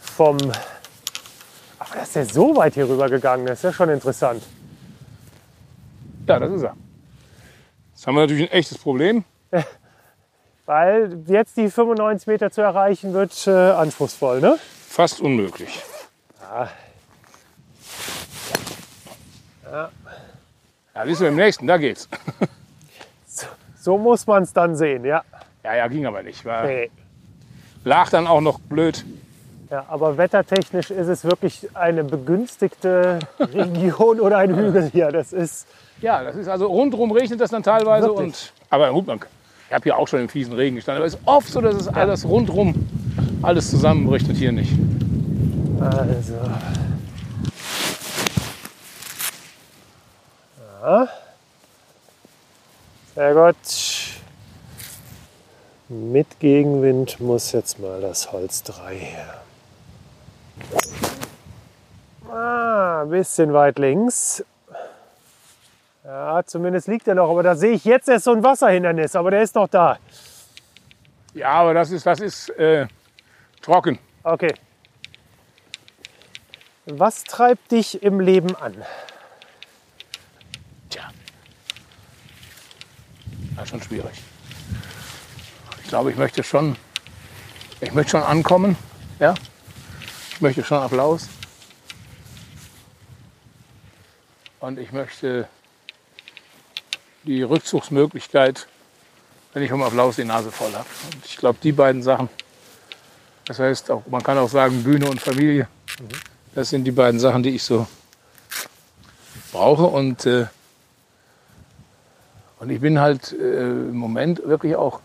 vom. 0.00 0.38
Dass 0.38 2.12
der 2.12 2.26
so 2.26 2.56
weit 2.56 2.74
hier 2.74 2.88
rüber 2.88 3.08
gegangen 3.08 3.46
ist, 3.48 3.58
ist 3.58 3.62
ja 3.64 3.72
schon 3.72 3.88
interessant. 3.90 4.42
Ja, 6.26 6.38
das 6.38 6.52
ist 6.52 6.62
er. 6.62 6.76
Jetzt 7.96 8.06
haben 8.06 8.14
wir 8.14 8.20
natürlich 8.20 8.50
ein 8.50 8.52
echtes 8.52 8.76
Problem. 8.76 9.24
Weil 10.66 11.18
jetzt 11.28 11.56
die 11.56 11.70
95 11.70 12.26
Meter 12.26 12.50
zu 12.50 12.60
erreichen 12.60 13.14
wird 13.14 13.46
äh, 13.46 13.50
anspruchsvoll, 13.50 14.42
ne? 14.42 14.58
Fast 14.86 15.22
unmöglich. 15.22 15.82
Ja, 20.94 21.06
siehst 21.06 21.22
du, 21.22 21.26
im 21.26 21.36
nächsten, 21.36 21.66
da 21.66 21.78
geht's. 21.78 22.08
So 23.78 23.96
muss 23.96 24.26
man 24.26 24.42
es 24.42 24.52
dann 24.52 24.74
sehen, 24.74 25.04
ja. 25.04 25.22
Ja, 25.62 25.76
ja, 25.76 25.86
ging 25.86 26.06
aber 26.06 26.24
nicht. 26.24 26.44
War, 26.44 26.64
Nee. 26.66 26.90
Lag 27.84 28.10
dann 28.10 28.26
auch 28.26 28.40
noch 28.40 28.58
blöd. 28.58 29.04
Ja, 29.70 29.84
aber 29.88 30.16
wettertechnisch 30.16 30.90
ist 30.90 31.08
es 31.08 31.24
wirklich 31.24 31.68
eine 31.74 32.04
begünstigte 32.04 33.18
Region 33.40 34.20
oder 34.20 34.38
ein 34.38 34.54
Hügel 34.54 34.90
hier. 34.90 35.10
Das 35.10 35.32
ist 35.32 35.66
Ja, 36.00 36.22
das 36.22 36.36
ist 36.36 36.48
also 36.48 36.66
rundherum 36.66 37.10
regnet 37.10 37.40
das 37.40 37.50
dann 37.50 37.62
teilweise. 37.62 38.06
Wirklich? 38.06 38.26
Und, 38.26 38.52
aber 38.70 38.90
gut, 38.92 39.06
man, 39.06 39.18
ich 39.68 39.74
habe 39.74 39.82
hier 39.82 39.98
auch 39.98 40.06
schon 40.06 40.20
im 40.20 40.28
fiesen 40.28 40.52
Regen 40.52 40.76
gestanden. 40.76 40.98
Aber 40.98 41.06
es 41.06 41.14
ist 41.14 41.20
oft 41.24 41.48
so, 41.48 41.60
dass 41.60 41.74
es 41.74 41.88
alles 41.88 42.24
rundherum 42.24 42.74
alles 43.42 43.70
zusammenbricht 43.70 44.28
und 44.28 44.34
hier 44.34 44.52
nicht. 44.52 44.72
also. 45.80 46.34
Ja. 50.82 51.08
Sehr 53.14 53.34
gut. 53.34 53.56
Mit 55.88 56.38
Gegenwind 56.38 57.20
muss 57.20 57.52
jetzt 57.52 57.78
mal 57.78 58.00
das 58.00 58.32
Holz 58.32 58.62
3 58.64 58.94
her. 58.94 59.45
Ah, 62.30 63.02
ein 63.02 63.10
bisschen 63.10 63.52
weit 63.52 63.78
links. 63.78 64.44
Ja, 66.04 66.42
zumindest 66.44 66.88
liegt 66.88 67.08
er 67.08 67.16
noch, 67.16 67.30
aber 67.30 67.42
da 67.42 67.56
sehe 67.56 67.72
ich 67.72 67.84
jetzt 67.84 68.08
erst 68.08 68.24
so 68.24 68.32
ein 68.32 68.42
Wasserhindernis, 68.42 69.16
aber 69.16 69.30
der 69.32 69.42
ist 69.42 69.54
noch 69.54 69.68
da. 69.68 69.98
Ja, 71.34 71.50
aber 71.50 71.74
das 71.74 71.90
ist, 71.90 72.06
das 72.06 72.20
ist 72.20 72.48
äh, 72.50 72.86
trocken. 73.60 73.98
Okay. 74.22 74.54
Was 76.86 77.24
treibt 77.24 77.72
dich 77.72 78.02
im 78.02 78.20
Leben 78.20 78.54
an? 78.56 78.74
Tja. 80.90 81.10
Das 83.56 83.64
ist 83.64 83.70
schon 83.70 83.82
schwierig. 83.82 84.22
Ich 85.82 85.88
glaube, 85.88 86.12
ich 86.12 86.16
möchte 86.16 86.42
schon, 86.44 86.76
ich 87.80 87.92
möchte 87.92 88.12
schon 88.12 88.22
ankommen. 88.22 88.76
Ja? 89.18 89.34
Ich 90.30 90.40
möchte 90.40 90.62
schon 90.62 90.78
Applaus. 90.78 91.28
Und 94.60 94.78
ich 94.78 94.90
möchte 94.90 95.48
die 97.24 97.42
Rückzugsmöglichkeit, 97.42 98.66
wenn 99.52 99.62
ich 99.62 99.70
vom 99.70 99.82
Applaus 99.82 100.16
die 100.16 100.24
Nase 100.24 100.50
voll 100.50 100.72
habe. 100.72 100.86
Und 101.12 101.26
ich 101.26 101.36
glaube, 101.36 101.58
die 101.62 101.72
beiden 101.72 102.02
Sachen, 102.02 102.28
das 103.44 103.58
heißt, 103.58 103.90
auch, 103.90 104.02
man 104.06 104.22
kann 104.22 104.38
auch 104.38 104.48
sagen 104.48 104.82
Bühne 104.82 105.10
und 105.10 105.20
Familie, 105.20 105.68
das 106.54 106.70
sind 106.70 106.84
die 106.84 106.90
beiden 106.90 107.20
Sachen, 107.20 107.42
die 107.42 107.50
ich 107.50 107.62
so 107.62 107.86
brauche. 109.52 109.84
Und, 109.84 110.24
äh, 110.24 110.46
und 112.58 112.70
ich 112.70 112.80
bin 112.80 112.98
halt 112.98 113.32
äh, 113.32 113.60
im 113.60 113.96
Moment 113.96 114.42
wirklich 114.46 114.74
auch, 114.74 115.00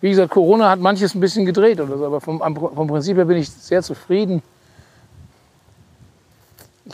wie 0.00 0.10
gesagt, 0.10 0.30
Corona 0.30 0.70
hat 0.70 0.78
manches 0.78 1.14
ein 1.14 1.20
bisschen 1.20 1.44
gedreht 1.44 1.80
oder 1.80 1.98
so, 1.98 2.06
aber 2.06 2.20
vom, 2.20 2.38
vom 2.38 2.86
Prinzip 2.86 3.16
her 3.16 3.24
bin 3.24 3.38
ich 3.38 3.50
sehr 3.50 3.82
zufrieden, 3.82 4.42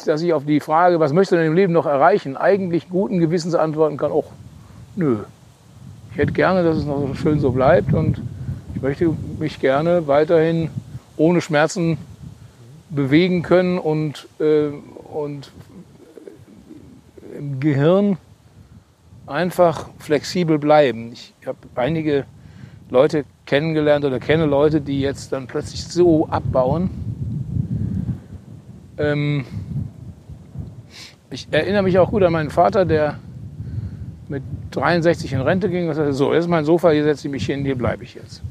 dass 0.04 0.22
ich 0.22 0.32
auf 0.32 0.44
die 0.44 0.60
Frage, 0.60 1.00
was 1.00 1.12
möchte 1.12 1.36
man 1.36 1.44
im 1.46 1.54
Leben 1.54 1.72
noch 1.72 1.86
erreichen, 1.86 2.36
eigentlich 2.36 2.88
guten 2.88 3.18
Gewissens 3.18 3.54
antworten 3.54 3.96
kann, 3.96 4.12
auch 4.12 4.30
nö. 4.96 5.18
Ich 6.12 6.18
hätte 6.18 6.32
gerne, 6.32 6.62
dass 6.62 6.76
es 6.76 6.84
noch 6.84 7.14
schön 7.14 7.40
so 7.40 7.52
bleibt 7.52 7.92
und 7.92 8.20
ich 8.74 8.82
möchte 8.82 9.14
mich 9.38 9.60
gerne 9.60 10.06
weiterhin 10.06 10.70
ohne 11.16 11.40
Schmerzen 11.40 11.98
bewegen 12.90 13.42
können 13.42 13.78
und, 13.78 14.28
äh, 14.38 14.68
und 15.12 15.50
im 17.36 17.60
Gehirn 17.60 18.18
einfach 19.26 19.88
flexibel 19.98 20.58
bleiben. 20.58 21.12
Ich 21.12 21.32
habe 21.46 21.58
einige 21.74 22.24
Leute 22.90 23.24
kennengelernt 23.46 24.04
oder 24.04 24.20
kenne 24.20 24.46
Leute, 24.46 24.80
die 24.80 25.00
jetzt 25.00 25.32
dann 25.32 25.46
plötzlich 25.46 25.84
so 25.84 26.26
abbauen. 26.28 26.90
Ähm, 28.98 29.46
ich 31.32 31.48
erinnere 31.50 31.82
mich 31.82 31.98
auch 31.98 32.10
gut 32.10 32.22
an 32.22 32.32
meinen 32.32 32.50
Vater, 32.50 32.84
der 32.84 33.18
mit 34.28 34.42
63 34.70 35.32
in 35.32 35.40
Rente 35.40 35.68
ging 35.68 35.88
und 35.88 35.94
sagte, 35.94 36.12
so, 36.12 36.32
jetzt 36.32 36.44
ist 36.44 36.50
mein 36.50 36.64
Sofa, 36.64 36.90
hier 36.90 37.04
setze 37.04 37.28
ich 37.28 37.32
mich 37.32 37.46
hin, 37.46 37.64
hier 37.64 37.76
bleibe 37.76 38.04
ich 38.04 38.14
jetzt. 38.14 38.42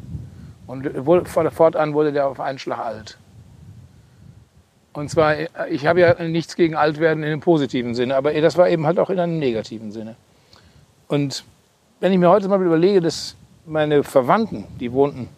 Und 0.67 0.89
fortan 1.27 1.93
wurde 1.93 2.11
der 2.11 2.27
auf 2.27 2.39
einen 2.39 2.59
Schlag 2.59 2.79
alt. 2.79 3.17
Und 4.93 5.09
zwar, 5.09 5.35
ich 5.69 5.87
habe 5.87 6.01
ja 6.01 6.21
nichts 6.23 6.55
gegen 6.55 6.75
Altwerden 6.75 7.23
in 7.23 7.31
einem 7.31 7.41
positiven 7.41 7.95
Sinne, 7.95 8.15
aber 8.15 8.33
das 8.33 8.57
war 8.57 8.69
eben 8.69 8.85
halt 8.85 8.99
auch 8.99 9.09
in 9.09 9.19
einem 9.19 9.39
negativen 9.39 9.91
Sinne. 9.91 10.15
Und 11.07 11.45
wenn 11.99 12.11
ich 12.11 12.17
mir 12.17 12.29
heute 12.29 12.47
mal 12.47 12.61
überlege, 12.61 12.99
dass 12.99 13.35
meine 13.65 14.03
Verwandten, 14.03 14.65
die 14.79 14.91
wohnten 14.91 15.29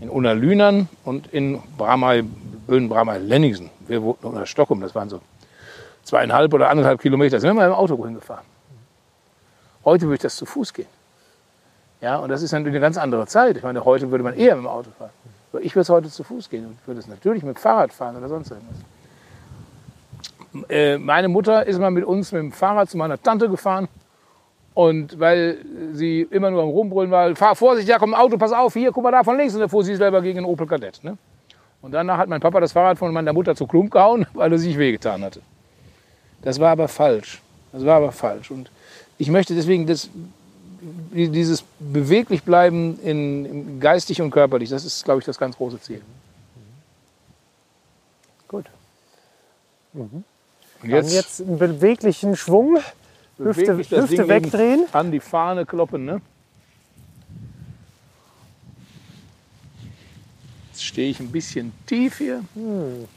in 0.00 0.10
Unalünern 0.10 0.88
und 1.04 1.28
in 1.28 1.60
Bramay, 1.78 2.22
Böen 2.66 2.88
Bramay 2.88 3.18
Lenningsen. 3.18 3.70
Wir 3.86 4.02
wohnten 4.02 4.26
unter 4.26 4.46
Stockholm, 4.46 4.80
das 4.80 4.94
waren 4.94 5.08
so 5.08 5.20
zweieinhalb 6.04 6.52
oder 6.54 6.70
anderthalb 6.70 7.00
Kilometer. 7.00 7.36
Da 7.36 7.40
sind 7.40 7.50
wir 7.50 7.54
mal 7.54 7.66
im 7.66 7.74
Auto 7.74 8.02
hingefahren. 8.04 8.44
Heute 9.84 10.02
würde 10.02 10.14
ich 10.16 10.20
das 10.20 10.36
zu 10.36 10.46
Fuß 10.46 10.72
gehen. 10.72 10.86
Ja, 12.00 12.16
und 12.16 12.28
das 12.30 12.42
ist 12.42 12.52
natürlich 12.52 12.74
eine 12.74 12.80
ganz 12.80 12.98
andere 12.98 13.26
Zeit. 13.26 13.56
Ich 13.56 13.62
meine, 13.62 13.84
heute 13.84 14.10
würde 14.10 14.24
man 14.24 14.34
eher 14.34 14.56
mit 14.56 14.64
dem 14.64 14.68
Auto 14.68 14.90
fahren. 14.98 15.10
Aber 15.52 15.62
ich 15.62 15.74
würde 15.74 15.82
es 15.82 15.88
heute 15.90 16.08
zu 16.08 16.24
Fuß 16.24 16.50
gehen 16.50 16.66
und 16.66 16.86
würde 16.86 17.00
es 17.00 17.06
natürlich 17.06 17.42
mit 17.42 17.56
dem 17.56 17.60
Fahrrad 17.60 17.92
fahren 17.92 18.16
oder 18.16 18.28
sonst 18.28 18.50
irgendwas. 18.50 18.76
Äh, 20.68 20.98
meine 20.98 21.28
Mutter 21.28 21.66
ist 21.66 21.78
mal 21.78 21.90
mit 21.90 22.04
uns 22.04 22.32
mit 22.32 22.40
dem 22.40 22.52
Fahrrad 22.52 22.90
zu 22.90 22.96
meiner 22.96 23.22
Tante 23.22 23.48
gefahren. 23.48 23.88
Und 24.74 25.20
weil 25.20 25.58
sie 25.92 26.22
immer 26.30 26.50
nur 26.50 26.62
am 26.62 26.70
Rumbrüllen 26.70 27.10
war, 27.10 27.36
fahr 27.36 27.54
Vorsicht, 27.54 27.88
da 27.88 27.98
kommt 27.98 28.14
ein 28.14 28.20
Auto, 28.20 28.38
pass 28.38 28.52
auf, 28.52 28.72
hier, 28.72 28.90
guck 28.90 29.04
mal 29.04 29.12
da 29.12 29.22
von 29.22 29.36
links. 29.36 29.54
Und 29.54 29.60
dann 29.60 29.68
fuhr 29.68 29.84
sie 29.84 29.94
selber 29.96 30.22
gegen 30.22 30.38
einen 30.38 30.46
Opel 30.46 30.66
Kadett. 30.66 31.04
Ne? 31.04 31.18
Und 31.82 31.92
danach 31.92 32.16
hat 32.18 32.28
mein 32.28 32.40
Papa 32.40 32.58
das 32.60 32.72
Fahrrad 32.72 32.98
von 32.98 33.12
meiner 33.12 33.32
Mutter 33.32 33.54
zu 33.54 33.66
Klump 33.66 33.90
gehauen, 33.90 34.26
weil 34.34 34.50
er 34.50 34.58
sich 34.58 34.78
wehgetan 34.78 35.22
hatte. 35.22 35.40
Das 36.42 36.58
war 36.60 36.70
aber 36.70 36.88
falsch. 36.88 37.40
Das 37.72 37.84
war 37.84 37.96
aber 37.96 38.12
falsch. 38.12 38.50
Und 38.50 38.70
ich 39.18 39.30
möchte 39.30 39.54
deswegen 39.54 39.86
das, 39.86 40.10
dieses 41.12 41.64
beweglich 41.78 42.42
bleiben 42.42 42.98
in, 43.02 43.44
in 43.44 43.80
geistig 43.80 44.20
und 44.20 44.30
körperlich, 44.30 44.68
das 44.68 44.84
ist, 44.84 45.04
glaube 45.04 45.20
ich, 45.20 45.24
das 45.24 45.38
ganz 45.38 45.56
große 45.56 45.80
Ziel. 45.80 46.02
Gut. 48.48 48.66
Und 49.94 50.24
Dann 50.82 51.08
jetzt 51.08 51.40
einen 51.40 51.58
beweglichen 51.58 52.36
Schwung. 52.36 52.78
Hüfte, 53.38 53.76
Hüfte 53.76 54.28
wegdrehen. 54.28 54.86
An 54.92 55.10
die 55.10 55.20
Fahne 55.20 55.64
kloppen. 55.64 56.04
Ne? 56.04 56.20
Jetzt 60.70 60.84
stehe 60.84 61.10
ich 61.10 61.20
ein 61.20 61.30
bisschen 61.30 61.72
tief 61.86 62.18
hier. 62.18 62.42
Aha. 62.56 63.08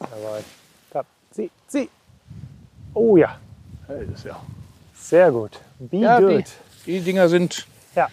Jawohl. 0.00 0.44
Da, 0.92 1.02
sieh, 1.32 1.50
sieh. 1.68 1.88
Oh 2.94 3.16
ja, 3.16 3.36
das 3.88 4.18
ist 4.20 4.24
ja. 4.24 4.40
sehr 4.94 5.30
gut. 5.30 5.58
Be 5.78 5.98
Ja, 5.98 6.18
die, 6.20 6.26
good. 6.36 6.44
die 6.86 7.00
Dinger 7.00 7.28
sind 7.28 7.66
Ja, 7.94 8.08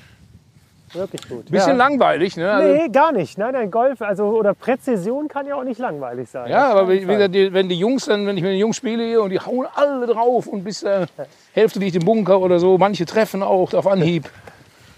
wirklich 0.94 1.28
gut. 1.30 1.46
ein 1.48 1.52
bisschen 1.52 1.70
ja. 1.70 1.76
langweilig. 1.76 2.36
Ne? 2.38 2.52
Also, 2.52 2.74
Nee, 2.74 2.90
gar 2.90 3.12
nicht. 3.12 3.38
Nein, 3.38 3.54
nein, 3.54 3.72
Golf 3.72 4.02
also, 4.02 4.26
oder 4.26 4.54
Präzision 4.54 5.28
kann 5.28 5.46
ja 5.48 5.56
auch 5.56 5.64
nicht 5.64 5.80
langweilig 5.80 6.30
sein. 6.30 6.50
Ja, 6.50 6.72
aber 6.72 6.90
wie 6.90 7.00
gesagt, 7.06 7.34
wenn 7.34 7.70
die 7.70 7.78
Jungs 7.78 8.06
dann, 8.06 8.26
wenn 8.28 8.36
ich 8.38 8.44
mit 8.44 8.52
den 8.52 8.60
Jungs 8.60 8.76
spiele 8.78 9.04
hier 9.06 9.22
und 9.24 9.30
die 9.30 9.40
hauen 9.40 9.68
alle 9.76 10.06
drauf 10.06 10.48
und 10.48 10.64
bis 10.64 10.80
zur 10.80 11.08
Hälfte 11.54 11.80
liegt 11.80 11.96
im 11.96 12.04
Bunker 12.06 12.40
oder 12.40 12.60
so, 12.60 12.78
manche 12.78 13.06
treffen 13.06 13.42
auch 13.44 13.74
auf 13.74 13.88
Anhieb. 13.88 14.30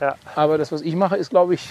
Ja. 0.01 0.15
Aber 0.35 0.57
das, 0.57 0.71
was 0.71 0.81
ich 0.81 0.95
mache, 0.95 1.15
ist, 1.17 1.29
glaube 1.29 1.53
ich, 1.53 1.69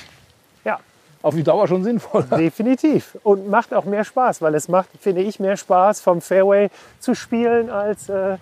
Ja, 0.65 0.79
auf 1.25 1.35
die 1.35 1.43
Dauer 1.43 1.67
schon 1.67 1.83
sinnvoll. 1.83 2.23
definitiv. 2.39 3.17
Und 3.23 3.49
macht 3.49 3.73
auch 3.75 3.85
mehr 3.85 4.05
Spaß, 4.05 4.43
weil 4.43 4.55
es 4.55 4.69
macht, 4.69 4.89
finde 5.01 5.23
ich, 5.23 5.41
mehr 5.41 5.57
Spaß 5.57 6.01
vom 6.03 6.21
Fairway 6.21 6.69
zu 7.01 7.15
spielen, 7.15 7.71
als 7.71 8.09
äh, 8.09 8.37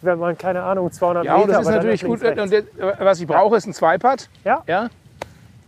wenn 0.00 0.18
man, 0.18 0.36
keine 0.38 0.62
Ahnung, 0.62 0.90
200 0.90 1.24
Ja, 1.24 1.34
Meter 1.36 1.44
und 1.44 1.52
das 1.52 1.60
ist 1.62 1.68
natürlich 1.74 2.04
gut. 2.04 2.22
links, 2.22 2.40
Und 2.42 2.52
rechts. 2.52 2.70
der, 2.76 2.98
was 3.06 3.20
ich 3.20 3.26
brauche, 3.26 3.56
ist 3.56 3.66
ein 3.66 3.74
Zweipad. 3.74 4.28
Ja. 4.44 4.62
Ja. 4.66 4.88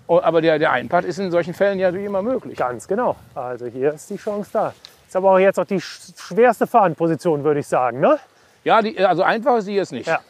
Oh, 0.07 0.21
aber 0.23 0.41
der, 0.41 0.59
der 0.59 0.73
Einpart 0.73 1.05
ist 1.05 1.19
in 1.19 1.31
solchen 1.31 1.55
Fällen 1.55 1.79
ja 1.79 1.93
wie 1.95 2.05
immer 2.05 2.21
möglich. 2.23 2.59
Ganz 2.59 2.89
genau. 2.89 3.17
Also 3.35 3.67
hier 3.67 3.93
ist 3.95 4.09
die 4.11 4.17
Chance 4.17 4.51
da. 4.53 4.75
Ist 5.07 5.17
aber 5.17 5.31
auch 5.33 5.39
jetzt 5.39 5.59
auch 5.61 5.65
die 5.65 5.81
sch- 5.81 6.13
schwerste 6.21 6.67
Fahnenposition, 6.67 7.45
würde 7.45 7.61
ich 7.61 7.67
sagen. 7.69 8.01
Ne? 8.01 8.19
Ja, 8.65 8.83
die, 8.83 8.99
also 9.05 9.23
einfach 9.23 9.59
ist 9.59 9.69
die 9.69 9.75
jetzt 9.75 9.93
nicht. 9.93 10.07
Ja. 10.09 10.21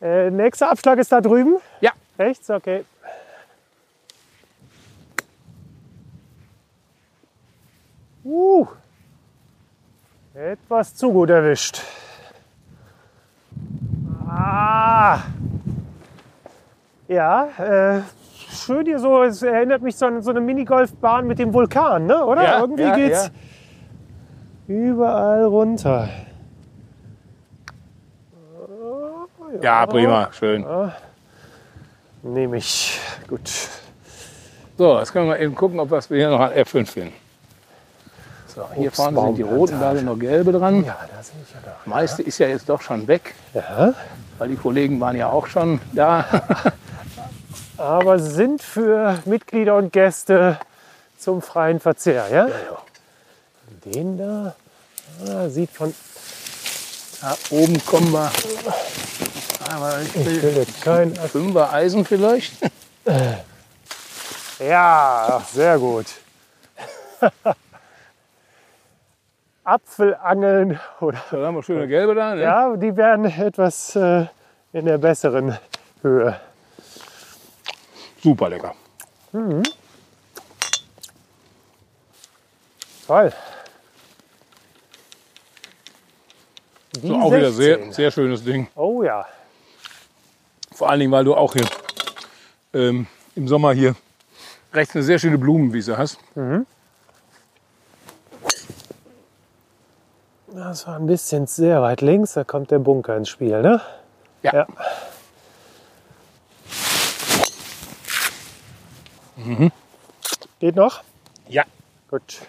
Äh, 0.00 0.30
nächster 0.30 0.70
Abschlag 0.70 0.98
ist 0.98 1.12
da 1.12 1.20
drüben. 1.20 1.56
Ja. 1.80 1.90
Rechts, 2.20 2.50
okay. 2.50 2.84
Uh, 8.22 8.66
etwas 10.34 10.94
zu 10.94 11.10
gut 11.10 11.30
erwischt. 11.30 11.80
Ah. 14.28 15.20
Ja, 17.08 17.48
äh, 17.58 18.02
schön 18.50 18.84
hier 18.84 18.98
so. 18.98 19.22
Es 19.22 19.42
erinnert 19.42 19.80
mich 19.80 19.96
so 19.96 20.04
an 20.04 20.20
so 20.20 20.30
eine 20.30 20.42
Minigolfbahn 20.42 21.26
mit 21.26 21.38
dem 21.38 21.54
Vulkan, 21.54 22.04
ne? 22.04 22.22
oder? 22.22 22.42
Ja, 22.42 22.60
Irgendwie 22.60 22.82
ja, 22.82 22.96
geht's 22.96 23.30
ja. 24.68 24.74
überall 24.74 25.44
runter. 25.46 26.10
Ja, 29.62 29.86
prima, 29.86 30.30
schön. 30.32 30.66
Nehme 32.22 32.58
ich. 32.58 32.98
Gut. 33.28 33.50
So, 34.76 34.98
jetzt 34.98 35.12
können 35.12 35.26
wir 35.26 35.36
mal 35.36 35.42
eben 35.42 35.54
gucken, 35.54 35.80
ob 35.80 35.90
was 35.90 36.10
wir 36.10 36.18
hier 36.18 36.30
noch 36.30 36.40
an 36.40 36.52
Äpfeln 36.52 36.86
finden. 36.86 37.12
So, 38.46 38.64
hier 38.74 38.90
vorne 38.90 39.20
sind 39.20 39.36
die 39.36 39.42
roten, 39.42 39.78
da 39.78 39.94
sind 39.94 40.06
noch 40.06 40.18
gelbe 40.18 40.52
dran. 40.52 40.84
Ja, 40.84 40.98
da 41.14 41.22
sehe 41.22 41.34
ich 41.42 41.54
ja 41.54 41.60
da. 41.64 41.76
Das 41.78 41.86
meiste 41.86 42.22
ist 42.22 42.38
ja 42.38 42.48
jetzt 42.48 42.68
doch 42.68 42.82
schon 42.82 43.06
weg, 43.06 43.34
Ja, 43.54 43.94
weil 44.38 44.48
die 44.48 44.56
Kollegen 44.56 44.98
waren 45.00 45.16
ja 45.16 45.28
auch 45.28 45.46
schon 45.46 45.80
da. 45.92 46.24
aber 47.78 48.18
sind 48.18 48.62
für 48.62 49.18
Mitglieder 49.24 49.76
und 49.76 49.92
Gäste 49.92 50.58
zum 51.18 51.42
freien 51.42 51.80
Verzehr, 51.80 52.26
ja? 52.30 52.48
Den 53.84 54.18
da 54.18 54.54
ah, 55.26 55.48
sieht 55.48 55.70
von. 55.70 55.94
Da 57.20 57.36
oben 57.50 57.84
kommen 57.84 58.12
wir. 58.12 58.30
Aber 59.70 60.00
ich 60.02 60.16
Ich 60.16 60.26
will 60.26 60.42
will 60.42 60.56
jetzt 60.56 60.82
kein. 60.82 61.14
Fünfer 61.28 61.72
Eisen 61.72 62.04
vielleicht. 62.04 62.52
Ja, 64.58 65.38
ach, 65.40 65.46
sehr 65.46 65.78
gut. 65.78 66.06
Apfelangeln 69.64 70.80
oder 71.00 71.22
Da 71.30 71.46
haben 71.46 71.54
wir 71.54 71.62
schöne 71.62 71.86
gelbe 71.86 72.14
da. 72.14 72.34
Ne? 72.34 72.42
ja, 72.42 72.76
die 72.76 72.96
werden 72.96 73.26
etwas 73.26 73.94
äh, 73.94 74.26
in 74.72 74.86
der 74.86 74.98
besseren 74.98 75.56
Höhe. 76.02 76.40
Super 78.22 78.48
lecker. 78.48 78.74
Toll. 83.06 83.32
Die 87.02 87.06
So, 87.08 87.14
auch 87.14 87.32
wieder 87.32 87.52
16. 87.52 87.54
sehr, 87.54 87.92
sehr 87.92 88.10
schönes 88.10 88.44
Ding. 88.44 88.66
Oh 88.74 89.02
ja. 89.02 89.26
Vor 90.72 90.88
allen 90.88 91.00
Dingen, 91.00 91.12
weil 91.12 91.24
du 91.24 91.34
auch 91.34 91.52
hier 91.52 91.66
ähm, 92.72 93.06
im 93.34 93.48
Sommer 93.48 93.72
hier 93.72 93.94
rechts 94.72 94.94
eine 94.94 95.04
sehr 95.04 95.18
schöne 95.18 95.38
Blumenwiese 95.38 95.98
hast. 95.98 96.18
Das 100.46 100.86
war 100.86 100.96
ein 100.96 101.06
bisschen 101.06 101.46
sehr 101.46 101.82
weit 101.82 102.00
links. 102.00 102.34
Da 102.34 102.44
kommt 102.44 102.70
der 102.70 102.78
Bunker 102.78 103.16
ins 103.16 103.28
Spiel, 103.28 103.62
ne? 103.62 103.80
Ja. 104.42 104.52
Ja. 104.54 104.66
Geht 110.60 110.76
noch? 110.76 111.02
Ja. 111.48 111.64
Gut. 112.10 112.40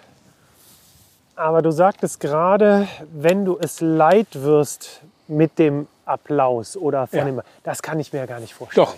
Aber 1.36 1.62
du 1.62 1.72
sagtest 1.72 2.20
gerade, 2.20 2.88
wenn 3.12 3.46
du 3.46 3.58
es 3.58 3.82
leid 3.82 4.28
wirst 4.34 5.02
mit 5.28 5.58
dem 5.58 5.88
Applaus 6.12 6.76
oder 6.78 7.08
von 7.08 7.20
Ja. 7.20 7.26
dem, 7.26 7.42
das 7.64 7.82
kann 7.82 8.00
ich 8.00 8.12
mir 8.14 8.20
ja 8.20 8.26
gar 8.26 8.40
nicht 8.40 8.54
vorstellen. 8.54 8.86
Doch. 8.86 8.96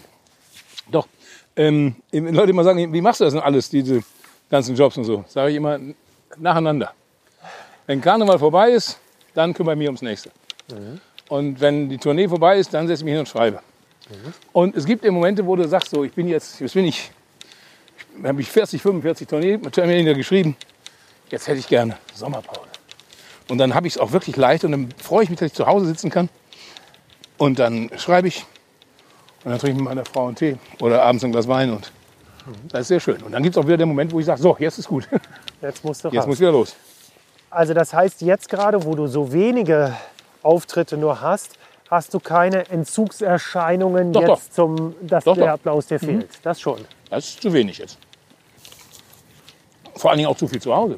Doch. 0.91 1.07
Ähm, 1.55 1.95
Leute 2.11 2.49
immer 2.51 2.64
sagen, 2.64 2.91
wie 2.91 3.01
machst 3.01 3.20
du 3.22 3.26
das 3.26 3.34
denn 3.34 3.41
alles, 3.43 3.70
diese 3.70 4.01
ganzen 4.49 4.76
Jobs 4.76 4.97
und 4.97 5.05
so? 5.05 5.24
Sage 5.28 5.51
ich 5.51 5.57
immer 5.57 5.80
nacheinander. 6.38 6.91
Wenn 7.86 8.01
Karneval 8.01 8.39
vorbei 8.39 8.72
ist, 8.72 8.97
dann 9.34 9.53
kümmere 9.53 9.76
ich 9.76 9.80
mich 9.80 9.88
ums 9.88 10.01
nächste. 10.01 10.32
Und 11.30 11.59
wenn 11.61 11.89
die 11.89 11.97
Tournee 11.97 12.28
vorbei 12.28 12.57
ist, 12.57 12.74
dann 12.74 12.88
setze 12.88 13.01
ich 13.01 13.05
mich 13.05 13.11
hin 13.14 13.20
und 13.20 13.28
schreibe. 13.30 13.59
Und 14.51 14.76
es 14.76 14.86
gibt 14.86 15.05
eben 15.05 15.16
Momente, 15.16 15.45
wo 15.45 15.55
du 15.55 15.68
sagst, 15.68 15.89
so, 15.91 16.03
ich 16.03 16.11
bin 16.14 16.28
jetzt, 16.28 16.59
jetzt 16.59 16.74
bin 16.74 16.86
ich, 16.86 17.11
ich 18.20 18.26
habe 18.28 18.41
ich 18.41 18.49
40, 18.49 18.82
45 18.82 19.28
Tournee, 19.28 19.57
Termine 19.57 20.14
geschrieben. 20.16 20.55
Jetzt 21.30 21.47
hätte 21.47 21.59
ich 21.59 21.68
gerne 21.68 21.97
Sommerpause. 22.14 22.61
Und 23.49 23.57
dann 23.57 23.74
habe 23.76 23.88
ich 23.88 23.93
es 23.95 23.99
auch 23.99 24.11
wirklich 24.11 24.36
leicht 24.38 24.64
und 24.64 24.72
dann 24.72 24.89
freue 25.01 25.24
ich 25.24 25.30
mich, 25.30 25.39
dass 25.39 25.47
ich 25.47 25.53
zu 25.53 25.66
Hause 25.68 25.86
sitzen 25.86 26.09
kann. 26.09 26.30
Und 27.43 27.59
dann 27.59 27.89
schreibe 27.97 28.29
ich 28.29 28.45
und 29.43 29.51
dann 29.51 29.59
trinke 29.59 29.71
ich 29.73 29.75
mit 29.75 29.83
meiner 29.85 30.05
Frau 30.05 30.27
einen 30.27 30.35
Tee 30.35 30.55
oder 30.79 31.03
abends 31.03 31.25
ein 31.25 31.31
Glas 31.33 31.47
Wein 31.49 31.71
und 31.71 31.91
das 32.69 32.81
ist 32.81 32.87
sehr 32.87 32.99
schön. 33.01 33.21
Und 33.21 33.33
dann 33.33 33.43
gibt 33.43 33.55
es 33.57 33.61
auch 33.61 33.65
wieder 33.67 33.75
den 33.77 33.89
Moment, 33.89 34.13
wo 34.13 34.19
ich 34.21 34.25
sage, 34.25 34.41
so, 34.41 34.55
jetzt 34.59 34.77
ist 34.79 34.87
gut. 34.87 35.07
Jetzt 35.61 35.83
musst 35.83 36.03
du 36.05 36.07
Jetzt 36.09 36.19
raus. 36.21 36.27
muss 36.27 36.39
wieder 36.39 36.51
los. 36.53 36.75
Also 37.49 37.73
das 37.73 37.93
heißt, 37.93 38.21
jetzt 38.21 38.47
gerade, 38.49 38.83
wo 38.85 38.95
du 38.95 39.07
so 39.07 39.31
wenige 39.33 39.93
Auftritte 40.41 40.95
nur 40.97 41.19
hast, 41.21 41.57
hast 41.89 42.13
du 42.13 42.19
keine 42.21 42.69
Entzugserscheinungen 42.69 44.13
Doch, 44.13 44.21
jetzt 44.21 44.29
doch. 44.29 44.53
zum, 44.55 44.95
dass 45.01 45.23
Doch, 45.25 45.35
der. 45.35 45.45
Mhm. 45.47 45.51
Applaus 45.51 45.87
dir 45.87 45.99
fehlt. 45.99 46.29
Das 46.43 46.61
schon. 46.61 46.79
Das 47.09 47.25
ist 47.25 47.41
zu 47.41 47.51
wenig 47.51 47.77
jetzt. 47.77 47.97
Vor 49.95 50.11
allen 50.11 50.17
Dingen 50.19 50.29
auch 50.29 50.37
zu 50.37 50.47
viel 50.47 50.61
zu 50.61 50.73
Hause. 50.73 50.97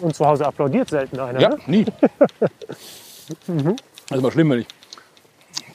Und 0.00 0.14
zu 0.14 0.24
Hause 0.26 0.46
applaudiert 0.46 0.88
selten 0.90 1.18
einer. 1.18 1.40
Ja, 1.40 1.48
Ne? 1.50 1.58
nie. 1.66 1.86
Das 4.08 4.18
ist 4.18 4.22
mal 4.22 4.30
schlimm, 4.30 4.50
wenn 4.50 4.60
ich 4.60 4.66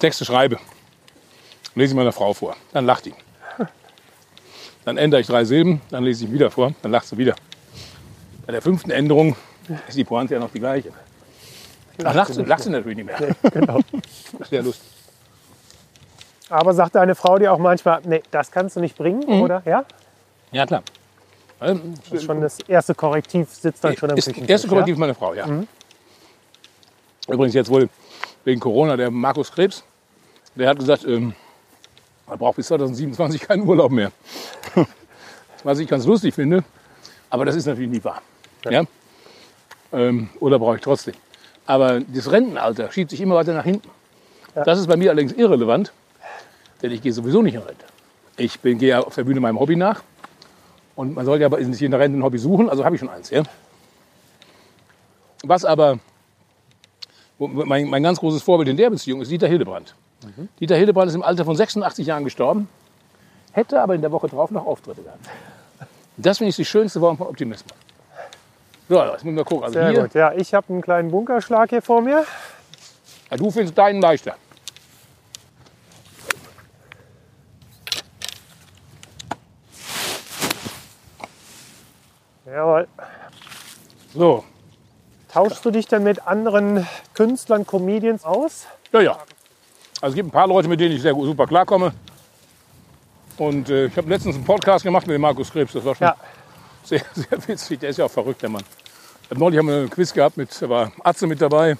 Texte 0.01 0.25
schreibe. 0.25 0.57
Lese 1.75 1.93
ich 1.93 1.95
meiner 1.95 2.11
Frau 2.11 2.33
vor. 2.33 2.55
Dann 2.73 2.85
lacht 2.85 3.05
die. 3.05 3.13
Dann 4.83 4.97
ändere 4.97 5.21
ich 5.21 5.27
drei 5.27 5.45
Silben, 5.45 5.79
dann 5.91 6.03
lese 6.03 6.25
ich 6.25 6.31
wieder 6.31 6.49
vor, 6.49 6.73
dann 6.81 6.91
lacht 6.91 7.07
sie 7.07 7.17
wieder. 7.17 7.35
Bei 8.47 8.51
der 8.51 8.61
fünften 8.63 8.89
Änderung 8.89 9.35
ist 9.87 9.95
die 9.95 10.03
Pointe 10.03 10.33
ja 10.33 10.39
noch 10.39 10.49
die 10.51 10.59
gleiche. 10.59 10.91
Dann 11.99 12.15
lacht 12.15 12.33
sie, 12.33 12.41
lacht 12.43 12.63
sie 12.63 12.71
natürlich 12.71 12.97
nicht 12.97 13.05
mehr. 13.05 13.35
Genau. 13.51 13.79
Das 13.91 14.01
ist 14.41 14.49
sehr 14.49 14.63
lustig. 14.63 14.87
Aber 16.49 16.73
sagt 16.73 16.95
deine 16.95 17.13
Frau 17.13 17.37
dir 17.37 17.53
auch 17.53 17.59
manchmal, 17.59 18.01
nee, 18.05 18.23
das 18.32 18.51
kannst 18.51 18.75
du 18.75 18.79
nicht 18.79 18.97
bringen, 18.97 19.23
Mhm. 19.28 19.41
oder? 19.43 19.61
Ja? 19.65 19.86
Ja, 20.51 20.65
klar. 20.65 20.82
Ähm, 21.61 21.93
Das 22.03 22.13
ist 22.13 22.25
schon 22.25 22.41
das 22.41 22.57
erste 22.67 22.95
Korrektiv 22.95 23.47
sitzt 23.51 23.83
dann 23.83 23.95
schon 23.95 24.09
am 24.09 24.17
ist 24.17 24.25
Küchentisch. 24.25 24.49
erste 24.49 24.67
Korrektiv 24.67 24.97
meine 24.97 25.13
Frau, 25.13 25.36
ja. 25.36 25.45
Übrigens 27.28 27.53
jetzt 27.53 27.69
wohl 27.69 27.87
wegen 28.43 28.59
Corona 28.59 28.97
der 28.97 29.11
Markus 29.11 29.51
Krebs, 29.51 29.83
der 30.55 30.69
hat 30.69 30.79
gesagt, 30.79 31.05
ähm, 31.05 31.33
man 32.28 32.37
braucht 32.37 32.55
bis 32.55 32.67
2027 32.67 33.41
keinen 33.41 33.67
Urlaub 33.67 33.91
mehr. 33.91 34.11
Was 35.63 35.79
ich 35.79 35.87
ganz 35.87 36.05
lustig 36.05 36.33
finde, 36.33 36.63
aber 37.29 37.45
das 37.45 37.55
ist 37.55 37.65
natürlich 37.65 37.89
nie 37.89 38.03
wahr. 38.03 38.21
Ja. 38.69 38.83
Ähm, 39.91 40.29
oder 40.39 40.59
brauche 40.59 40.75
ich 40.75 40.82
trotzdem. 40.82 41.13
Aber 41.65 41.99
das 41.99 42.32
Rentenalter 42.32 42.91
schiebt 42.91 43.11
sich 43.11 43.21
immer 43.21 43.36
weiter 43.36 43.53
nach 43.53 43.63
hinten. 43.63 43.89
Das 44.53 44.79
ist 44.79 44.87
bei 44.87 44.97
mir 44.97 45.11
allerdings 45.11 45.33
irrelevant, 45.33 45.93
denn 46.82 46.91
ich 46.91 47.01
gehe 47.01 47.13
sowieso 47.13 47.41
nicht 47.41 47.55
in 47.55 47.61
Rente. 47.61 47.86
Ich 48.37 48.59
bin, 48.59 48.78
gehe 48.78 48.89
ja 48.89 48.99
auf 49.01 49.15
der 49.15 49.23
Bühne 49.23 49.39
meinem 49.39 49.59
Hobby 49.59 49.75
nach. 49.75 50.03
Und 50.95 51.15
man 51.15 51.25
soll 51.25 51.39
ja 51.39 51.45
aber 51.45 51.59
nicht 51.59 51.82
in 51.82 51.91
der 51.91 51.99
Rente 51.99 52.17
ein 52.17 52.23
Hobby 52.23 52.37
suchen, 52.37 52.69
also 52.69 52.83
habe 52.83 52.95
ich 52.95 52.99
schon 52.99 53.09
eins. 53.09 53.29
Ja? 53.29 53.43
Was 55.43 55.63
aber 55.63 55.99
mein, 57.37 57.87
mein 57.87 58.03
ganz 58.03 58.19
großes 58.19 58.43
Vorbild 58.43 58.69
in 58.69 58.78
der 58.78 58.89
Beziehung 58.89 59.21
ist 59.21 59.32
Dieter 59.32 59.47
Hildebrand. 59.47 59.95
Dieter 60.59 60.75
Hildebrand 60.75 61.09
ist 61.09 61.15
im 61.15 61.23
Alter 61.23 61.45
von 61.45 61.55
86 61.55 62.05
Jahren 62.05 62.23
gestorben, 62.23 62.69
hätte 63.51 63.81
aber 63.81 63.95
in 63.95 64.01
der 64.01 64.11
Woche 64.11 64.27
drauf 64.27 64.51
noch 64.51 64.65
Auftritte 64.65 65.01
gehabt. 65.01 65.25
Das 66.17 66.37
finde 66.37 66.49
ich 66.49 66.55
die 66.55 66.65
schönste 66.65 66.99
Form 66.99 67.17
von 67.17 67.27
Optimismus. 67.27 67.73
So, 68.87 69.01
jetzt 69.03 69.23
müssen 69.23 69.37
wir 69.37 69.45
gucken. 69.45 69.63
Also 69.63 69.79
Sehr 69.79 69.89
hier, 69.89 70.01
gut. 70.03 70.13
Ja, 70.13 70.33
ich 70.33 70.53
habe 70.53 70.67
einen 70.69 70.81
kleinen 70.81 71.11
Bunkerschlag 71.11 71.69
hier 71.69 71.81
vor 71.81 72.01
mir. 72.01 72.25
ja, 73.31 73.37
du 73.37 73.49
findest 73.49 73.77
deinen 73.77 74.01
leichter. 74.01 74.35
Jawohl. 82.45 82.87
So, 84.13 84.43
Tauschst 85.31 85.63
du 85.63 85.71
dich 85.71 85.87
denn 85.87 86.03
mit 86.03 86.27
anderen 86.27 86.85
Künstlern, 87.13 87.65
Comedians 87.65 88.25
aus? 88.25 88.67
ja, 88.91 89.01
ja. 89.01 89.17
Also 90.01 90.13
es 90.13 90.15
gibt 90.15 90.29
ein 90.29 90.32
paar 90.32 90.47
Leute, 90.47 90.67
mit 90.67 90.79
denen 90.79 90.95
ich 90.95 91.01
sehr 91.01 91.13
gut, 91.13 91.25
super 91.25 91.45
klarkomme. 91.45 91.93
Und 93.37 93.69
äh, 93.69 93.86
ich 93.86 93.95
habe 93.97 94.09
letztens 94.09 94.36
einen 94.36 94.43
Podcast 94.45 94.83
gemacht 94.83 95.05
mit 95.07 95.13
dem 95.13 95.21
Markus 95.21 95.51
Krebs. 95.51 95.73
Das 95.73 95.86
war 95.86 95.95
schon 95.95 96.07
Ja. 96.07 96.15
sehr, 96.83 97.01
sehr 97.13 97.47
witzig. 97.47 97.79
Der 97.79 97.91
ist 97.91 97.97
ja 97.97 98.05
auch 98.05 98.11
verrückt, 98.11 98.41
der 98.41 98.49
Mann. 98.49 98.63
Hab 99.29 99.37
Neulich 99.37 99.59
haben 99.59 99.67
wir 99.67 99.75
einen 99.75 99.89
Quiz 99.89 100.11
gehabt, 100.13 100.37
mit, 100.37 100.49
da 100.61 100.67
war 100.69 100.91
Atze 101.03 101.28
mit 101.28 101.41
dabei. 101.41 101.78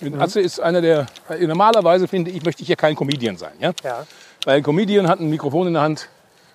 Und 0.00 0.20
Atze 0.20 0.40
ist 0.40 0.60
einer 0.60 0.80
der, 0.80 1.06
normalerweise 1.40 2.08
finde 2.08 2.30
ich, 2.30 2.44
möchte 2.44 2.62
ich 2.62 2.66
hier 2.68 2.76
kein 2.76 2.94
Comedian 2.96 3.36
sein. 3.36 3.52
Ja? 3.60 3.72
Ja. 3.82 4.06
Weil 4.44 4.56
ein 4.58 4.62
Comedian 4.62 5.08
hat 5.08 5.20
ein 5.20 5.30
Mikrofon 5.30 5.66
in 5.66 5.74
der 5.74 5.82
Hand, 5.82 6.08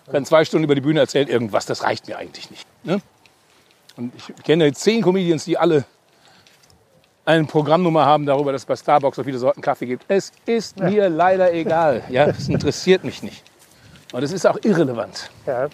rennt 0.08 0.28
zwei 0.28 0.44
Stunden 0.46 0.64
über 0.64 0.76
die 0.76 0.82
Bühne, 0.82 1.00
erzählt 1.02 1.30
irgendwas. 1.30 1.66
Das 1.66 1.84
reicht 1.84 2.08
mir 2.08 2.18
eigentlich 2.18 2.50
nicht. 2.50 2.66
Ne? 2.84 3.02
Und 3.98 4.14
ich 4.16 4.44
kenne 4.44 4.72
zehn 4.74 5.02
Comedians, 5.02 5.46
die 5.46 5.58
alle 5.58 5.86
eine 7.30 7.46
Programmnummer 7.46 8.06
haben 8.06 8.26
darüber, 8.26 8.52
dass 8.52 8.64
es 8.64 8.66
bei 8.66 8.76
Starbucks 8.76 9.16
so 9.18 9.24
viele 9.24 9.38
Sorten 9.38 9.62
Kaffee 9.62 9.86
gibt. 9.86 10.04
Es 10.08 10.32
ist 10.46 10.80
mir 10.80 11.10
leider 11.10 11.54
egal. 11.54 12.02
Ja, 12.10 12.26
es 12.26 12.50
interessiert 12.50 13.04
mich 13.04 13.22
nicht. 13.22 13.44
Und 14.12 14.24
es 14.24 14.32
ist 14.32 14.48
auch 14.48 14.58
irrelevant. 14.64 15.30
ja. 15.46 15.70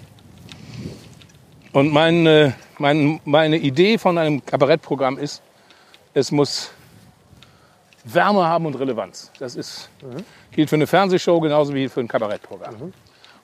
Und 1.72 1.92
meine, 1.92 2.54
mein, 2.78 3.20
meine 3.26 3.58
Idee 3.58 3.98
von 3.98 4.18
einem 4.18 4.46
Kabarettprogramm 4.46 5.18
ist, 5.18 5.42
es 6.14 6.32
muss 6.32 6.72
Wärme 8.06 8.46
haben 8.46 8.66
und 8.66 8.76
Relevanz. 8.76 9.32
Das 9.40 9.56
ist, 9.58 9.90
gilt 10.52 10.70
für 10.70 10.78
eine 10.78 10.88
Fernsehshow 10.88 11.40
genauso 11.42 11.74
wie 11.74 11.90
für 11.90 12.00
ein 12.00 12.08
Kabarettprogramm. 12.08 12.94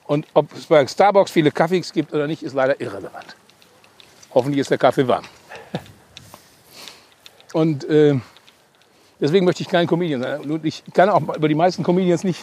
Und 0.04 0.26
ob 0.32 0.50
es 0.54 0.66
bei 0.66 0.86
Starbucks 0.86 1.30
viele 1.30 1.50
Kaffees 1.50 1.92
gibt 1.92 2.14
oder 2.14 2.26
nicht, 2.26 2.42
ist 2.42 2.54
leider 2.54 2.80
irrelevant. 2.80 3.36
Hoffentlich 4.34 4.60
ist 4.60 4.70
der 4.70 4.78
Kaffee 4.78 5.06
warm. 5.06 5.24
Und 7.52 7.84
äh, 7.84 8.18
deswegen 9.20 9.44
möchte 9.44 9.62
ich 9.62 9.68
kein 9.68 9.86
Comedian 9.86 10.22
sein. 10.22 10.40
Und 10.50 10.64
ich 10.64 10.82
kann 10.94 11.08
auch 11.10 11.36
über 11.36 11.48
die 11.48 11.54
meisten 11.54 11.82
Comedians 11.82 12.24
nicht, 12.24 12.42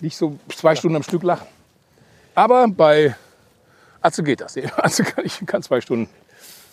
nicht 0.00 0.16
so 0.16 0.36
zwei 0.54 0.74
Stunden 0.74 0.96
am 0.96 1.02
Stück 1.02 1.22
lachen. 1.22 1.46
Aber 2.34 2.66
bei 2.68 3.14
Atze 4.00 4.22
geht 4.22 4.40
das. 4.40 4.56
Atze 4.76 5.04
kann, 5.04 5.24
ich 5.24 5.44
kann 5.46 5.62
zwei 5.62 5.80
Stunden 5.80 6.08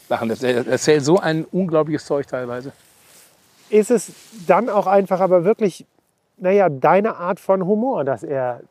lachen. 0.09 0.29
Er 0.29 0.41
er 0.43 0.67
erzählt 0.67 1.03
so 1.05 1.19
ein 1.19 1.45
unglaubliches 1.45 2.05
Zeug 2.05 2.27
teilweise. 2.27 2.71
Ist 3.69 3.91
es 3.91 4.11
dann 4.45 4.69
auch 4.69 4.87
einfach 4.87 5.19
aber 5.19 5.45
wirklich, 5.45 5.85
naja, 6.37 6.69
deine 6.69 7.15
Art 7.15 7.39
von 7.39 7.65
Humor, 7.65 8.03
dass 8.03 8.23
er 8.23 8.61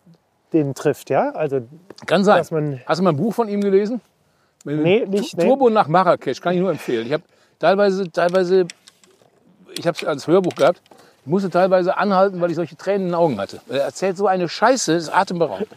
den 0.53 0.75
trifft, 0.75 1.09
ja? 1.11 1.31
Also, 1.31 1.63
Kann 2.07 2.25
sein. 2.25 2.39
Dass 2.39 2.51
man- 2.51 2.81
Hast 2.85 2.99
du 2.99 3.05
mal 3.05 3.11
ein 3.11 3.17
Buch 3.17 3.35
von 3.35 3.49
ihm 3.49 3.63
gelesen? 3.63 4.01
Nee, 4.65 5.07
nicht, 5.07 5.37
nee. 5.37 5.45
Turbo 5.45 5.71
nach 5.71 5.89
Marrakesch, 5.89 6.41
kann 6.41 6.55
ich 6.55 6.61
nur 6.61 6.71
empfehlen. 6.71 7.07
Ich 7.07 7.13
habe 7.13 7.25
teilweise, 7.67 8.11
teilweise, 8.11 8.67
ich 9.79 9.87
habe 9.87 9.97
es 9.97 10.05
als 10.05 10.27
Hörbuch 10.27 10.55
gehabt. 10.55 10.83
Ich 11.25 11.27
musste 11.29 11.49
teilweise 11.51 11.97
anhalten, 11.97 12.41
weil 12.41 12.51
ich 12.51 12.57
solche 12.57 12.77
Tränen 12.77 13.03
in 13.03 13.09
den 13.09 13.15
Augen 13.15 13.41
hatte. 13.41 13.61
Er 13.69 13.83
erzählt 13.85 14.17
so 14.17 14.27
eine 14.27 14.49
Scheiße, 14.49 14.93
ist 14.93 15.09
atemberaubend. 15.09 15.69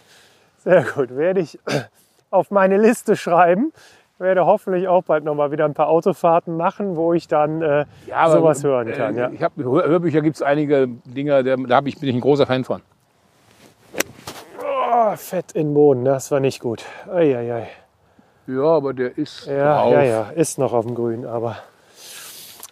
Sehr 0.63 0.83
gut. 0.83 1.15
Werde 1.15 1.39
ich 1.41 1.59
auf 2.31 2.49
meine 2.51 2.77
Liste 2.77 3.15
schreiben. 3.15 3.71
Werde 4.17 4.45
hoffentlich 4.45 4.87
auch 4.87 5.03
bald 5.03 5.23
noch 5.25 5.35
mal 5.35 5.51
wieder 5.51 5.65
ein 5.65 5.73
paar 5.73 5.89
Autofahrten 5.89 6.55
machen, 6.57 6.95
wo 6.95 7.13
ich 7.13 7.27
dann 7.27 7.61
äh, 7.61 7.85
sowas 8.27 8.63
hören 8.63 8.91
kann. 8.93 9.15
äh, 9.17 9.21
Ja. 9.21 9.29
Ich 9.29 9.43
hab, 9.43 9.55
Hör- 9.57 9.85
Hörbücher 9.85 10.21
gibt 10.21 10.37
es 10.37 10.41
einige 10.41 10.87
Dinge, 11.03 11.43
da 11.43 11.81
ich, 11.85 11.99
bin 11.99 12.09
ich 12.09 12.15
ein 12.15 12.21
großer 12.21 12.47
Fan 12.47 12.63
von. 12.63 12.81
Oh, 14.63 15.15
Fett 15.17 15.51
in 15.51 15.67
den 15.67 15.73
Boden, 15.73 16.05
das 16.05 16.31
war 16.31 16.39
nicht 16.39 16.59
gut. 16.61 16.83
Eieiei. 17.13 17.67
Ja, 18.47 18.63
aber 18.63 18.93
der 18.93 19.17
ist 19.17 19.45
Ja, 19.47 19.81
drauf. 19.81 19.91
ja, 19.93 20.03
ja, 20.03 20.29
ist 20.29 20.57
noch 20.59 20.73
auf 20.73 20.85
dem 20.85 20.95
Grün, 20.95 21.25
aber. 21.25 21.57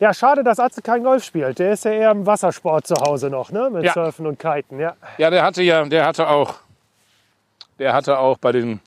Ja, 0.04 0.14
schade, 0.14 0.44
dass 0.44 0.60
Atze 0.60 0.82
kein 0.82 1.02
Golf 1.02 1.24
spielt. 1.24 1.60
Der 1.60 1.72
ist 1.72 1.86
ja 1.86 1.92
eher 1.92 2.12
im 2.12 2.26
Wassersport 2.26 2.86
zu 2.86 2.96
Hause 2.96 3.30
noch, 3.30 3.52
ne? 3.54 3.70
Mit 3.70 3.86
Ja. 3.86 3.94
Surfen 3.94 4.28
und 4.28 4.38
Kiten, 4.38 4.78
ja. 4.78 4.98
Ja, 5.18 5.30
der 5.30 5.44
hatte 5.44 5.64
ja, 5.64 5.82
der 5.86 6.06
hatte 6.06 6.28
auch, 6.28 6.56
der 7.80 7.94
hatte 7.94 8.20
auch 8.20 8.38
bei 8.38 8.52
den 8.52 8.82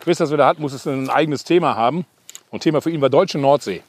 Quiz, 0.00 0.18
das 0.18 0.30
wir 0.30 0.38
da 0.38 0.48
hatten, 0.48 0.60
musste 0.60 0.90
ein 0.90 1.08
eigenes 1.08 1.44
Thema 1.44 1.76
haben. 1.76 2.04
Und 2.50 2.64
Thema 2.64 2.80
für 2.82 2.90
ihn 2.90 3.00
war 3.00 3.08
deutsche 3.10 3.38
Nordsee, 3.38 3.84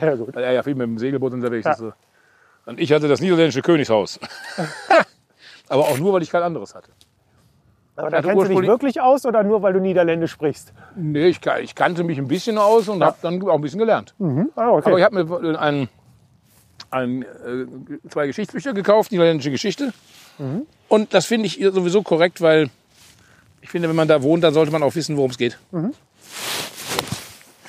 Sehr 0.00 0.16
gut. 0.16 0.34
weil 0.34 0.42
er 0.42 0.50
ja 0.50 0.64
viel 0.64 0.74
mit 0.74 0.84
dem 0.84 0.98
Segelboot 0.98 1.32
unterwegs 1.32 1.64
ist. 1.64 1.78
so. 1.78 1.92
Und 2.66 2.80
ich 2.80 2.92
hatte 2.92 3.06
das 3.06 3.20
niederländische 3.20 3.62
Königshaus. 3.62 4.18
Aber 5.68 5.82
auch 5.82 5.98
nur, 5.98 6.12
weil 6.12 6.22
ich 6.22 6.30
kein 6.30 6.42
anderes 6.42 6.74
hatte. 6.74 6.90
Aber 7.94 8.10
da 8.10 8.22
kennst 8.22 8.44
du 8.44 8.48
dich 8.48 8.66
wirklich 8.66 9.00
aus 9.00 9.26
oder 9.26 9.42
nur, 9.42 9.62
weil 9.62 9.74
du 9.74 9.80
Niederländisch 9.80 10.30
sprichst? 10.30 10.72
Nee, 10.96 11.26
ich, 11.26 11.40
ich 11.60 11.74
kannte 11.74 12.04
mich 12.04 12.18
ein 12.18 12.26
bisschen 12.28 12.56
aus 12.56 12.88
und 12.88 13.04
habe 13.04 13.16
dann 13.20 13.42
auch 13.46 13.54
ein 13.54 13.60
bisschen 13.60 13.78
gelernt. 13.78 14.14
Ah, 14.56 14.70
okay. 14.70 14.88
Aber 14.88 14.98
ich 14.98 15.04
habe 15.04 15.24
mir 15.24 15.60
ein, 15.60 15.88
ein, 16.90 17.22
äh, 17.22 18.08
zwei 18.08 18.26
Geschichtsbücher 18.26 18.72
gekauft, 18.72 19.12
niederländische 19.12 19.50
Geschichte. 19.50 19.92
Und 20.88 21.14
das 21.14 21.26
finde 21.26 21.46
ich 21.46 21.60
sowieso 21.62 22.02
korrekt, 22.02 22.40
weil 22.40 22.70
ich 23.60 23.68
finde, 23.70 23.88
wenn 23.88 23.96
man 23.96 24.08
da 24.08 24.22
wohnt, 24.22 24.42
dann 24.42 24.54
sollte 24.54 24.72
man 24.72 24.82
auch 24.82 24.94
wissen, 24.94 25.16
worum 25.16 25.30
es 25.30 25.38
geht. 25.38 25.58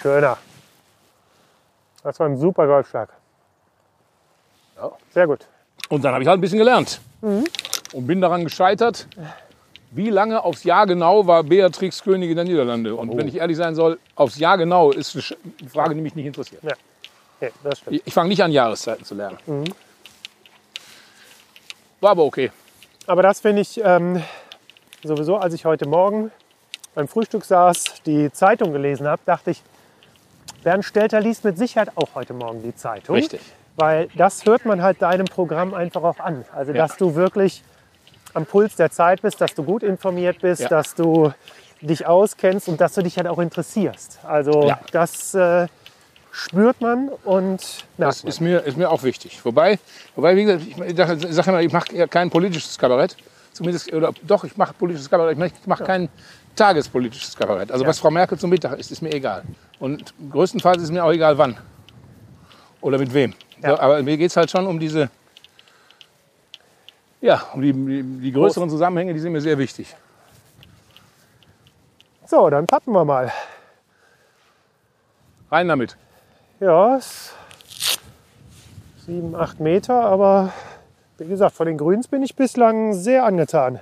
Schöner. 0.02 0.38
Das 2.02 2.20
war 2.20 2.28
ein 2.28 2.38
super 2.38 2.66
Golfschlag. 2.66 3.10
Ja. 4.78 4.92
Sehr 5.12 5.28
gut. 5.28 5.46
Und 5.90 6.04
dann 6.04 6.14
habe 6.14 6.24
ich 6.24 6.28
halt 6.28 6.40
ein 6.40 6.42
bisschen 6.42 6.58
gelernt. 6.58 7.00
Und 7.22 8.08
bin 8.08 8.20
daran 8.22 8.44
gescheitert, 8.44 9.08
wie 9.96 10.10
lange 10.10 10.44
aufs 10.44 10.64
Jahr 10.64 10.86
genau 10.88 11.28
war 11.28 11.44
Beatrix 11.44 12.04
Königin 12.04 12.36
der 12.36 12.46
Niederlande. 12.46 12.96
Und 12.96 13.16
wenn 13.18 13.28
ich 13.28 13.36
ehrlich 13.38 13.58
sein 13.58 13.76
soll, 13.76 14.00
aufs 14.16 14.38
Jahr 14.40 14.58
genau 14.58 14.92
ist 14.92 15.16
eine 15.16 15.70
Frage, 15.70 15.96
die 15.96 16.02
mich 16.02 16.16
nicht 16.16 16.26
interessiert. 16.26 16.62
Okay, 17.40 17.52
das 17.64 17.80
stimmt. 17.80 17.96
Ich, 17.98 18.08
ich 18.08 18.14
fange 18.14 18.30
nicht 18.30 18.44
an, 18.44 18.52
Jahreszeiten 18.52 19.06
zu 19.06 19.16
lernen. 19.16 19.38
War 22.02 22.12
aber 22.12 22.24
okay. 22.24 22.52
Aber 23.08 23.22
das 23.22 23.40
finde 23.42 23.62
ich 23.62 23.80
ähm, 23.84 24.22
sowieso, 25.04 25.38
als 25.38 25.54
ich 25.54 25.66
heute 25.66 25.88
Morgen 25.88 26.32
beim 26.96 27.08
Frühstück 27.08 27.44
saß, 27.46 28.02
die 28.06 28.32
Zeitung 28.32 28.72
gelesen 28.72 29.08
habe, 29.08 29.22
dachte 29.26 29.52
ich, 29.52 29.62
Bernd 30.64 30.86
Stelter 30.86 31.20
liest 31.20 31.44
mit 31.44 31.58
Sicherheit 31.58 31.90
auch 31.96 32.16
heute 32.16 32.34
Morgen 32.34 32.64
die 32.64 32.76
Zeitung. 32.76 33.16
Richtig. 33.16 33.42
Weil 33.76 34.08
das 34.16 34.46
hört 34.46 34.66
man 34.66 34.82
halt 34.82 35.02
deinem 35.02 35.26
Programm 35.26 35.74
einfach 35.74 36.04
auch 36.04 36.20
an. 36.20 36.46
Also, 36.54 36.72
Ja. 36.72 36.88
dass 36.88 36.98
du 36.98 37.16
wirklich 37.16 37.64
am 38.34 38.46
Puls 38.46 38.76
der 38.76 38.92
Zeit 38.92 39.22
bist, 39.22 39.40
dass 39.42 39.54
du 39.54 39.64
gut 39.64 39.84
informiert 39.84 40.40
bist, 40.42 40.62
Ja. 40.64 40.70
dass 40.70 40.96
du 40.96 41.34
dich 41.82 42.06
auskennst 42.06 42.68
und 42.70 42.80
dass 42.80 42.94
du 42.94 43.02
dich 43.04 43.18
halt 43.18 43.28
auch 43.28 43.40
interessierst. 43.40 44.20
Also, 44.24 44.68
Ja. 44.68 44.80
das 44.92 45.34
äh, 45.34 45.68
spürt 46.32 46.82
man 46.82 47.10
und 47.26 47.86
merkt 47.98 48.12
Das 48.18 48.24
man. 48.24 48.30
ist 48.30 48.40
mir, 48.42 48.60
ist 48.62 48.78
mir 48.78 48.90
auch 48.90 49.04
wichtig. 49.04 49.40
Wobei, 49.44 49.78
wobei 50.16 50.36
wie 50.36 50.46
gesagt, 50.46 50.64
ich 50.88 50.96
sage 50.96 51.18
sag 51.34 51.48
immer, 51.48 51.62
ich 51.62 51.72
mache 51.72 51.96
ja 51.96 52.08
kein 52.08 52.30
politisches 52.30 52.78
Kabarett. 52.78 53.16
Zumindest, 53.52 53.94
oder 53.94 54.12
doch, 54.24 54.44
ich 54.46 54.58
mache 54.58 54.74
politisches 54.74 55.10
Kabarett. 55.10 55.34
Ich 55.34 55.40
mache 55.40 55.52
mach 55.68 55.84
kein 55.84 56.10
tagespolitisches 56.56 57.36
Kabarett. 57.36 57.72
Also 57.72 57.86
was 57.86 58.00
Frau 58.00 58.10
Merkel 58.10 58.38
zum 58.40 58.50
Mittag 58.50 58.80
isst, 58.80 58.92
ist 58.92 59.02
mir 59.02 59.12
egal. 59.14 59.44
Und 59.80 60.14
größtenteils 60.32 60.82
ist 60.82 60.92
mir 60.92 61.04
auch 61.04 61.12
egal, 61.12 61.38
wann. 61.38 61.58
Oder 62.82 62.98
mit 62.98 63.14
wem. 63.14 63.34
Ja. 63.62 63.72
So, 63.76 63.80
aber 63.80 64.02
mir 64.04 64.18
geht 64.18 64.32
es 64.32 64.38
halt 64.38 64.50
schon 64.50 64.66
um 64.68 64.80
diese, 64.80 65.10
ja, 67.24 67.42
um 67.54 67.62
die, 67.62 67.72
die, 67.74 68.32
größeren 68.34 68.70
Zusammenhänge, 68.70 69.14
die 69.14 69.20
sind 69.20 69.32
mir 69.32 69.40
sehr 69.42 69.58
wichtig. 69.58 69.96
So, 72.28 72.50
dann 72.50 72.68
pappen 72.68 72.92
wir 72.94 73.06
mal. 73.06 73.32
Rein 75.50 75.68
damit. 75.68 75.96
Ja, 76.60 76.98
es- 76.98 77.34
sieben, 79.06 79.36
acht 79.36 79.60
Meter, 79.60 80.02
aber 80.06 80.52
wie 81.18 81.28
gesagt, 81.28 81.56
von 81.56 81.66
den 81.68 81.78
Grüns 81.78 82.08
bin 82.08 82.24
ich 82.24 82.36
bislang 82.36 82.94
sehr 82.94 83.24
angetan. 83.26 83.80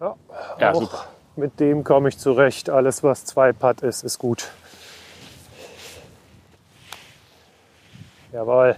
Ja, 0.00 0.16
Ja, 0.58 0.72
auch 0.72 0.80
super. 0.82 1.06
mit 1.36 1.60
dem 1.60 1.84
komme 1.84 2.08
ich 2.08 2.18
zurecht. 2.18 2.68
Alles, 2.68 3.02
was 3.04 3.24
zwei 3.24 3.52
Putt 3.52 3.82
ist, 3.82 4.02
ist 4.02 4.18
gut. 4.18 4.50
Jawohl. 8.32 8.76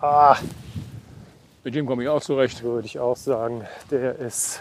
Ah, 0.00 0.36
Mit 1.64 1.74
dem 1.74 1.86
komme 1.86 2.02
ich 2.02 2.08
auch 2.08 2.20
zurecht. 2.22 2.62
würde 2.62 2.86
ich 2.86 2.98
auch 2.98 3.16
sagen, 3.16 3.62
der 3.90 4.18
ist 4.18 4.60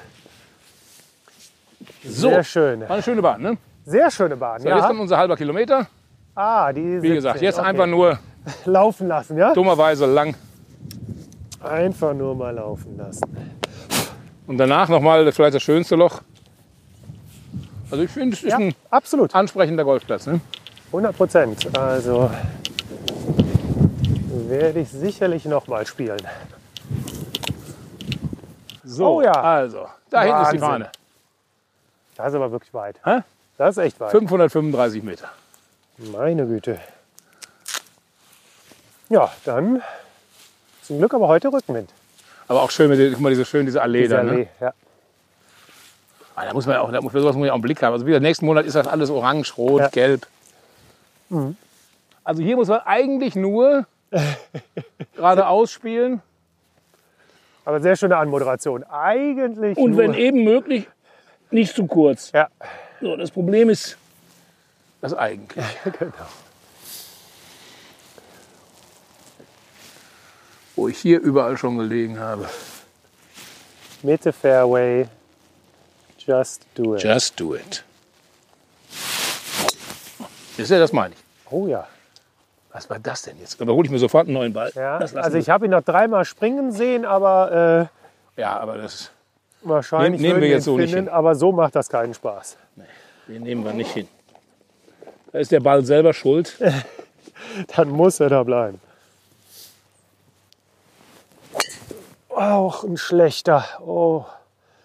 So, 2.03 2.29
sehr 2.29 2.43
schön. 2.43 2.81
war 2.81 2.91
eine 2.91 3.03
schöne 3.03 3.21
Bahn, 3.21 3.41
ne? 3.41 3.57
Sehr 3.85 4.09
schöne 4.09 4.37
Bahn, 4.37 4.61
So, 4.61 4.69
Jetzt 4.69 4.77
ja. 4.79 4.87
kommt 4.87 4.99
unser 5.01 5.17
halber 5.17 5.35
Kilometer. 5.35 5.87
Ah, 6.35 6.71
die 6.71 6.81
Wie 6.81 6.91
17, 7.01 7.13
gesagt, 7.15 7.41
jetzt 7.41 7.59
okay. 7.59 7.67
einfach 7.67 7.85
nur 7.87 8.17
laufen 8.65 9.07
lassen, 9.07 9.37
ja? 9.37 9.53
dummerweise 9.53 10.05
lang. 10.05 10.33
Einfach 11.61 12.13
nur 12.13 12.35
mal 12.35 12.51
laufen 12.55 12.97
lassen. 12.97 13.21
Und 14.47 14.57
danach 14.57 14.89
nochmal 14.89 15.29
vielleicht 15.31 15.55
das 15.55 15.63
schönste 15.63 15.95
Loch. 15.95 16.21
Also 17.91 18.03
ich 18.03 18.11
finde, 18.11 18.35
es 18.35 18.43
ist 18.43 18.49
Ja, 18.51 18.57
ein 18.57 18.73
absolut. 18.89 19.35
ansprechender 19.35 19.83
Golfplatz. 19.83 20.25
Ne? 20.25 20.39
100 20.87 21.15
Prozent. 21.15 21.77
Also 21.77 22.29
werde 24.47 24.79
ich 24.79 24.89
sicherlich 24.89 25.45
noch 25.45 25.67
mal 25.67 25.85
spielen. 25.85 26.21
So, 28.83 29.17
Oh 29.17 29.21
ja. 29.21 29.31
also, 29.31 29.87
da 30.09 30.23
hinten 30.23 30.41
ist 30.43 30.51
die. 30.53 30.59
Fahne. 30.59 30.89
Das 32.15 32.27
ist 32.27 32.35
aber 32.35 32.51
wirklich 32.51 32.73
weit. 32.73 32.99
Hä? 33.05 33.19
Das 33.57 33.77
ist 33.77 33.83
echt 33.83 33.99
weit. 33.99 34.11
535 34.11 35.03
Meter. 35.03 35.29
Meine 35.97 36.45
Güte. 36.45 36.79
Ja, 39.09 39.31
dann 39.45 39.81
zum 40.81 40.97
Glück 40.97 41.13
aber 41.13 41.27
heute 41.27 41.51
Rückenwind. 41.51 41.89
Aber 42.47 42.61
auch 42.61 42.71
schön, 42.71 42.89
mit 42.89 42.99
der, 42.99 43.11
guck 43.11 43.19
mal, 43.21 43.29
diese, 43.29 43.45
schön 43.45 43.65
diese 43.65 43.81
Allee 43.81 44.03
Diese 44.03 44.15
da. 44.15 44.23
Ne? 44.23 44.31
Allee, 44.31 44.47
ja. 44.59 44.73
Ah, 46.35 46.45
Da 46.45 46.53
muss 46.53 46.65
man 46.65 46.75
ja 46.75 46.81
auch, 46.81 46.91
da 46.91 46.99
muss, 46.99 47.11
für 47.11 47.21
sowas 47.21 47.35
muss 47.35 47.41
man 47.41 47.49
auch 47.51 47.55
einen 47.55 47.61
Blick 47.61 47.81
haben. 47.81 47.93
Also 47.93 48.05
wieder 48.05 48.19
nächsten 48.19 48.45
Monat 48.45 48.65
ist 48.65 48.75
das 48.75 48.87
alles 48.87 49.09
orange, 49.09 49.55
rot, 49.57 49.81
Ja. 49.81 49.87
Mhm. 49.87 49.91
gelb. 49.91 50.27
Also 52.23 52.41
hier 52.43 52.55
muss 52.55 52.67
man 52.67 52.81
eigentlich 52.81 53.35
nur 53.35 53.85
geradeaus 55.15 55.71
spielen 55.71 56.21
Aber 57.65 57.79
sehr 57.81 57.95
schöne 57.95 58.17
Anmoderation. 58.17 58.83
Eigentlich. 58.83 59.77
und 59.77 59.91
nur, 59.91 59.99
wenn 59.99 60.13
eben 60.13 60.43
möglich, 60.43 60.87
nicht 61.51 61.75
zu 61.75 61.85
kurz. 61.87 62.31
Ja, 62.31 62.49
So, 63.01 63.15
das 63.15 63.31
Problem 63.31 63.69
ist 63.69 63.97
das 65.01 65.13
eigentlich. 65.13 65.65
genau. 65.99 66.13
Wo 70.75 70.87
ich 70.87 70.97
hier 70.97 71.19
überall 71.19 71.57
schon 71.57 71.77
gelegen 71.77 72.19
habe. 72.19 72.49
Mitte 74.01 74.33
Fairway. 74.33 75.07
Just 76.17 76.65
do 76.75 76.95
it. 76.95 77.03
Just 77.03 77.39
do 77.39 77.55
it. 77.55 77.83
Ist 80.57 80.71
ja, 80.71 80.79
das 80.79 80.93
meine 80.93 81.13
ich. 81.13 81.51
Oh 81.51 81.67
ja. 81.67 81.87
Was 82.73 82.89
war 82.89 82.99
das 82.99 83.21
denn 83.21 83.37
jetzt? 83.39 83.61
Da 83.61 83.65
hole 83.67 83.85
ich 83.85 83.91
mir 83.91 83.99
sofort 83.99 84.25
einen 84.27 84.33
neuen 84.33 84.51
Ball. 84.53 84.71
ja. 84.75 84.97
Also 84.97 85.37
ich 85.37 85.49
habe 85.49 85.65
ihn 85.65 85.71
noch 85.71 85.83
dreimal 85.83 86.25
springen 86.25 86.71
sehen, 86.71 87.05
aber 87.05 87.89
ja, 88.35 88.57
aber 88.59 88.77
das, 88.79 89.05
äh, 89.63 89.69
wahrscheinlich 89.69 90.19
Nehmen- 90.21 90.33
nehmen 90.33 90.41
wir 90.41 90.49
jetzt 90.49 90.63
so 90.65 90.73
ihn 90.73 90.81
nicht 90.81 90.91
finden, 90.93 91.05
hin. 91.09 91.13
Aber 91.15 91.35
so 91.35 91.51
macht 91.51 91.75
das 91.75 91.87
keinen 91.87 92.13
Spaß. 92.15 92.57
den 93.27 93.43
nehmen 93.43 93.63
wir 93.63 93.73
nicht 93.73 93.91
hin. 93.91 94.07
Da 95.31 95.39
ist 95.39 95.51
der 95.51 95.59
Ball 95.59 95.83
selber 95.85 96.13
schuld. 96.13 96.57
Dann 97.75 97.89
muss 97.89 98.19
er 98.19 98.29
da 98.29 98.41
bleiben. 98.43 98.79
Auch 102.29 102.83
ein 102.83 102.97
schlechter. 102.97 103.63
Oh, 103.85 104.25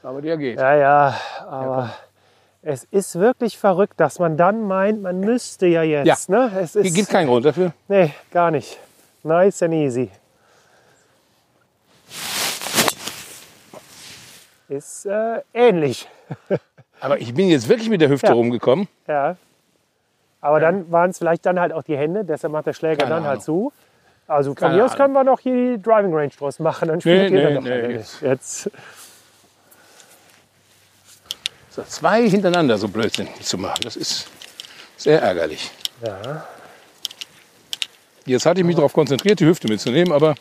Aber 0.02 0.20
der 0.20 0.36
geht. 0.36 0.58
ja, 0.58 0.74
ja. 0.76 1.14
Aber 1.48 1.90
es 2.70 2.84
ist 2.90 3.18
wirklich 3.18 3.56
verrückt, 3.56 3.94
dass 3.98 4.18
man 4.18 4.36
dann 4.36 4.62
meint, 4.66 5.00
man 5.02 5.20
müsste 5.20 5.66
ja 5.66 5.82
jetzt. 5.82 6.28
Ne? 6.28 6.50
Es 6.60 6.72
Hier 6.74 6.82
ist, 6.82 6.94
gibt 6.94 7.08
keinen 7.08 7.26
Grund 7.28 7.46
dafür. 7.46 7.72
nee, 7.88 8.12
gar 8.30 8.50
nicht. 8.50 8.78
Nice 9.22 9.62
and 9.62 9.72
easy. 9.72 10.10
Ist 14.68 15.06
äh, 15.06 15.40
ähnlich. 15.54 16.08
Aber 17.00 17.18
ich 17.20 17.32
bin 17.32 17.48
jetzt 17.48 17.68
wirklich 17.68 17.88
mit 17.88 18.00
der 18.02 18.10
Hüfte 18.10 18.26
Ja. 18.28 18.32
rumgekommen. 18.34 18.86
Ja. 19.06 19.36
Aber 20.42 20.60
dann 20.60 20.90
waren 20.92 21.10
es 21.10 21.18
vielleicht 21.18 21.46
dann 21.46 21.58
halt 21.58 21.72
auch 21.72 21.82
die 21.82 21.96
Hände, 21.96 22.24
deshalb 22.24 22.52
macht 22.52 22.66
der 22.66 22.74
Schläger 22.74 22.98
Keine 23.04 23.10
dann 23.14 23.22
halt 23.24 23.32
Ahnung. 23.48 23.70
zu. 23.70 23.72
Also 24.26 24.50
von 24.50 24.56
Keine 24.56 24.76
mir 24.76 24.84
aus 24.84 24.90
Ahnung. 24.92 25.02
können 25.04 25.14
wir 25.14 25.24
noch 25.24 25.40
hier 25.40 25.76
die 25.76 25.82
Driving 25.82 26.12
Range 26.14 26.28
draus 26.38 26.58
machen. 26.58 26.88
Dann 26.88 27.00
spielt 27.00 27.30
Nee, 27.32 27.36
jeder 27.38 27.48
nee, 27.48 27.54
doch 27.56 27.62
nee, 27.62 27.72
alle 27.72 27.92
jetzt. 27.92 28.20
Jetzt. 28.20 28.70
So, 31.78 31.84
zwei 31.84 32.28
hintereinander 32.28 32.76
so 32.76 32.88
Blödsinn 32.88 33.28
zu 33.40 33.56
machen, 33.56 33.82
das 33.82 33.94
ist 33.94 34.26
sehr 34.96 35.22
ärgerlich. 35.22 35.70
Ja. 36.04 36.44
Jetzt 38.26 38.46
hatte 38.46 38.60
ich 38.60 38.66
mich 38.66 38.74
darauf 38.74 38.92
konzentriert, 38.92 39.38
die 39.38 39.46
Hüfte 39.46 39.68
mitzunehmen, 39.68 40.12
aber 40.12 40.34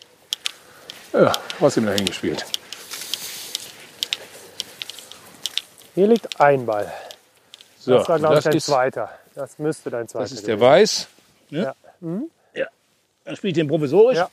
ja, 1.14 1.32
trotzdem 1.60 1.86
dahin 1.86 2.08
gespielt. 2.08 2.44
Hier 5.94 6.08
liegt 6.08 6.42
ein 6.42 6.66
Ball. 6.66 6.92
So, 7.78 8.00
Das 8.00 8.10
war, 8.10 8.18
glaube 8.18 8.34
ich, 8.34 8.38
das, 8.38 8.44
dein 8.46 8.58
ist, 8.58 8.66
zweiter. 8.66 9.10
Das 9.36 9.60
müsste 9.60 9.92
dein 9.92 10.08
zweiter 10.08 10.24
das 10.24 10.32
ist 10.32 10.48
der 10.48 10.60
Weiß. 10.60 11.08
Ne? 11.52 11.62
Ja. 11.62 11.76
Ja. 12.56 12.66
Dann 13.26 13.36
spiele 13.36 13.52
ich 13.52 13.56
den 13.56 13.68
provisorisch. 13.68 14.18
Ja. 14.18 14.28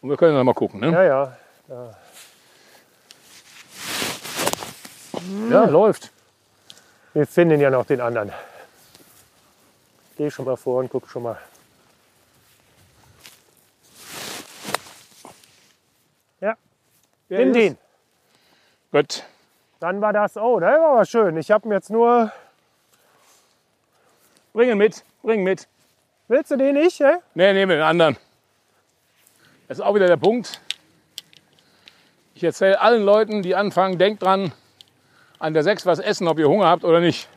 Und 0.00 0.10
wir 0.10 0.16
können 0.16 0.36
dann 0.36 0.46
mal 0.46 0.54
gucken. 0.54 0.78
Ne? 0.78 0.92
Ja, 0.92 1.02
ja. 1.02 1.36
Ja, 5.50 5.64
läuft. 5.64 6.12
Wir 7.16 7.26
finden 7.26 7.58
ja 7.62 7.70
noch 7.70 7.86
den 7.86 8.02
anderen. 8.02 8.30
Geh 10.18 10.30
schon 10.30 10.44
mal 10.44 10.58
vor 10.58 10.80
und 10.80 10.90
guck 10.90 11.08
schon 11.08 11.22
mal. 11.22 11.38
Ja, 16.42 16.56
Der 17.30 17.38
nimm 17.38 17.48
ist- 17.48 17.54
den. 17.54 17.78
Gut. 18.92 19.24
Dann 19.80 20.02
war 20.02 20.12
das. 20.12 20.36
Oh, 20.36 20.60
der 20.60 20.72
war 20.78 20.90
aber 20.92 21.04
schön. 21.06 21.38
Ich 21.38 21.50
habe 21.50 21.66
ihn 21.66 21.72
jetzt 21.72 21.88
nur. 21.88 22.30
Bring 24.52 24.68
ihn 24.68 24.76
mit. 24.76 25.02
Bring 25.22 25.40
ihn 25.40 25.44
mit. 25.44 25.66
Willst 26.28 26.50
du 26.50 26.56
den 26.58 26.74
nicht? 26.74 27.00
Nee, 27.00 27.52
nehmen 27.54 27.70
wir 27.70 27.76
den 27.76 27.86
anderen. 27.86 28.18
Das 29.68 29.78
ist 29.78 29.84
auch 29.84 29.94
wieder 29.94 30.06
der 30.06 30.18
Punkt. 30.18 30.60
Ich 32.34 32.44
erzähle 32.44 32.78
allen 32.78 33.02
Leuten, 33.06 33.40
die 33.42 33.54
anfangen, 33.54 33.96
denkt 33.98 34.22
dran, 34.22 34.52
an 35.38 35.54
der 35.54 35.62
6 35.62 35.86
was 35.86 35.98
essen, 35.98 36.28
ob 36.28 36.38
ihr 36.38 36.48
Hunger 36.48 36.66
habt 36.66 36.84
oder 36.84 37.00
nicht. 37.00 37.28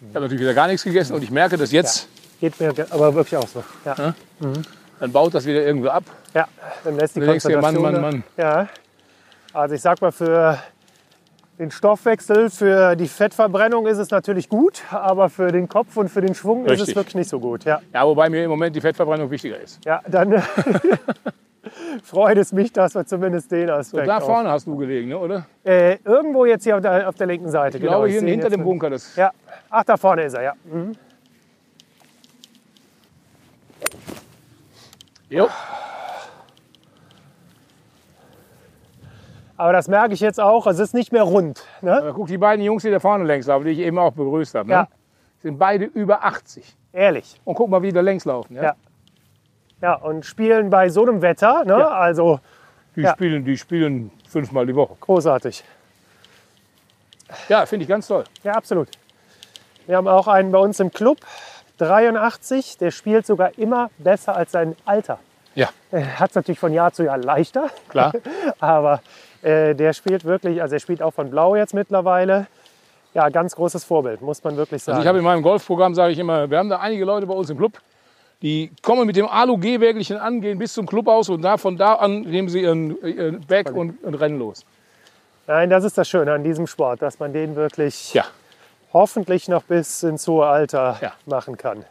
Ich 0.00 0.08
habe 0.14 0.20
natürlich 0.20 0.40
wieder 0.42 0.54
gar 0.54 0.66
nichts 0.66 0.84
gegessen 0.84 1.14
und 1.14 1.22
ich 1.22 1.30
merke 1.30 1.56
das 1.56 1.72
jetzt, 1.72 2.08
Geht 2.40 2.58
mir 2.60 2.74
aber 2.90 3.14
wirklich 3.14 3.36
auch 3.36 3.46
so. 3.48 3.64
Ja, 3.84 4.14
dann 5.00 5.12
baut 5.12 5.32
das 5.34 5.46
wieder 5.46 5.64
irgendwie 5.64 5.88
ab. 5.88 6.04
ja 6.34 6.46
dann 6.82 6.96
lässt 6.98 7.16
die 7.16 7.20
Du 7.20 7.26
denkst 7.26 7.44
dir, 7.46 7.60
Mann, 7.60 7.74
Konzentration. 7.74 8.02
Mann, 8.02 8.24
Ja. 8.36 8.68
Also 9.52 9.74
ich 9.76 9.80
sag 9.80 10.00
mal, 10.02 10.10
für 10.12 10.58
den 11.58 11.70
Stoffwechsel, 11.70 12.50
für 12.50 12.96
die 12.96 13.06
Fettverbrennung 13.06 13.86
ist 13.86 13.98
es 13.98 14.10
natürlich 14.10 14.48
gut, 14.48 14.82
aber 14.90 15.30
für 15.30 15.52
den 15.52 15.68
Kopf 15.68 15.96
und 15.96 16.08
für 16.10 16.20
den 16.20 16.34
Schwung 16.34 16.66
ist 16.66 16.72
es 16.72 16.80
Richtig. 16.80 16.96
wirklich 16.96 17.14
nicht 17.14 17.30
so 17.30 17.38
gut. 17.38 17.64
Ja, 17.64 17.80
Ja, 17.92 18.04
wobei 18.04 18.28
mir 18.28 18.42
im 18.44 18.50
Moment 18.50 18.74
die 18.74 18.80
Fettverbrennung 18.80 19.30
wichtiger 19.30 19.58
ist. 19.60 19.78
ja 19.84 20.02
dann 20.08 20.32
freut 22.02 22.36
es 22.38 22.52
mich, 22.52 22.72
dass 22.72 22.94
wir 22.94 23.04
zumindest 23.06 23.50
den 23.52 23.68
So, 23.68 23.74
Aspekt 23.74 24.08
da 24.08 24.18
auch- 24.18 24.22
vorne 24.26 24.50
hast 24.50 24.66
du 24.66 24.76
gelegen, 24.76 25.08
ne, 25.08 25.18
oder? 25.18 25.46
Äh, 25.64 25.98
irgendwo 26.04 26.44
jetzt 26.44 26.64
hier 26.64 26.76
auf 26.76 26.82
der, 26.82 27.08
auf 27.08 27.14
der 27.14 27.26
linken 27.26 27.48
Seite. 27.50 27.78
Ich 27.78 27.82
glaube, 27.84 28.08
hier 28.08 28.20
seh 28.20 28.26
ihn 28.26 28.30
hinter 28.32 28.50
dem. 28.50 28.62
Bunker. 28.62 28.90
Das 28.90 29.14
Ja, 29.16 29.30
ach, 29.70 29.84
da 29.84 29.96
vorne 29.96 30.22
ist 30.24 30.34
er, 30.34 30.42
ja. 30.42 30.52
Mhm. 30.64 30.92
jo. 35.30 35.48
Aber 39.56 39.72
das 39.72 39.86
merke 39.88 40.14
ich 40.14 40.20
jetzt 40.20 40.40
auch, 40.40 40.66
es 40.66 40.78
ist 40.80 40.94
nicht 40.94 41.12
mehr 41.12 41.22
rund. 41.22 41.64
Ne? 41.80 42.12
Guck, 42.14 42.26
die 42.26 42.38
beiden 42.38 42.64
Jungs, 42.64 42.82
die 42.82 42.90
da 42.90 42.98
vorne 42.98 43.24
längs 43.24 43.46
laufen, 43.46 43.64
die 43.64 43.70
ich 43.70 43.78
eben 43.78 43.98
auch 43.98 44.12
begrüßt 44.12 44.54
habe, 44.56 44.68
ne? 44.68 44.74
Ja. 44.74 44.88
sind 45.42 45.58
beide 45.58 45.84
über 45.84 46.24
80. 46.24 46.76
Ehrlich. 46.92 47.40
Und 47.44 47.54
guck 47.54 47.70
mal, 47.70 47.80
wie 47.82 47.88
die 47.88 47.92
da 47.92 48.00
längs 48.00 48.24
laufen. 48.24 48.54
Ja? 48.56 48.62
Ja. 48.62 48.74
Ja, 49.80 49.94
und 49.94 50.24
spielen 50.24 50.70
bei 50.70 50.88
so 50.88 51.02
einem 51.02 51.20
Wetter, 51.22 51.64
ne? 51.64 51.78
Ja. 51.78 51.88
also 51.88 52.40
Die, 52.96 53.02
Ja. 53.02 53.12
spielen, 53.12 53.44
die 53.44 53.56
spielen 53.58 54.10
fünfmal 54.28 54.66
die 54.66 54.74
Woche. 54.74 54.94
großartig. 55.00 55.64
Ja, 57.48 57.66
finde 57.66 57.82
ich 57.84 57.88
ganz 57.88 58.06
toll. 58.06 58.24
Ja, 58.44 58.52
absolut. 58.52 58.88
Wir 59.86 59.96
haben 59.96 60.06
auch 60.08 60.28
einen 60.28 60.52
bei 60.52 60.58
uns 60.58 60.78
im 60.80 60.92
Club, 60.92 61.18
83, 61.78 62.78
der 62.78 62.90
spielt 62.90 63.26
sogar 63.26 63.58
immer 63.58 63.90
besser 63.98 64.36
als 64.36 64.52
sein 64.52 64.76
Alter. 64.84 65.18
Ja, 65.56 65.68
Hat 65.92 66.30
es 66.30 66.36
natürlich 66.36 66.58
von 66.58 66.72
Jahr 66.72 66.92
zu 66.92 67.04
Jahr 67.04 67.18
leichter, 67.18 67.68
klar. 67.88 68.12
aber 68.60 69.00
äh, 69.42 69.74
der 69.74 69.92
spielt 69.92 70.24
wirklich, 70.24 70.60
also 70.62 70.74
er 70.74 70.80
spielt 70.80 71.02
auch 71.02 71.12
von 71.12 71.30
Blau 71.30 71.54
jetzt 71.56 71.74
mittlerweile. 71.74 72.46
Ja, 73.12 73.28
ganz 73.28 73.54
großes 73.54 73.84
Vorbild, 73.84 74.20
muss 74.22 74.42
man 74.42 74.56
wirklich 74.56 74.82
sagen. 74.82 74.94
Also 74.96 75.02
ich 75.04 75.08
habe 75.08 75.18
in 75.18 75.24
meinem 75.24 75.42
Golfprogramm, 75.42 75.94
sage 75.94 76.12
ich 76.12 76.18
immer, 76.18 76.50
wir 76.50 76.58
haben 76.58 76.68
da 76.68 76.78
einige 76.80 77.04
Leute 77.04 77.26
bei 77.26 77.34
uns 77.34 77.48
im 77.50 77.56
Club, 77.56 77.80
die 78.44 78.70
kommen 78.82 79.06
mit 79.06 79.16
dem 79.16 79.26
Alu-G-Wägelchen 79.26 80.18
an, 80.18 80.42
gehen 80.42 80.58
bis 80.58 80.74
zum 80.74 80.84
Clubhaus 80.86 81.30
und 81.30 81.40
da, 81.40 81.56
von 81.56 81.78
da 81.78 81.94
an 81.94 82.20
nehmen 82.20 82.50
sie 82.50 82.60
ihren, 82.60 82.96
ihren 83.02 83.40
Bag 83.40 83.72
und, 83.74 84.04
und 84.04 84.14
rennen 84.14 84.38
los. 84.38 84.66
Nein, 85.46 85.70
das 85.70 85.82
ist 85.82 85.96
das 85.96 86.06
Schöne 86.08 86.30
an 86.34 86.44
diesem 86.44 86.66
Sport, 86.66 87.00
dass 87.00 87.18
man 87.18 87.32
den 87.32 87.56
wirklich 87.56 88.12
Ja. 88.12 88.24
hoffentlich 88.92 89.48
noch 89.48 89.62
bis 89.62 90.02
ins 90.02 90.28
hohe 90.28 90.46
Alter 90.46 90.98
Ja. 91.00 91.12
machen 91.24 91.56
kann. 91.56 91.86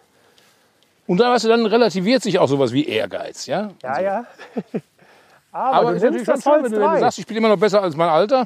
Und 1.08 1.18
dann, 1.18 1.34
weißt 1.34 1.46
du, 1.46 1.50
dann 1.50 1.66
relativiert 1.66 2.22
sich 2.22 2.38
auch 2.38 2.48
sowas 2.48 2.72
wie 2.72 2.86
Ehrgeiz. 2.86 3.48
Ja, 3.48 3.72
Ja, 3.82 4.00
ja. 4.00 4.26
Aber, 5.52 5.74
Aber 5.78 5.90
du 5.92 5.98
ist 5.98 6.04
natürlich 6.04 6.26
schon 6.26 6.36
das 6.36 6.46
Holz 6.46 6.64
wenn 6.66 6.72
du, 6.72 6.80
wenn 6.80 6.92
du 6.94 7.00
sagst, 7.00 7.18
ich 7.18 7.24
spiele 7.24 7.40
immer 7.40 7.50
noch 7.50 7.58
besser 7.60 7.82
als 7.82 7.96
mein 7.96 8.10
Alter. 8.10 8.46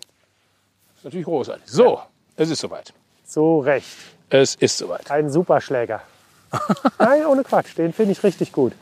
ist 0.96 1.04
natürlich 1.04 1.26
großartig. 1.26 1.64
So, 1.66 2.00
es 2.38 2.50
ist 2.50 2.60
soweit. 2.62 2.94
So 3.26 3.60
recht. 3.60 3.86
Es 4.30 4.56
ist 4.56 4.78
soweit. 4.78 5.12
Ein 5.12 5.30
Superschläger. 5.30 6.02
Nein, 6.99 7.26
ohne 7.26 7.44
Quatsch. 7.44 7.78
Den 7.78 7.94
finde 7.94 8.11
ich 8.14 8.24
richtig 8.24 8.52
gut. 8.52 8.74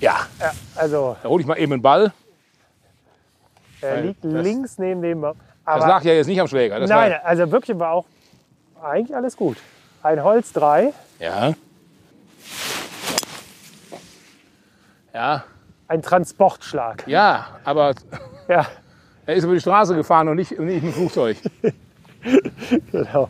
Ja, 0.00 0.26
Ja, 0.40 0.52
also, 0.74 1.16
da 1.22 1.28
hole 1.28 1.40
ich 1.40 1.46
mal 1.46 1.56
eben 1.58 1.72
einen 1.72 1.82
Ball. 1.82 2.12
er 3.80 4.00
liegt 4.02 4.24
das- 4.24 4.32
links 4.32 4.78
neben 4.78 5.00
dem. 5.02 5.22
Das 5.22 5.34
Aber 5.64 5.86
lag 5.86 6.02
ja 6.04 6.12
jetzt 6.12 6.26
nicht 6.26 6.40
am 6.40 6.48
Schläger. 6.48 6.78
Das 6.78 6.90
nein, 6.90 7.12
War, 7.12 7.24
also 7.24 7.50
wirklich 7.50 7.78
war 7.78 7.92
auch 7.92 8.04
eigentlich 8.82 9.16
alles 9.16 9.36
gut. 9.36 9.56
Ein 10.02 10.22
Holz 10.22 10.52
3, 10.52 10.92
ja. 11.18 11.54
Ja, 15.14 15.44
ein 15.88 16.02
Transportschlag. 16.02 17.04
ja, 17.06 17.46
aber 17.64 17.94
Ja, 18.48 18.66
er 19.26 19.34
ist 19.36 19.44
über 19.44 19.54
die 19.54 19.60
Straße 19.60 19.94
gefahren 19.94 20.28
und 20.28 20.36
nicht, 20.36 20.52
und 20.58 20.66
nicht 20.66 20.82
mit 20.82 20.92
dem 20.92 20.96
Flugzeug. 20.96 21.36
genau. 22.92 23.28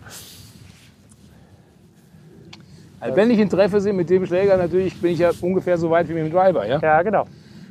Also 3.00 3.16
wenn 3.16 3.30
ich 3.30 3.38
ihn 3.38 3.50
treffe, 3.50 3.80
sind 3.80 3.96
mit 3.96 4.08
dem 4.08 4.24
Schläger 4.26 4.56
natürlich, 4.56 4.98
bin 5.00 5.12
ich 5.12 5.18
ja 5.18 5.30
ungefähr 5.40 5.76
so 5.76 5.90
weit 5.90 6.08
wie 6.08 6.14
mit 6.14 6.24
dem 6.24 6.32
Driver. 6.32 6.66
Ja? 6.66 6.78
Ja, 6.78 7.02
genau. 7.02 7.26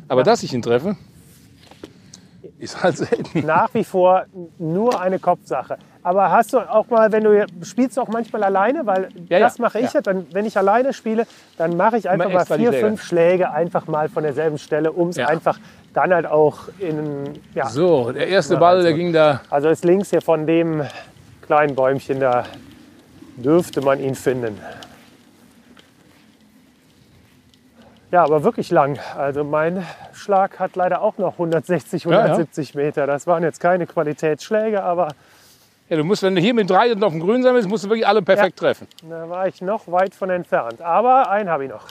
Aber 0.07 0.21
dass 0.23 0.43
ich 0.43 0.53
ihn 0.53 0.61
treffe, 0.61 0.95
ist 2.59 2.83
halt 2.83 2.97
selten. 2.97 3.39
Nach 3.45 3.73
wie 3.73 3.83
vor 3.83 4.25
nur 4.59 5.01
eine 5.01 5.17
Kopfsache. 5.17 5.77
Aber 6.03 6.29
hast 6.31 6.53
du 6.53 6.59
auch 6.59 6.87
mal, 6.89 7.11
wenn 7.11 7.23
du 7.23 7.45
spielst 7.63 7.97
du 7.97 8.01
auch 8.01 8.09
manchmal 8.09 8.43
alleine, 8.43 8.85
weil 8.85 9.07
Ja, 9.29 9.39
das 9.39 9.57
ja, 9.57 9.61
mache 9.63 9.79
ich 9.79 9.85
ja. 9.85 9.91
ja. 9.95 10.01
Dann, 10.01 10.27
wenn 10.33 10.45
ich 10.45 10.55
alleine 10.57 10.93
spiele, 10.93 11.25
dann 11.57 11.77
mache 11.77 11.97
ich 11.97 12.09
einfach 12.09 12.31
mal 12.31 12.45
vier, 12.45 12.73
fünf 12.73 13.01
Schläge 13.03 13.49
einfach 13.51 13.87
mal 13.87 14.09
von 14.09 14.23
derselben 14.23 14.57
Stelle, 14.57 14.91
um 14.91 15.09
es 15.09 15.15
Ja. 15.15 15.27
einfach 15.27 15.57
dann 15.93 16.13
halt 16.13 16.25
auch 16.25 16.67
in 16.79 17.39
ja. 17.55 17.69
So, 17.69 18.11
der 18.11 18.27
erste 18.27 18.55
Ja, 18.55 18.59
Ball, 18.59 18.75
also- 18.77 18.87
der 18.87 18.93
ging 18.97 19.13
da. 19.13 19.41
Also 19.49 19.69
ist 19.69 19.83
links 19.85 20.09
hier 20.09 20.21
von 20.21 20.45
dem 20.45 20.83
kleinen 21.53 21.75
Bäumchen 21.75 22.19
da 22.19 22.45
dürfte 23.37 23.81
man 23.81 23.99
ihn 23.99 24.15
finden. 24.15 24.59
Ja, 28.09 28.23
aber 28.23 28.43
wirklich 28.43 28.71
lang. 28.71 28.97
Also 29.15 29.43
mein 29.43 29.85
Schlag 30.13 30.59
hat 30.59 30.75
leider 30.75 31.03
auch 31.03 31.19
noch 31.19 31.33
160, 31.33 32.05
Ja, 32.05 32.11
ja. 32.11 32.19
170 32.21 32.73
Meter. 32.73 33.05
Das 33.05 33.27
waren 33.27 33.43
jetzt 33.43 33.59
keine 33.59 33.85
Qualitätsschläge, 33.85 34.81
aber 34.81 35.09
Ja, 35.89 35.97
du 35.97 36.03
musst, 36.03 36.23
wenn 36.23 36.33
du 36.33 36.41
hier 36.41 36.55
mit 36.55 36.67
drei 36.71 36.91
und 36.91 37.03
auf 37.03 37.11
dem 37.11 37.21
Grün 37.21 37.43
sein 37.43 37.53
willst, 37.53 37.69
musst 37.69 37.83
du 37.83 37.89
wirklich 37.89 38.07
alle 38.07 38.23
perfekt 38.23 38.57
treffen. 38.57 38.87
da 39.07 39.29
war 39.29 39.47
ich 39.47 39.61
noch 39.61 39.87
weit 39.87 40.15
von 40.15 40.31
entfernt. 40.31 40.81
Aber 40.81 41.29
einen 41.29 41.49
habe 41.49 41.65
ich 41.65 41.69
noch. 41.69 41.85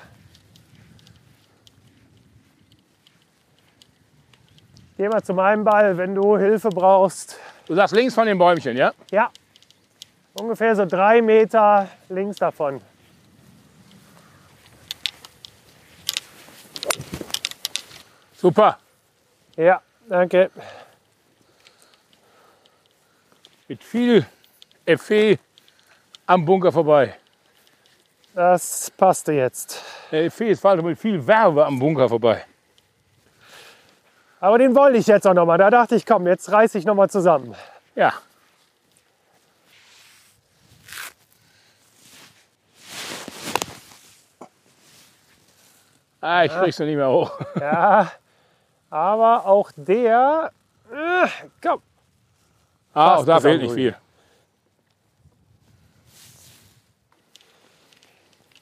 Geh 4.96 5.08
mal 5.08 5.22
zu 5.22 5.34
meinem 5.34 5.62
Ball, 5.62 5.96
wenn 5.96 6.16
du 6.16 6.36
Hilfe 6.36 6.68
brauchst. 6.68 7.38
Du 7.68 7.76
sagst 7.76 7.94
links 7.94 8.12
von 8.12 8.26
dem 8.26 8.38
Bäumchen, 8.38 8.76
ja? 8.76 8.92
Ja, 9.12 9.30
ungefähr 10.34 10.74
so 10.76 10.86
drei 10.86 11.22
Meter 11.22 11.88
links 12.08 12.38
davon. 12.38 12.80
Super. 18.36 18.78
Ja, 19.56 19.80
danke. 20.08 20.50
Mit 23.68 23.82
viel 23.84 24.26
Effet 24.84 25.38
am 26.26 26.44
Bunker 26.44 26.72
vorbei. 26.72 27.14
Das 28.34 28.90
passte 28.90 29.32
jetzt. 29.32 29.80
Der 30.10 30.24
Effet 30.24 30.50
ist 30.50 30.60
falsch, 30.60 30.82
mit 30.82 30.98
viel 30.98 31.24
Werbe 31.24 31.64
am 31.64 31.78
Bunker 31.78 32.08
vorbei. 32.08 32.44
Aber 34.40 34.58
den 34.58 34.74
wollte 34.74 34.98
ich 34.98 35.06
jetzt 35.06 35.26
auch 35.26 35.34
noch 35.34 35.46
mal. 35.46 35.58
Da 35.58 35.70
dachte 35.70 35.94
ich, 35.94 36.04
komm, 36.04 36.26
jetzt 36.26 36.50
reiß 36.50 36.74
ich 36.74 36.84
noch 36.84 36.96
mal 36.96 37.08
zusammen. 37.08 37.54
Ja. 37.94 38.12
Ah, 46.22 46.44
ich 46.44 46.52
krieg's 46.52 46.78
noch 46.78 46.86
nicht 46.86 46.96
mehr 46.96 47.10
hoch. 47.10 47.32
Ja, 47.60 48.10
aber 48.88 49.44
auch 49.46 49.70
der, 49.76 50.50
äh, 50.90 51.28
komm, 51.62 51.80
Ah, 52.94 53.16
auch 53.16 53.24
da 53.24 53.40
fehlt 53.40 53.62
nicht 53.62 53.74
viel. 53.74 53.96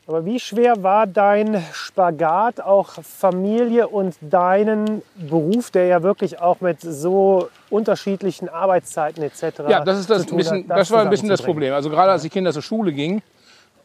Aber 0.06 0.24
wie 0.24 0.40
schwer 0.40 0.82
war 0.82 1.06
dein 1.06 1.64
Spagat, 1.72 2.60
auch 2.60 2.94
Familie 3.02 3.86
und 3.86 4.16
deinen 4.20 5.02
Beruf, 5.14 5.70
der 5.70 5.86
ja 5.86 6.02
wirklich 6.02 6.40
auch 6.40 6.60
mit 6.60 6.80
so 6.80 7.48
unterschiedlichen 7.70 8.48
Arbeitszeiten 8.48 9.22
etc. 9.22 9.42
Ja, 9.68 9.84
das 9.84 10.00
ist 10.00 10.10
das, 10.10 10.26
bisschen, 10.26 10.68
hat, 10.68 10.78
das 10.78 10.90
war 10.90 11.02
ein 11.02 11.10
bisschen 11.10 11.28
das? 11.28 11.42
Problem. 11.42 11.72
Also 11.74 11.90
gerade 11.90 12.10
als 12.10 12.22
die 12.22 12.28
Kinder 12.30 12.52
zur 12.52 12.62
Schule 12.62 12.92
gingen 12.92 13.22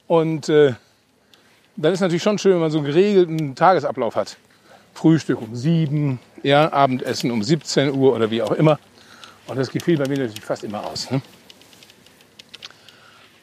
und 0.08 0.50
äh, 0.50 0.74
dann 1.76 1.94
ist 1.94 2.00
natürlich 2.02 2.24
schon 2.24 2.38
schön, 2.38 2.54
wenn 2.54 2.62
man 2.62 2.72
so 2.72 2.78
einen 2.78 2.88
geregelten 2.88 3.56
Tagesablauf 3.56 4.16
hat. 4.16 4.38
Frühstück 4.94 5.42
um 5.42 5.56
sieben, 5.56 6.20
ja, 6.42 6.72
Abendessen 6.72 7.32
um 7.32 7.44
17 7.44 7.94
Uhr 7.94 8.14
oder 8.14 8.32
wie 8.32 8.42
auch 8.42 8.52
immer. 8.52 8.80
Und 9.48 9.58
das 9.58 9.70
gefiel 9.70 9.98
bei 9.98 10.08
mir 10.08 10.18
natürlich 10.18 10.44
fast 10.44 10.64
immer 10.64 10.86
aus. 10.86 11.12
Ne? 11.12 11.22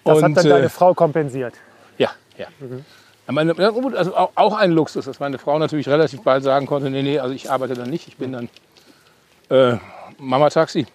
Das 0.05 0.19
und, 0.19 0.25
hat 0.25 0.37
dann 0.37 0.47
äh, 0.47 0.49
deine 0.49 0.69
Frau 0.71 0.95
kompensiert. 0.95 1.55
Ja, 1.99 2.11
ja. 2.39 2.47
Ja, 3.27 3.33
Meine, 3.33 3.55
also 3.57 4.17
auch, 4.17 4.57
ein 4.57 4.73
Luxus, 4.73 5.05
dass 5.05 5.21
meine 5.21 5.39
Frau 5.39 5.59
natürlich 5.59 5.89
relativ 5.89 6.23
bald 6.23 6.43
sagen 6.43 6.67
konnte, 6.67 6.91
nee, 6.91 7.03
nee, 7.03 7.19
also 7.19 7.35
ich 7.35 7.51
arbeite 7.51 7.75
dann 7.75 7.89
nicht, 7.91 8.09
ich 8.09 8.17
bin 8.17 8.33
dann 8.33 8.49
äh, 9.49 9.79
Mama-Taxi. 10.19 10.87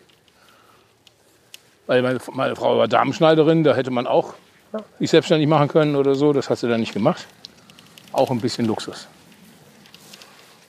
Weil 1.85 2.01
meine, 2.01 2.19
meine 2.33 2.55
Frau 2.55 2.77
war 2.77 2.89
Damenschneiderin, 2.89 3.63
da 3.63 3.75
hätte 3.75 3.91
man 3.91 4.07
auch 4.07 4.33
sich 4.99 5.09
selbstständig 5.09 5.47
machen 5.47 5.67
können 5.67 5.95
oder 5.95 6.15
so, 6.15 6.33
das 6.33 6.49
hat 6.49 6.57
sie 6.59 6.67
dann 6.67 6.79
nicht 6.79 6.93
gemacht. 6.93 7.25
Auch 8.11 8.31
ein 8.31 8.39
bisschen 8.39 8.65
Luxus. 8.65 9.07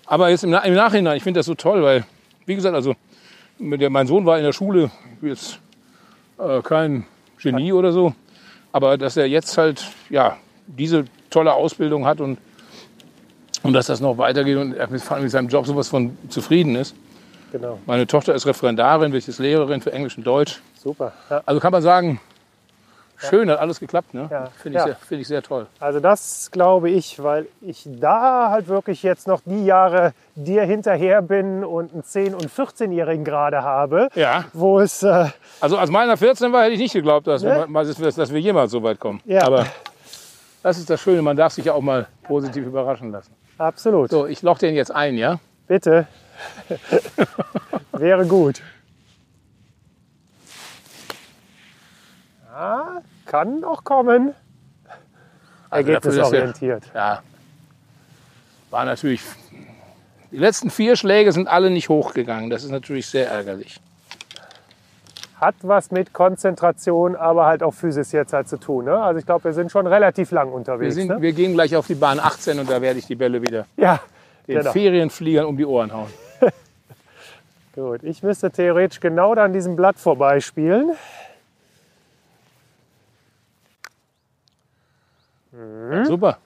Aber 0.07 0.31
jetzt 0.31 0.45
im, 0.45 0.55
im 0.55 0.75
Nachhinein, 0.75 1.16
ich 1.16 1.23
finde 1.23 1.39
das 1.39 1.47
so 1.47 1.55
toll, 1.55 1.83
weil, 1.83 2.05
wie 2.47 2.55
gesagt, 2.55 2.75
also 2.75 2.95
der, 3.59 3.91
mein 3.91 4.07
Sohn 4.07 4.25
war 4.25 4.39
in 4.39 4.45
der 4.45 4.53
Schule 4.53 4.91
jetzt 5.20 5.59
äh, 6.39 6.62
kein 6.62 7.05
Genie 7.43 7.73
oder 7.73 7.93
so, 7.93 8.15
aber 8.73 8.97
dass 8.97 9.16
er 9.16 9.27
jetzt 9.27 9.59
halt 9.59 9.85
ja 10.11 10.37
diese 10.66 11.05
tolle 11.31 11.53
Ausbildung 11.53 12.07
hat 12.07 12.20
und, 12.20 12.39
und 13.62 13.73
dass 13.73 13.87
das 13.87 14.01
noch 14.01 14.19
weitergeht 14.19 14.57
und 14.57 14.75
er 14.75 14.89
mit, 14.89 15.03
mit 15.20 15.31
seinem 15.31 15.49
Job 15.49 15.66
sowas 15.66 15.89
von 15.89 16.16
zufrieden 16.29 16.77
ist. 16.77 16.95
Genau, 17.53 17.79
Meine 17.87 18.07
Tochter 18.07 18.35
ist 18.35 18.47
Referendarin, 18.47 19.12
welche 19.12 19.31
ist 19.31 19.39
Lehrerin 19.39 19.81
für 19.81 19.93
Englisch 19.93 20.16
und 20.19 20.27
Deutsch. 20.27 20.61
super. 20.83 21.12
Ja. 21.31 21.43
Also 21.47 21.61
kann 21.61 21.73
man 21.73 21.83
sagen, 21.83 22.20
schön, 23.19 23.51
hat 23.51 23.59
alles 23.59 23.81
geklappt. 23.81 24.15
Ne? 24.15 24.28
Ja, 24.31 24.49
Finde 24.62 24.78
ich, 24.78 24.85
ja. 24.85 24.86
sehr- 24.86 24.97
finde 24.97 25.23
ich 25.23 25.28
sehr 25.28 25.43
toll. 25.43 25.66
Also 25.81 26.01
das 26.01 26.51
glaube 26.51 26.90
ich, 26.90 27.23
weil 27.23 27.47
ich 27.61 27.86
da 27.86 28.51
halt 28.51 28.69
wirklich 28.69 29.03
jetzt 29.03 29.27
noch 29.27 29.40
die 29.45 29.65
Jahre 29.65 30.12
dir 30.35 30.62
hinterher 30.62 31.20
bin 31.23 31.65
und 31.65 31.93
einen 31.93 32.03
10- 32.03 32.35
und 32.35 32.47
14-Jährigen 32.51 33.24
gerade 33.24 33.62
habe, 33.62 34.09
Ja. 34.15 34.45
wo 34.53 34.81
es 34.81 35.03
äh, 35.03 35.27
Also 35.61 35.77
als 35.78 35.90
meiner 35.90 36.16
14 36.16 36.53
war, 36.53 36.62
hätte 36.62 36.74
ich 36.74 36.81
nicht 36.81 36.93
geglaubt, 36.95 37.27
dass, 37.27 37.43
Ne? 37.43 37.66
wir, 37.69 37.85
dass, 37.85 38.15
dass 38.15 38.32
wir 38.32 38.40
jemals 38.40 38.70
so 38.70 38.82
weit 38.82 38.99
kommen. 39.01 39.20
Ja. 39.24 39.43
Aber 39.43 39.66
das 40.62 40.78
ist 40.78 40.89
das 40.90 41.01
Schöne, 41.01 41.23
man 41.23 41.36
darf 41.36 41.53
sich 41.53 41.65
ja 41.66 41.73
auch 41.74 41.82
mal 41.82 42.07
positiv 42.24 42.65
überraschen 42.66 43.11
lassen. 43.12 43.32
absolut. 43.59 44.11
So, 44.11 44.27
ich 44.27 44.43
loch 44.43 44.59
den 44.59 44.74
jetzt 44.74 44.95
ein, 44.95 45.16
ja? 45.16 45.39
Bitte. 45.66 46.07
Wäre 47.93 48.27
gut. 48.27 48.62
Ja, 52.59 53.03
kann 53.27 53.61
noch 53.61 53.85
kommen. 53.85 54.35
Also 55.71 55.89
er- 55.91 55.95
Ergebnisorientiert. 55.95 56.83
Ja. 56.93 57.23
War 58.71 58.85
natürlich. 58.85 59.23
Die 60.33 60.39
letzten 60.39 60.69
vier 60.69 60.97
Schläge 60.97 61.31
sind 61.31 61.47
alle 61.47 61.71
nicht 61.71 61.89
hochgegangen. 61.89 62.51
Das 62.51 62.65
ist 62.65 62.71
natürlich 62.71 63.07
sehr 63.07 63.31
ärgerlich. 63.31 63.81
Hat 65.41 65.55
was 65.63 65.93
mit 65.93 66.13
Konzentration, 66.13 67.15
aber 67.15 67.47
halt 67.47 67.63
auch 67.63 67.73
Physis 67.73 68.11
jetzt 68.11 68.33
halt 68.33 68.49
zu 68.49 68.57
tun. 68.59 68.87
Ne? 68.87 69.01
Also 69.01 69.21
ich 69.21 69.25
glaube, 69.27 69.45
wir 69.45 69.53
sind 69.53 69.71
schon 69.71 69.87
relativ 69.87 70.33
lang 70.33 70.49
Wir, 70.49 70.55
unterwegs. 70.55 70.97
sind, 70.97 71.07
ne? 71.09 71.23
wir 71.23 71.33
gehen 71.33 71.53
gleich 71.55 71.77
auf 71.77 71.87
die 71.87 71.95
Bahn 71.95 72.19
18 72.19 72.59
und 72.59 72.69
da 72.69 72.83
werde 72.83 72.99
ich 72.99 73.07
die 73.07 73.15
Bälle 73.15 73.41
wieder 73.41 73.67
Ja, 73.77 74.01
den 74.49 74.59
genau. 74.59 74.73
Ferienfliegern 74.73 75.47
um 75.47 75.57
die 75.57 75.65
Ohren 75.65 75.93
hauen. 75.93 76.11
Gut, 77.77 78.03
ich 78.03 78.25
müsste 78.25 78.51
theoretisch 78.51 78.99
genau 78.99 79.33
da 79.37 79.45
an 79.45 79.53
diesem 79.53 79.77
Blatt 79.77 80.01
vorbeispielen. 80.01 80.91
Hm? 85.59 86.05
Super. 86.07 86.39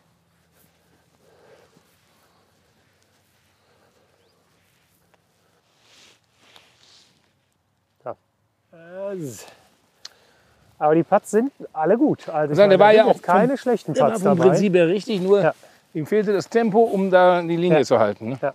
Aber 10.78 10.94
die 10.94 11.02
Putts 11.04 11.30
sind 11.30 11.52
alle 11.72 11.96
gut. 11.96 12.28
Also 12.28 12.54
Sagen, 12.54 12.70
der 12.70 12.78
meine, 12.78 12.80
war 12.80 12.92
da 12.92 12.96
ja 12.96 13.04
sind 13.14 13.16
auch 13.16 13.22
keine 13.22 13.48
vom- 13.50 13.56
schlechten 13.58 13.96
war 13.98 14.08
Putts 14.10 14.22
vom 14.22 14.36
dabei. 14.36 14.50
Prinzip 14.50 14.74
her 14.74 14.88
richtig, 14.88 15.20
nur 15.20 15.42
Ja. 15.42 15.54
ihm 15.94 16.06
fehlte 16.06 16.32
das 16.32 16.48
Tempo, 16.48 16.80
um 16.82 17.10
da 17.10 17.40
die 17.42 17.56
Linie 17.56 17.78
Ja. 17.78 17.84
zu 17.84 17.98
halten. 18.00 18.30
Ne? 18.30 18.38
12 18.38 18.52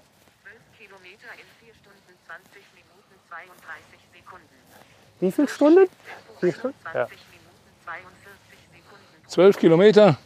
Kilometer 0.77 1.31
in 1.37 1.65
4 1.65 1.73
Stunden 1.73 2.19
20 2.25 2.63
Minuten 2.75 3.15
32 3.29 3.99
Sekunden. 4.13 4.55
Wie 5.21 5.31
viele 5.31 5.47
Stunden? 5.47 5.87
Vier 6.39 6.53
20 6.53 6.59
Stunden? 6.59 6.77
Ja. 6.93 7.07
Minuten 7.07 7.15
42 7.85 8.59
Sekunden. 8.75 9.27
12 9.29 9.57
Kilometer, 9.57 10.17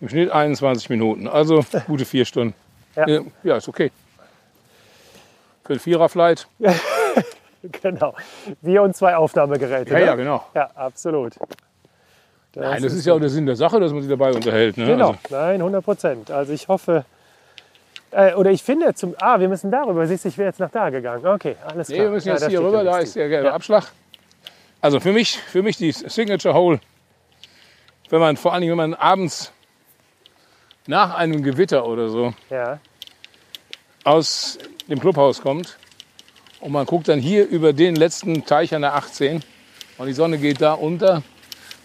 im 0.00 0.08
Schnitt 0.08 0.30
21 0.30 0.90
Minuten. 0.90 1.28
Also 1.28 1.64
gute 1.86 2.04
vier 2.04 2.24
Stunden. 2.24 2.54
Ja. 2.94 3.08
Ja, 3.08 3.20
ja 3.42 3.56
ist 3.56 3.68
okay. 3.68 3.90
Für 5.64 5.74
ein 5.74 5.78
Vierer-Flight. 5.78 6.46
Genau. 7.82 8.14
Wir 8.60 8.82
und 8.82 8.94
zwei 8.94 9.16
Aufnahmegeräte. 9.16 9.92
Ja, 9.92 9.98
ne? 9.98 10.06
ja, 10.06 10.14
genau. 10.14 10.44
Ja, 10.54 10.70
absolut. 10.76 11.34
Nein, 12.54 12.82
das 12.82 12.94
ist 12.94 13.04
ja 13.04 13.12
auch 13.12 13.20
der 13.20 13.28
Sinn 13.28 13.44
der 13.44 13.56
Sache, 13.56 13.78
dass 13.80 13.92
man 13.92 14.00
sich 14.00 14.10
dabei 14.10 14.32
unterhält. 14.32 14.76
Ne? 14.78 14.86
Genau, 14.86 15.08
Also, 15.08 15.18
nein, 15.30 15.56
100 15.56 15.84
Prozent. 15.84 16.30
Also 16.30 16.52
ich 16.52 16.68
hoffe, 16.68 17.04
äh, 18.12 18.34
oder 18.34 18.50
ich 18.50 18.62
finde 18.62 18.94
zum, 18.94 19.14
ah, 19.20 19.38
wir 19.38 19.48
müssen 19.48 19.70
darüber, 19.70 20.06
siehst 20.06 20.24
du, 20.24 20.28
ich 20.28 20.38
wäre 20.38 20.48
jetzt 20.48 20.60
nach 20.60 20.70
da 20.70 20.88
gegangen. 20.88 21.26
Okay, 21.26 21.56
alles 21.66 21.88
klar. 21.88 21.98
nee, 21.98 22.04
wir 22.04 22.10
müssen 22.10 22.28
Ja, 22.28 22.34
jetzt 22.34 22.44
da 22.44 22.48
hier 22.48 22.60
rüber, 22.60 22.78
ja 22.78 22.92
da 22.92 22.98
ist 22.98 23.14
der 23.14 23.28
gelbe 23.28 23.52
Abschlag. 23.52 23.84
Also 24.80 25.00
für 25.00 25.12
mich, 25.12 25.36
für 25.36 25.62
mich 25.62 25.76
die 25.76 25.92
Signature 25.92 26.54
Hole, 26.54 26.80
wenn 28.08 28.20
man 28.20 28.36
vor 28.36 28.52
allen 28.52 28.62
Dingen, 28.62 28.78
wenn 28.78 28.90
man 28.90 28.94
abends 28.94 29.52
nach 30.86 31.14
einem 31.14 31.42
Gewitter 31.42 31.86
oder 31.86 32.08
so 32.08 32.34
Ja, 32.50 32.78
aus 34.04 34.58
dem 34.88 35.00
Clubhaus 35.00 35.40
kommt 35.40 35.76
und 36.60 36.72
man 36.72 36.86
guckt 36.86 37.08
dann 37.08 37.18
hier 37.20 37.46
über 37.48 37.72
den 37.72 37.96
letzten 37.96 38.44
Teich 38.44 38.74
an 38.74 38.82
der 38.82 38.94
18 38.94 39.42
und 39.98 40.06
die 40.06 40.12
Sonne 40.12 40.38
geht 40.38 40.60
da 40.60 40.74
unter, 40.74 41.22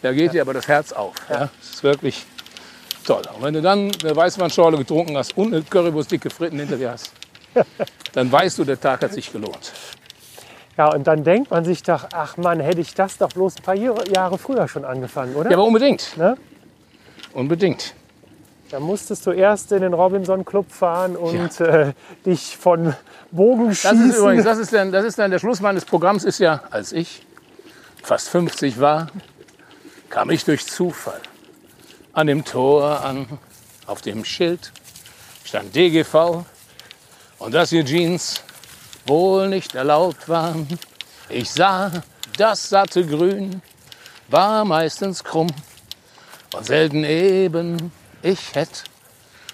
da 0.02 0.14
geht 0.14 0.34
dir 0.34 0.42
aber 0.42 0.54
das 0.54 0.68
Herz 0.68 0.92
auf. 0.92 1.16
Ja. 1.30 1.50
Das 1.60 1.70
ist 1.70 1.84
wirklich 1.84 2.26
toll. 3.06 3.24
Und 3.36 3.44
wenn 3.44 3.54
du 3.54 3.62
dann 3.62 3.92
eine 4.04 4.16
Weißweinschorle 4.16 4.78
getrunken 4.78 5.18
hast 5.18 5.36
und 5.38 5.54
eine 5.54 5.64
Currywurst 5.64 6.12
dicke 6.12 6.30
Fritten 6.30 6.60
hinter 6.60 6.78
dir 6.78 6.92
hast, 6.92 7.12
dann 8.14 8.32
weißt 8.32 8.60
du, 8.60 8.64
der 8.66 8.80
Tag 8.80 9.02
hat 9.02 9.14
sich 9.14 9.32
gelohnt. 9.32 9.72
Ja, 10.78 10.94
und 10.94 11.06
dann 11.06 11.24
denkt 11.24 11.52
man 11.52 11.66
sich 11.66 11.84
doch, 11.84 12.08
ach 12.14 12.38
Mann, 12.38 12.60
hätte 12.60 12.82
ich 12.82 12.94
das 12.94 13.18
doch 13.18 13.30
bloß 13.30 13.58
ein 13.58 13.64
paar 13.64 13.76
Jahre 13.76 14.10
Jahre 14.10 14.38
früher 14.38 14.68
schon 14.68 14.86
angefangen, 14.86 15.36
oder? 15.36 15.50
Ja, 15.50 15.58
aber 15.58 15.66
unbedingt. 15.66 16.18
ne? 16.18 16.38
Unbedingt. 17.34 17.94
Da 18.72 18.80
musstest 18.80 19.26
du 19.26 19.32
erst 19.32 19.74
in 19.74 19.82
den 19.82 19.94
Robinson 19.94 20.46
Club 20.46 20.72
fahren 20.72 21.18
und 21.18 21.60
äh, 21.60 21.92
dich 22.26 22.56
von 22.56 22.96
Bogenschießen. 23.32 24.00
Das 24.00 24.16
ist 24.16 24.18
übrigens, 24.18 24.46
das 24.46 24.58
ist, 24.60 24.72
dann, 24.72 24.94
das 24.94 25.04
ist 25.04 25.20
dann 25.20 25.30
der 25.30 25.40
Schluss 25.40 25.60
meines 25.60 25.84
Programms, 25.84 26.24
ist 26.24 26.40
ja, 26.40 26.64
als 26.72 26.94
ich 26.94 27.28
fast 28.02 28.30
50 28.30 28.80
war, 28.80 29.08
kam 30.10 30.30
ich 30.30 30.46
durch 30.46 30.66
Zufall 30.66 31.20
an 32.14 32.28
dem 32.28 32.46
Tor 32.46 33.04
an, 33.04 33.28
auf 33.88 34.02
dem 34.02 34.24
Schild 34.24 34.72
stand 35.44 35.76
DGV 35.76 36.46
und 37.40 37.54
dass 37.54 37.74
ihr 37.74 37.84
Jeans 37.84 38.42
wohl 39.06 39.50
nicht 39.50 39.76
erlaubt 39.76 40.30
waren. 40.30 40.66
Ich 41.28 41.52
sah, 41.52 41.92
das 42.38 42.70
satte 42.70 43.06
Grün 43.06 43.62
war 44.30 44.64
meistens 44.64 45.26
krumm 45.26 45.48
und 46.56 46.66
selten 46.66 47.04
eben. 47.04 47.92
Ich 48.24 48.54
hätte 48.54 48.84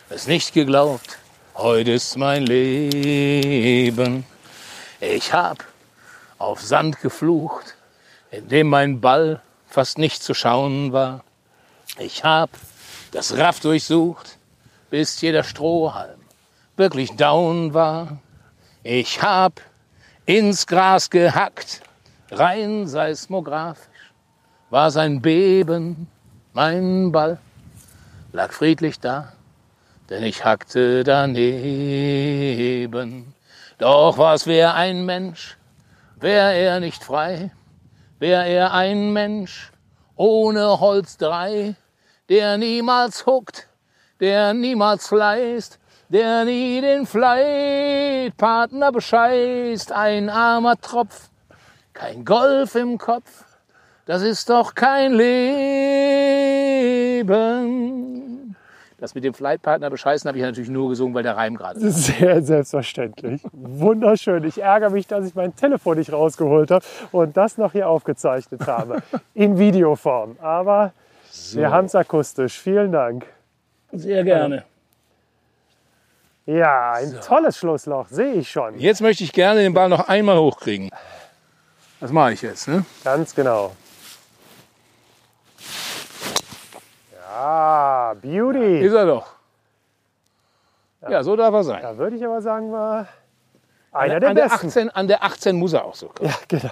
es 0.10 0.28
nicht 0.28 0.54
geglaubt. 0.54 1.20
Heute 1.56 1.92
ist 1.92 2.18
mein 2.18 2.46
Leben. 2.46 4.26
Ich 5.00 5.32
hab 5.32 5.64
auf 6.38 6.62
Sand 6.62 7.00
geflucht, 7.00 7.76
in 8.30 8.50
dem 8.50 8.68
mein 8.68 9.00
Ball 9.00 9.42
fast 9.68 9.98
nicht 9.98 10.22
zu 10.22 10.34
schauen 10.34 10.92
war. 10.92 11.24
Ich 11.98 12.26
hab 12.26 12.50
das 13.12 13.38
Raff 13.38 13.62
durchsucht, 13.62 14.38
bis 14.90 15.22
jeder 15.22 15.44
Strohhalm 15.44 16.20
wirklich 16.76 17.16
down 17.16 17.74
war. 17.74 18.18
Ich 18.84 19.22
hab 19.22 19.62
ins 20.26 20.68
Gras 20.68 21.10
gehackt, 21.10 21.84
rein 22.32 22.86
seismografisch 22.86 24.12
war 24.70 24.92
sein 24.92 25.22
Beben, 25.22 26.10
mein 26.52 27.14
Ball 27.14 27.40
lag 28.38 28.54
friedlich 28.54 29.00
da, 29.00 29.34
denn 30.12 30.22
ich 30.22 30.46
hackte 30.46 31.04
daneben. 31.04 31.34
Doch 33.80 34.20
was 34.20 34.46
wär 34.46 34.76
ein 34.76 35.08
Mensch, 35.08 35.58
wär 36.18 36.52
er 36.52 36.80
nicht 36.80 37.04
frei, 37.04 37.50
wär 38.20 38.46
er 38.46 38.76
ein 38.76 39.12
Mensch 39.12 39.72
ohne 40.16 40.80
Holz 40.80 41.18
drei, 41.18 41.74
der 42.30 42.60
niemals 42.60 43.26
huckt, 43.26 43.68
der 44.20 44.54
niemals 44.54 45.08
fleißt, 45.08 45.80
der 46.10 46.46
nie 46.46 46.80
den 46.80 47.08
Fleitpartner 47.08 48.92
bescheißt, 48.92 49.92
ein 49.92 50.30
armer 50.30 50.80
Tropf, 50.80 51.32
kein 51.94 52.24
Golf 52.24 52.76
im 52.76 53.00
Kopf, 53.00 53.46
das 54.06 54.22
ist 54.22 54.48
doch 54.52 54.76
kein 54.76 55.14
Leben. 55.14 56.38
Das 59.00 59.14
mit 59.14 59.24
dem 59.24 59.36
Flightpartner 59.36 59.92
bescheißen 59.92 60.28
habe 60.28 60.40
ich 60.40 60.44
natürlich 60.44 60.72
nur 60.72 60.90
gesungen, 60.90 61.14
weil 61.14 61.22
der 61.22 61.38
Reim 61.38 61.56
gerade 61.56 61.80
ist. 61.80 62.06
Sehr 62.06 62.42
selbstverständlich. 62.42 63.42
Wunderschön. 63.52 64.44
Ich 64.44 64.60
ärgere 64.60 64.90
mich, 64.90 65.06
dass 65.06 65.28
ich 65.28 65.36
mein 65.36 65.56
Telefon 65.56 66.00
nicht 66.00 66.12
rausgeholt 66.12 66.72
habe 66.72 66.84
und 67.12 67.38
das 67.38 67.60
noch 67.60 67.74
hier 67.74 67.88
aufgezeichnet 67.90 68.66
habe. 68.66 69.04
In 69.36 69.60
Videoform. 69.60 70.38
Aber 70.42 70.94
wir 71.54 71.70
haben 71.70 71.86
es 71.86 71.94
akustisch. 71.94 72.60
Vielen 72.60 72.92
Dank. 72.92 73.28
Sehr 73.92 74.24
gerne. 74.24 74.64
Ja, 76.48 76.94
ein 76.94 77.14
tolles 77.22 77.58
Schlussloch, 77.58 78.08
sehe 78.08 78.34
ich 78.34 78.50
schon. 78.50 78.80
Jetzt 78.80 79.02
möchte 79.02 79.24
ich 79.24 79.34
gerne 79.34 79.62
den 79.62 79.74
Ball 79.74 79.90
noch 79.90 80.08
einmal 80.08 80.40
hochkriegen. 80.40 80.90
Das 82.00 82.12
mache 82.12 82.34
ich 82.34 82.42
jetzt. 82.42 82.68
Ne? 82.68 82.86
Ganz 83.04 83.36
genau. 83.36 83.74
Ja, 87.38 88.16
Beauty. 88.20 88.80
Ist 88.80 88.94
er 88.94 89.06
doch. 89.06 89.28
Ja, 91.08 91.22
so 91.24 91.36
darf 91.36 91.54
er 91.54 91.64
sein. 91.64 91.84
Da 91.84 91.96
würde 91.98 92.16
ich 92.16 92.26
aber 92.26 92.42
sagen, 92.42 92.72
war 92.72 93.08
An 93.92 94.02
einer 94.10 94.20
der, 94.20 94.20
der 94.22 94.30
an, 94.30 94.36
der 94.36 94.44
besten. 94.50 94.68
18, 94.68 94.90
an 94.90 95.08
der 95.08 95.24
18 95.24 95.56
muss 95.56 95.74
er 95.74 95.86
auch 95.86 95.94
so 95.94 96.08
kommen, 96.08 96.30
Ja, 96.30 96.36
genau. 96.48 96.72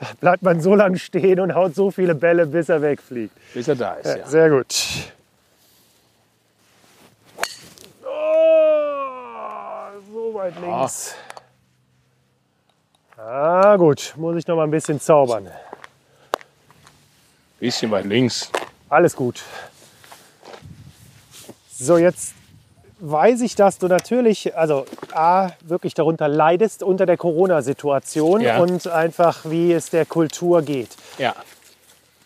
Da 0.00 0.06
bleibt 0.20 0.42
man 0.42 0.60
so 0.60 0.74
lange 0.74 0.98
stehen 0.98 1.40
und 1.40 1.54
haut 1.54 1.74
so 1.74 1.90
viele 1.90 2.14
Bälle, 2.14 2.46
bis 2.46 2.68
er 2.68 2.82
wegfliegt. 2.82 3.34
bis 3.54 3.66
er 3.66 3.76
da 3.76 3.94
ist. 3.94 4.06
Ja, 4.06 4.16
Ja. 4.18 4.26
Sehr 4.26 4.50
gut. 4.50 4.74
Oh, 8.04 10.00
so 10.12 10.34
weit 10.34 10.54
links. 10.60 11.14
Ah, 13.16 13.76
gut. 13.76 14.12
Muss 14.16 14.36
ich 14.36 14.46
noch 14.46 14.56
mal 14.56 14.64
ein 14.64 14.70
bisschen 14.70 15.00
zaubern. 15.00 15.48
Bisschen 17.58 17.90
weit 17.90 18.04
links. 18.04 18.50
Alles 18.90 19.16
gut. 19.16 19.42
So, 21.78 21.98
jetzt 21.98 22.34
weiß 23.00 23.40
ich, 23.40 23.54
dass 23.56 23.78
du 23.78 23.88
natürlich, 23.88 24.56
also 24.56 24.86
A, 25.12 25.50
wirklich 25.62 25.94
darunter 25.94 26.28
leidest 26.28 26.82
unter 26.82 27.04
der 27.06 27.16
Corona-Situation 27.16 28.40
Ja. 28.40 28.58
und 28.60 28.86
einfach, 28.86 29.40
wie 29.44 29.72
es 29.72 29.90
der 29.90 30.06
Kultur 30.06 30.62
geht. 30.62 30.90
Ja. 31.18 31.34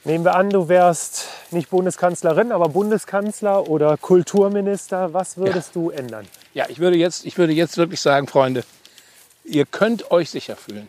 Nehmen 0.05 0.25
wir 0.25 0.35
an, 0.37 0.51
du 0.51 0.69
wärst 0.69 1.27
nicht 1.51 1.71
Bundeskanzlerin, 1.71 2.53
aber 2.53 2.69
Bundeskanzler 2.69 3.69
oder 3.69 3.97
Kulturminister. 3.97 5.13
Was 5.13 5.37
würdest 5.37 5.75
du 5.75 5.91
ändern? 5.91 6.27
Ja, 6.55 6.67
ich 6.69 6.79
würde, 6.79 6.97
jetzt, 6.97 7.25
ich 7.27 7.37
würde 7.39 7.53
jetzt 7.53 7.77
wirklich 7.77 8.01
sagen, 8.01 8.27
Freunde, 8.27 8.65
ihr 9.45 9.67
könnt 9.67 10.11
euch 10.11 10.31
sicher 10.31 10.57
fühlen. 10.57 10.89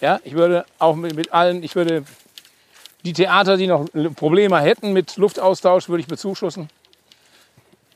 Ja, 0.00 0.20
ich 0.24 0.34
würde 0.34 0.64
auch 0.78 0.94
mit, 0.96 1.14
mit 1.14 1.32
allen, 1.32 1.62
ich 1.62 1.74
würde 1.74 2.04
die 3.04 3.12
Theater, 3.12 3.56
die 3.56 3.66
noch 3.66 3.86
Probleme 4.16 4.58
hätten 4.60 4.92
mit 4.92 5.16
Luftaustausch, 5.16 5.88
würde 5.88 6.00
ich 6.00 6.06
bezuschussen. 6.08 6.70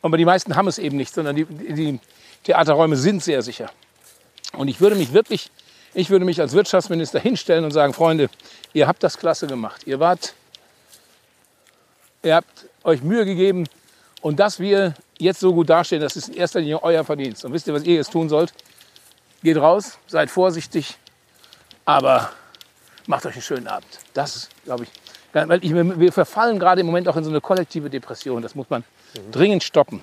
Aber 0.03 0.17
die 0.17 0.25
meisten 0.25 0.57
haben 0.57 0.69
es 0.69 0.79
eben 0.79 0.97
nicht, 0.97 1.15
sondern 1.15 1.37
die, 1.37 1.45
die 1.45 2.01
Theaterräume 2.45 2.97
sind 2.97 3.23
sehr 3.23 3.43
sicher. 3.43 3.71
Und 4.53 4.69
ich 4.69 4.81
würde 4.81 4.97
mich 4.97 5.13
wirklich, 5.13 5.51
ich 5.95 6.11
würde 6.11 6.25
mich 6.25 6.41
als 6.41 6.53
Wirtschaftsminister 6.53 7.21
hinstellen 7.21 7.65
und 7.65 7.71
sagen, 7.71 7.95
Freunde, 7.95 8.29
ihr 8.73 8.89
habt 8.89 9.03
das 9.03 9.17
klasse 9.17 9.47
gemacht. 9.47 9.83
Ihr 9.87 10.01
wart, 10.01 10.35
ihr 12.23 12.35
habt 12.35 12.67
euch 12.83 13.03
Mühe 13.03 13.25
gegeben 13.25 13.67
und 14.21 14.41
dass 14.41 14.59
wir 14.59 14.95
jetzt 15.19 15.41
so 15.41 15.55
gut 15.55 15.71
dastehen, 15.71 16.03
das 16.03 16.17
ist 16.17 16.29
in 16.29 16.35
erster 16.35 16.61
Linie 16.61 16.83
euer 16.83 17.05
Verdienst. 17.05 17.45
Und 17.45 17.53
wisst 17.53 17.69
ihr, 17.69 17.75
was 17.75 17.85
ihr 17.85 17.95
jetzt 17.95 18.13
tun 18.13 18.29
sollt? 18.29 18.53
Geht 19.43 19.57
raus, 19.57 19.99
seid 20.09 20.31
vorsichtig, 20.31 20.97
aber 21.85 22.31
macht 23.07 23.25
euch 23.27 23.35
einen 23.35 23.43
schönen 23.43 23.69
Abend. 23.69 23.89
Das 24.15 24.49
glaube 24.65 24.85
ich. 24.85 24.91
Weil 25.33 25.65
ich, 25.65 25.75
wir 25.75 26.13
verfallen 26.13 26.59
gerade 26.59 26.83
im 26.83 26.87
Moment 26.87 27.09
auch 27.09 27.17
in 27.17 27.25
so 27.25 27.31
eine 27.31 27.41
kollektive 27.41 27.89
Depression. 27.89 28.43
Das 28.43 28.55
muss 28.55 28.69
man 28.69 28.85
dringend 29.31 29.63
stoppen. 29.63 30.03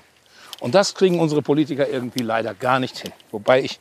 Und 0.60 0.76
das 0.76 0.94
kriegen 0.94 1.20
unsere 1.20 1.42
Politiker 1.42 1.88
irgendwie 1.88 2.24
leider 2.24 2.54
gar 2.54 2.80
nicht 2.80 2.98
hin. 2.98 3.14
Wobei 3.32 3.62
ich 3.62 3.80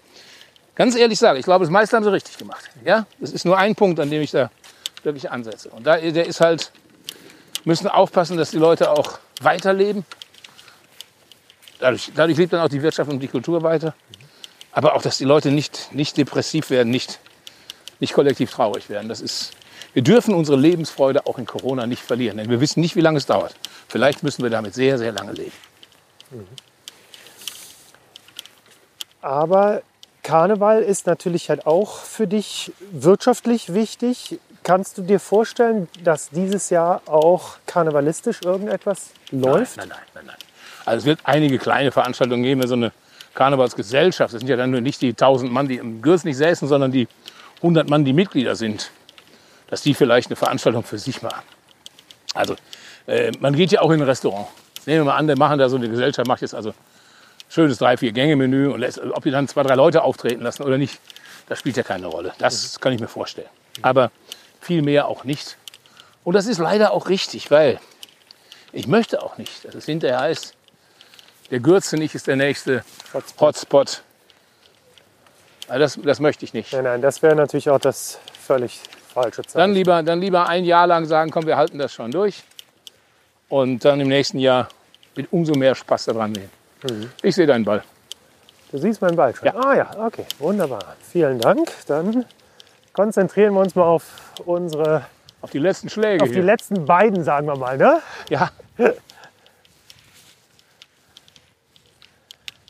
ganz 0.74 0.94
ehrlich 0.94 1.18
sage, 1.18 1.38
ich 1.38 1.44
glaube, 1.44 1.64
das 1.64 1.72
meiste 1.72 1.96
haben 1.96 2.04
sie 2.04 2.12
richtig 2.12 2.38
gemacht. 2.38 2.70
Ja? 2.84 3.06
Das 3.18 3.32
ist 3.32 3.44
nur 3.44 3.58
ein 3.58 3.74
Punkt, 3.74 3.98
an 4.00 4.10
dem 4.10 4.22
ich 4.22 4.30
da 4.30 4.50
wirklich 5.02 5.30
ansetze. 5.30 5.70
Und 5.70 5.86
da, 5.86 5.96
der 5.96 6.26
ist 6.26 6.40
halt, 6.40 6.72
müssen 7.64 7.88
aufpassen, 7.88 8.36
dass 8.36 8.50
die 8.50 8.58
Leute 8.58 8.90
auch 8.90 9.18
weiterleben. 9.40 10.04
Dadurch, 11.80 12.10
dadurch 12.14 12.38
lebt 12.38 12.52
dann 12.52 12.60
auch 12.60 12.68
die 12.68 12.82
Wirtschaft 12.82 13.10
und 13.10 13.20
die 13.20 13.28
Kultur 13.28 13.62
weiter. 13.62 13.94
Aber 14.72 14.94
auch, 14.94 15.02
dass 15.02 15.18
die 15.18 15.24
Leute 15.24 15.50
nicht, 15.50 15.92
nicht 15.92 16.16
depressiv 16.16 16.70
werden, 16.70 16.90
nicht, 16.90 17.18
nicht 18.00 18.12
kollektiv 18.12 18.50
traurig 18.50 18.88
werden. 18.88 19.08
Das 19.08 19.20
ist, 19.20 19.52
wir 19.98 20.04
dürfen 20.04 20.32
unsere 20.32 20.56
Lebensfreude 20.56 21.26
auch 21.26 21.38
in 21.38 21.44
Corona 21.44 21.84
nicht 21.88 22.04
verlieren. 22.04 22.36
Denn 22.36 22.48
wir 22.48 22.60
wissen 22.60 22.78
nicht, 22.78 22.94
wie 22.94 23.00
lange 23.00 23.18
es 23.18 23.26
dauert. 23.26 23.56
Vielleicht 23.88 24.22
müssen 24.22 24.44
wir 24.44 24.48
damit 24.48 24.72
sehr, 24.72 24.96
sehr 24.96 25.10
lange 25.10 25.32
leben. 25.32 25.50
Aber 29.20 29.82
Karneval 30.22 30.82
ist 30.82 31.08
natürlich 31.08 31.50
halt 31.50 31.66
auch 31.66 31.98
für 31.98 32.28
dich 32.28 32.70
wirtschaftlich 32.92 33.74
wichtig. 33.74 34.38
Kannst 34.62 34.98
du 34.98 35.02
dir 35.02 35.18
vorstellen, 35.18 35.88
dass 36.04 36.30
dieses 36.30 36.70
Jahr 36.70 37.02
auch 37.06 37.56
karnevalistisch 37.66 38.42
irgendetwas 38.44 39.10
läuft? 39.32 39.78
Nein, 39.78 39.88
nein, 39.88 39.98
nein, 40.14 40.26
nein. 40.26 40.36
Also 40.84 40.98
es 40.98 41.04
wird 41.06 41.18
einige 41.24 41.58
kleine 41.58 41.90
Veranstaltungen 41.90 42.44
geben, 42.44 42.64
so 42.68 42.74
eine 42.74 42.92
Karnevalsgesellschaft. 43.34 44.32
Das 44.32 44.38
sind 44.38 44.48
ja 44.48 44.54
dann 44.54 44.70
nur 44.70 44.80
nicht 44.80 45.02
die 45.02 45.08
1000 45.08 45.50
Mann, 45.50 45.66
die 45.66 45.78
im 45.78 46.02
Gürs 46.02 46.22
nicht 46.22 46.36
säßen, 46.36 46.68
sondern 46.68 46.92
die 46.92 47.08
100 47.56 47.90
Mann, 47.90 48.04
die 48.04 48.12
Mitglieder 48.12 48.54
sind. 48.54 48.92
Dass 49.68 49.82
die 49.82 49.94
vielleicht 49.94 50.28
eine 50.28 50.36
Veranstaltung 50.36 50.82
für 50.82 50.98
sich 50.98 51.22
machen. 51.22 51.42
Also 52.34 52.56
äh, 53.06 53.32
man 53.40 53.54
geht 53.54 53.70
ja 53.72 53.80
auch 53.80 53.90
in 53.90 54.00
ein 54.00 54.08
Restaurant. 54.08 54.48
Nehmen 54.86 55.00
wir 55.00 55.04
mal 55.12 55.16
an, 55.16 55.26
der 55.26 55.36
machen 55.36 55.58
da 55.58 55.68
so 55.68 55.76
eine 55.76 55.88
Gesellschaft, 55.88 56.26
macht 56.26 56.42
jetzt 56.42 56.54
also 56.54 56.74
schönes 57.48 57.78
drei, 57.78 57.96
vier 57.96 58.12
Gänge-Menü 58.12 58.68
und 58.68 58.80
lässt, 58.80 59.00
ob 59.00 59.22
die 59.22 59.30
dann 59.30 59.48
zwei, 59.48 59.62
drei 59.62 59.74
Leute 59.74 60.02
auftreten 60.02 60.42
lassen 60.42 60.62
oder 60.62 60.78
nicht, 60.78 61.00
das 61.48 61.58
spielt 61.58 61.76
ja 61.76 61.82
keine 61.82 62.06
Rolle. 62.06 62.32
Das 62.38 62.78
kann 62.80 62.92
ich 62.92 63.00
mir 63.00 63.08
vorstellen. 63.08 63.48
Aber 63.82 64.10
viel 64.60 64.82
mehr 64.82 65.08
auch 65.08 65.24
nicht. 65.24 65.56
Und 66.24 66.34
das 66.34 66.46
ist 66.46 66.58
leider 66.58 66.92
auch 66.92 67.08
richtig, 67.08 67.50
weil 67.50 67.80
ich 68.72 68.86
möchte 68.86 69.22
auch 69.22 69.38
nicht, 69.38 69.64
dass 69.64 69.74
es 69.74 69.86
hinterher 69.86 70.20
heißt, 70.20 70.54
der 71.50 71.60
Gürzenich 71.60 72.14
ist 72.14 72.26
der 72.26 72.36
nächste 72.36 72.84
Hotspot. 73.14 73.48
Hotspot. 73.48 74.02
Also 75.68 75.80
das, 75.80 76.06
das 76.06 76.20
möchte 76.20 76.44
ich 76.44 76.52
nicht. 76.52 76.72
Nein, 76.72 76.84
nein, 76.84 77.02
das 77.02 77.22
wäre 77.22 77.34
natürlich 77.34 77.70
auch 77.70 77.78
das 77.78 78.18
völlig 78.38 78.80
falsche 79.22 79.42
Zeichen. 79.42 79.58
Dann 79.58 79.72
lieber, 79.72 80.02
dann 80.02 80.20
lieber 80.20 80.48
ein 80.48 80.64
Jahr 80.64 80.86
lang 80.86 81.04
sagen, 81.06 81.30
komm, 81.30 81.46
wir 81.46 81.56
halten 81.56 81.78
das 81.78 81.92
schon 81.92 82.10
durch. 82.10 82.42
Und 83.48 83.84
dann 83.84 84.00
im 84.00 84.08
nächsten 84.08 84.38
Jahr 84.38 84.68
mit 85.16 85.32
umso 85.32 85.54
mehr 85.54 85.74
Spaß 85.74 86.06
daran 86.06 86.32
gehen. 86.32 86.50
Ich 87.22 87.34
sehe 87.34 87.46
deinen 87.46 87.64
Ball. 87.64 87.82
Du 88.70 88.78
siehst 88.78 89.00
meinen 89.00 89.16
Ball 89.16 89.34
schon. 89.34 89.46
Ja. 89.46 89.54
Ah 89.56 89.74
ja, 89.74 89.90
okay, 90.06 90.26
wunderbar. 90.38 90.96
Vielen 91.10 91.38
Dank. 91.40 91.72
Dann 91.86 92.26
konzentrieren 92.92 93.54
wir 93.54 93.60
uns 93.60 93.74
mal 93.74 93.84
auf 93.84 94.04
unsere, 94.44 95.06
Auf 95.40 95.50
die 95.50 95.58
letzten 95.58 95.88
Schläge. 95.88 96.22
auf 96.22 96.28
die 96.28 96.34
hier. 96.34 96.42
letzten 96.44 96.84
beiden, 96.84 97.24
sagen 97.24 97.46
wir 97.46 97.56
mal. 97.56 97.78
Ne? 97.78 98.00
ja, 98.28 98.50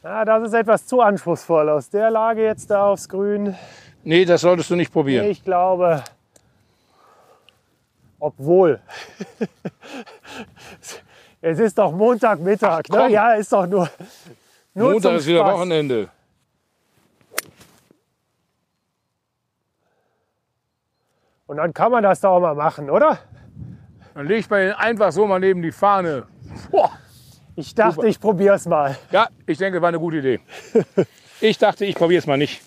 Ja, 0.04 0.24
das 0.24 0.44
ist 0.48 0.54
etwas 0.54 0.86
zu 0.86 1.00
anspruchsvoll. 1.00 1.68
Aus 1.68 1.90
der 1.90 2.10
Lage 2.10 2.44
jetzt 2.44 2.70
da 2.70 2.86
aufs 2.86 3.08
Grün. 3.08 3.56
nee, 4.04 4.24
das 4.24 4.40
solltest 4.42 4.70
du 4.70 4.76
nicht 4.76 4.92
probieren. 4.92 5.26
Ich 5.26 5.42
glaube, 5.44 6.04
obwohl. 8.18 8.80
es 11.40 11.58
ist 11.58 11.78
doch 11.78 11.92
Montagmittag. 11.92 12.84
Ach, 12.90 12.94
ne? 12.94 13.10
Ja, 13.10 13.34
ist 13.34 13.52
doch 13.52 13.66
nur. 13.66 13.88
nur 14.74 14.92
Montag 14.92 15.16
ist 15.16 15.26
wieder 15.26 15.40
Spaß. 15.40 15.54
Wochenende. 15.54 16.08
Und 21.46 21.56
dann 21.56 21.72
kann 21.72 21.90
man 21.90 22.02
das 22.02 22.20
doch 22.20 22.32
auch 22.32 22.40
mal 22.40 22.54
machen, 22.54 22.90
oder? 22.90 23.18
Dann 24.14 24.26
leg 24.26 24.40
ich 24.40 24.50
mir 24.50 24.78
einfach 24.78 25.12
so 25.12 25.26
mal 25.26 25.40
neben 25.40 25.62
die 25.62 25.72
Fahne. 25.72 26.26
Boah. 26.70 26.90
Ich 27.56 27.74
dachte, 27.74 27.96
Super. 27.96 28.06
ich 28.06 28.20
probiere 28.20 28.54
es 28.54 28.66
mal. 28.66 28.96
Ja, 29.10 29.28
ich 29.46 29.58
denke, 29.58 29.80
war 29.80 29.88
eine 29.88 29.98
gute 29.98 30.18
Idee. 30.18 30.40
Ich 31.40 31.56
dachte, 31.56 31.84
ich 31.84 31.94
probiere 31.94 32.18
es 32.18 32.26
mal 32.26 32.36
nicht. 32.36 32.60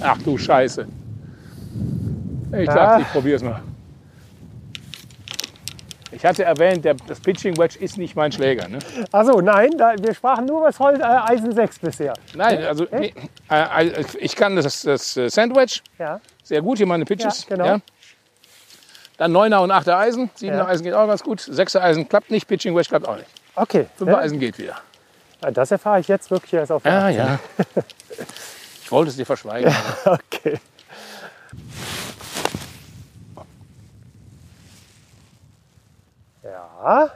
Ach 0.00 0.16
du 0.22 0.38
Scheiße. 0.38 0.88
Ich 2.56 2.66
Ja. 2.66 2.74
dachte, 2.74 3.02
ich 3.02 3.08
probiere 3.12 3.36
es 3.36 3.42
mal. 3.42 3.60
Ich 6.12 6.24
hatte 6.24 6.44
erwähnt, 6.44 6.84
der, 6.84 6.94
das 6.94 7.18
Pitching 7.18 7.56
Wedge 7.56 7.76
ist 7.80 7.98
nicht 7.98 8.14
mein 8.14 8.30
Schläger. 8.30 8.68
Ne? 8.68 8.78
Also 9.10 9.40
nein, 9.40 9.76
da, 9.76 9.94
wir 9.98 10.14
sprachen 10.14 10.46
nur 10.46 10.58
über 10.58 10.66
das 10.68 10.78
Holz, 10.78 11.00
äh, 11.00 11.02
Eisen 11.02 11.52
6 11.52 11.80
bisher. 11.80 12.14
Nein, 12.34 12.62
also 12.64 12.86
nee, 12.92 13.12
äh, 13.50 13.88
äh, 13.88 14.04
ich 14.18 14.36
kann 14.36 14.54
das, 14.54 14.82
das 14.82 15.16
äh, 15.16 15.28
Sandwich 15.28 15.82
Ja, 15.98 16.20
sehr 16.44 16.62
gut, 16.62 16.78
hier 16.78 16.86
meine 16.86 17.04
Pitches. 17.04 17.46
Ja, 17.48 17.56
genau. 17.56 17.76
Dann 19.16 19.32
9er 19.36 19.58
und 19.58 19.72
8er 19.72 19.96
Eisen. 19.96 20.30
7er 20.38 20.46
Ja. 20.46 20.66
Eisen 20.66 20.84
geht 20.84 20.94
auch 20.94 21.06
ganz 21.08 21.22
gut. 21.22 21.40
6er 21.40 21.80
Eisen 21.80 22.08
klappt 22.08 22.30
nicht, 22.30 22.46
Pitching 22.46 22.76
Wedge 22.76 22.88
klappt 22.90 23.08
auch 23.08 23.16
nicht. 23.16 23.28
okay. 23.56 23.86
5er 23.98 24.04
Ne? 24.04 24.18
Eisen 24.18 24.38
geht 24.38 24.56
wieder. 24.58 24.76
Das 25.52 25.70
erfahre 25.72 25.98
ich 26.00 26.08
jetzt 26.08 26.30
wirklich 26.30 26.52
erst 26.54 26.70
auf 26.72 26.82
der 26.84 26.92
Ja, 26.92 27.06
18. 27.06 27.16
ja. 27.18 27.38
Ich 28.84 28.92
wollte 28.92 29.10
es 29.10 29.16
dir 29.16 29.26
verschweigen. 29.26 29.74
Okay. 30.04 30.58
Ja, 36.84 37.10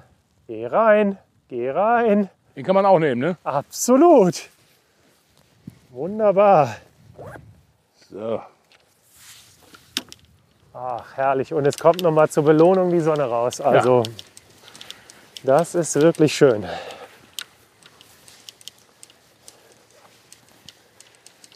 geh 0.46 0.66
rein, 0.66 1.18
geh 1.48 1.70
rein. 1.70 2.30
Den 2.56 2.64
kann 2.64 2.74
man 2.74 2.86
auch 2.86 2.98
nehmen, 2.98 3.20
ne? 3.20 3.36
Absolut. 3.44 4.48
Wunderbar. 5.90 6.76
So. 8.10 8.40
Ach, 10.72 11.16
herrlich. 11.16 11.52
Und 11.52 11.66
es 11.66 11.76
kommt 11.76 12.00
noch 12.00 12.12
mal 12.12 12.30
zur 12.30 12.44
Belohnung 12.44 12.90
die 12.90 13.00
Sonne 13.00 13.24
raus. 13.24 13.60
Also, 13.60 14.04
das 15.44 15.74
ist 15.74 15.94
wirklich 15.96 16.34
schön. 16.34 16.64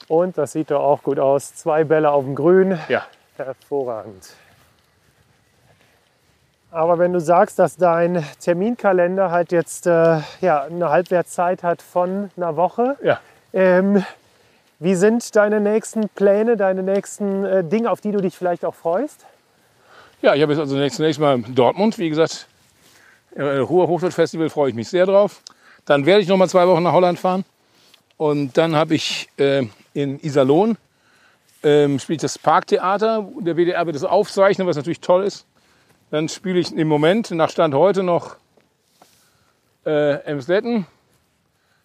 Und 0.06 0.36
das 0.36 0.52
sieht 0.52 0.70
doch 0.70 0.82
auch 0.82 1.02
gut 1.02 1.18
aus. 1.18 1.54
Zwei 1.54 1.84
Bälle 1.84 2.10
auf 2.10 2.24
dem 2.24 2.34
Grün. 2.34 2.78
Ja. 2.90 3.06
Hervorragend. 3.38 4.34
Aber 6.72 6.98
wenn 6.98 7.12
du 7.12 7.20
sagst, 7.20 7.58
dass 7.58 7.76
dein 7.76 8.24
Terminkalender 8.40 9.30
halt 9.30 9.52
jetzt 9.52 9.86
äh, 9.86 10.20
ja, 10.40 10.62
eine 10.62 10.88
Halbwertszeit 10.88 11.62
hat 11.62 11.82
von 11.82 12.30
einer 12.34 12.56
Woche, 12.56 12.96
Ja. 13.02 13.20
ähm, 13.52 14.02
wie 14.78 14.94
sind 14.94 15.36
deine 15.36 15.60
nächsten 15.60 16.08
Pläne, 16.08 16.56
deine 16.56 16.82
nächsten 16.82 17.44
äh, 17.44 17.62
Dinge, 17.62 17.90
auf 17.90 18.00
die 18.00 18.10
du 18.10 18.22
dich 18.22 18.36
vielleicht 18.36 18.64
auch 18.64 18.74
freust? 18.74 19.26
Ja, 20.22 20.34
ich 20.34 20.40
habe 20.40 20.52
jetzt 20.52 20.60
also 20.60 20.74
zunächst, 20.74 21.20
mal 21.20 21.42
Dortmund, 21.42 21.98
wie 21.98 22.08
gesagt. 22.08 22.46
äh, 23.36 23.42
Ruhr 23.58 23.86
Hochschulfestival 23.88 24.48
freue 24.48 24.70
ich 24.70 24.74
mich 24.74 24.88
sehr 24.88 25.04
drauf. 25.04 25.42
Dann 25.84 26.06
werde 26.06 26.22
ich 26.22 26.28
noch 26.28 26.38
mal 26.38 26.48
zwei 26.48 26.66
Wochen 26.66 26.82
nach 26.82 26.92
Holland 26.92 27.18
fahren. 27.18 27.44
Und 28.16 28.56
dann 28.56 28.74
habe 28.76 28.94
ich 28.94 29.28
äh, 29.36 29.66
in 29.92 30.18
Iserlohn 30.24 30.78
ähm, 31.64 31.98
spielt 31.98 32.22
das 32.22 32.38
Parktheater. 32.38 33.28
Der 33.40 33.56
WDR 33.56 33.84
wird 33.84 33.94
das 33.96 34.04
aufzeichnen, 34.04 34.66
was 34.66 34.76
natürlich 34.76 35.00
toll 35.00 35.24
ist. 35.24 35.44
Dann 36.12 36.28
spiele 36.28 36.58
ich 36.58 36.70
im 36.76 36.88
Moment, 36.88 37.30
nach 37.30 37.48
Stand 37.48 37.72
heute, 37.72 38.02
noch 38.02 38.36
äh, 39.86 40.16
Emsletten, 40.26 40.86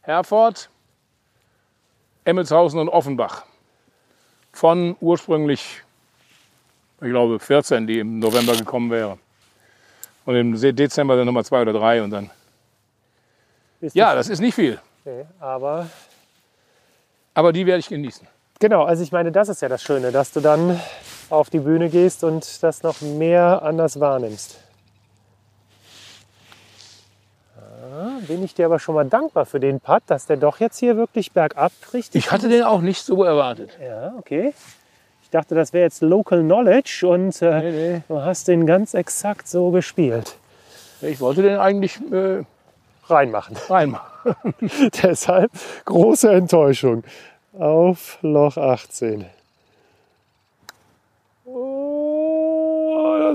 Herford, 0.01 0.69
Emmelshausen 2.25 2.77
und 2.77 2.89
Offenbach. 2.89 3.45
Von 4.51 4.97
ursprünglich, 4.99 5.81
ich 6.99 7.07
glaube, 7.07 7.39
14, 7.39 7.87
die 7.87 7.99
im 7.99 8.19
November 8.19 8.51
gekommen 8.57 8.91
wäre. 8.91 9.17
Und 10.25 10.35
im 10.35 10.59
Dezember 10.75 11.15
dann 11.15 11.25
nochmal 11.25 11.45
zwei 11.45 11.61
oder 11.61 11.71
drei 11.71 12.03
und 12.03 12.09
dann. 12.09 12.29
Ist 13.79 13.95
Ja, 13.95 14.13
das 14.13 14.27
ist 14.27 14.41
nicht 14.41 14.55
viel. 14.55 14.77
Nee, 15.05 15.23
aber 15.39 15.89
Aber 17.33 17.53
die 17.53 17.65
werde 17.65 17.79
ich 17.79 17.87
genießen. 17.87 18.27
genau, 18.59 18.83
also 18.83 19.03
ich 19.03 19.13
meine, 19.13 19.31
das 19.31 19.47
ist 19.47 19.61
ja 19.61 19.69
das 19.69 19.81
Schöne, 19.81 20.11
dass 20.11 20.33
du 20.33 20.41
dann 20.41 20.77
auf 21.29 21.49
die 21.49 21.59
Bühne 21.59 21.89
gehst 21.89 22.23
und 22.23 22.63
das 22.63 22.83
noch 22.83 23.01
mehr 23.01 23.61
anders 23.63 23.99
wahrnimmst. 23.99 24.59
Ah, 27.57 28.19
bin 28.27 28.43
ich 28.43 28.53
dir 28.53 28.65
aber 28.65 28.79
schon 28.79 28.95
mal 28.95 29.05
dankbar 29.05 29.45
für 29.45 29.59
den 29.59 29.79
Putt, 29.79 30.03
dass 30.07 30.25
der 30.25 30.37
doch 30.37 30.59
jetzt 30.59 30.77
hier 30.77 30.97
wirklich 30.97 31.31
bergab 31.31 31.71
richtig. 31.93 32.25
Ich 32.25 32.31
hatte 32.31 32.49
den 32.49 32.63
auch 32.63 32.81
nicht 32.81 33.03
so 33.03 33.23
erwartet. 33.23 33.77
Ja, 33.83 34.13
okay. 34.17 34.53
Ich 35.23 35.29
dachte, 35.29 35.55
das 35.55 35.73
wäre 35.73 35.83
jetzt 35.83 36.01
Local 36.01 36.41
Knowledge 36.41 37.05
und 37.07 37.41
äh, 37.41 37.59
Nee, 37.59 37.71
nee. 37.95 38.01
du 38.07 38.21
hast 38.21 38.47
den 38.47 38.65
ganz 38.65 38.93
exakt 38.93 39.47
so 39.47 39.71
gespielt. 39.71 40.37
Ich 41.01 41.19
wollte 41.19 41.41
den 41.41 41.57
eigentlich 41.57 41.99
äh, 42.11 42.43
Reinmachen. 43.07 43.57
reinmachen. 43.69 44.53
Deshalb 45.03 45.51
große 45.85 46.31
Enttäuschung 46.31 47.03
auf 47.57 48.19
Loch 48.21 48.57
18. 48.57 49.25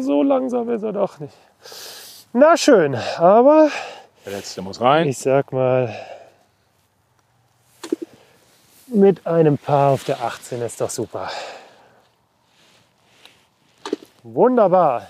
So 0.01 0.23
langsam 0.23 0.69
ist 0.71 0.83
er 0.83 0.93
doch 0.93 1.19
nicht. 1.21 1.35
Na 2.33 2.57
schön, 2.57 2.97
aber 3.19 3.69
Der 4.25 4.33
letzte 4.33 4.63
muss 4.63 4.81
rein. 4.81 5.07
ich 5.09 5.19
sag 5.19 5.53
mal, 5.53 5.95
mit 8.87 9.27
einem 9.27 9.59
Paar 9.59 9.91
auf 9.93 10.05
der 10.05 10.23
18 10.23 10.61
ist 10.63 10.81
doch 10.81 10.91
super. 10.91 11.29
Wunderbar. 14.23 15.09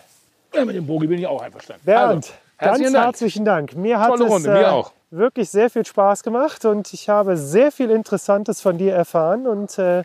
Ja, 0.54 0.64
mit 0.64 0.76
dem 0.76 0.86
Bogi 0.86 1.06
bin 1.06 1.18
ich 1.18 1.26
auch 1.26 1.40
einverstanden. 1.42 1.82
Bernd, 1.84 2.10
Also, 2.26 2.32
ganz 2.58 2.70
herzlichen 2.78 2.92
Dank. 2.92 3.04
herzlichen 3.06 3.44
Dank. 3.44 3.74
Mir 3.76 4.00
hat 4.00 4.08
Tolle 4.08 4.24
es 4.26 4.30
Runde, 4.30 4.50
mir 4.50 4.60
äh, 4.62 4.66
auch. 4.66 4.92
wirklich 5.10 5.50
sehr 5.50 5.70
viel 5.70 5.84
Spaß 5.84 6.22
gemacht 6.22 6.64
und 6.64 6.92
ich 6.92 7.08
habe 7.08 7.36
sehr 7.36 7.72
viel 7.72 7.90
Interessantes 7.90 8.60
von 8.60 8.78
dir 8.78 8.94
erfahren 8.94 9.46
und 9.46 9.78
äh, 9.78 10.04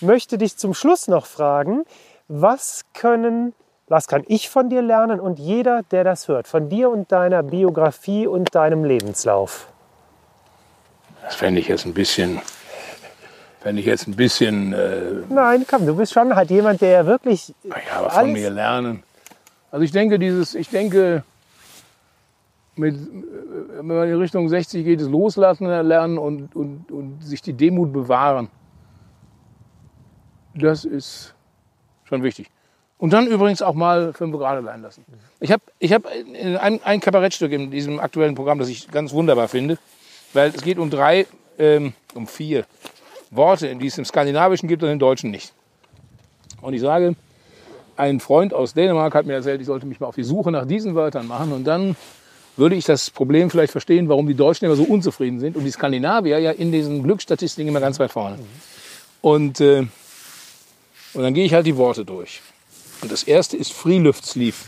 möchte 0.00 0.38
dich 0.38 0.56
zum 0.56 0.74
Schluss 0.74 1.08
noch 1.08 1.26
fragen, 1.26 1.84
was 2.28 2.84
können, 2.94 3.54
was 3.88 4.06
kann 4.06 4.24
ich 4.28 4.48
von 4.48 4.70
dir 4.70 4.82
lernen 4.82 5.20
und 5.20 5.38
jeder, 5.38 5.82
der 5.90 6.04
das 6.04 6.28
hört, 6.28 6.48
von 6.48 6.68
dir 6.68 6.90
und 6.90 7.12
deiner 7.12 7.42
Biografie 7.42 8.26
und 8.26 8.54
deinem 8.54 8.84
Lebenslauf? 8.84 9.68
Das 11.22 11.34
fände 11.34 11.60
ich 11.60 11.68
jetzt 11.68 11.84
ein 11.86 11.94
bisschen. 11.94 12.40
Fände 13.60 13.80
ich 13.80 13.86
jetzt 13.86 14.08
ein 14.08 14.16
bisschen. 14.16 14.72
Äh, 14.72 15.22
Nein, 15.28 15.64
komm, 15.68 15.86
du 15.86 15.94
bist 15.94 16.12
schon 16.12 16.34
halt 16.34 16.50
jemand, 16.50 16.80
der 16.80 17.06
wirklich 17.06 17.54
ja, 17.62 17.74
aber 17.98 18.10
von 18.10 18.32
mir 18.32 18.50
lernen. 18.50 19.02
Also 19.70 19.84
ich 19.84 19.92
denke, 19.92 20.18
dieses, 20.18 20.54
ich 20.54 20.68
denke, 20.68 21.22
mit, 22.76 22.94
äh, 22.94 22.98
wenn 23.78 23.86
man 23.86 24.08
in 24.08 24.18
Richtung 24.18 24.48
60 24.48 24.84
geht, 24.84 25.00
es 25.00 25.08
loslassen 25.08 25.66
lernen 25.66 26.18
und, 26.18 26.54
und, 26.56 26.90
und 26.90 27.22
sich 27.22 27.40
die 27.40 27.52
Demut 27.52 27.92
bewahren. 27.92 28.48
Das 30.54 30.84
ist 30.84 31.34
schon 32.04 32.22
wichtig. 32.22 32.50
Und 33.02 33.12
dann 33.12 33.26
übrigens 33.26 33.62
auch 33.62 33.74
mal 33.74 34.12
fünf 34.12 34.32
gerade 34.38 34.60
leihen 34.60 34.80
lassen. 34.80 35.04
Ich 35.40 35.50
habe 35.50 35.64
ich 35.80 35.92
hab 35.92 36.06
ein, 36.06 36.80
ein 36.84 37.00
Kabarettstück 37.00 37.50
in 37.50 37.72
diesem 37.72 37.98
aktuellen 37.98 38.36
Programm, 38.36 38.60
das 38.60 38.68
ich 38.68 38.92
ganz 38.92 39.12
wunderbar 39.12 39.48
finde, 39.48 39.76
weil 40.34 40.50
es 40.50 40.62
geht 40.62 40.78
um 40.78 40.88
drei, 40.88 41.26
ähm, 41.58 41.94
um 42.14 42.28
vier 42.28 42.64
Worte, 43.32 43.74
die 43.74 43.88
es 43.88 43.98
im 43.98 44.04
Skandinavischen 44.04 44.68
gibt 44.68 44.84
und 44.84 44.88
im 44.88 45.00
Deutschen 45.00 45.32
nicht. 45.32 45.52
Und 46.60 46.74
ich 46.74 46.80
sage, 46.80 47.16
ein 47.96 48.20
Freund 48.20 48.54
aus 48.54 48.72
Dänemark 48.72 49.16
hat 49.16 49.26
mir 49.26 49.32
erzählt, 49.32 49.60
ich 49.60 49.66
sollte 49.66 49.84
mich 49.84 49.98
mal 49.98 50.06
auf 50.06 50.14
die 50.14 50.22
Suche 50.22 50.52
nach 50.52 50.64
diesen 50.64 50.94
Wörtern 50.94 51.26
machen 51.26 51.52
und 51.52 51.64
dann 51.64 51.96
würde 52.56 52.76
ich 52.76 52.84
das 52.84 53.10
Problem 53.10 53.50
vielleicht 53.50 53.72
verstehen, 53.72 54.08
warum 54.08 54.28
die 54.28 54.34
Deutschen 54.34 54.66
immer 54.66 54.76
so 54.76 54.84
unzufrieden 54.84 55.40
sind 55.40 55.56
und 55.56 55.64
die 55.64 55.72
Skandinavier 55.72 56.38
ja 56.38 56.52
in 56.52 56.70
diesen 56.70 57.02
Glücksstatistiken 57.02 57.68
immer 57.68 57.80
ganz 57.80 57.98
weit 57.98 58.12
vorne. 58.12 58.38
Und, 59.20 59.60
äh, 59.60 59.86
und 61.14 61.22
dann 61.24 61.34
gehe 61.34 61.44
ich 61.44 61.52
halt 61.52 61.66
die 61.66 61.76
Worte 61.76 62.04
durch. 62.04 62.40
Und 63.02 63.10
das 63.10 63.24
erste 63.24 63.56
ist 63.56 63.72
Friluftsliv. 63.72 64.66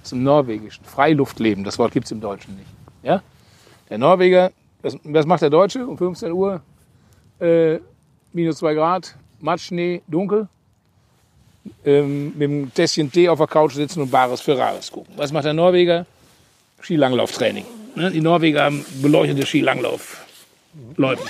Das 0.00 0.08
ist 0.08 0.12
im 0.12 0.24
Norwegischen. 0.24 0.84
Freiluftleben. 0.84 1.64
Das 1.64 1.78
Wort 1.78 1.92
gibt 1.92 2.06
es 2.06 2.12
im 2.12 2.20
Deutschen 2.20 2.56
nicht. 2.56 2.68
Ja? 3.02 3.22
Der 3.88 3.98
Norweger, 3.98 4.52
was, 4.82 5.26
macht 5.26 5.42
der 5.42 5.50
Deutsche 5.50 5.86
um 5.86 5.96
15 5.96 6.32
Uhr? 6.32 6.60
Äh, 7.40 7.78
minus 8.32 8.56
zwei 8.56 8.74
Grad, 8.74 9.14
Matschnee, 9.40 10.02
dunkel. 10.08 10.48
Ähm, 11.84 12.32
mit 12.36 12.42
dem 12.42 12.74
Tässchen 12.74 13.12
Tee 13.12 13.28
auf 13.28 13.38
der 13.38 13.46
Couch 13.46 13.74
sitzen 13.74 14.00
und 14.00 14.10
Bares 14.10 14.40
für 14.40 14.56
Rares 14.56 14.90
gucken. 14.90 15.14
Was 15.16 15.32
macht 15.32 15.44
der 15.44 15.52
Norweger? 15.52 16.06
Skilanglauftraining. 16.80 17.64
Ne? 17.94 18.10
Die 18.10 18.20
Norweger 18.20 18.64
haben 18.64 18.84
beleuchtete 19.02 19.44
Skilanglaufleute. 19.44 21.22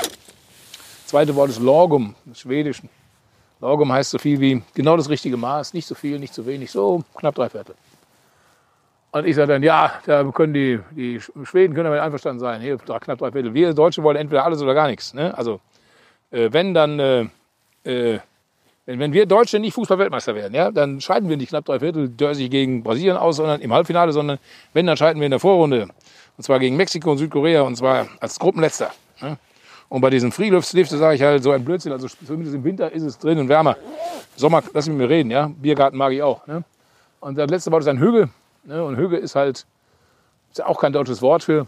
Zweite 1.06 1.34
Wort 1.34 1.50
ist 1.50 1.60
Lorgum, 1.60 2.14
das 2.26 2.40
Schwedischen. 2.40 2.88
Lorgum 3.60 3.92
heißt 3.92 4.10
so 4.10 4.18
viel 4.18 4.40
wie 4.40 4.62
genau 4.74 4.96
das 4.96 5.08
richtige 5.08 5.36
Maß, 5.36 5.74
nicht 5.74 5.86
so 5.86 5.94
viel, 5.94 6.18
nicht 6.18 6.32
zu 6.32 6.46
wenig, 6.46 6.70
so 6.70 7.02
knapp 7.16 7.34
drei 7.34 7.48
Viertel. 7.48 7.74
Und 9.10 9.26
ich 9.26 9.36
sage 9.36 9.52
dann, 9.54 9.62
ja, 9.62 9.92
da 10.06 10.22
können 10.24 10.54
die, 10.54 10.80
die 10.90 11.20
Schweden 11.20 11.74
können 11.74 11.84
damit 11.84 12.00
einverstanden 12.00 12.40
sein. 12.40 12.60
Hier, 12.60 12.76
knapp 12.76 13.18
drei 13.18 13.32
Viertel. 13.32 13.54
Wir 13.54 13.72
Deutsche 13.72 14.02
wollen 14.02 14.16
entweder 14.16 14.44
alles 14.44 14.62
oder 14.62 14.74
gar 14.74 14.86
nichts. 14.86 15.14
Ne? 15.14 15.36
Also, 15.36 15.60
äh, 16.30 16.50
wenn 16.52 16.74
dann, 16.74 17.00
äh, 17.00 17.20
äh, 17.84 18.20
wenn, 18.84 19.00
wenn 19.00 19.12
wir 19.12 19.26
Deutsche 19.26 19.58
nicht 19.58 19.74
Fußball-Weltmeister 19.74 20.34
werden, 20.34 20.54
ja, 20.54 20.70
dann 20.70 21.00
scheiden 21.00 21.28
wir 21.28 21.36
nicht 21.36 21.48
knapp 21.48 21.64
drei 21.64 21.80
Viertel 21.80 22.12
Jersey 22.18 22.48
gegen 22.48 22.82
Brasilien 22.82 23.16
aus, 23.16 23.36
sondern 23.36 23.60
im 23.60 23.72
Halbfinale, 23.72 24.12
sondern 24.12 24.38
wenn, 24.74 24.86
dann 24.86 24.96
scheiden 24.96 25.20
wir 25.20 25.26
in 25.26 25.32
der 25.32 25.40
Vorrunde. 25.40 25.88
Und 26.36 26.44
zwar 26.44 26.58
gegen 26.58 26.76
Mexiko 26.76 27.10
und 27.10 27.18
Südkorea 27.18 27.62
und 27.62 27.76
zwar 27.76 28.08
als 28.20 28.38
Gruppenletzter. 28.38 28.92
Ne? 29.20 29.38
Und 29.88 30.00
bei 30.00 30.10
diesen 30.10 30.32
Freeluftstifte 30.32 30.98
sage 30.98 31.16
ich 31.16 31.22
halt 31.22 31.42
so 31.42 31.50
ein 31.50 31.64
Blödsinn. 31.64 31.92
Also 31.92 32.08
zumindest 32.08 32.54
im 32.54 32.64
Winter 32.64 32.92
ist 32.92 33.02
es 33.02 33.18
drin 33.18 33.38
und 33.38 33.48
wärmer. 33.48 33.76
Sommer, 34.36 34.62
lass 34.74 34.86
mich 34.86 34.96
mir 34.96 35.08
reden, 35.08 35.30
ja. 35.30 35.50
Biergarten 35.56 35.96
mag 35.96 36.12
ich 36.12 36.22
auch. 36.22 36.46
Ne? 36.46 36.62
Und 37.20 37.38
das 37.38 37.50
letzte 37.50 37.72
Wort 37.72 37.82
ist 37.82 37.88
ein 37.88 37.98
Hügel. 37.98 38.28
Ne? 38.64 38.84
Und 38.84 38.96
Hügel 38.96 39.18
ist 39.18 39.34
halt 39.34 39.66
ist 40.50 40.58
ja 40.58 40.66
auch 40.66 40.80
kein 40.80 40.92
deutsches 40.92 41.22
Wort 41.22 41.42
für. 41.42 41.66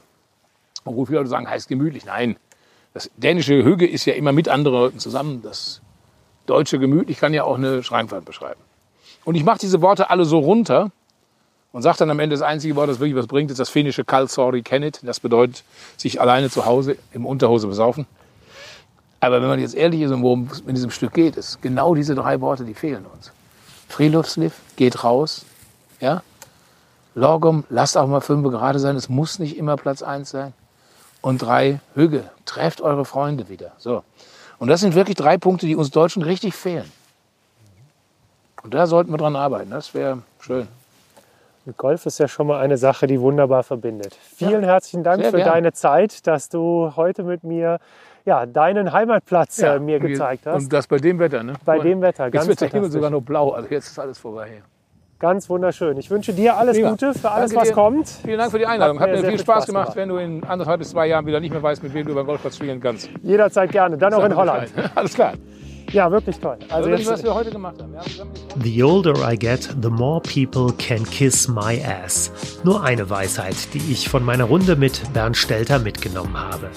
Obwohl 0.84 1.06
viele 1.06 1.18
Leute 1.18 1.30
sagen, 1.30 1.48
heißt 1.48 1.68
gemütlich. 1.68 2.05
Nein, 2.05 2.36
das 2.94 3.10
dänische 3.16 3.62
Hügel 3.62 3.88
ist 3.88 4.05
ja 4.06 4.14
immer 4.14 4.32
mit 4.32 4.48
anderen 4.48 4.78
Leuten 4.78 4.98
zusammen. 4.98 5.42
Das 5.42 5.80
deutsche 6.47 6.78
gemütlich 6.78 7.18
kann 7.18 7.34
ja 7.34 7.44
auch 7.44 7.56
eine 7.56 7.82
Schreibwand 7.82 8.24
beschreiben. 8.24 8.60
Und 9.24 9.34
ich 9.34 9.44
mache 9.44 9.59
diese 9.59 9.82
Worte 9.82 10.10
alle 10.10 10.24
so 10.24 10.38
runter 10.38 10.90
und 11.72 11.82
sage 11.82 11.98
dann 11.98 12.10
am 12.10 12.18
Ende 12.18 12.34
das 12.34 12.42
einzige 12.42 12.74
Wort, 12.76 12.88
das 12.88 12.98
wirklich 12.98 13.16
was 13.16 13.26
bringt, 13.26 13.51
ist 13.51 13.60
das 13.60 13.68
finnische 13.68 14.05
Kalsori 14.05 14.62
Kennit. 14.62 15.01
Das 15.02 15.20
bedeutet, 15.20 15.62
sich 15.97 16.20
alleine 16.20 16.51
zu 16.51 16.66
Hause 16.66 16.97
im 17.12 17.24
Unterhose 17.24 17.68
besaufen. 17.68 18.06
Aber 19.20 19.40
wenn 19.40 19.48
man 19.48 19.60
jetzt 19.60 19.74
ehrlich 19.74 20.01
ist 20.01 20.10
und 20.10 20.22
worum 20.22 20.48
es 20.51 20.60
in 20.60 20.74
diesem 20.74 20.90
Stück 20.90 21.12
geht, 21.12 21.36
ist 21.36 21.60
genau 21.62 21.94
diese 21.94 22.14
drei 22.14 22.40
Worte, 22.40 22.64
die 22.64 22.74
fehlen 22.74 23.05
uns. 23.06 23.32
Friluftsliv, 23.88 24.55
geht 24.76 25.05
raus, 25.05 25.44
ja. 26.01 26.22
Lorgum, 27.14 27.64
lasst 27.68 27.98
auch 27.98 28.06
mal 28.06 28.20
fünf 28.20 28.48
gerade 28.51 28.78
sein, 28.78 28.97
es 28.97 29.09
muss 29.09 29.38
nicht 29.38 29.56
immer 29.56 29.76
Platz 29.76 30.02
eins 30.02 30.30
sein. 30.30 30.55
Und 31.20 31.42
drei, 31.42 31.80
Hüge, 31.94 32.30
trefft 32.47 32.80
eure 32.80 33.05
Freunde 33.05 33.48
wieder. 33.48 33.72
So. 33.78 34.05
Und 34.59 34.68
das 34.68 34.80
sind 34.80 34.94
wirklich 34.94 35.16
drei 35.16 35.36
Punkte, 35.36 35.66
die 35.66 35.76
uns 35.76 35.90
Deutschen 35.90 36.22
richtig 36.22 36.55
fehlen. 36.55 36.90
Und 38.62 38.74
da 38.74 38.86
sollten 38.86 39.10
wir 39.10 39.18
dran 39.18 39.36
arbeiten. 39.36 39.70
Das 39.70 39.92
wäre 39.92 40.22
schön. 40.40 40.68
Golf 41.76 42.06
ist 42.06 42.18
ja 42.18 42.28
schon 42.28 42.47
mal 42.47 42.60
eine 42.60 42.76
Sache, 42.76 43.06
die 43.06 43.20
wunderbar 43.20 43.62
verbindet. 43.62 44.16
Vielen 44.36 44.62
Ja, 44.62 44.68
herzlichen 44.68 45.02
Dank 45.05 45.24
für 45.24 45.36
gern. 45.38 45.48
deine 45.48 45.72
Zeit, 45.72 46.26
dass 46.26 46.48
du 46.48 46.92
heute 46.97 47.22
mit 47.22 47.44
mir 47.44 47.78
ja, 48.24 48.47
deinen 48.47 48.92
Heimatplatz 48.92 49.59
Ja, 49.59 49.76
äh, 49.76 49.80
mir 49.80 49.97
und 49.97 50.06
gezeigt 50.06 50.47
hast. 50.47 50.62
Und 50.64 50.72
das 50.72 50.86
bei 50.86 50.98
dem 50.98 51.18
Wetter, 51.18 51.42
ne? 51.42 51.55
Bei 51.64 51.78
dem 51.78 52.01
Wetter, 52.02 52.24
Jetzt 52.26 52.32
ganz 52.34 52.48
wird 52.48 52.60
der 52.60 52.68
Himmel 52.68 52.90
sogar 52.90 53.10
noch 53.10 53.22
blau, 53.22 53.51
also 53.51 53.68
jetzt 53.70 53.88
ist 53.88 53.98
alles 53.98 54.18
vorbei. 54.18 54.62
Ganz 55.18 55.51
wunderschön. 55.51 55.98
Ich 55.98 56.10
wünsche 56.10 56.32
dir 56.32 56.56
alles 56.56 56.76
Prima. 56.78 56.90
Gute 56.90 57.12
für 57.12 57.30
alles, 57.30 57.51
Danke 57.51 57.60
was 57.60 57.68
dir. 57.68 57.74
kommt. 57.74 58.09
Vielen 58.09 58.38
Dank 58.38 58.51
für 58.51 58.59
die 58.59 58.64
Einladung. 58.66 58.98
Hat 58.98 59.02
Hat 59.02 59.10
mir 59.10 59.16
mir 59.16 59.20
sehr 59.20 59.30
viel 59.30 59.40
Spaß 59.40 59.66
gemacht, 59.66 59.84
gemacht. 59.92 59.97
wenn 59.97 60.09
du 60.09 60.16
in 60.16 60.42
anderthalb 60.44 60.78
bis 60.78 60.90
zwei 60.90 61.09
Jahren 61.09 61.26
wieder 61.26 61.40
nicht 61.40 61.52
mehr 61.52 61.62
weißt, 61.62 61.82
mit 61.82 61.92
wem 61.92 62.06
du 62.06 62.12
über 62.12 62.24
Golfplatz 62.24 62.56
spielen 62.56 62.80
kannst. 62.80 63.10
Jederzeit 63.22 63.70
gerne. 63.70 63.98
Dann 63.98 64.14
auch 64.14 64.24
in 64.24 64.34
Holland. 64.34 64.72
Alles 64.94 65.12
klar. 65.12 65.34
Ja, 65.92 66.10
wirklich 66.10 66.38
toll. 66.38 66.56
Also 66.68 66.74
Also 66.74 66.90
wirklich, 66.90 67.08
was 67.08 67.18
jetzt, 67.20 67.24
wir 67.24 67.34
heute 67.34 67.50
gemacht 67.50 67.76
haben. 67.80 67.94
The 68.62 68.82
older 68.82 69.14
I 69.30 69.36
get, 69.36 69.68
the 69.82 69.90
more 69.90 70.20
people 70.20 70.72
can 70.78 71.04
kiss 71.04 71.48
my 71.48 71.82
ass. 71.82 72.30
Nur 72.64 72.82
eine 72.82 73.08
Weisheit, 73.10 73.56
die 73.74 73.92
ich 73.92 74.08
von 74.08 74.24
meiner 74.24 74.44
Runde 74.44 74.76
mit 74.76 75.00
Bernd 75.12 75.36
Stelter 75.36 75.78
mitgenommen 75.78 76.38
habe. 76.38 76.70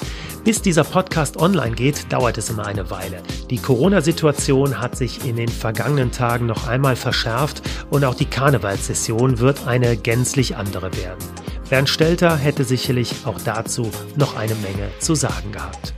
Bis 0.43 0.61
dieser 0.61 0.83
Podcast 0.83 1.37
online 1.37 1.75
geht, 1.75 2.11
dauert 2.11 2.37
es 2.37 2.49
immer 2.49 2.65
eine 2.65 2.89
Weile. 2.89 3.21
Die 3.49 3.59
Corona-Situation 3.59 4.81
hat 4.81 4.97
sich 4.97 5.25
in 5.25 5.37
den 5.37 5.47
vergangenen 5.47 6.11
Tagen 6.11 6.47
noch 6.47 6.67
einmal 6.67 6.95
verschärft 6.95 7.61
und 7.89 8.03
auch 8.03 8.15
die 8.15 8.25
Karnevalssession 8.25 9.39
wird 9.39 9.67
eine 9.67 9.95
gänzlich 9.95 10.57
andere 10.57 10.93
werden. 10.97 11.23
Bernd 11.69 11.87
Stelter 11.87 12.35
hätte 12.35 12.65
sicherlich 12.65 13.13
auch 13.25 13.39
dazu 13.45 13.89
noch 14.17 14.35
eine 14.35 14.55
Menge 14.55 14.89
zu 14.99 15.15
sagen 15.15 15.51
gehabt. 15.51 15.93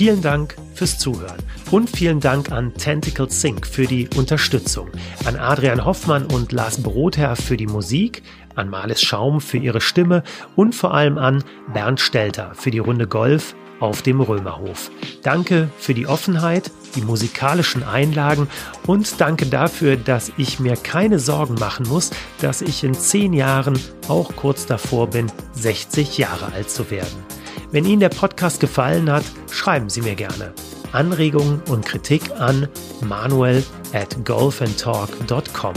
Vielen 0.00 0.22
Dank 0.22 0.56
fürs 0.72 0.96
Zuhören 0.96 1.36
und 1.70 1.90
vielen 1.90 2.20
Dank 2.20 2.50
an 2.50 2.72
Tentacle 2.72 3.30
Sync 3.30 3.66
für 3.66 3.84
die 3.84 4.08
Unterstützung, 4.16 4.88
an 5.26 5.36
Adrian 5.36 5.84
Hoffmann 5.84 6.24
und 6.24 6.52
Lars 6.52 6.82
Brotherr 6.82 7.36
für 7.36 7.58
die 7.58 7.66
Musik, 7.66 8.22
an 8.54 8.70
Marlis 8.70 9.02
Schaum 9.02 9.42
für 9.42 9.58
ihre 9.58 9.82
Stimme 9.82 10.22
und 10.56 10.74
vor 10.74 10.94
allem 10.94 11.18
an 11.18 11.44
Bernd 11.74 12.00
Stelter 12.00 12.52
für 12.54 12.70
die 12.70 12.78
Runde 12.78 13.06
Golf 13.06 13.54
auf 13.78 14.00
dem 14.00 14.22
Römerhof. 14.22 14.90
Danke 15.22 15.68
für 15.76 15.92
die 15.92 16.06
Offenheit, 16.06 16.70
die 16.96 17.02
musikalischen 17.02 17.82
Einlagen 17.82 18.48
und 18.86 19.20
danke 19.20 19.44
dafür, 19.44 19.98
dass 19.98 20.32
ich 20.38 20.60
mir 20.60 20.76
keine 20.76 21.18
Sorgen 21.18 21.56
machen 21.56 21.86
muss, 21.86 22.10
dass 22.40 22.62
ich 22.62 22.84
in 22.84 22.94
zehn 22.94 23.34
Jahren 23.34 23.78
auch 24.08 24.34
kurz 24.34 24.64
davor 24.64 25.08
bin, 25.08 25.30
60 25.52 26.16
Jahre 26.16 26.54
alt 26.54 26.70
zu 26.70 26.90
werden. 26.90 27.29
Wenn 27.70 27.84
Ihnen 27.84 28.00
der 28.00 28.08
Podcast 28.08 28.60
gefallen 28.60 29.10
hat, 29.10 29.24
schreiben 29.50 29.88
Sie 29.88 30.02
mir 30.02 30.14
gerne. 30.14 30.52
Anregungen 30.92 31.62
und 31.68 31.86
Kritik 31.86 32.30
an 32.38 32.68
manuel 33.00 33.62
at 33.92 34.24
golfandtalk.com 34.24 35.74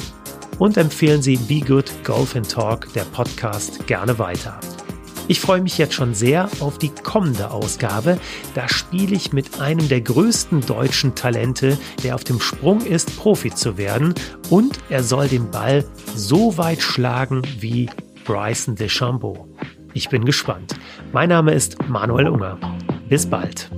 und 0.60 0.78
empfehlen 0.78 1.22
Sie 1.22 1.38
Be 1.38 1.60
Good 1.60 1.92
Golf 2.04 2.36
and 2.36 2.50
Talk, 2.50 2.92
der 2.94 3.04
Podcast, 3.04 3.86
gerne 3.88 4.18
weiter. 4.20 4.60
Ich 5.30 5.40
freue 5.40 5.62
mich 5.62 5.78
jetzt 5.78 5.94
schon 5.94 6.14
sehr 6.14 6.50
auf 6.60 6.78
die 6.78 6.90
kommende 6.90 7.52
Ausgabe. 7.52 8.20
Da 8.56 8.68
spiele 8.68 9.16
ich 9.16 9.32
mit 9.32 9.62
einem 9.62 9.88
der 9.88 10.02
größten 10.02 10.66
deutschen 10.66 11.16
Talente, 11.16 11.78
der 12.04 12.16
auf 12.16 12.26
dem 12.26 12.42
Sprung 12.42 12.82
ist, 12.82 13.16
Profi 13.18 13.54
zu 13.54 13.78
werden. 13.78 14.14
Und 14.50 14.80
er 14.90 15.02
soll 15.02 15.30
den 15.30 15.50
Ball 15.50 15.86
so 16.14 16.58
weit 16.58 16.82
schlagen 16.82 17.42
wie 17.60 17.90
Bryson 18.26 18.76
DeChambeau. 18.76 19.48
Ich 19.94 20.10
bin 20.10 20.26
gespannt. 20.26 20.76
Mein 21.12 21.30
Name 21.30 21.54
ist 21.54 21.78
Manuel 21.88 22.28
Unger. 22.28 22.58
Bis 23.10 23.30
bald. 23.30 23.70